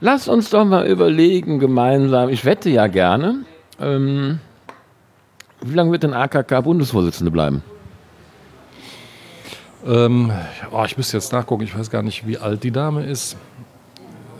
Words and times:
Lass 0.00 0.28
uns 0.28 0.50
doch 0.50 0.64
mal 0.64 0.86
überlegen 0.86 1.58
gemeinsam. 1.58 2.28
Ich 2.28 2.44
wette 2.44 2.70
ja 2.70 2.86
gerne. 2.86 3.44
Ähm, 3.80 4.38
wie 5.60 5.74
lange 5.74 5.90
wird 5.90 6.04
denn 6.04 6.14
AKK 6.14 6.60
Bundesvorsitzende 6.62 7.32
bleiben? 7.32 7.62
Ähm, 9.84 10.30
oh, 10.70 10.84
ich 10.84 10.96
müsste 10.96 11.16
jetzt 11.16 11.32
nachgucken. 11.32 11.64
Ich 11.64 11.76
weiß 11.76 11.90
gar 11.90 12.02
nicht, 12.02 12.26
wie 12.26 12.38
alt 12.38 12.62
die 12.62 12.70
Dame 12.70 13.04
ist. 13.04 13.36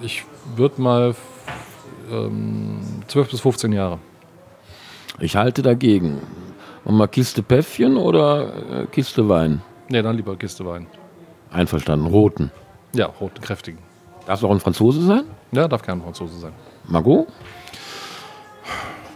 Ich 0.00 0.24
würde 0.54 0.80
mal 0.80 1.14
ähm, 2.11 2.81
12 3.09 3.31
bis 3.31 3.40
15 3.40 3.72
Jahre. 3.72 3.99
Ich 5.19 5.35
halte 5.35 5.63
dagegen. 5.63 6.21
Und 6.85 6.97
mal 6.97 7.09
Kiste 7.09 7.43
Päffchen 7.43 7.97
oder 7.97 8.83
äh, 8.83 8.87
Kiste 8.87 9.29
Wein? 9.29 9.63
Nee, 9.88 10.03
dann 10.03 10.17
lieber 10.17 10.37
Kiste 10.37 10.65
Wein. 10.65 10.87
Einverstanden. 11.51 12.06
Roten. 12.06 12.53
Ja, 12.95 13.06
roten, 13.06 13.40
kräftigen. 13.40 13.87
Darf 14.29 14.40
es 14.40 14.45
auch 14.45 14.51
ein 14.51 14.60
Franzose 14.60 15.01
sein? 15.01 15.24
Ja, 15.53 15.67
darf 15.67 15.81
kein 15.81 16.02
Franzose 16.02 16.38
sein. 16.38 16.52
Margot? 16.87 17.27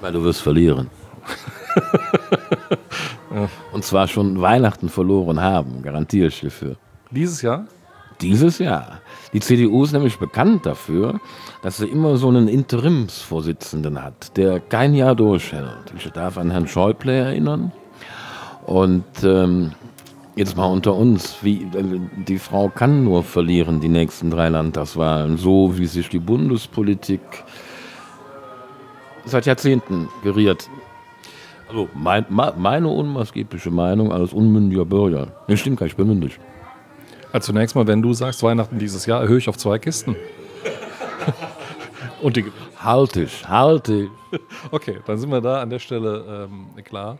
Weil 0.00 0.10
du 0.10 0.24
wirst 0.24 0.40
verlieren. 0.40 0.88
Und 3.72 3.84
zwar 3.84 4.08
schon 4.08 4.40
Weihnachten 4.40 4.88
verloren 4.88 5.38
haben, 5.38 5.82
garantiere 5.82 6.28
ich 6.28 6.40
dir 6.40 6.50
für. 6.50 6.76
Dieses 7.10 7.42
Jahr? 7.42 7.66
Dieses 8.22 8.58
Jahr. 8.58 9.02
Die 9.34 9.40
CDU 9.40 9.84
ist 9.84 9.92
nämlich 9.92 10.18
bekannt 10.18 10.64
dafür, 10.64 11.20
dass 11.60 11.76
sie 11.76 11.88
immer 11.88 12.16
so 12.16 12.28
einen 12.28 12.48
Interimsvorsitzenden 12.48 14.02
hat, 14.02 14.34
der 14.38 14.60
kein 14.60 14.94
Jahr 14.94 15.14
durchhält. 15.14 15.92
Ich 15.94 16.10
darf 16.10 16.38
an 16.38 16.50
Herrn 16.50 16.68
Schäuble 16.68 17.12
erinnern. 17.12 17.70
Und 18.64 19.04
ähm, 19.24 19.72
jetzt 20.36 20.56
mal 20.56 20.66
unter 20.66 20.94
uns, 20.94 21.36
wie, 21.42 21.62
äh, 21.62 22.00
die 22.26 22.38
Frau 22.38 22.68
kann 22.68 23.04
nur 23.04 23.22
verlieren, 23.22 23.80
die 23.80 23.88
nächsten 23.88 24.30
drei 24.30 24.48
Landtagswahlen, 24.48 25.36
so 25.36 25.76
wie 25.78 25.86
sich 25.86 26.08
die 26.08 26.18
Bundespolitik 26.18 27.20
seit 29.24 29.46
Jahrzehnten 29.46 30.08
geriert. 30.22 30.68
Also 31.68 31.88
mein, 31.94 32.26
meine 32.28 32.88
unmaßgebliche 32.88 33.70
Meinung 33.70 34.12
als 34.12 34.32
unmündiger 34.32 34.84
Bürger. 34.84 35.28
Das 35.48 35.60
stimmt 35.60 35.78
gar 35.78 35.84
nicht, 35.84 35.92
ich 35.92 35.96
bin 35.96 36.08
mündig. 36.08 36.38
Also 37.32 37.46
zunächst 37.46 37.74
mal, 37.74 37.86
wenn 37.86 38.02
du 38.02 38.12
sagst, 38.12 38.42
Weihnachten 38.42 38.78
dieses 38.78 39.06
Jahr, 39.06 39.22
erhöhe 39.22 39.38
ich 39.38 39.48
auf 39.48 39.56
zwei 39.56 39.78
Kisten. 39.78 40.16
Und 42.22 42.36
die 42.36 42.44
halt 42.78 43.16
ich, 43.16 43.48
halt 43.48 43.88
ich. 43.88 44.08
Okay, 44.70 44.98
dann 45.06 45.18
sind 45.18 45.30
wir 45.30 45.40
da 45.40 45.62
an 45.62 45.70
der 45.70 45.78
Stelle 45.78 46.48
ähm, 46.50 46.84
klar. 46.84 47.18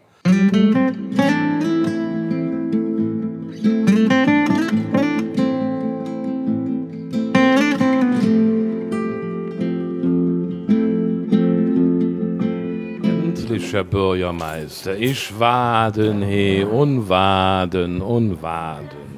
Herr 13.72 13.84
Bürgermeister, 13.84 14.96
ich 14.98 15.38
waden 15.38 16.22
he 16.22 16.64
und 16.64 17.08
waden 17.08 18.02
und 18.02 18.42
waden. 18.42 19.12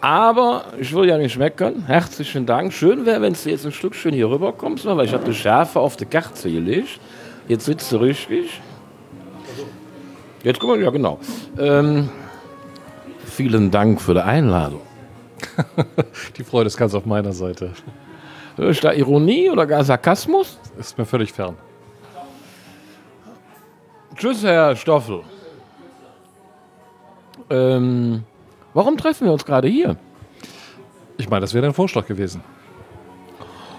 Aber 0.00 0.66
ich 0.78 0.94
will 0.94 1.08
ja 1.08 1.18
nicht 1.18 1.36
meckern. 1.36 1.84
Herzlichen 1.86 2.46
Dank. 2.46 2.72
Schön 2.72 3.04
wäre, 3.06 3.20
wenn 3.22 3.32
du 3.32 3.50
jetzt 3.50 3.66
ein 3.66 3.72
Stückchen 3.72 4.12
hier 4.12 4.30
rüber 4.30 4.52
kommst, 4.52 4.84
weil 4.86 5.06
ich 5.06 5.12
habe 5.12 5.24
die 5.24 5.34
Schärfe 5.34 5.80
auf 5.80 5.96
die 5.96 6.06
Kerze 6.06 6.50
gelegt. 6.50 7.00
Jetzt 7.48 7.64
sitzt 7.64 7.90
du 7.90 7.96
richtig. 7.96 8.60
Jetzt 10.44 10.60
guck 10.60 10.70
mal, 10.70 10.80
ja 10.80 10.90
genau. 10.90 11.18
Ähm, 11.58 12.08
vielen 13.24 13.70
Dank 13.70 14.00
für 14.00 14.14
die 14.14 14.20
Einladung. 14.20 14.82
die 16.38 16.44
Freude 16.44 16.68
ist 16.68 16.76
ganz 16.76 16.94
auf 16.94 17.04
meiner 17.04 17.32
Seite. 17.32 17.72
Ist 18.56 18.84
da 18.84 18.92
Ironie 18.92 19.50
oder 19.50 19.66
gar 19.66 19.82
Sarkasmus? 19.82 20.58
Ist 20.78 20.96
mir 20.96 21.04
völlig 21.04 21.32
fern. 21.32 21.56
Tschüss, 24.16 24.42
Herr 24.42 24.74
Stoffel. 24.76 25.20
Ähm, 27.50 28.24
warum 28.72 28.96
treffen 28.96 29.26
wir 29.26 29.32
uns 29.32 29.44
gerade 29.44 29.68
hier? 29.68 29.96
Ich 31.18 31.28
meine, 31.28 31.42
das 31.42 31.52
wäre 31.52 31.66
dein 31.66 31.74
Vorschlag 31.74 32.06
gewesen. 32.06 32.40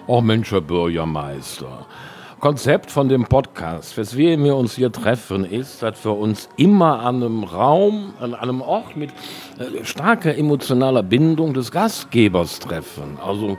Oh 0.05 0.21
Mensch, 0.21 0.51
Herr 0.51 0.61
Bürgermeister. 0.61 1.87
Konzept 2.39 2.91
von 2.91 3.09
dem 3.09 3.25
Podcast, 3.25 3.97
weswegen 3.97 4.45
wir 4.45 4.55
uns 4.55 4.75
hier 4.75 4.91
treffen, 4.91 5.43
ist, 5.43 5.81
dass 5.81 6.05
wir 6.05 6.15
uns 6.15 6.49
immer 6.55 6.99
an 6.99 7.15
einem 7.15 7.43
Raum, 7.43 8.13
an 8.19 8.35
einem 8.35 8.61
Ort 8.61 8.95
mit 8.95 9.09
äh, 9.57 9.83
starker 9.83 10.37
emotionaler 10.37 11.01
Bindung 11.01 11.55
des 11.55 11.71
Gastgebers 11.71 12.59
treffen. 12.59 13.17
Also, 13.25 13.57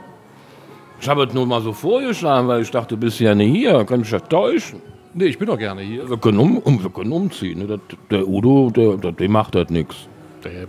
ich 1.01 1.09
habe 1.09 1.25
es 1.25 1.33
nur 1.33 1.45
mal 1.45 1.61
so 1.61 1.73
vorgeschlagen, 1.73 2.47
weil 2.47 2.61
ich 2.61 2.71
dachte, 2.71 2.95
du 2.95 3.01
bist 3.01 3.19
ja 3.19 3.35
nicht 3.35 3.53
hier, 3.53 3.83
könnte 3.83 4.05
ich 4.05 4.11
ja 4.11 4.19
täuschen. 4.21 4.81
Nee, 5.13 5.25
ich 5.25 5.39
bin 5.39 5.47
doch 5.47 5.57
gerne 5.57 5.81
hier. 5.81 6.09
Wir 6.09 6.17
können, 6.17 6.39
um, 6.39 6.57
um, 6.57 6.83
wir 6.83 6.89
können 6.89 7.11
umziehen. 7.11 7.59
Ne? 7.65 7.79
Der, 8.11 8.27
Udo, 8.27 8.69
der, 8.69 8.97
der, 8.97 9.11
der 9.11 9.29
macht 9.29 9.55
halt 9.55 9.71
nichts. 9.71 10.07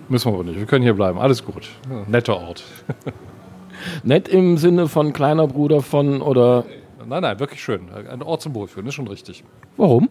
Müssen 0.09 0.33
wir 0.33 0.34
aber 0.34 0.45
nicht. 0.45 0.59
Wir 0.59 0.67
können 0.67 0.83
hier 0.83 0.95
bleiben. 0.95 1.19
Alles 1.19 1.45
gut. 1.45 1.69
Ja, 1.89 2.05
netter 2.09 2.37
Ort. 2.37 2.65
Nett 4.03 4.29
im 4.29 4.56
Sinne 4.56 4.89
von 4.89 5.12
kleiner 5.12 5.47
Bruder 5.47 5.81
von 5.83 6.23
oder. 6.23 6.65
Nein, 7.06 7.23
nein, 7.23 7.39
wirklich 7.41 7.62
schön. 7.62 7.89
Ein 7.93 8.23
Ort 8.23 8.43
zum 8.43 8.55
Wohlfühlen, 8.55 8.89
ist 8.89 8.95
schon 8.95 9.09
richtig. 9.09 9.45
Warum? 9.77 10.11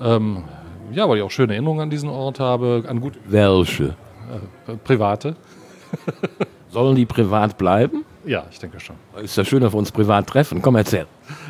Ähm, 0.00 0.44
ja, 0.92 1.08
weil 1.08 1.18
ich 1.18 1.22
auch 1.22 1.30
schöne 1.30 1.54
Erinnerungen 1.54 1.82
an 1.82 1.90
diesen 1.90 2.08
Ort 2.08 2.40
habe. 2.40 2.84
An 2.86 3.00
gut 3.00 3.14
Welche? 3.26 3.96
Äh, 4.66 4.76
private. 4.84 5.36
Sollen 6.68 6.94
die 6.94 7.06
privat 7.06 7.58
bleiben? 7.58 8.04
Ja, 8.24 8.44
ich 8.50 8.58
denke 8.58 8.78
schon. 8.78 8.96
Ist 9.20 9.36
ja 9.36 9.44
schön, 9.44 9.60
dass 9.60 9.72
wir 9.72 9.78
uns 9.78 9.90
privat 9.90 10.26
treffen. 10.28 10.62
Komm, 10.62 10.76
erzähl. 10.76 11.06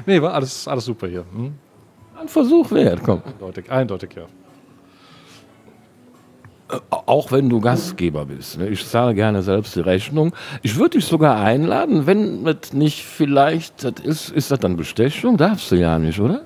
Nee, 0.07 0.23
war 0.23 0.33
alles, 0.33 0.67
alles 0.67 0.85
super 0.85 1.07
hier. 1.09 1.25
Hm? 1.33 1.55
Ein 2.21 2.29
Versuch 2.29 2.71
wert, 2.71 3.01
komm. 3.03 3.23
Eindeutig, 3.25 3.71
eindeutig, 3.71 4.11
ja. 4.15 4.25
Auch 6.91 7.33
wenn 7.33 7.49
du 7.49 7.61
Gastgeber 7.61 8.27
bist. 8.27 8.59
Ne? 8.59 8.69
Ich 8.69 8.87
zahle 8.87 9.15
gerne 9.15 9.43
selbst 9.43 9.75
die 9.75 9.81
Rechnung. 9.81 10.33
Ich 10.63 10.77
würde 10.77 10.99
dich 10.99 11.07
sogar 11.07 11.41
einladen, 11.41 12.07
wenn 12.07 12.45
das 12.45 12.73
nicht 12.73 13.05
vielleicht, 13.05 13.83
das 13.83 13.95
ist, 14.05 14.31
ist 14.31 14.51
das 14.53 14.61
dann 14.61 14.77
Bestechung? 14.77 15.37
Darfst 15.37 15.73
du 15.73 15.77
ja 15.77 15.99
nicht, 15.99 16.21
oder? 16.21 16.43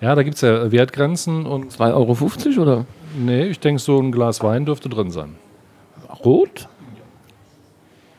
Ja, 0.00 0.14
da 0.14 0.22
gibt 0.22 0.36
es 0.36 0.42
ja 0.42 0.70
Wertgrenzen 0.70 1.46
und. 1.46 1.72
2,50 1.72 2.58
Euro 2.58 2.62
oder? 2.62 2.86
Nee, 3.18 3.46
ich 3.46 3.58
denke, 3.58 3.80
so 3.80 3.98
ein 3.98 4.12
Glas 4.12 4.42
Wein 4.42 4.66
dürfte 4.66 4.88
drin 4.88 5.10
sein. 5.10 5.34
Rot? 6.24 6.68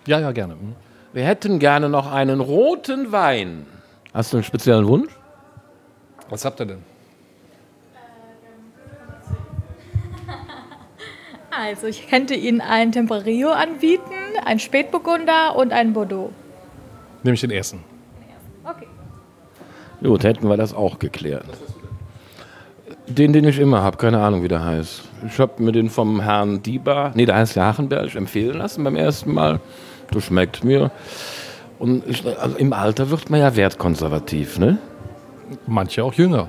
Ja, 0.06 0.19
ja, 0.19 0.31
gerne. 0.31 0.53
Hm. 0.53 0.75
Wir 1.14 1.24
hätten 1.24 1.59
gerne 1.59 1.88
noch 1.88 2.12
einen 2.12 2.41
roten 2.41 3.12
Wein. 3.12 3.68
Hast 4.14 4.34
du 4.34 4.38
einen 4.38 4.44
speziellen 4.44 4.88
Wunsch? 4.88 5.16
Was 6.29 6.45
habt 6.45 6.59
ihr 6.59 6.65
denn? 6.65 6.83
Also, 11.49 11.88
ich 11.88 12.07
könnte 12.07 12.35
Ihnen 12.35 12.61
ein 12.61 12.91
Tempranillo 12.91 13.49
anbieten, 13.49 14.11
ein 14.45 14.59
Spätburgunder 14.59 15.55
und 15.55 15.73
ein 15.73 15.91
Bordeaux. 15.93 16.31
Nehme 17.23 17.33
ich 17.33 17.41
den 17.41 17.49
ersten. 17.49 17.83
Okay. 18.63 18.85
Gut, 20.03 20.23
hätten 20.23 20.47
wir 20.47 20.57
das 20.57 20.73
auch 20.73 20.99
geklärt. 20.99 21.45
Den, 23.07 23.33
den 23.33 23.45
ich 23.45 23.57
immer 23.57 23.81
habe, 23.81 23.97
keine 23.97 24.19
Ahnung, 24.19 24.43
wie 24.43 24.49
der 24.49 24.63
heißt. 24.63 25.03
Ich 25.25 25.39
habe 25.39 25.63
mir 25.63 25.71
den 25.71 25.89
vom 25.89 26.19
Herrn 26.21 26.61
Dieber, 26.61 27.11
nee, 27.16 27.25
der 27.25 27.37
heißt 27.37 27.55
ja 27.55 27.66
Hachenberg, 27.66 28.13
empfehlen 28.16 28.57
lassen 28.57 28.83
beim 28.83 28.95
ersten 28.95 29.33
Mal. 29.33 29.59
Das 30.11 30.25
schmeckt 30.25 30.63
mir. 30.63 30.91
Und 31.79 32.07
ich, 32.07 32.25
also 32.25 32.57
im 32.57 32.73
Alter 32.73 33.09
wird 33.09 33.29
man 33.29 33.39
ja 33.39 33.55
wertkonservativ, 33.55 34.59
ne? 34.59 34.77
Manche 35.66 36.03
auch 36.03 36.13
jünger. 36.13 36.47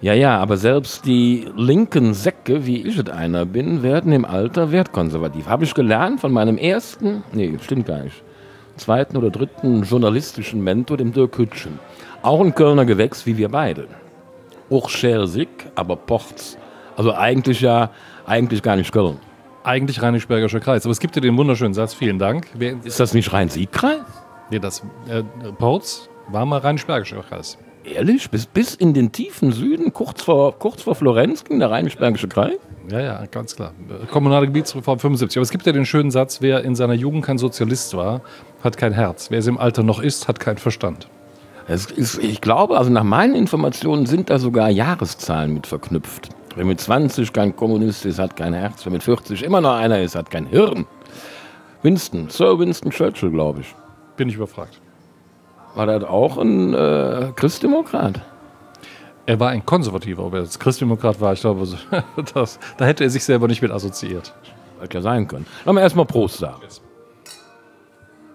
Ja, 0.00 0.14
ja, 0.14 0.38
aber 0.38 0.56
selbst 0.56 1.06
die 1.06 1.48
linken 1.56 2.14
Säcke, 2.14 2.66
wie 2.66 2.86
ich 2.86 2.98
es 2.98 3.10
einer 3.10 3.44
bin, 3.44 3.82
werden 3.82 4.12
im 4.12 4.24
Alter 4.24 4.70
wertkonservativ. 4.70 5.48
Habe 5.48 5.64
ich 5.64 5.74
gelernt 5.74 6.20
von 6.20 6.32
meinem 6.32 6.56
ersten, 6.56 7.24
nee, 7.32 7.58
stimmt 7.60 7.86
gar 7.86 8.04
nicht, 8.04 8.22
zweiten 8.76 9.16
oder 9.16 9.30
dritten 9.30 9.82
journalistischen 9.82 10.62
Mentor, 10.62 10.98
dem 10.98 11.12
Dirk 11.12 11.36
Hütchen. 11.36 11.80
Auch 12.22 12.40
ein 12.40 12.54
Kölner 12.54 12.84
Gewächs, 12.84 13.26
wie 13.26 13.36
wir 13.36 13.48
beide. 13.48 13.88
Auch 14.70 14.88
Schersig, 14.88 15.48
aber 15.74 15.96
Ports. 15.96 16.56
Also 16.96 17.12
eigentlich 17.14 17.60
ja, 17.60 17.90
eigentlich 18.24 18.62
gar 18.62 18.76
nicht 18.76 18.92
Köln. 18.92 19.18
Eigentlich 19.64 20.00
Rheinisch-Bergischer 20.00 20.60
Kreis. 20.60 20.84
Aber 20.84 20.92
es 20.92 21.00
gibt 21.00 21.16
ja 21.16 21.22
den 21.22 21.36
wunderschönen 21.36 21.74
Satz, 21.74 21.92
vielen 21.92 22.20
Dank. 22.20 22.46
Wer, 22.54 22.76
ist 22.84 23.00
das 23.00 23.14
nicht 23.14 23.32
Rhein-Sieg-Kreis? 23.32 24.00
Nee, 24.50 24.60
das 24.60 24.82
äh, 25.08 25.24
Ports 25.58 26.08
war 26.28 26.46
mal 26.46 26.58
Rheinisch-Bergischer 26.58 27.22
Kreis. 27.22 27.58
Ehrlich? 27.84 28.30
Bis, 28.30 28.46
bis 28.46 28.74
in 28.74 28.92
den 28.92 29.12
tiefen 29.12 29.52
Süden, 29.52 29.92
kurz 29.92 30.22
vor, 30.22 30.58
kurz 30.58 30.82
vor 30.82 30.94
Florenz 30.94 31.44
ging 31.44 31.58
der 31.58 31.70
Rheinisch-Bergische 31.70 32.28
Kreis? 32.28 32.58
Ja, 32.90 33.00
ja, 33.00 33.26
ganz 33.26 33.56
klar. 33.56 33.72
Kommunale 34.10 34.46
Gebietsreform 34.46 34.98
75. 34.98 35.38
Aber 35.38 35.42
es 35.42 35.50
gibt 35.50 35.66
ja 35.66 35.72
den 35.72 35.86
schönen 35.86 36.10
Satz, 36.10 36.40
wer 36.40 36.64
in 36.64 36.74
seiner 36.74 36.94
Jugend 36.94 37.24
kein 37.24 37.38
Sozialist 37.38 37.96
war, 37.96 38.22
hat 38.62 38.76
kein 38.76 38.92
Herz. 38.92 39.30
Wer 39.30 39.38
es 39.38 39.46
im 39.46 39.58
Alter 39.58 39.82
noch 39.82 40.00
ist, 40.00 40.28
hat 40.28 40.40
keinen 40.40 40.58
Verstand. 40.58 41.08
Ist, 41.68 42.18
ich 42.18 42.40
glaube, 42.40 42.78
also 42.78 42.90
nach 42.90 43.04
meinen 43.04 43.34
Informationen 43.34 44.06
sind 44.06 44.30
da 44.30 44.38
sogar 44.38 44.70
Jahreszahlen 44.70 45.52
mit 45.52 45.66
verknüpft. 45.66 46.30
Wer 46.56 46.64
mit 46.64 46.80
20 46.80 47.32
kein 47.32 47.54
Kommunist 47.54 48.06
ist, 48.06 48.18
hat 48.18 48.36
kein 48.36 48.54
Herz. 48.54 48.86
Wer 48.86 48.92
mit 48.92 49.02
40 49.02 49.42
immer 49.42 49.60
noch 49.60 49.74
einer 49.74 50.00
ist, 50.00 50.14
hat 50.14 50.30
kein 50.30 50.46
Hirn. 50.46 50.86
Winston, 51.82 52.30
Sir 52.30 52.58
Winston 52.58 52.90
Churchill, 52.90 53.30
glaube 53.30 53.60
ich. 53.60 53.74
Bin 54.16 54.30
ich 54.30 54.36
überfragt. 54.36 54.80
War 55.78 55.86
das 55.86 56.02
auch 56.02 56.38
ein 56.38 56.74
äh, 56.74 57.30
Christdemokrat? 57.36 58.20
Er 59.26 59.38
war 59.38 59.50
ein 59.50 59.64
Konservativer, 59.64 60.24
ob 60.24 60.34
er 60.34 60.40
jetzt 60.40 60.58
Christdemokrat 60.58 61.20
war, 61.20 61.34
ich 61.34 61.40
glaube, 61.40 61.68
das, 62.34 62.58
da 62.78 62.84
hätte 62.84 63.04
er 63.04 63.10
sich 63.10 63.22
selber 63.22 63.46
nicht 63.46 63.62
mit 63.62 63.70
assoziiert. 63.70 64.34
Hätte 64.80 64.98
ja 64.98 65.02
sein 65.02 65.28
können. 65.28 65.46
Lass 65.64 65.72
mal 65.72 65.80
erstmal 65.80 66.04
Prost 66.04 66.38
sagen. 66.38 66.62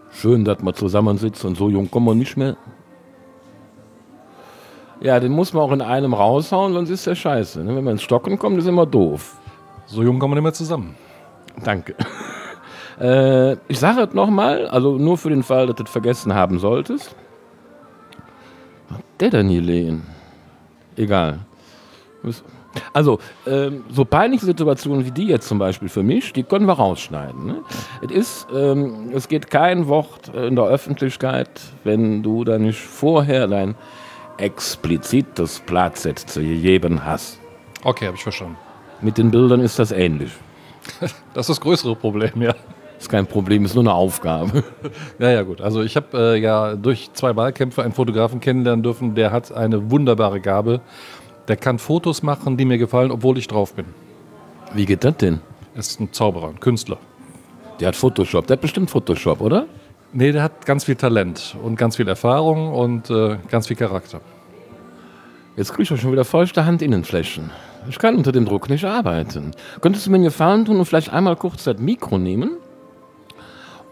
Schön, 0.10 0.46
dass 0.46 0.62
man 0.62 0.74
zusammensitzen 0.74 1.50
und 1.50 1.58
so 1.58 1.68
jung 1.68 1.92
kommen 1.92 2.06
wir 2.06 2.16
nicht 2.16 2.38
mehr. 2.38 2.56
Ja, 5.02 5.20
den 5.20 5.34
muss 5.34 5.52
man 5.52 5.64
auch 5.64 5.74
in 5.74 5.82
einem 5.82 6.14
raushauen, 6.14 6.72
sonst 6.72 6.92
ist 6.92 7.06
der 7.06 7.16
scheiße. 7.16 7.62
Ne? 7.62 7.76
Wenn 7.76 7.84
man 7.84 7.96
ins 7.96 8.04
Stocken 8.04 8.40
kommt, 8.40 8.58
ist 8.58 8.68
immer 8.68 8.86
doof. 8.86 9.36
So 9.88 10.02
jung 10.02 10.18
kommen 10.18 10.32
wir 10.32 10.36
nicht 10.36 10.44
mehr 10.44 10.54
zusammen. 10.54 10.96
Danke. 11.62 11.94
äh, 13.02 13.58
ich 13.68 13.80
sage 13.80 14.04
es 14.04 14.14
nochmal, 14.14 14.66
also 14.70 14.98
nur 14.98 15.18
für 15.18 15.30
den 15.30 15.44
Fall, 15.44 15.68
dass 15.68 15.76
du 15.76 15.84
es 15.84 15.90
vergessen 15.90 16.34
haben 16.34 16.58
solltest. 16.58 17.18
Der 19.24 19.30
denn 19.30 19.48
hier 19.48 19.62
lehen? 19.62 20.02
Egal. 20.98 21.40
Also, 22.92 23.20
ähm, 23.48 23.86
so 23.90 24.04
peinliche 24.04 24.46
Situationen 24.46 25.06
wie 25.06 25.12
die 25.12 25.28
jetzt 25.28 25.48
zum 25.48 25.60
Beispiel 25.60 25.88
für 25.88 26.04
mich, 26.04 26.34
die 26.34 26.44
können 26.44 26.66
wir 26.66 26.74
rausschneiden. 26.74 27.46
Ne? 27.46 27.62
Es, 28.02 28.12
ist, 28.12 28.48
ähm, 28.54 29.12
es 29.14 29.30
geht 29.30 29.50
kein 29.50 29.88
Wort 29.88 30.28
in 30.36 30.58
der 30.58 30.66
Öffentlichkeit, 30.66 31.50
wenn 31.86 32.22
du 32.22 32.44
da 32.44 32.58
nicht 32.58 32.82
vorher 32.82 33.48
dein 33.48 33.76
explizites 34.40 35.62
Platzett 35.62 36.20
zu 36.20 36.42
jedem 36.42 37.06
hast. 37.06 37.40
Okay, 37.86 38.08
habe 38.08 38.18
ich 38.18 38.24
verstanden. 38.24 38.58
Mit 39.00 39.18
den 39.18 39.32
Bildern 39.32 39.62
ist 39.62 39.80
das 39.80 39.94
ähnlich. 39.94 40.34
Das 41.34 41.46
ist 41.46 41.50
das 41.50 41.62
größere 41.62 41.96
Problem, 41.96 42.42
ja. 42.42 42.56
Ist 43.04 43.10
kein 43.10 43.28
Problem, 43.28 43.66
ist 43.66 43.76
nur 43.76 43.84
eine 43.84 43.94
Aufgabe. 43.94 44.64
Ja, 45.20 45.30
ja, 45.30 45.42
gut. 45.42 45.60
Also 45.60 45.82
ich 45.82 45.98
habe 45.98 46.36
äh, 46.36 46.40
ja 46.40 46.76
durch 46.76 47.10
zwei 47.12 47.36
Wahlkämpfe 47.36 47.84
einen 47.84 47.92
Fotografen 47.92 48.40
kennenlernen 48.40 48.82
dürfen, 48.82 49.14
der 49.14 49.30
hat 49.34 49.52
eine 49.52 49.92
wunderbare 49.92 50.40
Gabe. 50.40 50.80
Der 51.50 51.58
kann 51.58 51.80
Fotos 51.80 52.24
machen, 52.24 52.56
die 52.56 52.64
mir 52.64 52.78
gefallen, 52.78 53.12
obwohl 53.12 53.38
ich 53.38 53.50
drauf 53.50 53.74
bin. 53.74 53.88
Wie 54.74 54.86
geht 54.86 55.04
das 55.04 55.18
denn? 55.18 55.42
Er 55.74 55.80
ist 55.80 56.00
ein 56.00 56.14
Zauberer, 56.14 56.48
ein 56.48 56.62
Künstler. 56.62 56.98
Der 57.82 57.90
hat 57.90 57.98
Photoshop, 57.98 58.48
der 58.48 58.56
hat 58.56 58.62
bestimmt 58.62 58.90
Photoshop, 58.90 59.42
oder? 59.42 59.66
Nee, 60.14 60.32
der 60.32 60.44
hat 60.44 60.66
ganz 60.66 60.86
viel 60.86 60.96
Talent 60.96 61.58
und 61.62 61.76
ganz 61.76 61.98
viel 61.98 62.08
Erfahrung 62.08 62.72
und 62.72 63.10
äh, 63.10 63.36
ganz 63.52 63.68
viel 63.68 63.76
Charakter. 63.76 64.22
Jetzt 65.58 65.74
kriege 65.74 65.94
ich 65.94 66.02
schon 66.02 66.14
wieder 66.14 66.24
feuchte 66.24 66.66
Handinnenflächen. 66.66 67.52
Ich 67.90 68.00
kann 68.00 68.16
unter 68.16 68.32
dem 68.32 68.46
Druck 68.46 68.70
nicht 68.70 68.86
arbeiten. 68.86 69.52
Könntest 69.82 70.06
du 70.06 70.10
mir 70.10 70.16
einen 70.16 70.24
Gefallen 70.24 70.64
tun 70.64 70.78
und 70.78 70.86
vielleicht 70.86 71.12
einmal 71.12 71.36
kurz 71.36 71.66
das 71.66 71.80
Mikro 71.80 72.18
nehmen 72.18 72.52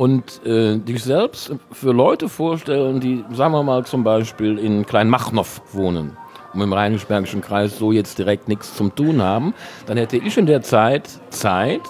und 0.01 0.43
äh, 0.47 0.79
dich 0.79 1.03
selbst 1.03 1.53
für 1.71 1.91
Leute 1.91 2.27
vorstellen, 2.27 2.99
die, 2.99 3.23
sagen 3.33 3.53
wir 3.53 3.61
mal, 3.61 3.85
zum 3.85 4.03
Beispiel 4.03 4.57
in 4.57 4.83
Kleinmachnow 4.83 5.61
wohnen 5.73 6.17
und 6.55 6.61
im 6.61 6.73
Rheinisch-Bergischen 6.73 7.41
Kreis 7.41 7.77
so 7.77 7.91
jetzt 7.91 8.17
direkt 8.17 8.47
nichts 8.47 8.75
zum 8.75 8.95
Tun 8.95 9.21
haben, 9.21 9.53
dann 9.85 9.97
hätte 9.97 10.17
ich 10.17 10.39
in 10.39 10.47
der 10.47 10.63
Zeit 10.63 11.07
Zeit, 11.29 11.81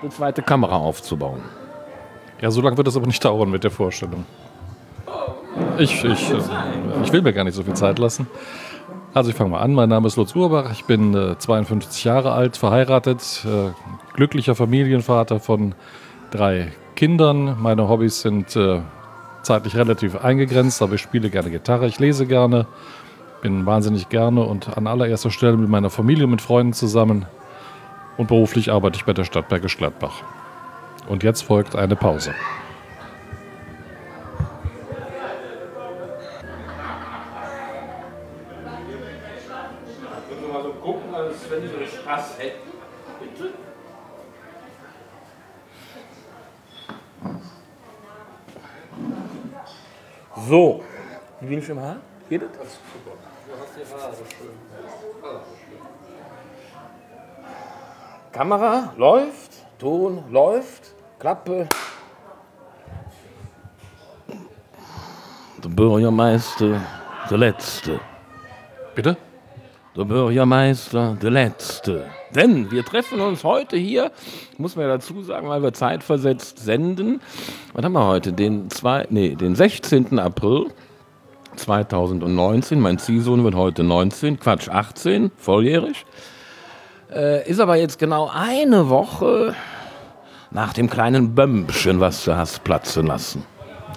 eine 0.00 0.10
zweite 0.10 0.42
Kamera 0.42 0.78
aufzubauen. 0.78 1.42
Ja, 2.40 2.50
so 2.50 2.60
lange 2.60 2.76
wird 2.76 2.88
das 2.88 2.96
aber 2.96 3.06
nicht 3.06 3.24
dauern 3.24 3.52
mit 3.52 3.62
der 3.62 3.70
Vorstellung. 3.70 4.26
Ich, 5.78 6.02
ich, 6.04 6.30
äh, 6.32 6.38
ich 7.04 7.12
will 7.12 7.22
mir 7.22 7.32
gar 7.32 7.44
nicht 7.44 7.54
so 7.54 7.62
viel 7.62 7.74
Zeit 7.74 8.00
lassen. 8.00 8.26
Also 9.12 9.30
ich 9.30 9.36
fange 9.36 9.50
mal 9.50 9.60
an. 9.60 9.74
Mein 9.74 9.90
Name 9.90 10.08
ist 10.08 10.16
Lutz 10.16 10.34
Urbach. 10.34 10.72
Ich 10.72 10.86
bin 10.86 11.14
äh, 11.14 11.38
52 11.38 12.02
Jahre 12.02 12.32
alt, 12.32 12.56
verheiratet, 12.56 13.46
äh, 13.46 13.70
glücklicher 14.14 14.56
Familienvater 14.56 15.38
von 15.38 15.76
drei 16.32 16.72
Kindern. 16.94 17.56
Meine 17.60 17.88
Hobbys 17.88 18.20
sind 18.20 18.54
äh, 18.56 18.80
zeitlich 19.42 19.76
relativ 19.76 20.16
eingegrenzt, 20.16 20.82
aber 20.82 20.94
ich 20.94 21.00
spiele 21.00 21.30
gerne 21.30 21.50
Gitarre, 21.50 21.86
ich 21.86 21.98
lese 21.98 22.26
gerne, 22.26 22.66
bin 23.42 23.66
wahnsinnig 23.66 24.08
gerne 24.08 24.42
und 24.42 24.76
an 24.76 24.86
allererster 24.86 25.30
Stelle 25.30 25.56
mit 25.56 25.68
meiner 25.68 25.90
Familie, 25.90 26.26
mit 26.26 26.40
Freunden 26.40 26.72
zusammen. 26.72 27.26
Und 28.16 28.28
beruflich 28.28 28.70
arbeite 28.70 28.96
ich 28.96 29.04
bei 29.04 29.12
der 29.12 29.24
Stadt 29.24 29.48
Bergisch 29.48 29.76
Gladbach. 29.76 30.22
Und 31.08 31.22
jetzt 31.22 31.42
folgt 31.42 31.76
eine 31.76 31.96
Pause. 31.96 32.32
So. 50.48 50.82
Wie 51.40 51.46
bin 51.46 51.58
ich 51.58 51.68
im 51.68 51.80
Haar? 51.80 51.96
Geht 52.28 52.42
das? 52.42 52.78
Kamera 58.32 58.92
läuft, 58.96 59.52
Ton 59.78 60.24
läuft, 60.30 60.94
Klappe. 61.18 61.68
Der 65.62 65.68
Bürgermeister, 65.68 66.80
der 67.30 67.38
Letzte. 67.38 68.00
Bitte? 68.94 69.16
Der 69.96 70.04
Bürgermeister, 70.06 71.16
der 71.22 71.30
Letzte. 71.30 72.06
Denn 72.34 72.72
wir 72.72 72.84
treffen 72.84 73.20
uns 73.20 73.44
heute 73.44 73.76
hier, 73.76 74.10
muss 74.58 74.74
man 74.74 74.86
ja 74.86 74.94
dazu 74.94 75.22
sagen, 75.22 75.48
weil 75.48 75.62
wir 75.62 75.72
zeitversetzt 75.72 76.58
senden. 76.58 77.20
Was 77.74 77.84
haben 77.84 77.92
wir 77.92 78.04
heute? 78.04 78.32
Den, 78.32 78.70
zwei, 78.70 79.06
nee, 79.10 79.36
den 79.36 79.54
16. 79.54 80.18
April 80.18 80.72
2019. 81.54 82.80
Mein 82.80 82.98
Ziehsohn 82.98 83.44
wird 83.44 83.54
heute 83.54 83.84
19, 83.84 84.40
Quatsch, 84.40 84.68
18, 84.68 85.30
volljährig. 85.36 86.04
Äh, 87.12 87.48
ist 87.48 87.60
aber 87.60 87.76
jetzt 87.76 88.00
genau 88.00 88.28
eine 88.34 88.88
Woche 88.88 89.54
nach 90.50 90.72
dem 90.72 90.90
kleinen 90.90 91.36
Bömpchen, 91.36 92.00
was 92.00 92.24
du 92.24 92.36
hast 92.36 92.64
platzen 92.64 93.06
lassen. 93.06 93.44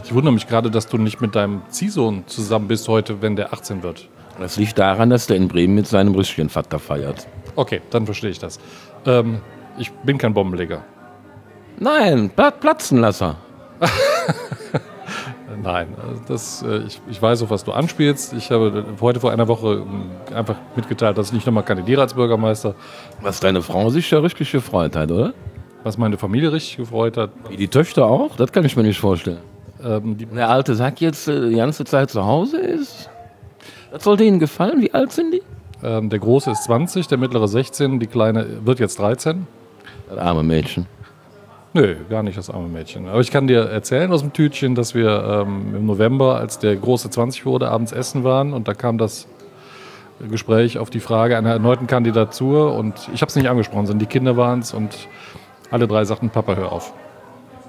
Ich 0.04 0.14
wundere 0.14 0.34
mich 0.34 0.48
gerade, 0.48 0.70
dass 0.70 0.88
du 0.88 1.00
nicht 1.00 1.22
mit 1.22 1.34
deinem 1.34 1.64
Ziehsohn 1.70 2.28
zusammen 2.28 2.68
bist 2.68 2.88
heute, 2.88 3.24
wenn 3.24 3.36
der 3.36 3.52
18 3.52 3.82
wird. 3.82 4.10
Das 4.40 4.58
liegt 4.58 4.78
daran, 4.78 5.10
dass 5.10 5.28
der 5.28 5.38
in 5.38 5.48
Bremen 5.48 5.76
mit 5.76 5.88
seinem 5.88 6.14
Rüschchenvater 6.14 6.80
feiert. 6.80 7.28
Okay, 7.56 7.82
dann 7.90 8.06
verstehe 8.06 8.30
ich 8.30 8.40
das. 8.40 8.60
Ähm, 9.06 9.40
ich 9.78 9.92
bin 9.92 10.18
kein 10.18 10.34
Bombenleger. 10.34 10.84
Nein, 11.80 12.30
Pla- 12.30 12.52
Platzenlasser. 12.52 13.36
Nein, 15.64 15.88
also 16.02 16.22
das, 16.28 16.62
äh, 16.64 16.80
ich, 16.86 17.02
ich 17.10 17.22
weiß, 17.22 17.42
auf 17.42 17.50
was 17.50 17.64
du 17.64 17.72
anspielst. 17.72 18.34
Ich 18.34 18.52
habe 18.52 18.86
heute 19.02 19.20
vor 19.20 19.32
einer 19.32 19.48
Woche 19.48 19.84
ähm, 19.88 20.12
einfach 20.36 20.56
mitgeteilt, 20.76 21.18
dass 21.18 21.28
ich 21.28 21.34
nicht 21.34 21.46
nochmal 21.46 21.64
kandidiere 21.64 22.02
als 22.02 22.14
Bürgermeister, 22.14 22.76
Was 23.22 23.40
deine 23.40 23.62
Frau 23.62 23.90
sich 23.90 24.10
ja 24.12 24.20
richtig 24.20 24.52
gefreut 24.52 24.96
hat, 24.96 25.12
oder? 25.12 25.34
was 25.84 25.98
meine 25.98 26.18
Familie 26.18 26.52
richtig 26.52 26.76
gefreut 26.78 27.16
hat. 27.16 27.30
Wie 27.50 27.56
die 27.56 27.70
Töchter 27.70 28.06
auch? 28.08 28.36
Das 28.36 28.52
kann 28.52 28.66
ich 28.66 28.76
mir 28.76 28.84
nicht 28.84 29.00
vorstellen. 29.00 29.38
Ähm, 29.82 30.18
Der 30.36 30.50
alte 30.50 30.76
Sack 30.76 31.00
jetzt 31.00 31.28
äh, 31.30 31.50
die 31.50 31.56
ganze 31.56 31.86
Zeit 31.86 32.10
zu 32.12 32.26
Hause 32.26 32.58
ist? 32.58 33.10
Das 33.92 34.04
sollte 34.04 34.24
Ihnen 34.24 34.40
gefallen? 34.40 34.82
Wie 34.82 34.94
alt 34.94 35.12
sind 35.12 35.34
die? 35.34 35.42
ähm, 35.84 36.10
der 36.10 36.20
Große 36.20 36.52
ist 36.52 36.64
20, 36.64 37.08
der 37.08 37.18
Mittlere 37.18 37.48
16, 37.48 38.00
die 38.00 38.08
Kleine 38.08 38.66
wird 38.66 38.80
jetzt 38.80 39.00
13. 39.00 39.48
Das 40.10 40.18
arme 40.18 40.44
Mädchen. 40.44 40.86
Nö, 41.74 41.96
gar 42.10 42.24
nicht 42.24 42.38
das 42.38 42.50
arme 42.50 42.68
Mädchen. 42.68 43.08
Aber 43.08 43.20
ich 43.20 43.30
kann 43.30 43.48
dir 43.48 43.60
erzählen 43.66 44.12
aus 44.12 44.22
dem 44.22 44.34
Tütchen, 44.34 44.74
dass 44.74 44.96
wir 44.96 45.46
ähm, 45.46 45.76
im 45.76 45.86
November, 45.86 46.38
als 46.38 46.60
der 46.60 46.76
Große 46.76 47.10
20 47.10 47.46
wurde, 47.46 47.70
abends 47.70 47.92
essen 47.92 48.24
waren 48.24 48.54
und 48.54 48.68
da 48.68 48.74
kam 48.74 48.98
das 48.98 49.28
Gespräch 50.32 50.80
auf 50.80 50.90
die 50.90 51.00
Frage 51.00 51.38
einer 51.38 51.52
erneuten 51.52 51.86
Kandidatur 51.86 52.74
und 52.74 52.96
ich 53.14 53.22
habe 53.22 53.30
es 53.30 53.36
nicht 53.36 53.50
angesprochen, 53.50 53.86
sondern 53.86 54.00
die 54.00 54.12
Kinder 54.12 54.36
waren 54.36 54.60
es 54.60 54.74
und 54.74 55.08
alle 55.70 55.88
drei 55.88 56.06
sagten, 56.06 56.30
Papa, 56.32 56.56
hör 56.56 56.72
auf. 56.72 56.94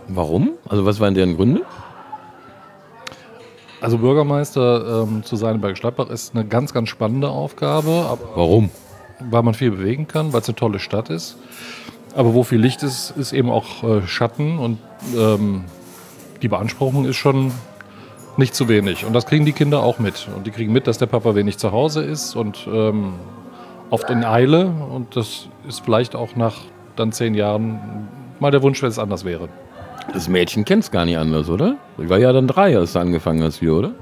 Warum? 0.07 0.53
Also 0.67 0.87
was 0.87 0.99
waren 1.01 1.13
deren 1.15 1.37
Gründe? 1.37 1.63
Also 3.81 3.99
Bürgermeister 3.99 5.05
ähm, 5.05 5.23
zu 5.23 5.37
sein 5.37 5.57
in 5.57 5.61
Bergisch 5.61 5.81
Gladbach 5.81 6.11
ist 6.11 6.35
eine 6.35 6.45
ganz, 6.45 6.73
ganz 6.73 6.89
spannende 6.89 7.29
Aufgabe, 7.29 8.19
Warum? 8.35 8.71
weil 9.21 9.43
man 9.43 9.55
viel 9.55 9.71
bewegen 9.71 10.09
kann, 10.09 10.33
weil 10.33 10.41
es 10.41 10.49
eine 10.49 10.57
tolle 10.57 10.79
Stadt 10.79 11.11
ist. 11.11 11.37
Aber 12.15 12.35
wo 12.35 12.43
viel 12.43 12.59
Licht 12.59 12.83
ist, 12.83 13.13
ist 13.17 13.33
eben 13.33 13.51
auch 13.51 13.85
äh, 13.85 14.07
Schatten 14.07 14.59
und 14.59 14.79
ähm, 15.17 15.65
die 16.43 16.49
Beanspruchung 16.49 17.05
ist 17.05 17.17
schon 17.17 17.53
nicht 18.37 18.55
zu 18.55 18.69
wenig. 18.69 19.05
Und 19.05 19.13
das 19.13 19.27
kriegen 19.27 19.45
die 19.45 19.53
Kinder 19.53 19.83
auch 19.83 19.99
mit. 19.99 20.29
Und 20.35 20.47
die 20.47 20.51
kriegen 20.51 20.73
mit, 20.73 20.87
dass 20.87 20.99
der 20.99 21.07
Papa 21.07 21.35
wenig 21.35 21.59
zu 21.59 21.73
Hause 21.73 22.03
ist 22.03 22.35
und 22.37 22.69
ähm, 22.73 23.15
oft 23.91 24.09
in 24.11 24.25
Eile. 24.25 24.67
Und 24.67 25.17
das 25.17 25.49
ist 25.67 25.81
vielleicht 25.85 26.15
auch 26.15 26.37
nach 26.37 26.57
dann 26.97 27.13
zehn 27.13 27.35
Jahren 27.35 28.09
mal 28.41 28.51
der 28.51 28.63
Wunsch, 28.63 28.81
wenn 28.83 28.89
es 28.89 28.99
anders 28.99 29.25
wäre. 29.25 29.49
Das 30.13 30.29
Mädchen 30.29 30.65
kennt 30.65 30.85
es 30.85 30.91
gar 30.91 31.05
nicht 31.05 31.19
anders, 31.19 31.49
oder? 31.49 31.77
Ich 31.99 32.09
war 32.09 32.19
ja 32.19 32.33
dann 32.33 32.47
drei, 32.47 32.77
als 32.77 32.95
du 32.95 32.99
angefangen 32.99 33.43
hast 33.43 33.59
hier, 33.59 33.75
oder? 33.75 33.95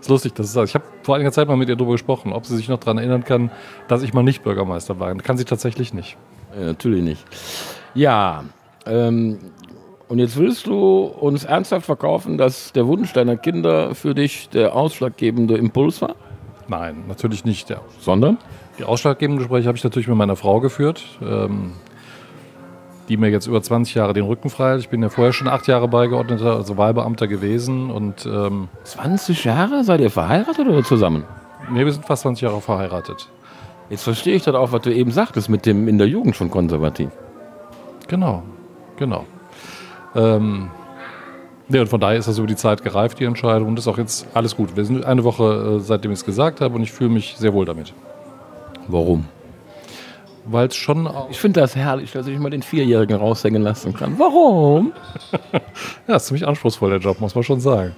ist 0.00 0.08
lustig, 0.08 0.34
das. 0.34 0.56
Ich 0.56 0.74
habe 0.74 0.84
vor 1.02 1.14
einiger 1.14 1.32
Zeit 1.32 1.48
mal 1.48 1.56
mit 1.56 1.68
ihr 1.68 1.76
darüber 1.76 1.92
gesprochen, 1.92 2.32
ob 2.32 2.46
sie 2.46 2.56
sich 2.56 2.68
noch 2.68 2.78
daran 2.78 2.98
erinnern 2.98 3.24
kann, 3.24 3.50
dass 3.86 4.02
ich 4.02 4.12
mal 4.12 4.22
nicht 4.22 4.42
Bürgermeister 4.42 4.98
war. 4.98 5.14
Kann 5.16 5.36
sie 5.36 5.44
tatsächlich 5.44 5.92
nicht. 5.94 6.16
Ja, 6.58 6.66
natürlich 6.66 7.02
nicht. 7.02 7.24
Ja, 7.94 8.44
ähm, 8.86 9.38
Und 10.08 10.18
jetzt 10.18 10.38
willst 10.38 10.66
du 10.66 11.04
uns 11.04 11.44
ernsthaft 11.44 11.84
verkaufen, 11.84 12.38
dass 12.38 12.72
der 12.72 12.86
Wunsch 12.86 13.12
deiner 13.12 13.36
Kinder 13.36 13.94
für 13.94 14.14
dich 14.14 14.48
der 14.48 14.74
ausschlaggebende 14.74 15.56
Impuls 15.56 16.00
war? 16.00 16.16
Nein, 16.66 17.04
natürlich 17.08 17.44
nicht. 17.44 17.68
Ja. 17.68 17.82
Sondern? 18.00 18.38
Die 18.78 18.84
ausschlaggebenden 18.84 19.38
Gespräche 19.38 19.68
habe 19.68 19.76
ich 19.76 19.84
natürlich 19.84 20.08
mit 20.08 20.16
meiner 20.16 20.36
Frau 20.36 20.60
geführt, 20.60 21.04
ähm, 21.20 21.72
die 23.08 23.16
mir 23.16 23.30
jetzt 23.30 23.46
über 23.46 23.62
20 23.62 23.94
Jahre 23.94 24.12
den 24.12 24.24
Rücken 24.24 24.50
frei 24.50 24.70
hält. 24.70 24.80
Ich 24.80 24.88
bin 24.88 25.02
ja 25.02 25.08
vorher 25.08 25.32
schon 25.32 25.48
acht 25.48 25.66
Jahre 25.66 25.88
Beigeordneter, 25.88 26.56
also 26.56 26.76
Wahlbeamter 26.76 27.26
gewesen. 27.26 27.90
Und 27.90 28.26
ähm, 28.26 28.68
20 28.84 29.44
Jahre? 29.44 29.84
Seid 29.84 30.00
ihr 30.00 30.10
verheiratet 30.10 30.66
oder 30.68 30.84
zusammen? 30.84 31.24
nee, 31.70 31.84
wir 31.84 31.92
sind 31.92 32.04
fast 32.04 32.22
20 32.22 32.42
Jahre 32.42 32.60
verheiratet. 32.60 33.28
Jetzt 33.90 34.02
verstehe 34.02 34.34
ich 34.34 34.42
das 34.42 34.54
auch, 34.54 34.72
was 34.72 34.82
du 34.82 34.92
eben 34.92 35.10
sagtest, 35.10 35.48
mit 35.48 35.66
dem 35.66 35.88
in 35.88 35.98
der 35.98 36.08
Jugend 36.08 36.36
schon 36.36 36.50
konservativ. 36.50 37.10
Genau, 38.06 38.42
genau. 38.96 39.24
Ähm, 40.14 40.70
ja, 41.68 41.80
und 41.80 41.88
von 41.88 42.00
daher 42.00 42.18
ist 42.18 42.28
das 42.28 42.38
über 42.38 42.46
die 42.46 42.56
Zeit 42.56 42.82
gereift, 42.82 43.18
die 43.20 43.24
Entscheidung. 43.24 43.68
Und 43.68 43.78
ist 43.78 43.88
auch 43.88 43.98
jetzt 43.98 44.26
alles 44.34 44.56
gut. 44.56 44.76
Wir 44.76 44.84
sind 44.84 45.04
eine 45.04 45.24
Woche, 45.24 45.76
äh, 45.76 45.80
seitdem 45.80 46.12
ich 46.12 46.18
es 46.18 46.24
gesagt 46.24 46.60
habe, 46.60 46.74
und 46.74 46.82
ich 46.82 46.92
fühle 46.92 47.10
mich 47.10 47.36
sehr 47.36 47.52
wohl 47.52 47.64
damit. 47.64 47.92
Warum? 48.88 49.26
Weil 50.50 50.68
es 50.68 50.76
schon. 50.76 51.08
Ich 51.30 51.38
finde 51.38 51.60
das 51.60 51.76
herrlich, 51.76 52.12
dass 52.12 52.26
ich 52.26 52.38
mal 52.38 52.50
den 52.50 52.62
Vierjährigen 52.62 53.16
raushängen 53.16 53.62
lassen 53.62 53.94
kann. 53.94 54.18
Warum? 54.18 54.92
Ja, 56.08 56.16
ist 56.16 56.26
ziemlich 56.26 56.46
anspruchsvoll, 56.46 56.88
der 56.88 57.00
Job, 57.00 57.20
muss 57.20 57.34
man 57.34 57.44
schon 57.44 57.60
sagen. 57.60 57.94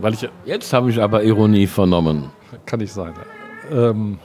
Weil 0.00 0.14
ich. 0.14 0.28
Jetzt 0.44 0.72
habe 0.72 0.90
ich 0.90 1.00
aber 1.00 1.22
Ironie 1.22 1.68
vernommen. 1.68 2.30
Kann 2.66 2.80
nicht 2.80 2.92
sein. 2.92 3.14
Ja. 3.70 3.90
Ähm, 3.90 4.18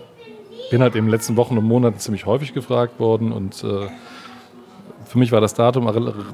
bin 0.72 0.82
halt 0.82 0.96
in 0.96 1.06
den 1.06 1.12
letzten 1.12 1.38
Wochen 1.38 1.58
und 1.58 1.66
Monaten 1.66 2.00
ziemlich 2.00 2.26
häufig 2.26 2.54
gefragt 2.54 3.00
worden 3.00 3.32
und 3.32 3.64
äh, 3.64 3.88
für 5.06 5.20
mich 5.20 5.32
war 5.32 5.42
das 5.42 5.54
Datum 5.54 5.88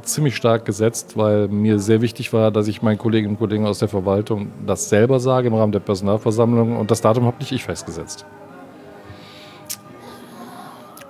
ziemlich 0.04 0.38
stark 0.38 0.64
gesetzt, 0.64 1.18
weil 1.18 1.50
mir 1.50 1.80
sehr 1.80 2.02
wichtig 2.02 2.32
war, 2.32 2.50
dass 2.50 2.70
ich 2.70 2.82
meinen 2.82 2.98
Kolleginnen 2.98 3.34
und 3.34 3.40
Kollegen 3.40 3.66
aus 3.66 3.80
der 3.80 3.90
Verwaltung 3.90 4.52
das 4.66 4.88
selber 4.88 5.20
sage 5.20 5.50
im 5.50 5.54
Rahmen 5.56 5.74
der 5.74 5.82
Personalversammlung 5.82 6.78
und 6.78 6.90
das 6.90 7.02
Datum 7.02 7.26
habe 7.26 7.38
nicht 7.40 7.52
ich 7.52 7.66
festgesetzt. 7.66 8.26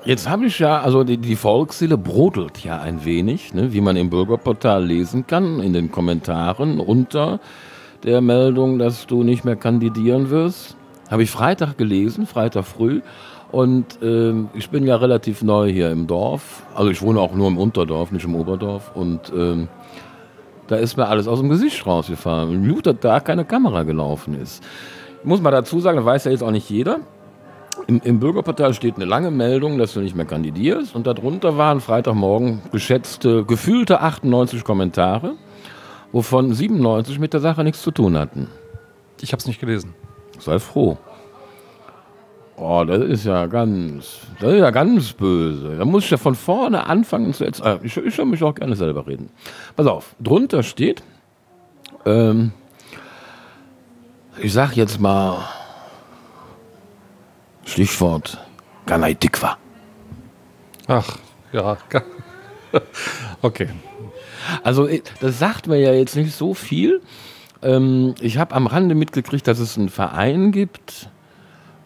Jetzt 0.09 0.27
habe 0.27 0.47
ich 0.47 0.57
ja, 0.57 0.81
also 0.81 1.03
die, 1.03 1.17
die 1.17 1.35
Volksseele 1.35 1.95
brodelt 1.95 2.63
ja 2.63 2.81
ein 2.81 3.05
wenig, 3.05 3.53
ne, 3.53 3.73
wie 3.73 3.79
man 3.79 3.95
im 3.95 4.09
Bürgerportal 4.09 4.83
lesen 4.83 5.27
kann, 5.27 5.59
in 5.59 5.71
den 5.71 5.91
Kommentaren 5.91 6.79
unter 6.79 7.39
der 8.03 8.19
Meldung, 8.19 8.79
dass 8.79 9.05
du 9.05 9.21
nicht 9.21 9.45
mehr 9.45 9.55
kandidieren 9.55 10.31
wirst. 10.31 10.75
Habe 11.11 11.21
ich 11.21 11.29
Freitag 11.29 11.77
gelesen, 11.77 12.25
Freitag 12.25 12.65
früh. 12.65 13.01
Und 13.51 13.99
ähm, 14.01 14.49
ich 14.55 14.71
bin 14.71 14.87
ja 14.87 14.95
relativ 14.95 15.43
neu 15.43 15.71
hier 15.71 15.91
im 15.91 16.07
Dorf. 16.07 16.63
Also 16.73 16.89
ich 16.89 17.03
wohne 17.03 17.19
auch 17.19 17.35
nur 17.35 17.47
im 17.47 17.59
Unterdorf, 17.59 18.11
nicht 18.11 18.25
im 18.25 18.33
Oberdorf. 18.33 18.89
Und 18.95 19.31
ähm, 19.31 19.67
da 20.65 20.77
ist 20.77 20.97
mir 20.97 21.07
alles 21.07 21.27
aus 21.27 21.37
dem 21.37 21.49
Gesicht 21.49 21.85
rausgefahren. 21.85 22.67
Gut, 22.67 22.87
dass 22.87 22.95
da 22.99 23.19
keine 23.19 23.45
Kamera 23.45 23.83
gelaufen 23.83 24.41
ist. 24.41 24.63
Ich 25.19 25.25
muss 25.27 25.39
mal 25.39 25.51
dazu 25.51 25.79
sagen, 25.79 25.97
das 25.97 26.05
weiß 26.07 26.25
ja 26.25 26.31
jetzt 26.31 26.41
auch 26.41 26.49
nicht 26.49 26.67
jeder. 26.67 26.99
Im, 27.87 28.01
Im 28.03 28.19
Bürgerportal 28.19 28.73
steht 28.73 28.95
eine 28.95 29.05
lange 29.05 29.31
Meldung, 29.31 29.77
dass 29.77 29.93
du 29.93 30.01
nicht 30.01 30.15
mehr 30.15 30.25
kandidierst. 30.25 30.95
Und 30.95 31.07
darunter 31.07 31.57
waren 31.57 31.81
Freitagmorgen 31.81 32.61
geschätzte, 32.71 33.43
gefühlte 33.45 34.01
98 34.01 34.63
Kommentare, 34.63 35.35
wovon 36.11 36.53
97 36.53 37.19
mit 37.19 37.33
der 37.33 37.39
Sache 37.39 37.63
nichts 37.63 37.81
zu 37.81 37.91
tun 37.91 38.17
hatten. 38.17 38.47
Ich 39.21 39.31
habe 39.31 39.39
es 39.39 39.47
nicht 39.47 39.59
gelesen. 39.59 39.93
Sei 40.39 40.59
froh. 40.59 40.97
Oh, 42.61 42.83
das 42.85 43.01
ist 43.03 43.25
ja 43.25 43.45
ganz, 43.45 44.19
das 44.41 44.53
ist 44.53 44.59
ja 44.59 44.69
ganz 44.71 45.13
böse. 45.13 45.77
Da 45.77 45.85
muss 45.85 46.03
ich 46.03 46.11
ja 46.11 46.17
von 46.17 46.35
vorne 46.35 46.87
anfangen 46.87 47.33
zu 47.33 47.45
erzählen. 47.45 47.79
Ich, 47.83 47.95
ich 47.95 48.17
höre 48.17 48.25
mich 48.25 48.43
auch 48.43 48.53
gerne 48.53 48.75
selber 48.75 49.07
reden. 49.07 49.29
Pass 49.77 49.87
auf, 49.87 50.13
drunter 50.19 50.61
steht, 50.61 51.01
ähm, 52.05 52.51
ich 54.41 54.51
sag 54.51 54.75
jetzt 54.75 54.99
mal, 54.99 55.37
Stichwort 57.69 58.39
Ganai 58.85 59.13
Tikva. 59.13 59.57
Ach, 60.87 61.17
ja. 61.51 61.77
Okay. 63.41 63.69
Also 64.63 64.87
das 65.21 65.39
sagt 65.39 65.67
mir 65.67 65.77
ja 65.77 65.93
jetzt 65.93 66.15
nicht 66.15 66.35
so 66.35 66.53
viel. 66.53 67.01
Ähm, 67.61 68.15
ich 68.21 68.37
habe 68.37 68.55
am 68.55 68.67
Rande 68.67 68.95
mitgekriegt, 68.95 69.47
dass 69.47 69.59
es 69.59 69.77
einen 69.77 69.89
Verein 69.89 70.51
gibt. 70.51 71.09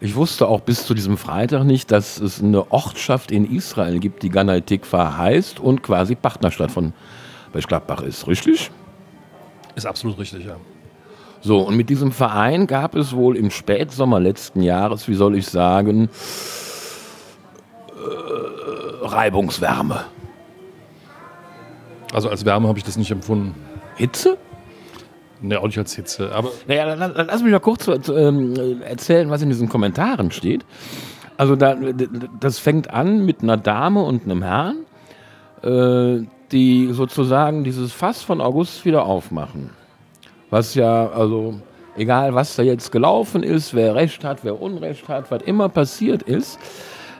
Ich 0.00 0.14
wusste 0.14 0.48
auch 0.48 0.60
bis 0.60 0.86
zu 0.86 0.94
diesem 0.94 1.16
Freitag 1.16 1.64
nicht, 1.64 1.90
dass 1.90 2.18
es 2.18 2.42
eine 2.42 2.70
Ortschaft 2.72 3.30
in 3.30 3.50
Israel 3.50 3.98
gibt, 3.98 4.22
die 4.22 4.30
Ganai 4.30 4.60
Tikva 4.60 5.16
heißt 5.16 5.60
und 5.60 5.82
quasi 5.82 6.14
Partnerstadt 6.14 6.70
von 6.70 6.92
Berchtesgadenbach 7.52 8.02
ist. 8.02 8.26
Richtig? 8.26 8.70
Ist 9.74 9.86
absolut 9.86 10.18
richtig, 10.18 10.44
ja. 10.44 10.56
So, 11.44 11.60
und 11.60 11.76
mit 11.76 11.90
diesem 11.90 12.10
Verein 12.10 12.66
gab 12.66 12.94
es 12.94 13.14
wohl 13.14 13.36
im 13.36 13.50
Spätsommer 13.50 14.18
letzten 14.18 14.62
Jahres, 14.62 15.08
wie 15.08 15.14
soll 15.14 15.36
ich 15.36 15.46
sagen, 15.46 16.08
äh, 17.90 19.04
Reibungswärme. 19.04 20.06
Also 22.14 22.30
als 22.30 22.46
Wärme 22.46 22.66
habe 22.68 22.78
ich 22.78 22.84
das 22.84 22.96
nicht 22.96 23.10
empfunden. 23.10 23.54
Hitze? 23.96 24.38
Ne, 25.42 25.60
auch 25.60 25.66
nicht 25.66 25.76
als 25.76 25.94
Hitze. 25.94 26.32
Aber 26.32 26.48
Naja, 26.66 26.94
lass 26.94 27.42
mich 27.42 27.52
mal 27.52 27.58
kurz 27.58 27.88
ähm, 28.08 28.80
erzählen, 28.80 29.28
was 29.28 29.42
in 29.42 29.50
diesen 29.50 29.68
Kommentaren 29.68 30.30
steht. 30.30 30.64
Also 31.36 31.56
da, 31.56 31.76
das 32.40 32.58
fängt 32.58 32.88
an 32.88 33.26
mit 33.26 33.42
einer 33.42 33.58
Dame 33.58 34.02
und 34.02 34.24
einem 34.24 34.42
Herrn, 34.42 34.86
äh, 35.62 36.26
die 36.52 36.88
sozusagen 36.92 37.64
dieses 37.64 37.92
Fass 37.92 38.22
von 38.22 38.40
August 38.40 38.86
wieder 38.86 39.04
aufmachen. 39.04 39.83
Was 40.54 40.76
ja, 40.76 41.10
also 41.10 41.54
egal 41.96 42.32
was 42.32 42.54
da 42.54 42.62
jetzt 42.62 42.92
gelaufen 42.92 43.42
ist, 43.42 43.74
wer 43.74 43.96
Recht 43.96 44.22
hat, 44.22 44.44
wer 44.44 44.62
Unrecht 44.62 45.08
hat, 45.08 45.28
was 45.32 45.42
immer 45.42 45.68
passiert 45.68 46.22
ist, 46.22 46.60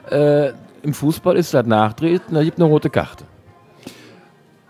äh, 0.09 0.53
im 0.83 0.93
Fußball 0.93 1.35
ist 1.35 1.53
das 1.53 1.65
Nachtreten, 1.65 2.33
da 2.33 2.45
gibt 2.45 2.57
eine 2.57 2.69
rote 2.69 2.89
Karte. 2.89 3.25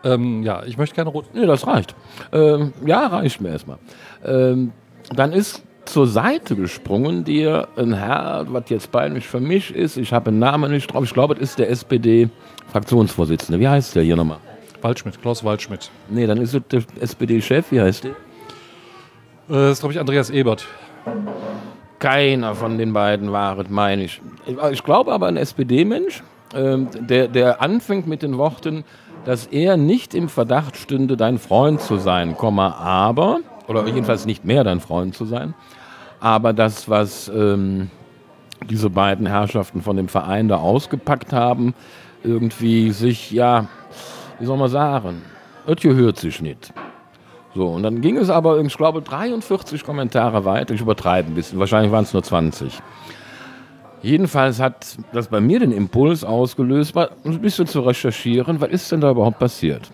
ähm, 0.04 0.42
ja, 0.42 0.64
ich 0.66 0.80
möchte 0.80 0.96
gerne 0.96 1.12
rot. 1.12 1.26
Nee, 1.36 1.46
das 1.46 1.68
reicht. 1.68 1.94
Ähm, 2.32 2.74
ja, 2.84 3.06
reicht 3.06 3.40
mir 3.40 3.50
erstmal. 3.50 3.78
Ähm, 4.26 4.72
dann 5.16 5.32
ist 5.32 5.62
zur 5.86 6.08
Seite 6.08 6.56
gesprungen 6.56 7.24
dir 7.24 7.68
ein 7.76 7.94
Herr, 7.94 8.48
was 8.50 8.64
jetzt 8.70 8.92
peinlich 8.92 9.28
für 9.28 9.40
mich 9.40 9.76
ist, 9.76 9.96
ich 9.96 10.12
habe 10.12 10.32
den 10.32 10.40
Namen 10.40 10.72
nicht 10.72 10.92
drauf, 10.92 11.04
ich 11.04 11.14
glaube, 11.14 11.36
es 11.36 11.42
ist 11.42 11.60
der 11.60 11.70
SPD-Fraktionsvorsitzende. 11.70 13.60
Wie 13.60 13.68
heißt 13.68 13.96
der 13.96 14.02
hier 14.02 14.16
nochmal? 14.16 14.40
Waldschmidt, 14.82 15.22
Klaus 15.22 15.44
Waldschmidt. 15.44 15.92
Nee, 16.10 16.26
dann 16.26 16.40
ist 16.40 16.56
es 16.56 16.62
der 16.72 16.82
SPD-Chef, 17.00 17.72
wie 17.72 17.80
heißt 17.80 18.06
der? 18.06 18.16
Äh, 19.50 19.54
das 19.54 19.72
ist, 19.74 19.80
glaube 19.80 19.94
ich, 19.94 20.00
Andreas 20.00 20.30
Ebert. 20.30 20.66
Keiner 22.00 22.56
von 22.56 22.78
den 22.78 22.94
beiden 22.94 23.32
war 23.32 23.58
es, 23.60 23.70
meine 23.70 24.04
ich. 24.04 24.22
Ich 24.72 24.84
glaube 24.84 25.12
aber 25.12 25.28
ein 25.28 25.38
SPD-Mensch, 25.38 26.24
ähm, 26.54 26.90
der, 27.00 27.28
der 27.28 27.62
anfängt 27.62 28.08
mit 28.08 28.22
den 28.22 28.38
Worten, 28.38 28.84
dass 29.24 29.48
er 29.48 29.78
nicht 29.78 30.14
im 30.14 30.30
Verdacht 30.30 30.78
stünde, 30.78 31.18
dein 31.18 31.40
Freund 31.40 31.82
zu 31.82 31.98
sein, 31.98 32.36
aber, 32.38 33.40
oder 33.68 33.88
jedenfalls 33.88 34.26
nicht 34.26 34.46
mehr 34.46 34.64
dein 34.64 34.80
Freund 34.80 35.16
zu 35.16 35.26
sein, 35.26 35.56
aber 36.20 36.54
das, 36.54 36.88
was 36.90 37.28
ähm, 37.30 37.90
diese 38.70 38.90
beiden 38.90 39.26
Herrschaften 39.26 39.82
von 39.82 39.98
dem 39.98 40.08
Verein 40.08 40.48
da 40.48 40.58
ausgepackt 40.58 41.34
haben, 41.34 41.74
irgendwie 42.24 42.92
sich, 42.92 43.32
ja, 43.32 43.68
wie 44.40 44.46
soll 44.46 44.58
man 44.58 44.70
sagen, 44.70 45.24
das 45.66 45.78
gehört 45.78 46.18
sich 46.18 46.42
nicht. 46.42 46.72
So, 47.56 47.68
und 47.68 47.84
dann 47.84 48.02
ging 48.02 48.18
es 48.18 48.30
aber, 48.30 48.60
ich 48.60 48.76
glaube, 48.76 49.02
43 49.02 49.86
Kommentare 49.86 50.44
weiter. 50.44 50.74
Ich 50.74 50.82
übertreibe 50.82 51.32
ein 51.32 51.36
bisschen, 51.36 51.58
wahrscheinlich 51.58 51.92
waren 51.92 52.04
es 52.04 52.12
nur 52.12 52.22
20. 52.22 52.82
Jedenfalls 54.02 54.60
hat 54.60 54.98
das 55.14 55.30
bei 55.30 55.40
mir 55.40 55.60
den 55.60 55.72
Impuls 55.72 56.26
ausgelöst, 56.26 56.94
mal 56.94 57.10
ein 57.24 57.40
bisschen 57.40 57.66
zu 57.66 57.80
recherchieren, 57.80 58.60
was 58.60 58.70
ist 58.70 58.92
denn 58.92 59.02
da 59.02 59.10
überhaupt 59.10 59.40
passiert. 59.40 59.90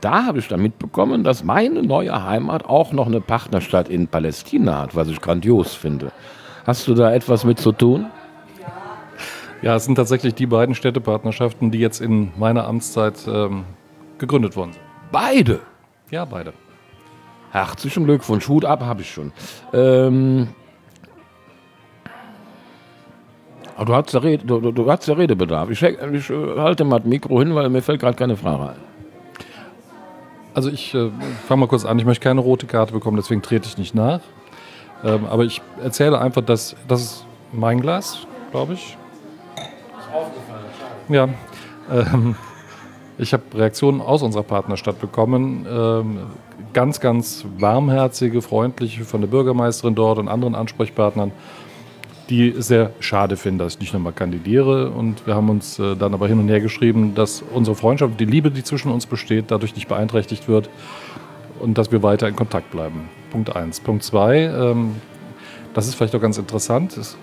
Da 0.00 0.24
habe 0.24 0.40
ich 0.40 0.48
dann 0.48 0.60
mitbekommen, 0.60 1.22
dass 1.22 1.44
meine 1.44 1.82
neue 1.82 2.24
Heimat 2.24 2.64
auch 2.64 2.92
noch 2.92 3.06
eine 3.06 3.20
Partnerstadt 3.20 3.88
in 3.88 4.08
Palästina 4.08 4.80
hat, 4.80 4.96
was 4.96 5.08
ich 5.08 5.20
grandios 5.20 5.74
finde. 5.74 6.10
Hast 6.66 6.88
du 6.88 6.94
da 6.94 7.12
etwas 7.12 7.44
mit 7.44 7.60
zu 7.60 7.72
tun? 7.72 8.06
Ja, 9.60 9.76
es 9.76 9.84
sind 9.84 9.94
tatsächlich 9.94 10.34
die 10.34 10.46
beiden 10.46 10.74
Städtepartnerschaften, 10.74 11.70
die 11.70 11.78
jetzt 11.78 12.00
in 12.00 12.32
meiner 12.36 12.66
Amtszeit 12.66 13.28
ähm, 13.28 13.64
gegründet 14.18 14.56
wurden. 14.56 14.72
Beide. 15.12 15.60
Ja, 16.10 16.24
beide. 16.24 16.52
Herzlichen 17.52 18.04
Glückwunsch, 18.04 18.48
Hut 18.48 18.64
ab, 18.64 18.80
habe 18.80 19.02
ich 19.02 19.10
schon. 19.10 19.30
Ähm, 19.74 20.48
aber 23.76 23.84
du 23.84 23.94
hast 23.94 24.12
ja, 24.14 24.20
Rede, 24.20 24.46
du, 24.46 24.72
du, 24.72 24.90
hast 24.90 25.06
ja 25.06 25.14
Redebedarf. 25.14 25.68
Ich, 25.68 25.82
ich 25.82 26.30
äh, 26.30 26.58
halte 26.58 26.84
mal 26.84 27.00
das 27.00 27.06
Mikro 27.06 27.40
hin, 27.40 27.54
weil 27.54 27.68
mir 27.68 27.82
fällt 27.82 28.00
gerade 28.00 28.16
keine 28.16 28.38
Frage 28.38 28.70
ein. 28.70 28.80
Also 30.54 30.70
ich 30.70 30.94
äh, 30.94 31.10
fange 31.46 31.60
mal 31.60 31.66
kurz 31.66 31.84
an. 31.84 31.98
Ich 31.98 32.06
möchte 32.06 32.22
keine 32.22 32.40
rote 32.40 32.66
Karte 32.66 32.94
bekommen, 32.94 33.18
deswegen 33.18 33.42
trete 33.42 33.68
ich 33.68 33.76
nicht 33.76 33.94
nach. 33.94 34.20
Ähm, 35.04 35.26
aber 35.26 35.44
ich 35.44 35.60
erzähle 35.82 36.18
einfach, 36.18 36.42
dass 36.42 36.74
das 36.88 37.02
ist 37.02 37.26
mein 37.52 37.82
Glas, 37.82 38.26
glaube 38.50 38.72
ich. 38.74 38.96
Ist 39.56 40.14
aufgefallen. 40.14 40.64
Ja. 41.10 41.28
Ähm, 41.90 42.34
Ich 43.22 43.32
habe 43.32 43.44
Reaktionen 43.54 44.00
aus 44.00 44.22
unserer 44.22 44.42
Partnerstadt 44.42 45.00
bekommen. 45.00 45.64
Ähm, 45.70 46.18
ganz, 46.72 46.98
ganz 46.98 47.46
warmherzige, 47.56 48.42
freundliche 48.42 49.04
von 49.04 49.20
der 49.20 49.28
Bürgermeisterin 49.28 49.94
dort 49.94 50.18
und 50.18 50.26
anderen 50.26 50.56
Ansprechpartnern, 50.56 51.30
die 52.30 52.52
sehr 52.58 52.90
schade 52.98 53.36
finden, 53.36 53.60
dass 53.60 53.74
ich 53.74 53.80
nicht 53.80 53.94
nochmal 53.94 54.12
kandidiere. 54.12 54.90
Und 54.90 55.24
wir 55.24 55.36
haben 55.36 55.50
uns 55.50 55.78
äh, 55.78 55.94
dann 55.94 56.14
aber 56.14 56.26
hin 56.26 56.40
und 56.40 56.48
her 56.48 56.60
geschrieben, 56.60 57.14
dass 57.14 57.42
unsere 57.42 57.76
Freundschaft, 57.76 58.18
die 58.18 58.24
Liebe, 58.24 58.50
die 58.50 58.64
zwischen 58.64 58.90
uns 58.90 59.06
besteht, 59.06 59.52
dadurch 59.52 59.76
nicht 59.76 59.86
beeinträchtigt 59.86 60.48
wird 60.48 60.68
und 61.60 61.78
dass 61.78 61.92
wir 61.92 62.02
weiter 62.02 62.26
in 62.26 62.34
Kontakt 62.34 62.72
bleiben. 62.72 63.08
Punkt 63.30 63.54
1. 63.54 63.80
Punkt 63.80 64.02
2. 64.02 64.36
Ähm, 64.36 64.96
das 65.74 65.86
ist 65.86 65.94
vielleicht 65.94 66.16
auch 66.16 66.20
ganz 66.20 66.38
interessant. 66.38 66.96
Es, 66.96 67.16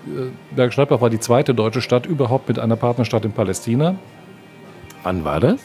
äh, 0.56 1.00
war 1.00 1.10
die 1.10 1.20
zweite 1.20 1.52
deutsche 1.54 1.82
Stadt 1.82 2.06
überhaupt 2.06 2.48
mit 2.48 2.58
einer 2.58 2.76
Partnerstadt 2.76 3.26
in 3.26 3.32
Palästina. 3.32 3.96
Wann 5.02 5.24
war 5.24 5.40
das? 5.40 5.60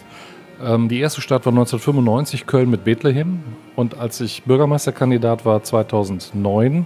Ähm, 0.64 0.90
die 0.90 1.00
erste 1.00 1.22
Stadt 1.22 1.46
war 1.46 1.52
1995 1.52 2.46
Köln 2.48 2.70
mit 2.70 2.84
Bethlehem. 2.84 3.40
Und 3.76 3.98
als 3.98 4.22
ich 4.22 4.44
Bürgermeisterkandidat 4.44 5.46
war 5.46 5.64
2009, 5.64 6.86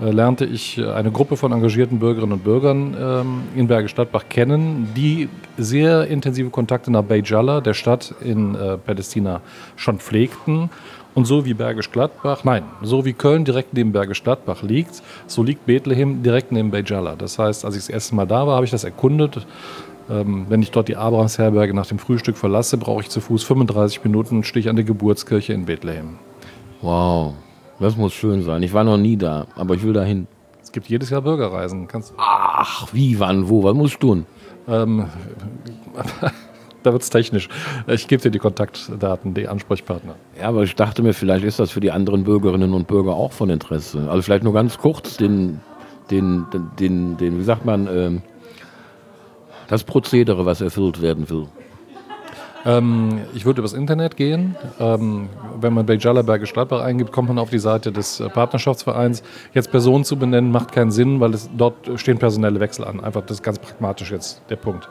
äh, 0.00 0.10
lernte 0.10 0.44
ich 0.44 0.78
äh, 0.78 0.90
eine 0.90 1.10
Gruppe 1.10 1.36
von 1.36 1.52
engagierten 1.52 1.98
Bürgerinnen 1.98 2.32
und 2.32 2.44
Bürgern 2.44 2.96
ähm, 2.98 3.42
in 3.54 3.68
Bergisch 3.68 3.94
Gladbach 3.94 4.24
kennen, 4.28 4.88
die 4.96 5.28
sehr 5.56 6.06
intensive 6.08 6.50
Kontakte 6.50 6.90
nach 6.90 7.02
Bejala, 7.02 7.60
der 7.60 7.74
Stadt 7.74 8.14
in 8.20 8.54
äh, 8.54 8.78
Palästina, 8.78 9.40
schon 9.76 9.98
pflegten. 9.98 10.70
Und 11.14 11.26
so 11.26 11.44
wie 11.44 11.52
Bergisch 11.52 11.90
Gladbach, 11.90 12.42
nein, 12.44 12.62
so 12.80 13.04
wie 13.04 13.12
Köln 13.12 13.44
direkt 13.44 13.74
neben 13.74 13.92
Bergisch 13.92 14.24
Gladbach 14.24 14.62
liegt, 14.62 15.02
so 15.26 15.42
liegt 15.42 15.66
Bethlehem 15.66 16.22
direkt 16.22 16.52
neben 16.52 16.70
Bejala. 16.70 17.16
Das 17.16 17.38
heißt, 17.38 17.66
als 17.66 17.76
ich 17.76 17.82
das 17.82 17.90
erste 17.90 18.14
Mal 18.14 18.26
da 18.26 18.46
war, 18.46 18.54
habe 18.56 18.64
ich 18.64 18.70
das 18.70 18.84
erkundet. 18.84 19.46
Ähm, 20.10 20.46
wenn 20.48 20.62
ich 20.62 20.70
dort 20.70 20.88
die 20.88 20.96
Abrahamsherberge 20.96 21.74
nach 21.74 21.86
dem 21.86 21.98
Frühstück 21.98 22.36
verlasse, 22.36 22.76
brauche 22.76 23.02
ich 23.02 23.08
zu 23.08 23.20
Fuß 23.20 23.44
35 23.44 24.04
Minuten, 24.04 24.44
stehe 24.44 24.60
ich 24.60 24.68
an 24.68 24.76
der 24.76 24.84
Geburtskirche 24.84 25.52
in 25.52 25.64
Bethlehem. 25.64 26.18
Wow, 26.80 27.34
das 27.78 27.96
muss 27.96 28.12
schön 28.12 28.42
sein. 28.42 28.62
Ich 28.62 28.72
war 28.72 28.84
noch 28.84 28.98
nie 28.98 29.16
da, 29.16 29.46
aber 29.56 29.74
ich 29.74 29.82
will 29.82 29.92
da 29.92 30.02
hin. 30.02 30.26
Es 30.62 30.72
gibt 30.72 30.88
jedes 30.88 31.10
Jahr 31.10 31.22
Bürgerreisen. 31.22 31.86
Kannst 31.86 32.14
Ach, 32.16 32.88
wie, 32.92 33.20
wann, 33.20 33.48
wo, 33.48 33.62
was 33.62 33.74
musst 33.74 34.02
du 34.02 34.08
tun? 34.08 34.26
ähm, 34.68 35.06
da 36.82 36.92
wird 36.92 37.02
es 37.02 37.10
technisch. 37.10 37.48
Ich 37.86 38.08
gebe 38.08 38.22
dir 38.22 38.30
die 38.30 38.38
Kontaktdaten, 38.38 39.34
die 39.34 39.48
Ansprechpartner. 39.48 40.14
Ja, 40.40 40.48
aber 40.48 40.62
ich 40.62 40.74
dachte 40.74 41.02
mir, 41.02 41.14
vielleicht 41.14 41.44
ist 41.44 41.58
das 41.58 41.70
für 41.70 41.80
die 41.80 41.90
anderen 41.90 42.24
Bürgerinnen 42.24 42.72
und 42.74 42.86
Bürger 42.86 43.14
auch 43.14 43.32
von 43.32 43.50
Interesse. 43.50 44.08
Also 44.08 44.22
vielleicht 44.22 44.44
nur 44.44 44.52
ganz 44.52 44.78
kurz 44.78 45.16
den, 45.16 45.60
den, 46.10 46.46
den, 46.52 46.70
den, 46.78 47.16
den 47.16 47.38
wie 47.38 47.44
sagt 47.44 47.64
man, 47.64 47.86
ähm, 47.86 48.22
das 49.72 49.84
Prozedere, 49.84 50.44
was 50.44 50.60
erfüllt 50.60 51.00
werden 51.00 51.30
will. 51.30 51.46
Ähm, 52.64 53.22
ich 53.34 53.46
würde 53.46 53.60
übers 53.60 53.72
Internet 53.72 54.16
gehen. 54.16 54.54
Ähm, 54.78 55.30
wenn 55.60 55.72
man 55.72 55.86
Bejala 55.86 56.20
Bergisch 56.20 56.52
Gladbach 56.52 56.82
eingibt, 56.82 57.10
kommt 57.10 57.28
man 57.28 57.38
auf 57.38 57.48
die 57.48 57.58
Seite 57.58 57.90
des 57.90 58.20
äh, 58.20 58.28
Partnerschaftsvereins. 58.28 59.22
Jetzt 59.54 59.70
Personen 59.70 60.04
zu 60.04 60.16
benennen, 60.16 60.52
macht 60.52 60.72
keinen 60.72 60.90
Sinn, 60.90 61.20
weil 61.20 61.32
es, 61.32 61.48
dort 61.56 61.74
stehen 61.96 62.18
personelle 62.18 62.60
Wechsel 62.60 62.84
an. 62.84 63.02
Einfach 63.02 63.22
das 63.22 63.38
ist 63.38 63.42
ganz 63.42 63.58
pragmatisch 63.58 64.12
jetzt 64.12 64.42
der 64.50 64.56
Punkt. 64.56 64.88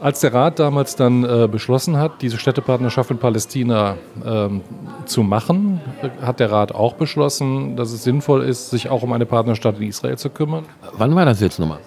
Als 0.00 0.20
der 0.20 0.32
Rat 0.32 0.58
damals 0.58 0.96
dann 0.96 1.24
äh, 1.24 1.46
beschlossen 1.46 1.98
hat, 1.98 2.22
diese 2.22 2.38
Städtepartnerschaft 2.38 3.10
in 3.10 3.18
Palästina 3.18 3.96
ähm, 4.26 4.62
zu 5.04 5.22
machen, 5.22 5.80
hat 6.20 6.40
der 6.40 6.50
Rat 6.50 6.74
auch 6.74 6.94
beschlossen, 6.94 7.76
dass 7.76 7.92
es 7.92 8.04
sinnvoll 8.04 8.42
ist, 8.42 8.70
sich 8.70 8.88
auch 8.88 9.02
um 9.02 9.12
eine 9.12 9.26
Partnerstadt 9.26 9.78
in 9.78 9.88
Israel 9.88 10.16
zu 10.16 10.30
kümmern. 10.30 10.64
Wann 10.96 11.14
war 11.14 11.24
das 11.26 11.40
jetzt 11.40 11.58
nochmal? 11.58 11.78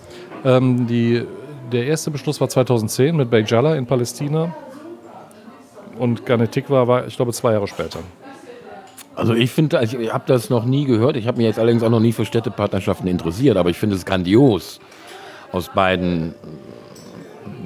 Ähm, 0.44 0.88
die, 0.88 1.26
der 1.72 1.86
erste 1.88 2.12
Beschluss 2.12 2.40
war 2.42 2.50
2010 2.50 3.16
mit 3.16 3.30
Bejala 3.30 3.76
in 3.76 3.86
Palästina 3.86 4.54
und 5.98 6.26
Ganetikwa 6.26 6.86
war, 6.88 7.08
ich 7.08 7.16
glaube, 7.16 7.32
zwei 7.34 7.54
Jahre 7.54 7.68
später. 7.68 8.00
Also 9.16 9.34
ich 9.34 9.52
finde, 9.52 9.80
also 9.80 9.98
ich 9.98 10.14
habe 10.14 10.24
das 10.28 10.50
noch 10.50 10.64
nie 10.66 10.86
gehört. 10.86 11.16
Ich 11.18 11.28
habe 11.28 11.38
mich 11.38 11.46
jetzt 11.46 11.60
allerdings 11.60 11.84
auch 11.84 11.90
noch 11.90 12.00
nie 12.00 12.14
für 12.14 12.24
Städtepartnerschaften 12.26 13.06
interessiert, 13.08 13.58
aber 13.58 13.70
ich 13.70 13.78
finde 13.78 13.96
es 13.98 14.06
grandios. 14.06 14.80
Aus 15.52 15.70
beiden, 15.74 16.36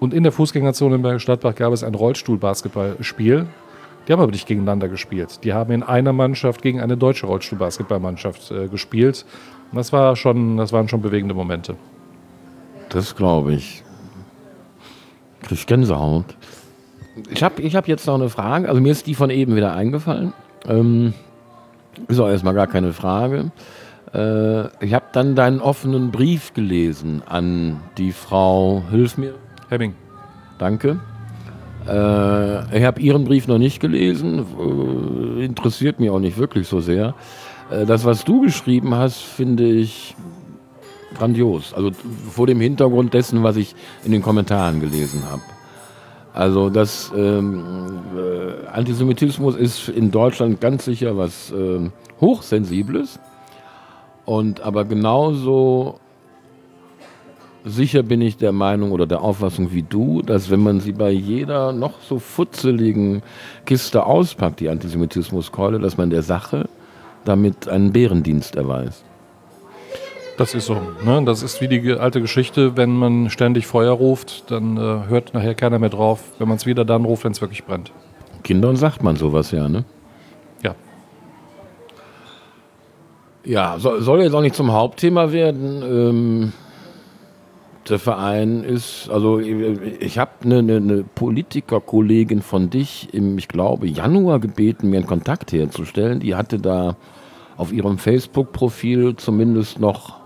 Und 0.00 0.14
in 0.14 0.22
der 0.22 0.32
Fußgängerzone 0.32 0.96
in 0.96 1.02
Bergisch 1.02 1.24
Gladbach 1.24 1.54
gab 1.54 1.72
es 1.72 1.82
ein 1.84 1.94
Rollstuhlbasketballspiel. 1.94 3.46
Die 4.06 4.12
haben 4.12 4.20
aber 4.20 4.32
nicht 4.32 4.46
gegeneinander 4.46 4.88
gespielt. 4.88 5.40
Die 5.44 5.52
haben 5.52 5.72
in 5.72 5.82
einer 5.82 6.12
Mannschaft 6.12 6.62
gegen 6.62 6.80
eine 6.80 6.96
deutsche 6.96 7.26
Rollstuhlbasketballmannschaft 7.26 8.50
äh, 8.50 8.68
gespielt. 8.68 9.24
Und 9.70 9.76
Das, 9.76 9.92
war 9.92 10.16
schon, 10.16 10.56
das 10.56 10.72
waren 10.72 10.88
schon 10.88 11.02
bewegende 11.02 11.34
Momente. 11.34 11.76
Das 12.88 13.14
glaube 13.14 13.54
ich. 13.54 13.84
Krieg 15.42 15.66
Gänsehaut. 15.66 16.36
Ich 17.30 17.42
habe 17.42 17.62
ich 17.62 17.76
hab 17.76 17.88
jetzt 17.88 18.06
noch 18.06 18.14
eine 18.14 18.28
Frage. 18.28 18.68
Also 18.68 18.80
mir 18.80 18.92
ist 18.92 19.06
die 19.06 19.14
von 19.14 19.30
eben 19.30 19.56
wieder 19.56 19.74
eingefallen. 19.74 20.32
Ähm, 20.66 21.14
ist 22.06 22.20
auch 22.20 22.28
erstmal 22.28 22.54
gar 22.54 22.66
keine 22.66 22.92
Frage. 22.92 23.50
Äh, 24.14 24.84
ich 24.84 24.94
habe 24.94 25.06
dann 25.12 25.34
deinen 25.34 25.60
offenen 25.60 26.10
Brief 26.10 26.54
gelesen 26.54 27.22
an 27.26 27.80
die 27.98 28.12
Frau, 28.12 28.82
hilf 28.90 29.18
mir, 29.18 29.34
Hemming. 29.68 29.94
danke. 30.58 31.00
Äh, 31.86 32.78
ich 32.78 32.84
habe 32.84 33.00
Ihren 33.00 33.24
Brief 33.24 33.48
noch 33.48 33.58
nicht 33.58 33.80
gelesen, 33.80 34.44
äh, 34.58 35.44
interessiert 35.44 36.00
mich 36.00 36.10
auch 36.10 36.20
nicht 36.20 36.38
wirklich 36.38 36.68
so 36.68 36.80
sehr. 36.80 37.14
Äh, 37.70 37.86
das, 37.86 38.04
was 38.04 38.24
du 38.24 38.42
geschrieben 38.42 38.94
hast, 38.94 39.22
finde 39.22 39.64
ich 39.64 40.14
grandios. 41.16 41.74
Also 41.74 41.90
vor 42.30 42.46
dem 42.46 42.60
Hintergrund 42.60 43.14
dessen, 43.14 43.42
was 43.42 43.56
ich 43.56 43.74
in 44.04 44.12
den 44.12 44.22
Kommentaren 44.22 44.80
gelesen 44.80 45.22
habe. 45.30 45.42
Also 46.38 46.70
das 46.70 47.10
ähm, 47.16 47.64
äh, 48.16 48.68
Antisemitismus 48.68 49.56
ist 49.56 49.88
in 49.88 50.12
Deutschland 50.12 50.60
ganz 50.60 50.84
sicher 50.84 51.16
was 51.16 51.50
ähm, 51.50 51.90
hochsensibles 52.20 53.18
und 54.24 54.60
aber 54.60 54.84
genauso 54.84 55.98
sicher 57.64 58.04
bin 58.04 58.20
ich 58.20 58.36
der 58.36 58.52
Meinung 58.52 58.92
oder 58.92 59.04
der 59.04 59.20
Auffassung 59.20 59.72
wie 59.72 59.82
du, 59.82 60.22
dass 60.22 60.48
wenn 60.48 60.62
man 60.62 60.78
sie 60.78 60.92
bei 60.92 61.10
jeder 61.10 61.72
noch 61.72 62.00
so 62.02 62.20
futzeligen 62.20 63.22
Kiste 63.66 64.06
auspackt, 64.06 64.60
die 64.60 64.68
Antisemitismuskeule, 64.68 65.80
dass 65.80 65.96
man 65.96 66.08
der 66.08 66.22
Sache 66.22 66.68
damit 67.24 67.68
einen 67.68 67.90
Bärendienst 67.90 68.54
erweist. 68.54 69.07
Das 70.38 70.54
ist 70.54 70.66
so. 70.66 70.80
Ne? 71.04 71.22
Das 71.24 71.42
ist 71.42 71.60
wie 71.60 71.66
die 71.66 71.92
alte 71.94 72.20
Geschichte, 72.20 72.76
wenn 72.76 72.96
man 72.96 73.28
ständig 73.28 73.66
Feuer 73.66 73.92
ruft, 73.92 74.50
dann 74.52 74.76
äh, 74.76 75.08
hört 75.08 75.34
nachher 75.34 75.56
keiner 75.56 75.80
mehr 75.80 75.90
drauf, 75.90 76.22
wenn 76.38 76.46
man 76.46 76.56
es 76.56 76.64
wieder 76.64 76.84
dann 76.84 77.04
ruft, 77.04 77.24
wenn 77.24 77.32
es 77.32 77.40
wirklich 77.40 77.64
brennt. 77.64 77.90
Kindern 78.44 78.76
sagt 78.76 79.02
man 79.02 79.16
sowas 79.16 79.50
ja, 79.50 79.68
ne? 79.68 79.84
Ja. 80.62 80.76
Ja, 83.44 83.78
soll, 83.80 84.00
soll 84.00 84.22
jetzt 84.22 84.32
auch 84.32 84.40
nicht 84.40 84.54
zum 84.54 84.72
Hauptthema 84.72 85.32
werden. 85.32 85.82
Ähm, 85.82 86.52
der 87.88 87.98
Verein 87.98 88.62
ist, 88.62 89.10
also 89.10 89.40
ich 89.40 90.18
habe 90.18 90.30
eine, 90.44 90.58
eine, 90.58 90.76
eine 90.76 91.04
Politikerkollegin 91.16 92.42
von 92.42 92.70
dich 92.70 93.12
im, 93.12 93.38
ich 93.38 93.48
glaube, 93.48 93.88
Januar 93.88 94.38
gebeten, 94.38 94.90
mir 94.90 94.98
einen 94.98 95.06
Kontakt 95.06 95.50
herzustellen. 95.50 96.20
Die 96.20 96.36
hatte 96.36 96.60
da 96.60 96.96
auf 97.56 97.72
ihrem 97.72 97.98
Facebook-Profil 97.98 99.16
zumindest 99.16 99.80
noch 99.80 100.10
äh, 100.10 100.17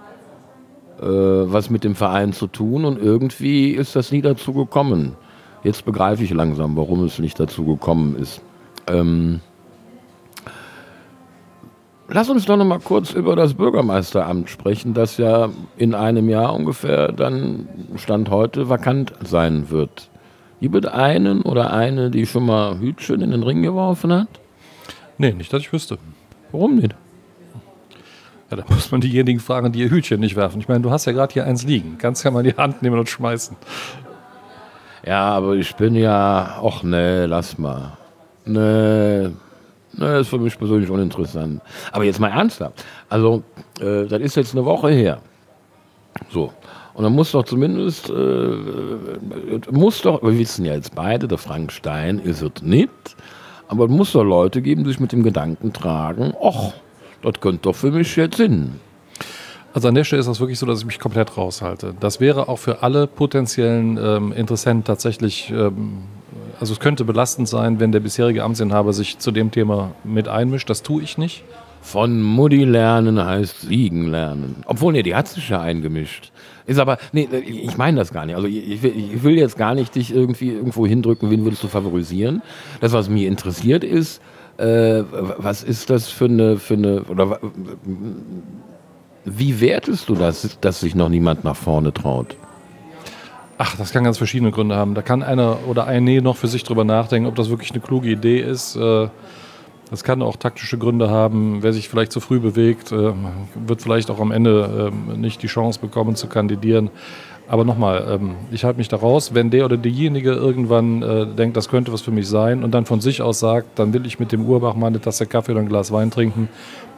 was 1.07 1.71
mit 1.71 1.85
dem 1.85 1.95
Verein 1.95 2.33
zu 2.33 2.47
tun 2.47 2.85
und 2.85 3.01
irgendwie 3.01 3.71
ist 3.71 3.97
das 3.97 4.13
nie 4.13 4.23
dazu 4.23 4.53
gekommen. 4.53 5.17
Jetzt 5.65 5.85
begreife 5.85 6.25
ich 6.25 6.31
langsam, 6.31 6.77
warum 6.77 7.05
es 7.05 7.19
nicht 7.19 7.39
dazu 7.39 7.65
gekommen 7.65 8.17
ist. 8.17 8.41
Ähm, 8.87 9.41
lass 12.09 12.31
uns 12.31 12.47
doch 12.47 12.57
noch 12.57 12.65
mal 12.65 12.81
kurz 12.81 13.13
über 13.13 13.37
das 13.37 13.55
Bürgermeisteramt 13.55 14.51
sprechen, 14.51 14.93
das 14.93 15.19
ja 15.19 15.51
in 15.77 15.95
einem 15.95 16.29
Jahr 16.29 16.55
ungefähr 16.55 17.13
dann 17.13 17.69
Stand 17.97 18.31
heute 18.31 18.69
vakant 18.69 19.13
sein 19.25 19.71
wird. 19.71 20.11
Gibt 20.61 20.85
es 20.85 20.93
einen 20.93 21.43
oder 21.43 21.73
eine, 21.73 22.11
die 22.11 22.27
schon 22.27 22.47
mal 22.47 22.79
Hütchen 22.79 23.21
in 23.21 23.33
den 23.33 23.43
Ring 23.43 23.63
geworfen 23.63 24.13
hat? 24.13 24.29
Nee, 25.19 25.33
nicht, 25.33 25.53
dass 25.53 25.63
ich 25.63 25.73
wüsste. 25.73 25.99
Warum 26.53 26.77
nicht? 26.77 26.95
Ja, 28.53 28.57
da 28.57 28.65
muss 28.69 28.91
man 28.91 29.01
diejenigen 29.01 29.41
fragen, 29.41 29.73
die 29.73 29.81
ihr 29.81 29.89
Hütchen 29.89 30.21
nicht 30.21 30.37
werfen. 30.37 30.61
Ich 30.61 30.69
meine, 30.69 30.83
du 30.83 30.91
hast 30.91 31.07
ja 31.07 31.13
gerade 31.13 31.33
hier 31.33 31.47
eins 31.47 31.65
liegen. 31.65 31.97
Ganz 31.97 32.23
kann 32.23 32.35
man 32.35 32.45
die 32.45 32.55
Hand 32.55 32.83
nehmen 32.83 32.99
und 32.99 33.09
schmeißen. 33.09 33.57
Ja, 35.07 35.31
aber 35.31 35.55
ich 35.55 35.75
bin 35.75 35.95
ja, 35.95 36.61
ach 36.63 36.83
nee, 36.83 37.25
lass 37.25 37.57
mal. 37.57 37.97
Nee, 38.45 39.31
nee, 39.95 40.21
ist 40.21 40.29
für 40.29 40.37
mich 40.39 40.59
persönlich 40.59 40.91
uninteressant. 40.91 41.63
Aber 41.93 42.05
jetzt 42.05 42.21
mal 42.21 42.29
ernsthaft. 42.29 42.85
Also, 43.09 43.43
äh, 43.81 44.05
das 44.05 44.21
ist 44.21 44.37
jetzt 44.37 44.55
eine 44.55 44.67
Woche 44.67 44.91
her. 44.91 45.23
So. 46.31 46.53
Und 46.93 47.05
dann 47.05 47.15
muss 47.15 47.33
doch 47.33 47.45
zumindest, 47.45 48.11
äh, 48.11 48.55
muss 49.71 50.03
doch, 50.03 50.23
wir 50.23 50.39
wissen 50.39 50.67
ja 50.67 50.75
jetzt 50.75 50.95
beide, 50.95 51.27
der 51.27 51.39
Frank 51.39 51.73
Stein 51.73 52.19
ist 52.19 52.43
es 52.43 52.63
nicht, 52.63 53.17
aber 53.69 53.87
es 53.87 53.91
muss 53.91 54.13
doch 54.13 54.25
Leute 54.25 54.61
geben, 54.61 54.85
die 54.85 54.91
sich 54.91 55.01
mit 55.01 55.13
dem 55.13 55.23
Gedanken 55.23 55.73
tragen, 55.73 56.35
ach, 56.39 56.75
das 57.23 57.41
könnte 57.41 57.61
doch 57.63 57.75
für 57.75 57.91
mich 57.91 58.17
jetzt 58.17 58.37
Sinn. 58.37 58.81
Also 59.75 59.89
an 59.89 59.95
der 59.95 60.05
Stelle 60.05 60.21
ist 60.21 60.27
das 60.27 60.41
wirklich 60.41 60.59
so, 60.59 60.67
dass 60.67 60.81
ich 60.81 60.87
mich 60.87 60.99
komplett 60.99 61.37
raushalte. 61.37 61.95
Das 61.99 62.21
wäre 62.21 62.49
auch 62.49 62.59
für 62.59 62.83
alle 62.83 63.07
potenziellen 63.07 63.97
ähm, 63.97 64.33
Interessenten 64.33 64.85
tatsächlich, 64.85 65.51
ähm, 65.51 66.03
also 66.61 66.75
es 66.75 66.81
könnte 66.81 67.05
belastend 67.05 67.49
sein, 67.49 67.81
wenn 67.81 67.91
der 67.91 68.01
bisherige 68.01 68.45
Amtsinhaber 68.45 68.93
sich 68.93 69.19
zu 69.19 69.31
dem 69.31 69.51
Thema 69.51 69.93
mit 70.05 70.29
einmischt. 70.29 70.69
Das 70.69 70.83
tue 70.83 71.03
ich 71.03 71.17
nicht. 71.17 71.43
Von 71.81 72.23
Mutti 72.23 72.65
lernen 72.65 73.25
heißt 73.25 73.63
siegen 73.63 74.09
lernen. 74.09 74.63
Obwohl, 74.67 74.93
nee, 74.93 75.03
die 75.03 75.17
hat 75.17 75.27
sich 75.27 75.49
ja 75.49 75.61
eingemischt. 75.61 76.31
Ist 76.65 76.79
aber, 76.79 76.99
nee, 77.13 77.29
ich 77.45 77.77
meine 77.77 77.99
das 77.99 78.13
gar 78.13 78.25
nicht. 78.25 78.37
Also 78.37 78.47
ich 78.47 78.83
will, 78.83 78.93
ich 78.97 79.23
will 79.25 79.37
jetzt 79.37 79.57
gar 79.57 79.75
nicht 79.75 79.95
dich 79.97 80.15
irgendwie 80.15 80.51
irgendwo 80.51 80.87
hindrücken, 80.87 81.31
wen 81.31 81.45
würdest 81.45 81.65
du 81.65 81.69
favorisieren. 81.69 82.43
Das, 82.81 82.93
was 82.93 83.09
mich 83.09 83.25
interessiert 83.25 83.83
ist, 83.83 84.23
äh, 84.63 85.05
was 85.39 85.63
ist 85.63 85.91
das 85.91 86.09
für 86.09 86.27
eine, 86.27 86.57
für 86.57 86.75
eine, 86.75 87.03
oder 87.03 87.41
wie 89.25 89.61
wertest 89.61 90.09
du 90.09 90.15
das, 90.15 90.59
dass 90.61 90.81
sich 90.81 90.95
noch 90.95 91.09
niemand 91.09 91.45
nach 91.45 91.57
vorne 91.57 91.93
traut? 91.93 92.37
Ach, 93.59 93.77
das 93.77 93.93
kann 93.93 94.05
ganz 94.05 94.19
verschiedene 94.19 94.51
Gründe 94.51 94.77
haben. 94.77 94.95
Da 94.95 95.03
kann 95.03 95.23
einer 95.23 95.59
oder 95.69 95.87
eine 95.87 96.23
noch 96.23 96.37
für 96.37 96.49
sich 96.49 96.65
drüber 96.65 96.85
nachdenken, 96.85 97.29
ob 97.29 97.37
das 97.37 97.51
wirklich 97.51 97.73
eine 97.73 97.81
kluge 97.81 98.09
Idee 98.09 98.41
ist. 98.41 98.77
Äh, 98.77 99.09
das 99.91 100.05
kann 100.05 100.23
auch 100.23 100.37
taktische 100.37 100.79
Gründe 100.79 101.11
haben. 101.11 101.63
Wer 101.63 101.73
sich 101.73 101.89
vielleicht 101.89 102.13
zu 102.13 102.21
früh 102.21 102.41
bewegt, 102.41 102.93
äh, 102.93 103.13
wird 103.55 103.83
vielleicht 103.83 104.11
auch 104.11 104.21
am 104.21 104.31
Ende 104.31 104.91
ähm, 104.93 105.21
nicht 105.21 105.43
die 105.43 105.49
Chance 105.49 105.81
bekommen 105.81 106.17
zu 106.17 106.29
kandidieren. 106.29 106.91
Aber 107.53 107.67
nochmal, 107.67 108.07
ähm, 108.09 108.37
ich 108.51 108.65
halte 108.65 108.79
mich 108.79 108.89
da 108.89 108.97
raus. 108.97 109.35
Wenn 109.35 109.51
der 109.51 109.67
oder 109.67 109.77
diejenige 109.77 110.33
irgendwann 110.33 111.03
äh, 111.03 111.27
denkt, 111.27 111.55
das 111.55 111.69
könnte 111.69 111.93
was 111.93 112.01
für 112.01 112.11
mich 112.11 112.27
sein 112.27 112.65
und 112.65 112.71
dann 112.71 112.87
von 112.87 113.03
sich 113.03 113.21
aus 113.21 113.41
sagt, 113.41 113.79
dann 113.79 113.93
will 113.93 114.07
ich 114.07 114.19
mit 114.19 114.33
dem 114.33 114.47
Urbach 114.47 114.75
mal 114.75 114.87
eine 114.87 115.03
Tasse 115.03 115.27
Kaffee 115.27 115.53
oder 115.53 115.61
ein 115.61 115.69
Glas 115.69 115.93
Wein 115.93 116.11
trinken, 116.11 116.49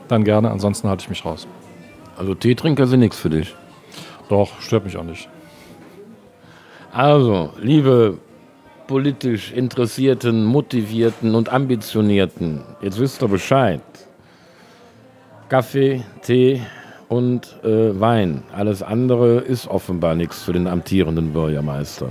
dann 0.06 0.22
gerne. 0.22 0.52
Ansonsten 0.52 0.88
halte 0.88 1.02
ich 1.02 1.08
mich 1.08 1.24
raus. 1.24 1.48
Also 2.16 2.36
Teetrinker 2.36 2.86
sind 2.86 3.00
nichts 3.00 3.18
für 3.18 3.30
dich. 3.30 3.52
Doch, 4.28 4.60
stört 4.60 4.84
mich 4.84 4.96
auch 4.96 5.02
nicht. 5.02 5.28
Also, 6.92 7.50
liebe 7.60 8.18
politisch 8.86 9.50
Interessierten, 9.50 10.44
Motivierten 10.44 11.34
und 11.34 11.48
Ambitionierten, 11.48 12.60
jetzt 12.80 13.00
wisst 13.00 13.20
ihr 13.24 13.28
Bescheid. 13.28 13.82
Kaffee, 15.48 16.04
Tee 16.22 16.62
und 17.14 17.56
äh, 17.62 17.98
Wein. 18.00 18.42
Alles 18.52 18.82
andere 18.82 19.38
ist 19.38 19.68
offenbar 19.68 20.14
nichts 20.16 20.42
für 20.42 20.52
den 20.52 20.66
amtierenden 20.66 21.32
Bürgermeister. 21.32 22.08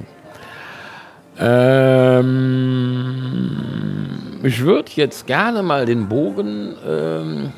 Ähm, 1.39 2.29
ich 4.43 4.63
würde 4.63 4.91
jetzt 4.95 5.27
gerne 5.27 5.61
mal 5.63 5.85
den 5.85 6.07
Bogen 6.07 6.75
ähm, 6.87 7.51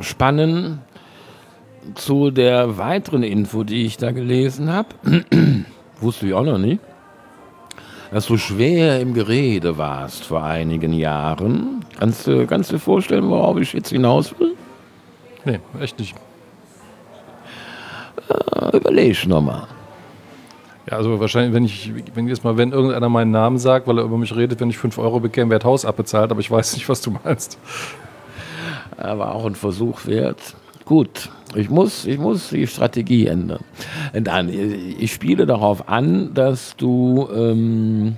spannen 0.00 0.80
zu 1.94 2.30
der 2.30 2.78
weiteren 2.78 3.22
Info, 3.22 3.64
die 3.64 3.86
ich 3.86 3.96
da 3.96 4.12
gelesen 4.12 4.72
habe. 4.72 4.88
Wusste 6.00 6.26
ich 6.26 6.34
auch 6.34 6.44
noch 6.44 6.58
nicht 6.58 6.80
dass 8.12 8.26
du 8.26 8.36
schwer 8.36 9.00
im 9.00 9.14
Gerede 9.14 9.76
warst 9.76 10.24
vor 10.24 10.42
einigen 10.42 10.92
Jahren. 10.92 11.84
Kannst 11.98 12.26
du, 12.26 12.46
kannst 12.46 12.70
du 12.70 12.76
dir 12.76 12.80
vorstellen, 12.80 13.28
worauf 13.28 13.58
ich 13.58 13.72
jetzt 13.72 13.90
hinaus 13.90 14.38
will? 14.38 14.55
Nee, 15.46 15.60
echt 15.80 15.98
nicht. 16.00 16.16
Äh, 18.28 18.76
überleg 18.76 19.26
nochmal. 19.28 19.68
Ja, 20.90 20.96
also 20.96 21.20
wahrscheinlich, 21.20 21.54
wenn 21.54 21.64
ich, 21.64 21.92
wenn 22.14 22.26
jetzt 22.26 22.42
mal, 22.42 22.56
wenn 22.56 22.72
irgendeiner 22.72 23.08
meinen 23.08 23.30
Namen 23.30 23.58
sagt, 23.58 23.86
weil 23.86 23.98
er 23.98 24.04
über 24.04 24.18
mich 24.18 24.34
redet, 24.34 24.60
wenn 24.60 24.70
ich 24.70 24.78
5 24.78 24.98
Euro 24.98 25.20
bekäme, 25.20 25.50
wäre 25.50 25.60
das 25.60 25.66
Haus 25.66 25.84
abbezahlt, 25.84 26.32
aber 26.32 26.40
ich 26.40 26.50
weiß 26.50 26.74
nicht, 26.74 26.88
was 26.88 27.00
du 27.00 27.12
meinst. 27.24 27.58
Aber 28.96 29.34
auch 29.36 29.46
ein 29.46 29.54
Versuch 29.54 30.06
wert. 30.06 30.56
Gut, 30.84 31.30
ich 31.54 31.70
muss, 31.70 32.06
ich 32.06 32.18
muss 32.18 32.50
die 32.50 32.66
Strategie 32.66 33.26
ändern. 33.28 33.62
Dann, 34.12 34.48
ich 34.48 35.12
spiele 35.12 35.46
darauf 35.46 35.88
an, 35.88 36.34
dass 36.34 36.76
du 36.76 37.28
ähm, 37.32 38.16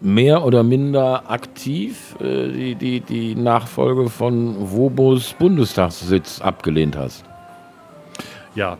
mehr 0.00 0.44
oder 0.44 0.62
minder 0.62 1.30
aktiv 1.30 2.16
äh, 2.20 2.48
die, 2.48 2.74
die, 2.74 3.00
die 3.00 3.34
Nachfolge 3.34 4.08
von 4.08 4.72
Wobos 4.72 5.34
Bundestagssitz 5.34 6.40
abgelehnt 6.40 6.96
hast. 6.96 7.24
Ja. 8.54 8.78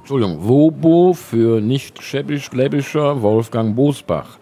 Entschuldigung, 0.00 0.46
Wobo 0.46 1.12
für 1.12 1.60
nicht 1.60 2.02
schäbisch-gläbischer 2.02 3.22
Wolfgang 3.22 3.74
Bosbach. 3.74 4.38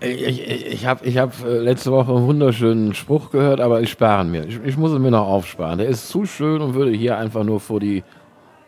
Ich, 0.00 0.22
ich, 0.22 0.66
ich 0.66 0.86
habe 0.86 1.06
ich 1.06 1.16
hab 1.16 1.44
äh, 1.44 1.58
letzte 1.58 1.90
Woche 1.90 2.14
einen 2.14 2.26
wunderschönen 2.26 2.94
Spruch 2.94 3.30
gehört, 3.30 3.60
aber 3.60 3.80
ich 3.80 3.90
spare 3.90 4.24
ihn 4.24 4.30
mir. 4.30 4.44
Ich, 4.46 4.60
ich 4.64 4.76
muss 4.76 4.92
ihn 4.92 5.02
mir 5.02 5.10
noch 5.10 5.26
aufsparen. 5.26 5.78
Der 5.78 5.88
ist 5.88 6.08
zu 6.08 6.26
schön 6.26 6.60
und 6.60 6.74
würde 6.74 6.90
hier 6.90 7.16
einfach 7.16 7.44
nur 7.44 7.60
vor 7.60 7.80
die 7.80 8.04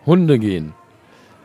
Hunde 0.07 0.39
gehen. 0.39 0.73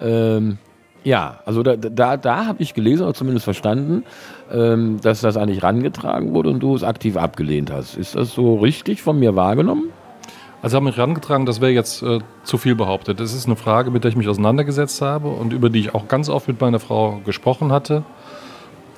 Ähm, 0.01 0.57
ja, 1.03 1.39
also 1.45 1.63
da, 1.63 1.75
da, 1.75 2.17
da 2.17 2.45
habe 2.45 2.61
ich 2.61 2.73
gelesen 2.73 3.03
oder 3.03 3.13
zumindest 3.13 3.43
verstanden, 3.43 4.03
ähm, 4.51 4.99
dass 5.01 5.21
das 5.21 5.37
eigentlich 5.37 5.63
rangetragen 5.63 6.33
wurde 6.33 6.49
und 6.49 6.61
du 6.61 6.75
es 6.75 6.83
aktiv 6.83 7.17
abgelehnt 7.17 7.71
hast. 7.71 7.95
Ist 7.97 8.15
das 8.15 8.33
so 8.33 8.55
richtig 8.55 9.01
von 9.01 9.19
mir 9.19 9.35
wahrgenommen? 9.35 9.89
Also 10.61 10.77
haben 10.77 10.85
mich 10.85 10.95
herangetragen, 10.95 11.45
das 11.45 11.59
wäre 11.59 11.71
jetzt 11.71 12.03
äh, 12.03 12.19
zu 12.43 12.57
viel 12.57 12.75
behauptet. 12.75 13.19
Das 13.19 13.33
ist 13.33 13.47
eine 13.47 13.57
Frage, 13.57 13.91
mit 13.91 14.05
der 14.05 14.09
ich 14.09 14.15
mich 14.15 14.29
auseinandergesetzt 14.29 15.01
habe 15.01 15.27
und 15.27 15.51
über 15.51 15.69
die 15.69 15.79
ich 15.79 15.93
auch 15.93 16.07
ganz 16.07 16.29
oft 16.29 16.47
mit 16.47 16.61
meiner 16.61 16.79
Frau 16.79 17.19
gesprochen 17.25 17.73
hatte. 17.73 18.03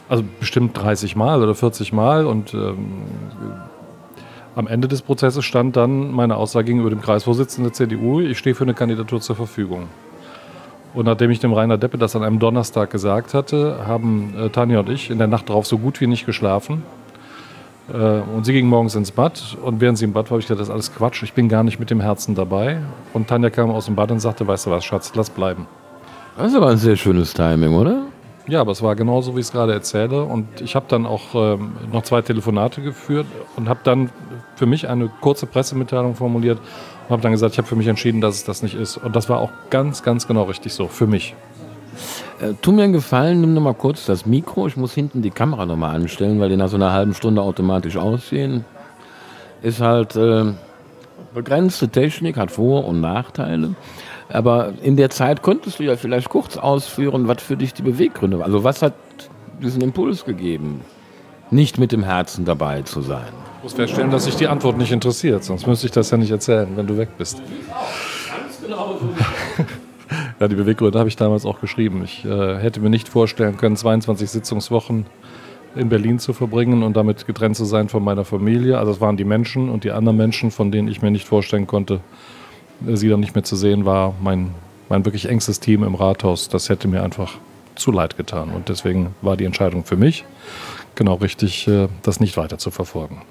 Also 0.07 0.23
bestimmt 0.39 0.77
30 0.77 1.15
Mal 1.15 1.41
oder 1.41 1.55
40 1.55 1.91
Mal 1.91 2.27
und 2.27 2.53
ähm, 2.53 3.01
am 4.55 4.67
Ende 4.67 4.87
des 4.87 5.01
Prozesses 5.01 5.43
stand 5.43 5.75
dann 5.75 6.11
meine 6.11 6.37
Aussage 6.37 6.65
gegenüber 6.65 6.91
dem 6.91 7.01
Kreisvorsitzenden 7.01 7.71
der 7.71 7.73
CDU, 7.73 8.21
ich 8.21 8.37
stehe 8.37 8.55
für 8.55 8.63
eine 8.63 8.75
Kandidatur 8.75 9.19
zur 9.19 9.35
Verfügung. 9.35 9.87
Und 10.95 11.05
nachdem 11.05 11.29
ich 11.29 11.39
dem 11.39 11.51
Rainer 11.51 11.77
Deppe 11.77 11.97
das 11.97 12.15
an 12.15 12.23
einem 12.23 12.39
Donnerstag 12.39 12.89
gesagt 12.89 13.33
hatte, 13.33 13.85
haben 13.85 14.33
äh, 14.37 14.49
Tanja 14.49 14.79
und 14.79 14.89
ich 14.89 15.11
in 15.11 15.17
der 15.17 15.27
Nacht 15.27 15.49
darauf 15.49 15.67
so 15.67 15.77
gut 15.77 15.99
wie 15.99 16.07
nicht 16.07 16.25
geschlafen. 16.25 16.83
Äh, 17.93 18.21
und 18.33 18.45
sie 18.45 18.53
ging 18.53 18.67
morgens 18.67 18.95
ins 18.95 19.11
Bad 19.11 19.57
und 19.61 19.81
während 19.81 19.97
sie 19.97 20.05
im 20.05 20.13
Bad 20.13 20.27
war, 20.27 20.31
habe 20.31 20.39
ich 20.39 20.47
gedacht, 20.47 20.61
das 20.61 20.69
ist 20.69 20.73
alles 20.73 20.95
Quatsch, 20.95 21.21
ich 21.23 21.33
bin 21.33 21.49
gar 21.49 21.63
nicht 21.63 21.79
mit 21.79 21.89
dem 21.89 21.99
Herzen 21.99 22.33
dabei. 22.33 22.77
Und 23.11 23.27
Tanja 23.27 23.49
kam 23.49 23.71
aus 23.71 23.87
dem 23.87 23.95
Bad 23.95 24.09
und 24.11 24.21
sagte, 24.21 24.47
weißt 24.47 24.67
du 24.67 24.71
was, 24.71 24.85
Schatz, 24.85 25.11
lass 25.15 25.29
bleiben. 25.29 25.67
Das 26.37 26.47
ist 26.47 26.55
aber 26.55 26.69
ein 26.69 26.77
sehr 26.77 26.95
schönes 26.95 27.33
Timing, 27.33 27.73
oder? 27.73 28.03
Ja, 28.47 28.61
aber 28.61 28.71
es 28.71 28.81
war 28.81 28.95
genauso, 28.95 29.35
wie 29.35 29.39
ich 29.39 29.47
es 29.47 29.51
gerade 29.51 29.73
erzähle. 29.73 30.23
Und 30.23 30.61
ich 30.61 30.75
habe 30.75 30.85
dann 30.87 31.05
auch 31.05 31.33
ähm, 31.33 31.73
noch 31.91 32.03
zwei 32.03 32.21
Telefonate 32.21 32.81
geführt 32.81 33.25
und 33.57 33.67
habe 33.67 33.79
dann 33.83 34.11
für 34.55 34.65
mich 34.65 34.87
eine 34.87 35.09
kurze 35.19 35.45
Pressemitteilung 35.45 36.15
formuliert 36.15 36.59
und 37.05 37.11
habe 37.11 37.21
dann 37.21 37.31
gesagt, 37.31 37.53
ich 37.53 37.57
habe 37.57 37.67
für 37.67 37.75
mich 37.75 37.87
entschieden, 37.87 38.21
dass 38.21 38.35
es 38.35 38.43
das 38.43 38.63
nicht 38.63 38.75
ist. 38.75 38.97
Und 38.97 39.15
das 39.15 39.29
war 39.29 39.39
auch 39.39 39.51
ganz, 39.69 40.03
ganz 40.03 40.27
genau 40.27 40.43
richtig 40.43 40.73
so, 40.73 40.87
für 40.87 41.07
mich. 41.07 41.35
Äh, 42.41 42.53
tu 42.61 42.71
mir 42.71 42.83
einen 42.83 42.93
Gefallen, 42.93 43.41
nimm 43.41 43.53
noch 43.53 43.61
mal 43.61 43.73
kurz 43.73 44.05
das 44.05 44.25
Mikro. 44.25 44.67
Ich 44.67 44.75
muss 44.75 44.93
hinten 44.93 45.21
die 45.21 45.29
Kamera 45.29 45.65
noch 45.65 45.77
mal 45.77 45.93
anstellen, 45.95 46.39
weil 46.39 46.49
die 46.49 46.57
nach 46.57 46.67
so 46.67 46.75
einer 46.75 46.91
halben 46.91 47.13
Stunde 47.13 47.41
automatisch 47.41 47.97
aussehen. 47.97 48.65
Ist 49.61 49.81
halt 49.81 50.15
äh, 50.15 50.45
begrenzte 51.33 51.89
Technik, 51.89 52.37
hat 52.37 52.51
Vor- 52.51 52.85
und 52.85 53.01
Nachteile. 53.01 53.75
Aber 54.29 54.73
in 54.81 54.97
der 54.97 55.11
Zeit 55.11 55.43
könntest 55.43 55.79
du 55.79 55.83
ja 55.83 55.95
vielleicht 55.95 56.29
kurz 56.29 56.57
ausführen, 56.57 57.27
was 57.27 57.41
für 57.43 57.55
dich 57.55 57.73
die 57.73 57.83
Beweggründe 57.83 58.39
waren. 58.39 58.45
Also 58.45 58.63
was 58.63 58.81
hat 58.81 58.93
diesen 59.61 59.81
Impuls 59.81 60.25
gegeben, 60.25 60.81
nicht 61.55 61.79
mit 61.79 61.91
dem 61.91 62.03
Herzen 62.03 62.45
dabei 62.45 62.83
zu 62.83 63.01
sein? 63.01 63.27
Ich 63.57 63.63
muss 63.63 63.73
feststellen, 63.73 64.11
dass 64.11 64.25
sich 64.25 64.35
die 64.35 64.47
Antwort 64.47 64.77
nicht 64.77 64.91
interessiert, 64.91 65.43
sonst 65.43 65.65
müsste 65.65 65.87
ich 65.87 65.91
das 65.91 66.11
ja 66.11 66.17
nicht 66.17 66.29
erzählen, 66.29 66.67
wenn 66.75 66.85
du 66.85 66.97
weg 66.97 67.09
bist. 67.17 67.41
Ja, 70.39 70.49
die 70.49 70.55
Beweggründe 70.55 70.99
habe 70.99 71.07
ich 71.07 71.15
damals 71.15 71.45
auch 71.45 71.61
geschrieben. 71.61 72.03
Ich 72.03 72.25
äh, 72.25 72.57
hätte 72.57 72.81
mir 72.81 72.89
nicht 72.89 73.07
vorstellen 73.07 73.55
können, 73.57 73.77
22 73.77 74.29
Sitzungswochen 74.29 75.05
in 75.75 75.89
Berlin 75.89 76.19
zu 76.19 76.33
verbringen 76.33 76.83
und 76.83 76.95
damit 76.95 77.25
getrennt 77.25 77.55
zu 77.55 77.65
sein 77.65 77.87
von 77.87 78.03
meiner 78.03 78.25
Familie. 78.25 78.77
Also 78.77 78.91
es 78.91 79.01
waren 79.01 79.17
die 79.17 79.23
Menschen 79.23 79.69
und 79.69 79.83
die 79.83 79.91
anderen 79.91 80.17
Menschen, 80.17 80.51
von 80.51 80.71
denen 80.71 80.89
ich 80.89 81.01
mir 81.01 81.09
nicht 81.09 81.25
vorstellen 81.25 81.67
konnte, 81.67 82.01
sie 82.85 83.09
dann 83.09 83.21
nicht 83.21 83.33
mehr 83.33 83.45
zu 83.45 83.55
sehen, 83.55 83.85
war 83.85 84.13
mein, 84.21 84.51
mein 84.89 85.05
wirklich 85.05 85.29
engstes 85.29 85.61
Team 85.61 85.83
im 85.83 85.95
Rathaus. 85.95 86.49
Das 86.49 86.69
hätte 86.69 86.87
mir 86.87 87.01
einfach 87.01 87.37
zu 87.75 87.91
leid 87.91 88.17
getan. 88.17 88.51
Und 88.51 88.67
deswegen 88.67 89.15
war 89.21 89.37
die 89.37 89.45
Entscheidung 89.45 89.85
für 89.85 89.95
mich 89.95 90.25
genau 90.95 91.15
richtig, 91.15 91.67
äh, 91.67 91.87
das 92.01 92.19
nicht 92.19 92.37
weiter 92.37 92.57
zu 92.57 92.71
verfolgen. 92.71 93.21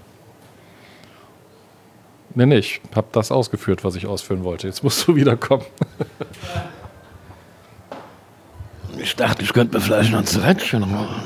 Nee, 2.34 2.46
nee, 2.46 2.58
ich 2.58 2.80
habe 2.94 3.06
das 3.12 3.30
ausgeführt, 3.30 3.84
was 3.84 3.94
ich 3.94 4.06
ausführen 4.06 4.42
wollte. 4.44 4.66
Jetzt 4.66 4.82
musst 4.82 5.06
du 5.06 5.14
wiederkommen. 5.16 5.64
Ich 8.98 9.14
dachte, 9.16 9.42
ich 9.42 9.52
könnte 9.52 9.76
mir 9.76 9.82
vielleicht 9.82 10.12
noch 10.12 10.20
ein 10.20 10.26
Zerrätschen 10.26 10.80
machen. 10.80 11.22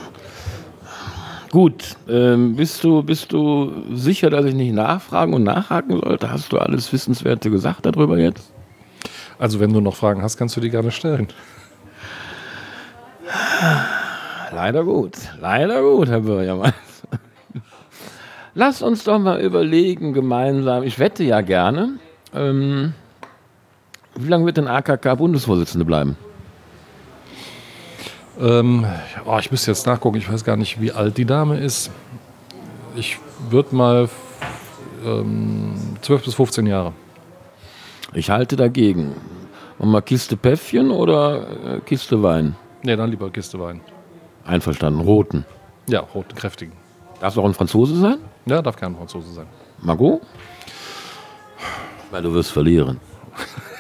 Gut, 1.51 1.97
ähm, 2.09 2.57
bist, 2.57 2.85
du, 2.85 3.03
bist 3.03 3.33
du 3.33 3.73
sicher, 3.95 4.29
dass 4.29 4.45
ich 4.45 4.55
nicht 4.55 4.75
nachfragen 4.75 5.33
und 5.33 5.45
nachhaken 5.45 5.99
sollte? 5.99 6.31
Hast 6.31 6.53
du 6.53 6.59
alles 6.59 6.93
Wissenswerte 6.93 7.51
gesagt 7.51 7.87
darüber 7.87 8.19
jetzt? 8.19 8.53
Also 9.39 9.59
wenn 9.61 9.73
du 9.73 9.81
noch 9.81 9.97
Fragen 9.97 10.21
hast, 10.23 10.37
kannst 10.37 10.57
du 10.57 10.61
die 10.61 10.69
gerne 10.69 10.91
stellen. 10.91 11.29
Leider 14.51 14.85
gut, 14.85 15.17
leider 15.41 15.83
gut, 15.83 16.09
Herr 16.09 16.21
Bürgermeister. 16.21 16.77
Lass 18.55 18.83
uns 18.83 19.05
doch 19.05 19.19
mal 19.19 19.41
überlegen 19.41 20.13
gemeinsam, 20.13 20.83
ich 20.83 20.99
wette 20.99 21.23
ja 21.23 21.43
gerne, 21.43 21.99
ähm, 22.35 22.95
wie 24.17 24.29
lange 24.29 24.47
wird 24.47 24.57
denn 24.57 24.67
AKK 24.67 25.15
Bundesvorsitzende 25.15 25.85
bleiben? 25.85 26.17
Ähm, 28.41 28.87
oh, 29.25 29.39
ich 29.39 29.51
müsste 29.51 29.71
jetzt 29.71 29.87
nachgucken, 29.87 30.17
ich 30.17 30.31
weiß 30.31 30.45
gar 30.45 30.57
nicht, 30.57 30.81
wie 30.81 30.93
alt 30.93 31.19
die 31.19 31.25
Dame 31.25 31.59
ist. 31.59 31.91
Ich 32.97 33.19
würde 33.51 33.75
mal 33.75 34.09
ähm, 35.05 35.75
12 36.03 36.25
bis 36.25 36.35
15 36.35 36.67
Jahre. 36.67 36.93
Ich 38.15 38.31
halte 38.31 38.57
dagegen. 38.57 39.15
Und 39.79 39.91
mal 39.91 40.03
Kiste 40.03 40.37
Päffchen 40.37 40.91
oder 40.91 41.77
äh, 41.77 41.81
Kiste 41.81 42.23
Wein? 42.23 42.57
Ne, 42.83 42.97
dann 42.97 43.11
lieber 43.11 43.31
Kiste 43.31 43.59
Wein. 43.61 43.81
Einverstanden, 44.49 45.01
roten. 45.01 45.45
Ja, 45.87 46.01
roten, 46.01 46.35
kräftigen. 46.35 46.73
Darf 47.21 47.35
es 47.35 47.39
auch 47.39 47.45
ein 47.45 47.55
Franzose 47.55 47.97
sein? 47.97 48.19
Ja, 48.47 48.63
darf 48.63 48.77
kein 48.77 48.97
Franzose 48.97 49.31
sein. 49.33 49.47
Margot? 49.83 50.23
Weil 52.11 52.23
du 52.23 52.33
wirst 52.33 52.51
verlieren. 52.51 52.99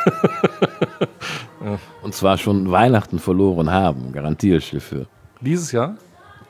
Und 2.02 2.14
zwar 2.14 2.36
schon 2.38 2.70
Weihnachten 2.70 3.18
verloren 3.18 3.70
haben, 3.70 4.12
garantiere 4.12 4.58
ich 4.58 4.70
dafür. 4.70 5.06
Dieses 5.40 5.72
Jahr? 5.72 5.96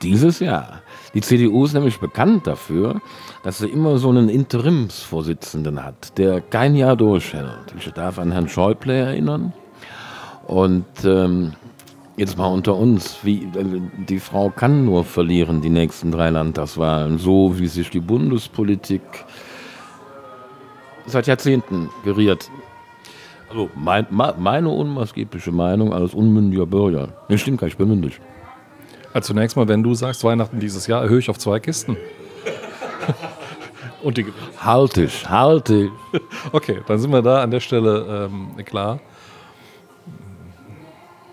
Dieses 0.01 0.39
Jahr. 0.39 0.81
Die 1.13 1.21
CDU 1.21 1.65
ist 1.65 1.73
nämlich 1.73 1.99
bekannt 1.99 2.47
dafür, 2.47 3.01
dass 3.43 3.57
sie 3.59 3.67
immer 3.67 3.97
so 3.97 4.09
einen 4.09 4.29
Interimsvorsitzenden 4.29 5.83
hat, 5.83 6.17
der 6.17 6.41
kein 6.41 6.75
Jahr 6.75 6.95
durchhält. 6.95 7.73
Ich 7.77 7.91
darf 7.91 8.19
an 8.19 8.31
Herrn 8.31 8.49
Schäuble 8.49 8.93
erinnern. 8.93 9.53
Und 10.47 10.85
ähm, 11.03 11.53
jetzt 12.19 12.37
mal 12.37 12.47
unter 12.47 12.75
uns, 12.75 13.19
wie, 13.23 13.43
äh, 13.43 13.81
die 14.07 14.19
Frau 14.19 14.49
kann 14.49 14.83
nur 14.85 15.05
verlieren 15.05 15.61
die 15.61 15.69
nächsten 15.69 16.11
drei 16.11 16.29
Landtagswahlen, 16.29 17.17
so 17.17 17.57
wie 17.57 17.67
sich 17.67 17.89
die 17.89 18.01
Bundespolitik 18.01 19.01
seit 21.05 21.27
Jahrzehnten 21.27 21.89
geriert. 22.03 22.51
Also 23.49 23.69
mein, 23.73 24.05
meine 24.09 24.69
unmaßgebliche 24.69 25.51
Meinung 25.51 25.93
als 25.93 26.13
unmündiger 26.13 26.65
Bürger. 26.65 27.13
Nee, 27.29 27.37
stimmt 27.37 27.59
gar 27.59 27.65
nicht, 27.65 27.75
ich 27.75 27.77
bin 27.77 27.87
mündig. 27.87 28.19
Also 29.13 29.27
zunächst 29.33 29.55
mal, 29.57 29.67
wenn 29.67 29.81
du 29.81 29.95
sagst, 29.95 30.23
Weihnachten 30.23 30.59
dieses 30.59 30.85
Jahr, 30.87 31.01
erhöhe 31.01 31.19
ich 31.19 31.29
auf 31.29 31.39
zwei 31.39 31.59
Kisten. 31.59 31.97
Und 34.03 34.17
die 34.17 34.25
halt 34.59 34.97
ich, 34.97 35.29
halt 35.29 35.69
ich. 35.69 35.89
Okay, 36.51 36.81
dann 36.87 36.99
sind 36.99 37.11
wir 37.11 37.21
da 37.21 37.41
an 37.41 37.51
der 37.51 37.59
Stelle 37.59 38.29
ähm, 38.29 38.63
klar. 38.65 38.99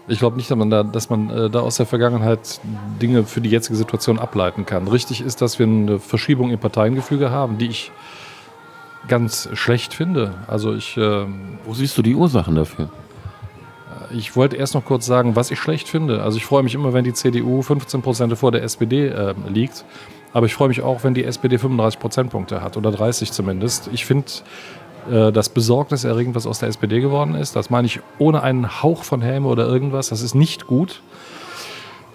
Ich 0.08 0.20
glaube 0.20 0.36
nicht, 0.36 0.50
dass 0.50 0.56
man, 0.56 0.70
da, 0.70 0.82
dass 0.84 1.10
man 1.10 1.30
äh, 1.30 1.50
da 1.50 1.60
aus 1.60 1.76
der 1.76 1.86
Vergangenheit 1.86 2.60
Dinge 3.02 3.24
für 3.24 3.40
die 3.40 3.50
jetzige 3.50 3.76
Situation 3.76 4.18
ableiten 4.18 4.64
kann. 4.64 4.86
Richtig 4.86 5.20
ist, 5.20 5.42
dass 5.42 5.58
wir 5.58 5.66
eine 5.66 5.98
Verschiebung 5.98 6.50
im 6.50 6.58
Parteiengefüge 6.58 7.30
haben, 7.30 7.58
die 7.58 7.66
ich 7.66 7.90
ganz 9.08 9.48
schlecht 9.54 9.94
finde. 9.94 10.34
Also 10.46 10.74
ich. 10.74 10.96
Äh, 10.96 11.26
Wo 11.64 11.74
siehst 11.74 11.98
du 11.98 12.02
die 12.02 12.14
Ursachen 12.14 12.54
dafür? 12.54 12.88
Ich 14.12 14.36
wollte 14.36 14.56
erst 14.56 14.74
noch 14.74 14.84
kurz 14.84 15.06
sagen, 15.06 15.34
was 15.34 15.50
ich 15.50 15.58
schlecht 15.58 15.88
finde. 15.88 16.22
Also 16.22 16.36
ich 16.38 16.46
freue 16.46 16.62
mich 16.62 16.74
immer, 16.74 16.92
wenn 16.92 17.02
die 17.02 17.12
CDU 17.12 17.62
15 17.62 18.02
Prozent 18.02 18.38
vor 18.38 18.52
der 18.52 18.62
SPD 18.62 19.08
äh, 19.08 19.34
liegt. 19.48 19.84
Aber 20.32 20.46
ich 20.46 20.54
freue 20.54 20.68
mich 20.68 20.82
auch, 20.82 21.02
wenn 21.02 21.14
die 21.14 21.24
SPD 21.24 21.58
35 21.58 21.98
Prozentpunkte 21.98 22.60
hat 22.60 22.76
oder 22.76 22.92
30 22.92 23.32
zumindest. 23.32 23.88
Ich 23.92 24.04
finde 24.04 24.26
äh, 25.10 25.32
das 25.32 25.48
besorgniserregend, 25.48 26.34
was 26.34 26.46
aus 26.46 26.58
der 26.58 26.68
SPD 26.68 27.00
geworden 27.00 27.34
ist. 27.34 27.56
Das 27.56 27.70
meine 27.70 27.86
ich 27.86 28.00
ohne 28.18 28.42
einen 28.42 28.82
Hauch 28.82 29.04
von 29.04 29.22
Häme 29.22 29.48
oder 29.48 29.66
irgendwas. 29.66 30.08
Das 30.08 30.22
ist 30.22 30.34
nicht 30.34 30.66
gut. 30.66 31.02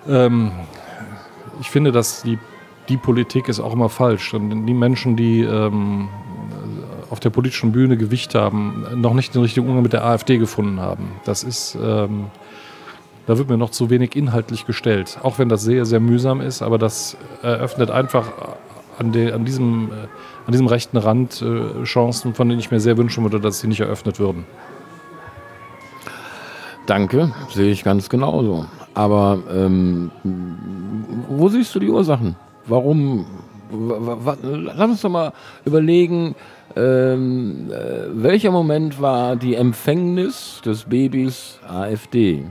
Ähm, 0.07 0.51
ich 1.59 1.69
finde, 1.69 1.91
dass 1.91 2.23
die, 2.23 2.39
die 2.89 2.97
Politik 2.97 3.47
ist 3.47 3.59
auch 3.59 3.73
immer 3.73 3.89
falsch. 3.89 4.33
Und 4.33 4.65
die 4.65 4.73
Menschen, 4.73 5.15
die 5.15 5.41
ähm, 5.41 6.09
auf 7.11 7.19
der 7.19 7.29
politischen 7.29 7.71
Bühne 7.71 7.97
Gewicht 7.97 8.35
haben, 8.35 8.85
noch 8.95 9.13
nicht 9.13 9.35
den 9.35 9.41
richtigen 9.41 9.67
Umgang 9.67 9.83
mit 9.83 9.93
der 9.93 10.05
AfD 10.05 10.37
gefunden 10.37 10.79
haben. 10.79 11.11
Das 11.25 11.43
ist, 11.43 11.77
ähm, 11.81 12.27
da 13.27 13.37
wird 13.37 13.49
mir 13.49 13.57
noch 13.57 13.69
zu 13.69 13.89
wenig 13.89 14.15
inhaltlich 14.15 14.65
gestellt. 14.65 15.19
Auch 15.21 15.37
wenn 15.37 15.49
das 15.49 15.61
sehr, 15.61 15.85
sehr 15.85 15.99
mühsam 15.99 16.41
ist, 16.41 16.61
aber 16.61 16.77
das 16.77 17.17
eröffnet 17.43 17.91
einfach 17.91 18.31
an, 18.97 19.11
de, 19.11 19.33
an, 19.33 19.45
diesem, 19.45 19.89
äh, 19.91 20.07
an 20.45 20.51
diesem 20.51 20.67
rechten 20.67 20.97
Rand 20.97 21.41
äh, 21.41 21.83
Chancen, 21.83 22.33
von 22.33 22.49
denen 22.49 22.59
ich 22.59 22.71
mir 22.71 22.79
sehr 22.79 22.97
wünschen 22.97 23.23
würde, 23.23 23.39
dass 23.39 23.59
sie 23.59 23.67
nicht 23.67 23.81
eröffnet 23.81 24.19
würden. 24.19 24.45
Danke, 26.85 27.31
sehe 27.49 27.71
ich 27.71 27.83
ganz 27.83 28.09
genauso. 28.09 28.65
Aber 28.93 29.39
ähm, 29.53 30.11
wo 31.29 31.47
siehst 31.47 31.73
du 31.75 31.79
die 31.79 31.89
Ursachen? 31.89 32.35
Warum? 32.65 33.25
Lass 34.41 34.89
uns 34.89 35.01
doch 35.01 35.09
mal 35.09 35.31
überlegen, 35.63 36.35
ähm, 36.75 37.69
äh, 37.71 38.07
welcher 38.11 38.51
Moment 38.51 39.01
war 39.01 39.35
die 39.35 39.55
Empfängnis 39.55 40.61
des 40.65 40.85
Babys 40.85 41.59
AfD? 41.67 42.43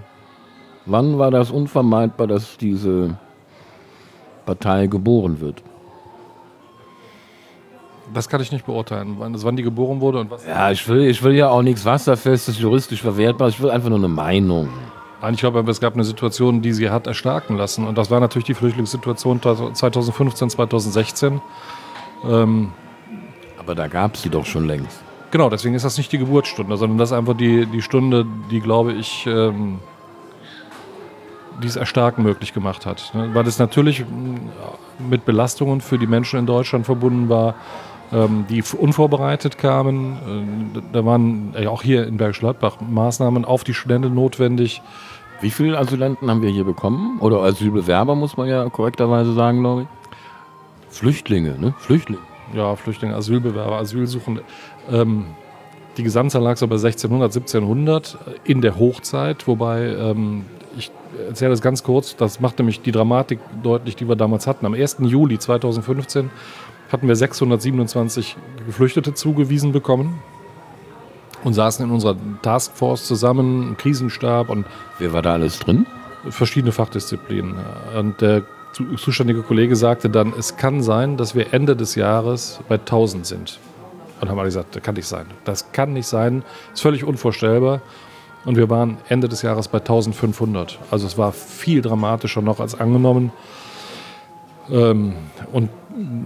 Wann 0.87 1.19
war 1.19 1.31
das 1.31 1.51
unvermeidbar, 1.51 2.27
dass 2.27 2.57
diese 2.57 3.19
Partei 4.47 4.87
geboren 4.87 5.41
wird? 5.41 5.63
Das 8.13 8.29
kann 8.29 8.41
ich 8.41 8.51
nicht 8.53 8.67
beurteilen, 8.67 9.17
wann, 9.19 9.41
wann 9.43 9.57
die 9.57 9.63
geboren 9.63 10.01
wurde 10.01 10.21
und 10.21 10.31
was. 10.31 10.47
Ja, 10.47 10.71
ich 10.71 10.87
will, 10.89 11.03
ich 11.03 11.23
will 11.23 11.35
ja 11.35 11.49
auch 11.49 11.63
nichts 11.63 11.85
Wasserfestes, 11.85 12.59
juristisch 12.59 13.03
verwertbares. 13.03 13.55
Ich 13.55 13.63
will 13.63 13.71
einfach 13.71 13.89
nur 13.89 13.99
eine 13.99 14.09
Meinung. 14.09 14.69
Nein, 15.23 15.35
ich 15.35 15.41
glaube, 15.41 15.63
es 15.71 15.81
gab 15.81 15.95
eine 15.95 16.05
Situation, 16.05 16.63
die 16.63 16.73
sie 16.73 16.91
hat 16.91 17.07
erstarken 17.07 17.57
lassen. 17.57 17.87
Und 17.87 17.99
das 17.99 18.11
war 18.11 18.21
natürlich 18.21 18.47
die 18.47 18.55
Flüchtlingssituation 18.55 19.41
2015, 19.43 20.51
2016. 20.51 21.41
Ähm, 22.25 22.73
aber 23.59 23.75
da 23.75 23.87
gab 23.87 24.15
es 24.15 24.23
sie 24.23 24.31
doch 24.31 24.47
schon 24.47 24.67
längst. 24.67 25.03
Genau, 25.31 25.49
deswegen 25.51 25.75
ist 25.75 25.85
das 25.85 25.97
nicht 25.97 26.11
die 26.11 26.19
Geburtsstunde, 26.19 26.77
sondern 26.77 26.99
das 26.99 27.11
ist 27.11 27.17
einfach 27.17 27.37
die, 27.37 27.67
die 27.67 27.83
Stunde, 27.83 28.27
die, 28.51 28.61
glaube 28.61 28.93
ich, 28.95 29.27
ähm, 29.27 29.79
dieses 31.63 31.77
Erstarken 31.77 32.25
möglich 32.25 32.53
gemacht 32.53 32.87
hat. 32.87 33.13
Ne? 33.15 33.31
Weil 33.35 33.47
es 33.47 33.59
natürlich 33.59 34.05
mit 34.99 35.25
Belastungen 35.25 35.81
für 35.81 35.99
die 35.99 36.07
Menschen 36.07 36.39
in 36.39 36.47
Deutschland 36.47 36.87
verbunden 36.87 37.29
war, 37.29 37.55
die 38.49 38.63
unvorbereitet 38.77 39.59
kamen. 39.59 40.75
Äh, 40.75 40.81
da 40.93 41.05
waren 41.05 41.55
ja 41.61 41.71
auch 41.71 41.83
hier 41.83 42.07
in 42.07 42.17
Bergisch 42.17 42.41
Gladbach 42.41 42.79
Maßnahmen 42.81 43.45
auf 43.45 43.65
die 43.65 43.75
Studenten 43.75 44.15
notwendig. 44.15 44.83
Wie 45.41 45.51
viele 45.51 45.79
Asylanten 45.79 46.29
haben 46.29 46.43
wir 46.43 46.51
hier 46.51 46.65
bekommen? 46.65 47.19
Oder 47.21 47.41
Asylbewerber, 47.43 48.15
muss 48.15 48.37
man 48.37 48.49
ja 48.49 48.69
korrekterweise 48.69 49.33
sagen, 49.33 49.61
glaube 49.61 49.83
ich. 49.83 49.89
Flüchtlinge, 50.91 51.57
ne? 51.59 51.75
Flüchtlinge. 51.79 52.21
Ja, 52.53 52.75
Flüchtlinge, 52.77 53.15
Asylbewerber, 53.15 53.77
Asylsuchende. 53.77 54.43
Ähm, 54.91 55.27
die 55.97 56.03
Gesamtzahl 56.03 56.43
lag 56.43 56.57
so 56.57 56.67
bei 56.67 56.77
1600, 56.77 57.35
1700 57.35 58.19
in 58.45 58.61
der 58.61 58.79
Hochzeit, 58.79 59.47
wobei 59.47 59.87
ähm, 59.87 60.45
ich 60.77 60.91
erzähle 61.29 61.51
das 61.51 61.63
ganz 61.63 61.83
kurz, 61.83 62.17
das 62.17 62.41
macht 62.41 62.59
nämlich 62.59 62.83
die 62.83 62.93
Dramatik 62.93 63.39
deutlich, 63.63 63.97
die 63.97 64.09
wir 64.09 64.17
damals 64.17 64.47
hatten. 64.47 64.67
Am 64.67 64.75
1. 64.75 64.99
Juli 65.01 65.39
2015 65.39 66.31
hatten 66.91 67.09
wir 67.09 67.17
627 67.17 68.37
Geflüchtete 68.67 69.15
zugewiesen 69.15 69.73
bekommen 69.73 70.21
und 71.45 71.55
saßen 71.55 71.85
in 71.85 71.91
unserer 71.91 72.17
Taskforce 72.43 73.07
zusammen, 73.07 73.69
im 73.69 73.77
Krisenstab 73.77 74.49
und. 74.49 74.67
Wer 74.99 75.13
war 75.13 75.23
da 75.23 75.35
alles 75.35 75.59
drin? 75.59 75.87
Verschiedene 76.29 76.73
Fachdisziplinen. 76.73 77.55
Und 77.97 78.21
der 78.21 78.43
zuständige 78.97 79.43
Kollege 79.43 79.75
sagte 79.75 80.11
dann, 80.11 80.33
es 80.39 80.57
kann 80.57 80.83
sein, 80.83 81.17
dass 81.17 81.35
wir 81.35 81.53
Ende 81.53 81.77
des 81.77 81.95
Jahres 81.95 82.61
bei 82.69 82.77
1000 82.77 83.27
sind. 83.27 83.59
Und 84.21 84.29
haben 84.29 84.39
alle 84.39 84.49
gesagt, 84.49 84.77
das 84.77 84.83
kann 84.83 84.95
nicht 84.97 85.07
sein. 85.07 85.27
Das 85.45 85.73
kann 85.73 85.95
nicht 85.95 86.07
sein. 86.07 86.43
Das 86.71 86.81
ist 86.81 86.83
völlig 86.83 87.05
unvorstellbar. 87.05 87.81
Und 88.45 88.57
wir 88.57 88.69
waren 88.69 88.99
Ende 89.09 89.29
des 89.29 89.43
Jahres 89.43 89.69
bei 89.69 89.79
1500. 89.79 90.79
Also 90.91 91.07
es 91.07 91.17
war 91.17 91.33
viel 91.33 91.81
dramatischer 91.81 92.43
noch 92.43 92.61
als 92.61 92.79
angenommen. 92.79 93.33
Ähm, 94.71 95.15
und 95.53 95.71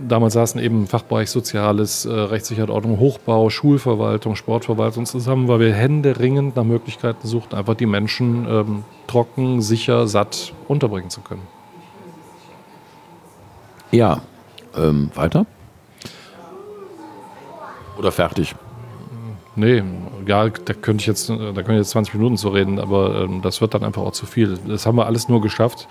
damals 0.08 0.34
saßen 0.34 0.60
eben 0.60 0.86
Fachbereich 0.86 1.30
Soziales, 1.30 2.04
äh, 2.04 2.12
Rechtssicherheit, 2.12 2.70
Ordnung, 2.70 2.98
Hochbau, 2.98 3.50
Schulverwaltung, 3.50 4.36
Sportverwaltung 4.36 5.06
zusammen, 5.06 5.48
weil 5.48 5.60
wir 5.60 5.72
händeringend 5.72 6.56
nach 6.56 6.64
Möglichkeiten 6.64 7.26
suchten, 7.26 7.56
einfach 7.56 7.74
die 7.74 7.86
Menschen 7.86 8.46
ähm, 8.48 8.84
trocken, 9.06 9.62
sicher, 9.62 10.06
satt 10.06 10.52
unterbringen 10.68 11.10
zu 11.10 11.20
können. 11.20 11.42
Ja, 13.90 14.22
ähm, 14.76 15.10
weiter? 15.14 15.46
Oder 17.96 18.10
fertig? 18.10 18.54
Nee, 19.56 19.84
ja, 20.26 20.48
da 20.48 20.72
könnte 20.74 21.02
ich 21.02 21.06
jetzt, 21.06 21.30
da 21.30 21.36
könnte 21.36 21.72
ich 21.72 21.78
jetzt 21.78 21.90
20 21.90 22.14
Minuten 22.14 22.36
zu 22.36 22.48
reden, 22.48 22.80
aber 22.80 23.22
ähm, 23.22 23.40
das 23.40 23.60
wird 23.60 23.74
dann 23.74 23.84
einfach 23.84 24.02
auch 24.02 24.12
zu 24.12 24.26
viel. 24.26 24.58
Das 24.66 24.84
haben 24.84 24.96
wir 24.96 25.06
alles 25.06 25.28
nur 25.28 25.40
geschafft, 25.40 25.86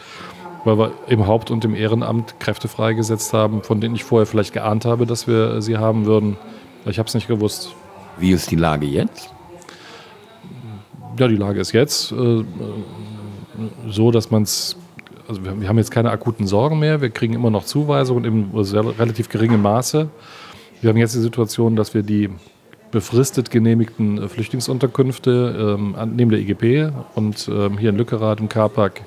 weil 0.66 0.78
wir 0.78 0.92
im 1.08 1.28
Haupt- 1.28 1.52
und 1.52 1.66
im 1.66 1.76
Ehrenamt 1.76 2.40
Kräfte 2.40 2.68
freigesetzt 2.68 3.34
haben, 3.34 3.64
von 3.64 3.82
denen 3.82 3.96
ich 3.96 4.04
vorher 4.04 4.26
vielleicht 4.26 4.54
geahnt 4.54 4.86
habe, 4.86 5.06
dass 5.06 5.28
wir 5.28 5.62
sie 5.62 5.78
haben 5.78 6.06
würden. 6.06 6.38
Ich 6.86 7.00
habe 7.00 7.08
es 7.08 7.14
nicht 7.14 7.28
gewusst. 7.28 7.74
Wie 8.18 8.32
ist 8.32 8.52
die 8.52 8.56
Lage 8.56 8.86
jetzt? 8.86 9.30
Ja, 11.20 11.28
die 11.28 11.36
Lage 11.36 11.60
ist 11.60 11.72
jetzt 11.72 12.12
äh, 12.12 12.44
so, 13.88 14.12
dass 14.12 14.32
man 14.32 14.44
es 14.44 14.78
also 15.28 15.42
wir, 15.44 15.68
haben 15.68 15.78
jetzt 15.78 15.92
keine 15.92 16.12
akuten 16.12 16.48
Sorgen 16.48 16.80
mehr. 16.80 17.02
Wir 17.02 17.10
kriegen 17.10 17.34
immer 17.34 17.50
noch 17.50 17.64
Zuweisungen 17.64 18.26
im 18.26 18.50
relativ 18.54 19.30
geringen 19.30 19.62
Maße. 19.62 20.10
Wir 20.82 20.90
haben 20.90 20.98
jetzt 20.98 21.16
die 21.16 21.22
Situation, 21.22 21.76
dass 21.78 21.94
wir 21.94 22.04
die 22.04 22.30
befristet 22.92 23.50
genehmigten 23.50 24.22
äh, 24.22 24.28
Flüchtlingsunterkünfte 24.28 25.78
ähm, 25.78 25.96
neben 26.14 26.30
der 26.30 26.40
IGP 26.40 26.94
und 27.16 27.50
ähm, 27.52 27.78
hier 27.78 27.90
in 27.90 27.98
Lückerath 27.98 28.40
im 28.40 28.50
Karpark 28.50 29.02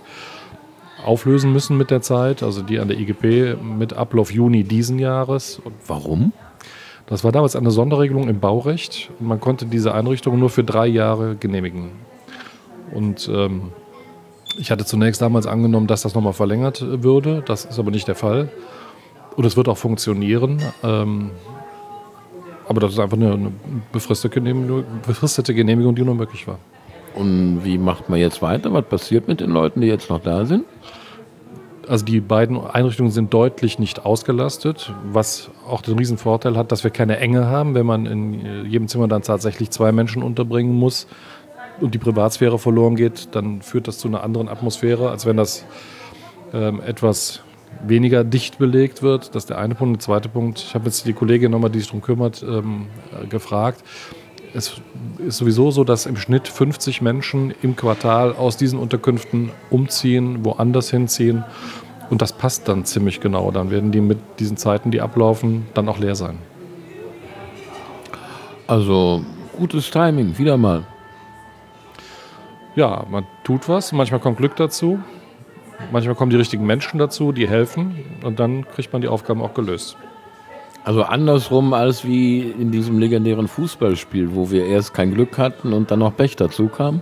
auflösen 1.04 1.52
müssen 1.52 1.76
mit 1.76 1.90
der 1.90 2.00
Zeit. 2.00 2.42
Also 2.42 2.62
die 2.62 2.78
an 2.78 2.88
der 2.88 2.98
IGP 2.98 3.56
mit 3.62 3.92
Ablauf 3.92 4.32
Juni 4.32 4.64
diesen 4.64 4.98
Jahres. 4.98 5.60
Und 5.62 5.74
warum? 5.86 6.32
Das 7.06 7.22
war 7.22 7.32
damals 7.32 7.54
eine 7.54 7.70
Sonderregelung 7.70 8.28
im 8.28 8.40
Baurecht. 8.40 9.10
Man 9.20 9.40
konnte 9.40 9.66
diese 9.66 9.94
Einrichtungen 9.94 10.40
nur 10.40 10.50
für 10.50 10.64
drei 10.64 10.86
Jahre 10.86 11.36
genehmigen. 11.36 11.90
Und 12.92 13.28
ähm, 13.32 13.72
ich 14.58 14.70
hatte 14.70 14.84
zunächst 14.84 15.22
damals 15.22 15.46
angenommen, 15.46 15.86
dass 15.86 16.02
das 16.02 16.14
nochmal 16.14 16.32
verlängert 16.32 16.84
würde. 17.02 17.42
Das 17.46 17.64
ist 17.64 17.78
aber 17.78 17.90
nicht 17.90 18.08
der 18.08 18.14
Fall. 18.14 18.48
Und 19.36 19.44
es 19.44 19.56
wird 19.56 19.68
auch 19.68 19.78
funktionieren. 19.78 20.60
Ähm, 20.82 21.30
aber 22.68 22.80
das 22.80 22.92
ist 22.92 22.98
einfach 22.98 23.16
eine, 23.16 23.32
eine 23.32 23.52
befristete, 23.92 24.34
Genehmigung, 24.34 24.84
befristete 25.06 25.54
Genehmigung, 25.54 25.94
die 25.94 26.02
nur 26.02 26.14
möglich 26.16 26.48
war. 26.48 26.58
Und 27.16 27.64
wie 27.64 27.78
macht 27.78 28.08
man 28.08 28.20
jetzt 28.20 28.42
weiter? 28.42 28.72
Was 28.72 28.84
passiert 28.84 29.26
mit 29.26 29.40
den 29.40 29.50
Leuten, 29.50 29.80
die 29.80 29.86
jetzt 29.86 30.10
noch 30.10 30.20
da 30.20 30.44
sind? 30.44 30.64
Also 31.88 32.04
die 32.04 32.20
beiden 32.20 32.60
Einrichtungen 32.60 33.10
sind 33.10 33.32
deutlich 33.32 33.78
nicht 33.78 34.04
ausgelastet, 34.04 34.92
was 35.04 35.50
auch 35.68 35.80
den 35.82 35.96
riesen 35.96 36.18
Vorteil 36.18 36.56
hat, 36.56 36.72
dass 36.72 36.84
wir 36.84 36.90
keine 36.90 37.18
Enge 37.18 37.46
haben, 37.46 37.74
wenn 37.74 37.86
man 37.86 38.06
in 38.06 38.66
jedem 38.66 38.88
Zimmer 38.88 39.08
dann 39.08 39.22
tatsächlich 39.22 39.70
zwei 39.70 39.92
Menschen 39.92 40.22
unterbringen 40.22 40.74
muss 40.74 41.06
und 41.80 41.94
die 41.94 41.98
Privatsphäre 41.98 42.58
verloren 42.58 42.96
geht, 42.96 43.34
dann 43.34 43.62
führt 43.62 43.86
das 43.88 43.98
zu 43.98 44.08
einer 44.08 44.22
anderen 44.22 44.48
Atmosphäre, 44.48 45.10
als 45.10 45.26
wenn 45.26 45.36
das 45.36 45.64
ähm, 46.52 46.80
etwas 46.84 47.40
weniger 47.86 48.24
dicht 48.24 48.58
belegt 48.58 49.02
wird. 49.02 49.34
Das 49.34 49.44
ist 49.44 49.50
der 49.50 49.58
eine 49.58 49.74
Punkt. 49.74 49.96
Der 49.96 50.04
zweite 50.06 50.28
Punkt, 50.28 50.58
ich 50.58 50.74
habe 50.74 50.86
jetzt 50.86 51.06
die 51.06 51.12
Kollegin 51.12 51.50
nochmal, 51.52 51.70
die 51.70 51.78
sich 51.78 51.88
darum 51.88 52.02
kümmert, 52.02 52.42
ähm, 52.42 52.86
gefragt. 53.28 53.82
Es 54.56 54.80
ist 55.18 55.36
sowieso 55.36 55.70
so, 55.70 55.84
dass 55.84 56.06
im 56.06 56.16
Schnitt 56.16 56.48
50 56.48 57.02
Menschen 57.02 57.54
im 57.62 57.76
Quartal 57.76 58.34
aus 58.34 58.56
diesen 58.56 58.78
Unterkünften 58.78 59.50
umziehen, 59.70 60.44
woanders 60.44 60.90
hinziehen. 60.90 61.44
Und 62.08 62.22
das 62.22 62.32
passt 62.32 62.68
dann 62.68 62.84
ziemlich 62.84 63.20
genau. 63.20 63.50
Dann 63.50 63.70
werden 63.70 63.92
die 63.92 64.00
mit 64.00 64.18
diesen 64.38 64.56
Zeiten, 64.56 64.90
die 64.90 65.00
ablaufen, 65.00 65.66
dann 65.74 65.88
auch 65.88 65.98
leer 65.98 66.14
sein. 66.14 66.38
Also 68.66 69.24
gutes 69.56 69.90
Timing, 69.90 70.38
wieder 70.38 70.56
mal 70.56 70.84
ja, 72.76 73.04
man 73.10 73.26
tut 73.42 73.68
was, 73.68 73.90
manchmal 73.92 74.20
kommt 74.20 74.36
Glück 74.36 74.54
dazu, 74.54 75.00
manchmal 75.90 76.14
kommen 76.14 76.30
die 76.30 76.36
richtigen 76.36 76.66
Menschen 76.66 76.98
dazu, 76.98 77.32
die 77.32 77.48
helfen 77.48 78.04
und 78.22 78.38
dann 78.38 78.68
kriegt 78.68 78.92
man 78.92 79.02
die 79.02 79.08
Aufgaben 79.08 79.42
auch 79.42 79.54
gelöst. 79.54 79.96
Also 80.86 81.02
andersrum 81.02 81.74
als 81.74 82.04
wie 82.04 82.42
in 82.42 82.70
diesem 82.70 83.00
legendären 83.00 83.48
Fußballspiel, 83.48 84.36
wo 84.36 84.52
wir 84.52 84.66
erst 84.66 84.94
kein 84.94 85.12
Glück 85.12 85.36
hatten 85.36 85.72
und 85.72 85.90
dann 85.90 85.98
noch 85.98 86.16
Pech 86.16 86.36
dazu 86.36 86.68
kam? 86.68 87.00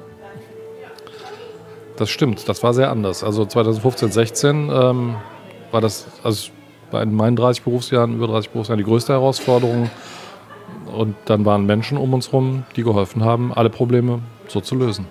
Das 1.99 2.09
stimmt, 2.09 2.49
das 2.49 2.63
war 2.63 2.73
sehr 2.73 2.91
anders. 2.91 3.23
Also 3.23 3.45
2015, 3.45 4.11
16 4.11 4.71
ähm, 4.73 5.17
war 5.71 5.83
das 5.83 6.07
also 6.23 6.51
bei 6.91 7.05
meinen 7.05 7.37
30 7.37 7.63
Berufsjahren, 7.63 8.15
über 8.15 8.27
30 8.27 8.53
Berufsjahren 8.53 8.79
die 8.79 8.89
größte 8.89 9.13
Herausforderung. 9.13 9.91
Und 10.91 11.15
dann 11.27 11.45
waren 11.45 11.67
Menschen 11.67 11.99
um 11.99 12.15
uns 12.15 12.29
herum, 12.29 12.65
die 12.77 12.85
geholfen 12.85 13.23
haben, 13.23 13.53
alle 13.53 13.69
Probleme 13.69 14.21
so 14.49 14.63
zu 14.63 14.77
lösen. 14.77 15.05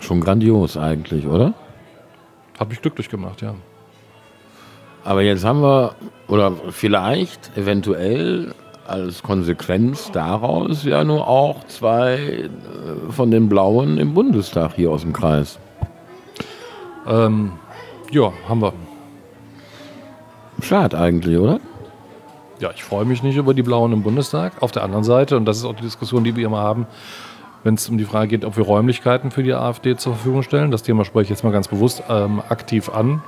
Schon 0.00 0.20
grandios 0.20 0.76
eigentlich, 0.76 1.26
oder? 1.26 1.54
Hat 2.58 2.68
mich 2.68 2.82
glücklich 2.82 3.08
gemacht, 3.08 3.40
ja. 3.40 3.54
Aber 5.04 5.22
jetzt 5.22 5.44
haben 5.44 5.62
wir, 5.62 5.94
oder 6.28 6.52
vielleicht 6.70 7.56
eventuell 7.56 8.54
als 8.86 9.22
Konsequenz 9.22 10.10
daraus 10.10 10.84
ja 10.84 11.04
nur 11.04 11.26
auch 11.28 11.64
zwei 11.68 12.14
äh, 12.14 12.48
von 13.10 13.30
den 13.30 13.48
Blauen 13.48 13.98
im 13.98 14.14
Bundestag 14.14 14.74
hier 14.74 14.90
aus 14.90 15.02
dem 15.02 15.12
Kreis. 15.12 15.58
Ähm, 17.06 17.52
ja, 18.10 18.32
haben 18.48 18.62
wir. 18.62 18.72
Schade 20.62 20.98
eigentlich, 20.98 21.38
oder? 21.38 21.60
Ja, 22.58 22.70
ich 22.74 22.84
freue 22.84 23.06
mich 23.06 23.22
nicht 23.22 23.36
über 23.36 23.54
die 23.54 23.62
Blauen 23.62 23.92
im 23.92 24.02
Bundestag. 24.02 24.60
Auf 24.60 24.72
der 24.72 24.82
anderen 24.82 25.04
Seite, 25.04 25.36
und 25.36 25.46
das 25.46 25.56
ist 25.56 25.64
auch 25.64 25.74
die 25.74 25.82
Diskussion, 25.82 26.24
die 26.24 26.36
wir 26.36 26.44
immer 26.44 26.58
haben, 26.58 26.86
wenn 27.62 27.74
es 27.74 27.88
um 27.88 27.96
die 27.96 28.04
Frage 28.04 28.28
geht, 28.28 28.44
ob 28.44 28.56
wir 28.56 28.64
Räumlichkeiten 28.64 29.30
für 29.30 29.42
die 29.42 29.54
AfD 29.54 29.96
zur 29.96 30.14
Verfügung 30.14 30.42
stellen. 30.42 30.70
Das 30.70 30.82
Thema 30.82 31.04
spreche 31.04 31.24
ich 31.24 31.30
jetzt 31.30 31.44
mal 31.44 31.52
ganz 31.52 31.68
bewusst 31.68 32.02
ähm, 32.10 32.42
aktiv 32.48 32.90
an. 32.90 33.22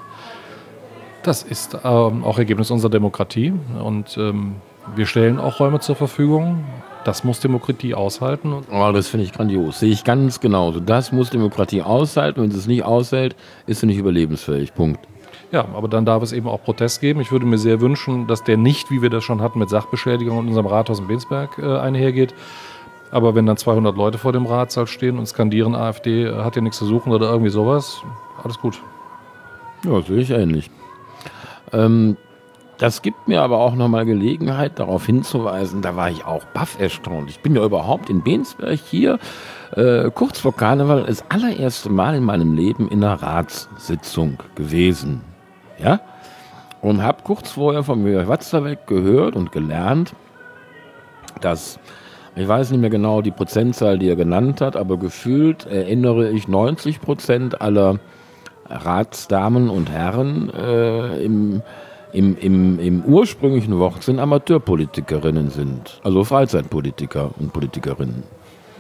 Das 1.23 1.43
ist 1.45 1.79
ähm, 1.85 2.25
auch 2.25 2.39
Ergebnis 2.39 2.71
unserer 2.71 2.91
Demokratie 2.91 3.53
und 3.83 4.17
ähm, 4.19 4.57
wir 4.97 5.07
stellen 5.07 5.39
auch 5.39 5.61
Räume 5.61 5.79
zur 5.79 5.95
Verfügung. 5.95 6.65
Das 7.05 7.23
muss 7.23 7.41
Demokratie 7.41 7.95
aushalten. 7.95 8.55
Oh, 8.71 8.91
das 8.93 9.09
finde 9.09 9.27
ich 9.27 9.33
grandios. 9.33 9.81
Sehe 9.81 9.91
ich 9.91 10.05
ganz 10.05 10.41
genauso. 10.41 10.81
Das 10.81 11.13
muss 11.13 11.31
Demokratie 11.31 11.83
aushalten. 11.83 12.43
Wenn 12.43 12.51
sie 12.51 12.59
es 12.59 12.67
nicht 12.67 12.85
aushält, 12.85 13.37
ist 13.67 13.81
sie 13.81 13.87
nicht 13.87 13.99
überlebensfähig. 13.99 14.75
Punkt. 14.75 15.01
Ja, 15.53 15.67
aber 15.75 15.87
dann 15.87 16.05
darf 16.05 16.23
es 16.23 16.33
eben 16.33 16.49
auch 16.49 16.63
Protest 16.63 17.01
geben. 17.01 17.21
Ich 17.21 17.31
würde 17.31 17.47
mir 17.47 17.59
sehr 17.59 17.81
wünschen, 17.81 18.27
dass 18.27 18.43
der 18.43 18.57
nicht, 18.57 18.91
wie 18.91 19.03
wir 19.03 19.11
das 19.11 19.23
schon 19.23 19.43
hatten, 19.43 19.59
mit 19.59 19.69
Sachbeschädigung 19.69 20.41
in 20.41 20.49
unserem 20.49 20.67
Rathaus 20.67 20.99
in 20.99 21.09
Bensberg 21.09 21.59
äh, 21.59 21.79
einhergeht, 21.79 22.35
aber 23.11 23.35
wenn 23.35 23.45
dann 23.45 23.59
200 23.59 23.95
Leute 23.95 24.17
vor 24.17 24.33
dem 24.33 24.47
Ratssaal 24.47 24.87
stehen 24.87 25.19
und 25.19 25.27
skandieren, 25.27 25.75
AfD 25.75 26.33
hat 26.33 26.57
ja 26.57 26.63
nichts 26.63 26.79
zu 26.79 26.87
suchen 26.87 27.13
oder 27.13 27.31
irgendwie 27.31 27.51
sowas, 27.51 28.03
alles 28.43 28.59
gut. 28.59 28.81
Ja, 29.85 30.01
sehe 30.01 30.21
ich 30.21 30.31
ähnlich. 30.31 30.71
Ähm, 31.73 32.17
Das 32.79 33.01
gibt 33.01 33.29
mir 33.29 33.43
aber 33.43 33.59
auch 33.59 33.77
nochmal 33.77 34.05
Gelegenheit, 34.05 34.81
darauf 34.81 35.07
hinzuweisen, 35.07 35.83
da 35.83 35.95
war 35.95 36.11
ich 36.11 36.25
auch 36.25 36.45
baff 36.47 36.81
erstaunt. 36.81 37.31
Ich 37.31 37.39
bin 37.39 37.55
ja 37.55 37.65
überhaupt 37.65 38.11
in 38.11 38.23
Bensberg 38.23 38.81
hier, 38.81 39.21
äh, 39.77 40.11
kurz 40.11 40.41
vor 40.41 40.57
Karneval, 40.57 41.05
das 41.05 41.23
allererste 41.31 41.91
Mal 41.91 42.17
in 42.17 42.25
meinem 42.25 42.55
Leben 42.55 42.89
in 42.89 43.05
einer 43.05 43.23
Ratssitzung 43.23 44.39
gewesen. 44.57 45.21
Ja? 45.79 46.01
Und 46.81 47.03
habe 47.05 47.23
kurz 47.23 47.53
vorher 47.53 47.85
von 47.85 48.03
mir 48.03 48.27
Watzerweg 48.27 48.89
gehört 48.89 49.37
und 49.37 49.53
gelernt, 49.53 50.15
dass, 51.41 51.79
ich 52.35 52.49
weiß 52.49 52.73
nicht 52.73 52.81
mehr 52.81 52.91
genau 52.91 53.23
die 53.23 53.31
Prozentzahl, 53.31 53.97
die 53.97 54.09
er 54.09 54.17
genannt 54.17 54.61
hat, 54.61 54.75
aber 54.77 54.97
gefühlt 54.97 55.67
erinnere 55.67 56.31
ich 56.31 56.49
90 56.49 57.01
Prozent 57.01 57.61
aller 57.61 58.01
Ratsdamen 58.73 59.69
und 59.69 59.91
Herren 59.91 60.51
äh, 60.51 61.23
im 61.23 61.63
im, 62.13 62.37
im, 62.37 62.79
im 62.79 63.05
ursprünglichen 63.05 63.79
Wortsinn 63.79 64.19
Amateurpolitikerinnen 64.19 65.51
sind. 65.51 66.01
Also 66.03 66.25
Freizeitpolitiker 66.25 67.31
und 67.39 67.53
Politikerinnen. 67.53 68.23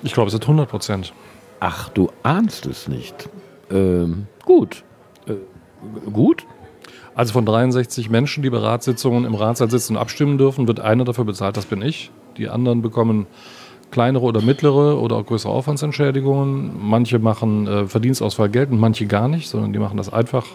Ich 0.02 0.12
glaube, 0.12 0.28
es 0.28 0.32
sind 0.32 0.44
100 0.44 0.68
Prozent. 0.68 1.12
Ach, 1.60 1.88
du 1.88 2.10
ahnst 2.22 2.66
es 2.66 2.88
nicht. 2.88 3.28
Ähm, 3.70 4.26
gut. 4.44 4.84
Äh, 5.26 5.34
gut? 6.10 6.44
Also 7.14 7.32
von 7.32 7.46
63 7.46 8.10
Menschen, 8.10 8.42
die 8.42 8.50
bei 8.50 8.58
Ratssitzungen 8.58 9.24
im 9.24 9.34
Ratssaal 9.34 9.70
sitzen 9.70 9.96
und 9.96 10.02
abstimmen 10.02 10.38
dürfen, 10.38 10.66
wird 10.66 10.80
einer 10.80 11.04
dafür 11.04 11.24
bezahlt, 11.24 11.56
das 11.56 11.66
bin 11.66 11.82
ich. 11.82 12.10
Die 12.36 12.48
anderen 12.48 12.82
bekommen 12.82 13.26
kleinere 13.92 14.24
oder 14.24 14.42
mittlere 14.42 15.00
oder 15.00 15.16
auch 15.16 15.26
größere 15.26 15.52
Aufwandsentschädigungen. 15.52 16.72
Manche 16.80 17.20
machen 17.20 17.68
äh, 17.68 17.86
Verdienstausfall 17.86 18.48
geltend, 18.48 18.80
manche 18.80 19.06
gar 19.06 19.28
nicht, 19.28 19.48
sondern 19.48 19.72
die 19.72 19.78
machen 19.78 19.96
das 19.96 20.12
einfach 20.12 20.46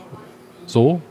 so. 0.66 1.02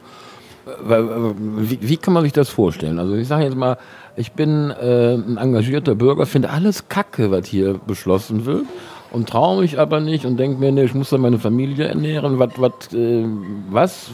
Wie, 0.85 1.79
wie, 1.81 1.97
kann 1.97 2.12
man 2.12 2.24
sich 2.24 2.33
das 2.33 2.49
vorstellen? 2.49 2.99
Also 2.99 3.14
ich 3.14 3.29
sage 3.29 3.45
jetzt 3.45 3.57
mal, 3.57 3.79
ich 4.16 4.33
bin 4.33 4.70
äh, 4.70 5.14
ein 5.14 5.37
engagierter 5.37 5.95
Bürger, 5.95 6.27
finde 6.27 6.51
alles 6.51 6.89
Kacke, 6.89 7.31
was 7.31 7.47
hier 7.47 7.79
beschlossen 7.87 8.47
wird 8.47 8.64
und 9.12 9.29
traue 9.29 9.61
mich 9.62 9.79
aber 9.79 10.01
nicht 10.01 10.27
und 10.27 10.37
denke 10.37 10.59
mir, 10.59 10.72
nee, 10.72 10.85
ich 10.85 10.95
muss 10.95 11.11
dann 11.11 11.20
meine 11.20 11.39
Familie 11.39 11.87
ernähren. 11.87 12.39
Was, 12.39 12.51
was, 12.57 12.93
äh, 12.93 13.24
was 13.70 14.11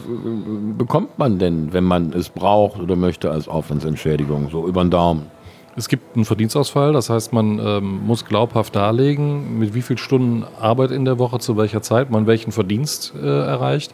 bekommt 0.77 1.17
man 1.17 1.39
denn, 1.39 1.73
wenn 1.73 1.83
man 1.83 2.13
es 2.13 2.29
braucht 2.29 2.79
oder 2.79 2.95
möchte 2.95 3.31
als 3.31 3.47
Aufwandsentschädigung, 3.47 4.49
so 4.51 4.67
über 4.67 4.83
den 4.83 4.91
Daumen? 4.91 5.32
Es 5.75 5.87
gibt 5.87 6.15
einen 6.15 6.25
Verdienstausfall, 6.25 6.93
das 6.93 7.09
heißt, 7.09 7.33
man 7.33 7.57
ähm, 7.57 8.05
muss 8.05 8.25
glaubhaft 8.25 8.75
darlegen, 8.75 9.57
mit 9.57 9.73
wie 9.73 9.81
vielen 9.81 9.97
Stunden 9.97 10.45
Arbeit 10.59 10.91
in 10.91 11.03
der 11.03 11.17
Woche, 11.17 11.39
zu 11.39 11.57
welcher 11.57 11.81
Zeit 11.81 12.11
man 12.11 12.27
welchen 12.27 12.51
Verdienst 12.51 13.13
äh, 13.15 13.25
erreicht. 13.25 13.93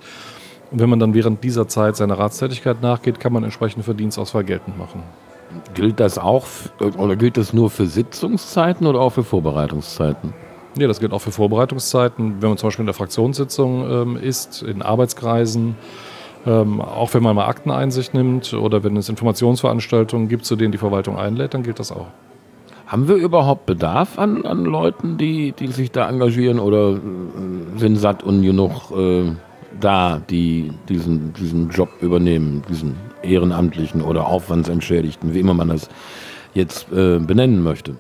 Und 0.71 0.82
wenn 0.82 0.89
man 0.89 0.99
dann 0.99 1.13
während 1.13 1.43
dieser 1.43 1.67
Zeit 1.67 1.95
seiner 1.95 2.19
Ratstätigkeit 2.19 2.82
nachgeht, 2.82 3.19
kann 3.19 3.32
man 3.32 3.43
entsprechende 3.43 3.84
Verdienstausfall 3.84 4.43
geltend 4.43 4.77
machen. 4.77 5.03
Gilt 5.73 5.99
das 5.99 6.17
auch 6.17 6.45
oder 6.80 7.15
gilt 7.15 7.38
das 7.38 7.53
nur 7.53 7.69
für 7.69 7.88
Sitzungszeiten 7.88 8.86
oder 8.86 8.99
auch 8.99 9.11
für 9.11 9.23
Vorbereitungszeiten? 9.23 10.34
Ja, 10.77 10.88
das 10.88 10.99
gilt 10.99 11.11
auch 11.11 11.21
für 11.21 11.32
Vorbereitungszeiten. 11.32 12.41
Wenn 12.41 12.49
man 12.49 12.57
zum 12.57 12.67
Beispiel 12.67 12.84
in 12.84 12.88
der 12.88 12.93
Fraktionssitzung 12.93 13.89
ähm, 13.89 14.17
ist, 14.17 14.61
in 14.61 14.84
Arbeitskreisen, 14.84 15.75
ähm, 16.45 16.81
auch 16.81 17.13
wenn 17.13 17.23
man 17.23 17.35
mal 17.35 17.47
Akteneinsicht 17.47 18.13
nimmt 18.13 18.53
oder 18.53 18.83
wenn 18.83 18.95
es 18.97 19.09
Informationsveranstaltungen 19.09 20.27
gibt, 20.29 20.45
zu 20.45 20.55
denen 20.55 20.71
die 20.71 20.77
Verwaltung 20.77 21.17
einlädt, 21.17 21.53
dann 21.53 21.63
gilt 21.63 21.79
das 21.79 21.91
auch. 21.91 22.07
Haben 22.87 23.07
wir 23.07 23.15
überhaupt 23.15 23.65
Bedarf 23.65 24.17
an, 24.17 24.45
an 24.45 24.65
Leuten, 24.65 25.17
die, 25.17 25.51
die 25.51 25.67
sich 25.67 25.91
da 25.91 26.09
engagieren 26.09 26.59
oder 26.59 26.93
äh, 26.93 27.77
sind 27.77 27.97
satt 27.97 28.23
und 28.23 28.41
genug 28.41 28.91
äh, 28.91 29.31
da, 29.79 30.21
die 30.29 30.71
diesen, 30.87 31.33
diesen 31.33 31.69
Job 31.69 31.89
übernehmen, 32.01 32.63
diesen 32.67 32.95
ehrenamtlichen 33.21 34.01
oder 34.01 34.27
aufwandsentschädigten, 34.27 35.33
wie 35.33 35.39
immer 35.39 35.53
man 35.53 35.69
das 35.69 35.89
jetzt 36.53 36.91
äh, 36.91 37.19
benennen 37.19 37.63
möchte. 37.63 37.95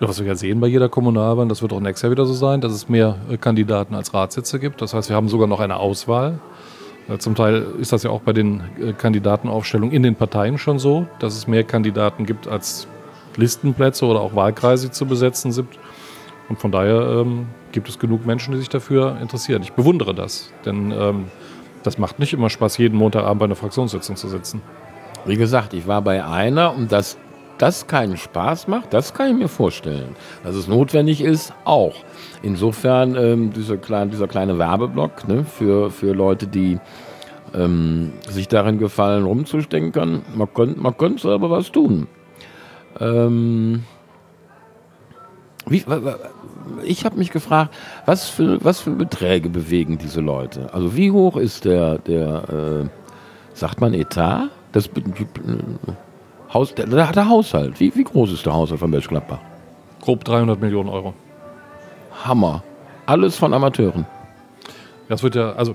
Ja, 0.00 0.08
was 0.08 0.20
wir 0.20 0.26
ja 0.26 0.34
sehen 0.34 0.60
bei 0.60 0.66
jeder 0.66 0.88
Kommunalwahl, 0.88 1.48
das 1.48 1.62
wird 1.62 1.72
auch 1.72 1.80
nächstes 1.80 2.02
Jahr 2.02 2.12
wieder 2.12 2.26
so 2.26 2.34
sein, 2.34 2.60
dass 2.60 2.72
es 2.72 2.88
mehr 2.88 3.16
äh, 3.30 3.36
Kandidaten 3.36 3.94
als 3.94 4.12
Ratssitze 4.12 4.58
gibt. 4.58 4.82
Das 4.82 4.94
heißt, 4.94 5.08
wir 5.08 5.16
haben 5.16 5.28
sogar 5.28 5.46
noch 5.46 5.60
eine 5.60 5.76
Auswahl. 5.76 6.38
Zum 7.18 7.34
Teil 7.34 7.66
ist 7.78 7.92
das 7.92 8.02
ja 8.02 8.10
auch 8.10 8.22
bei 8.22 8.32
den 8.32 8.62
äh, 8.80 8.92
Kandidatenaufstellungen 8.94 9.94
in 9.94 10.02
den 10.02 10.14
Parteien 10.14 10.56
schon 10.56 10.78
so, 10.78 11.06
dass 11.18 11.36
es 11.36 11.46
mehr 11.46 11.62
Kandidaten 11.62 12.24
gibt 12.24 12.48
als 12.48 12.88
Listenplätze 13.36 14.06
oder 14.06 14.20
auch 14.20 14.34
Wahlkreise 14.34 14.90
zu 14.90 15.04
besetzen 15.06 15.52
sind. 15.52 15.68
Und 16.48 16.58
von 16.58 16.72
daher 16.72 17.20
ähm, 17.20 17.46
gibt 17.72 17.88
es 17.88 17.98
genug 17.98 18.24
Menschen, 18.24 18.52
die 18.52 18.58
sich 18.58 18.68
dafür 18.68 19.18
interessieren. 19.20 19.62
Ich 19.62 19.72
bewundere 19.72 20.14
das, 20.14 20.52
denn 20.64 20.92
ähm, 20.92 21.24
das 21.82 21.98
macht 21.98 22.18
nicht 22.18 22.32
immer 22.32 22.48
Spaß, 22.48 22.78
jeden 22.78 22.96
Montagabend 22.96 23.40
bei 23.40 23.44
einer 23.44 23.56
Fraktionssitzung 23.56 24.16
zu 24.16 24.28
sitzen. 24.28 24.62
Wie 25.26 25.36
gesagt, 25.36 25.74
ich 25.74 25.86
war 25.86 26.02
bei 26.02 26.24
einer 26.24 26.74
und 26.74 26.92
dass 26.92 27.18
das 27.58 27.86
keinen 27.86 28.16
Spaß 28.16 28.68
macht, 28.68 28.92
das 28.92 29.14
kann 29.14 29.30
ich 29.30 29.36
mir 29.36 29.48
vorstellen. 29.48 30.16
Dass 30.42 30.54
es 30.54 30.68
notwendig 30.68 31.20
ist, 31.20 31.52
auch. 31.64 31.94
Insofern 32.42 33.16
ähm, 33.16 33.52
dieser, 33.52 33.76
kleine, 33.76 34.10
dieser 34.10 34.28
kleine 34.28 34.58
Werbeblock 34.58 35.28
ne, 35.28 35.44
für, 35.44 35.90
für 35.90 36.12
Leute, 36.12 36.46
die 36.46 36.78
ähm, 37.54 38.12
sich 38.28 38.48
darin 38.48 38.78
gefallen, 38.78 39.24
rumzustenkern. 39.24 40.22
Man 40.34 40.52
könnte 40.52 40.80
man 40.80 40.96
könnt 40.96 41.24
aber 41.24 41.50
was 41.50 41.70
tun. 41.70 42.06
Ähm, 43.00 43.84
wie, 45.66 45.84
ich 46.84 47.04
habe 47.04 47.16
mich 47.16 47.30
gefragt, 47.30 47.74
was 48.06 48.28
für, 48.28 48.62
was 48.64 48.80
für 48.80 48.90
Beträge 48.90 49.48
bewegen 49.48 49.98
diese 49.98 50.20
Leute? 50.20 50.72
Also 50.74 50.96
wie 50.96 51.10
hoch 51.10 51.36
ist 51.36 51.64
der, 51.64 51.98
der 51.98 52.84
äh, 52.84 52.88
sagt 53.54 53.80
man 53.80 53.94
Etat? 53.94 54.50
Das, 54.72 54.90
Haus, 56.54 56.74
der, 56.74 56.86
der, 56.86 57.28
Haushalt. 57.28 57.80
Wie, 57.80 57.94
wie 57.94 58.04
groß 58.04 58.32
ist 58.32 58.46
der 58.46 58.54
Haushalt 58.54 58.80
von 58.80 58.90
Berchtesgaden? 58.90 59.38
Grob 60.00 60.24
300 60.24 60.60
Millionen 60.60 60.88
Euro. 60.88 61.12
Hammer. 62.24 62.62
Alles 63.06 63.36
von 63.36 63.52
Amateuren. 63.52 64.06
Das 65.08 65.22
wird 65.22 65.34
ja, 65.34 65.52
also 65.52 65.74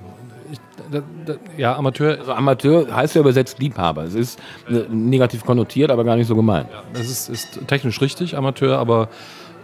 ja, 1.58 1.76
Amateur. 1.76 2.18
Also 2.20 2.34
Amateur 2.34 2.96
heißt 2.96 3.16
ja 3.16 3.22
übersetzt 3.22 3.60
Liebhaber. 3.60 4.04
Es 4.04 4.16
ist 4.16 4.40
äh, 4.70 4.86
negativ 4.90 5.46
konnotiert, 5.46 5.92
aber 5.92 6.04
gar 6.04 6.16
nicht 6.16 6.28
so 6.28 6.36
gemeint. 6.36 6.70
Ja, 6.72 7.00
es 7.00 7.10
ist, 7.10 7.30
ist 7.30 7.68
technisch 7.68 8.02
richtig, 8.02 8.38
Amateur, 8.38 8.80
aber 8.80 9.10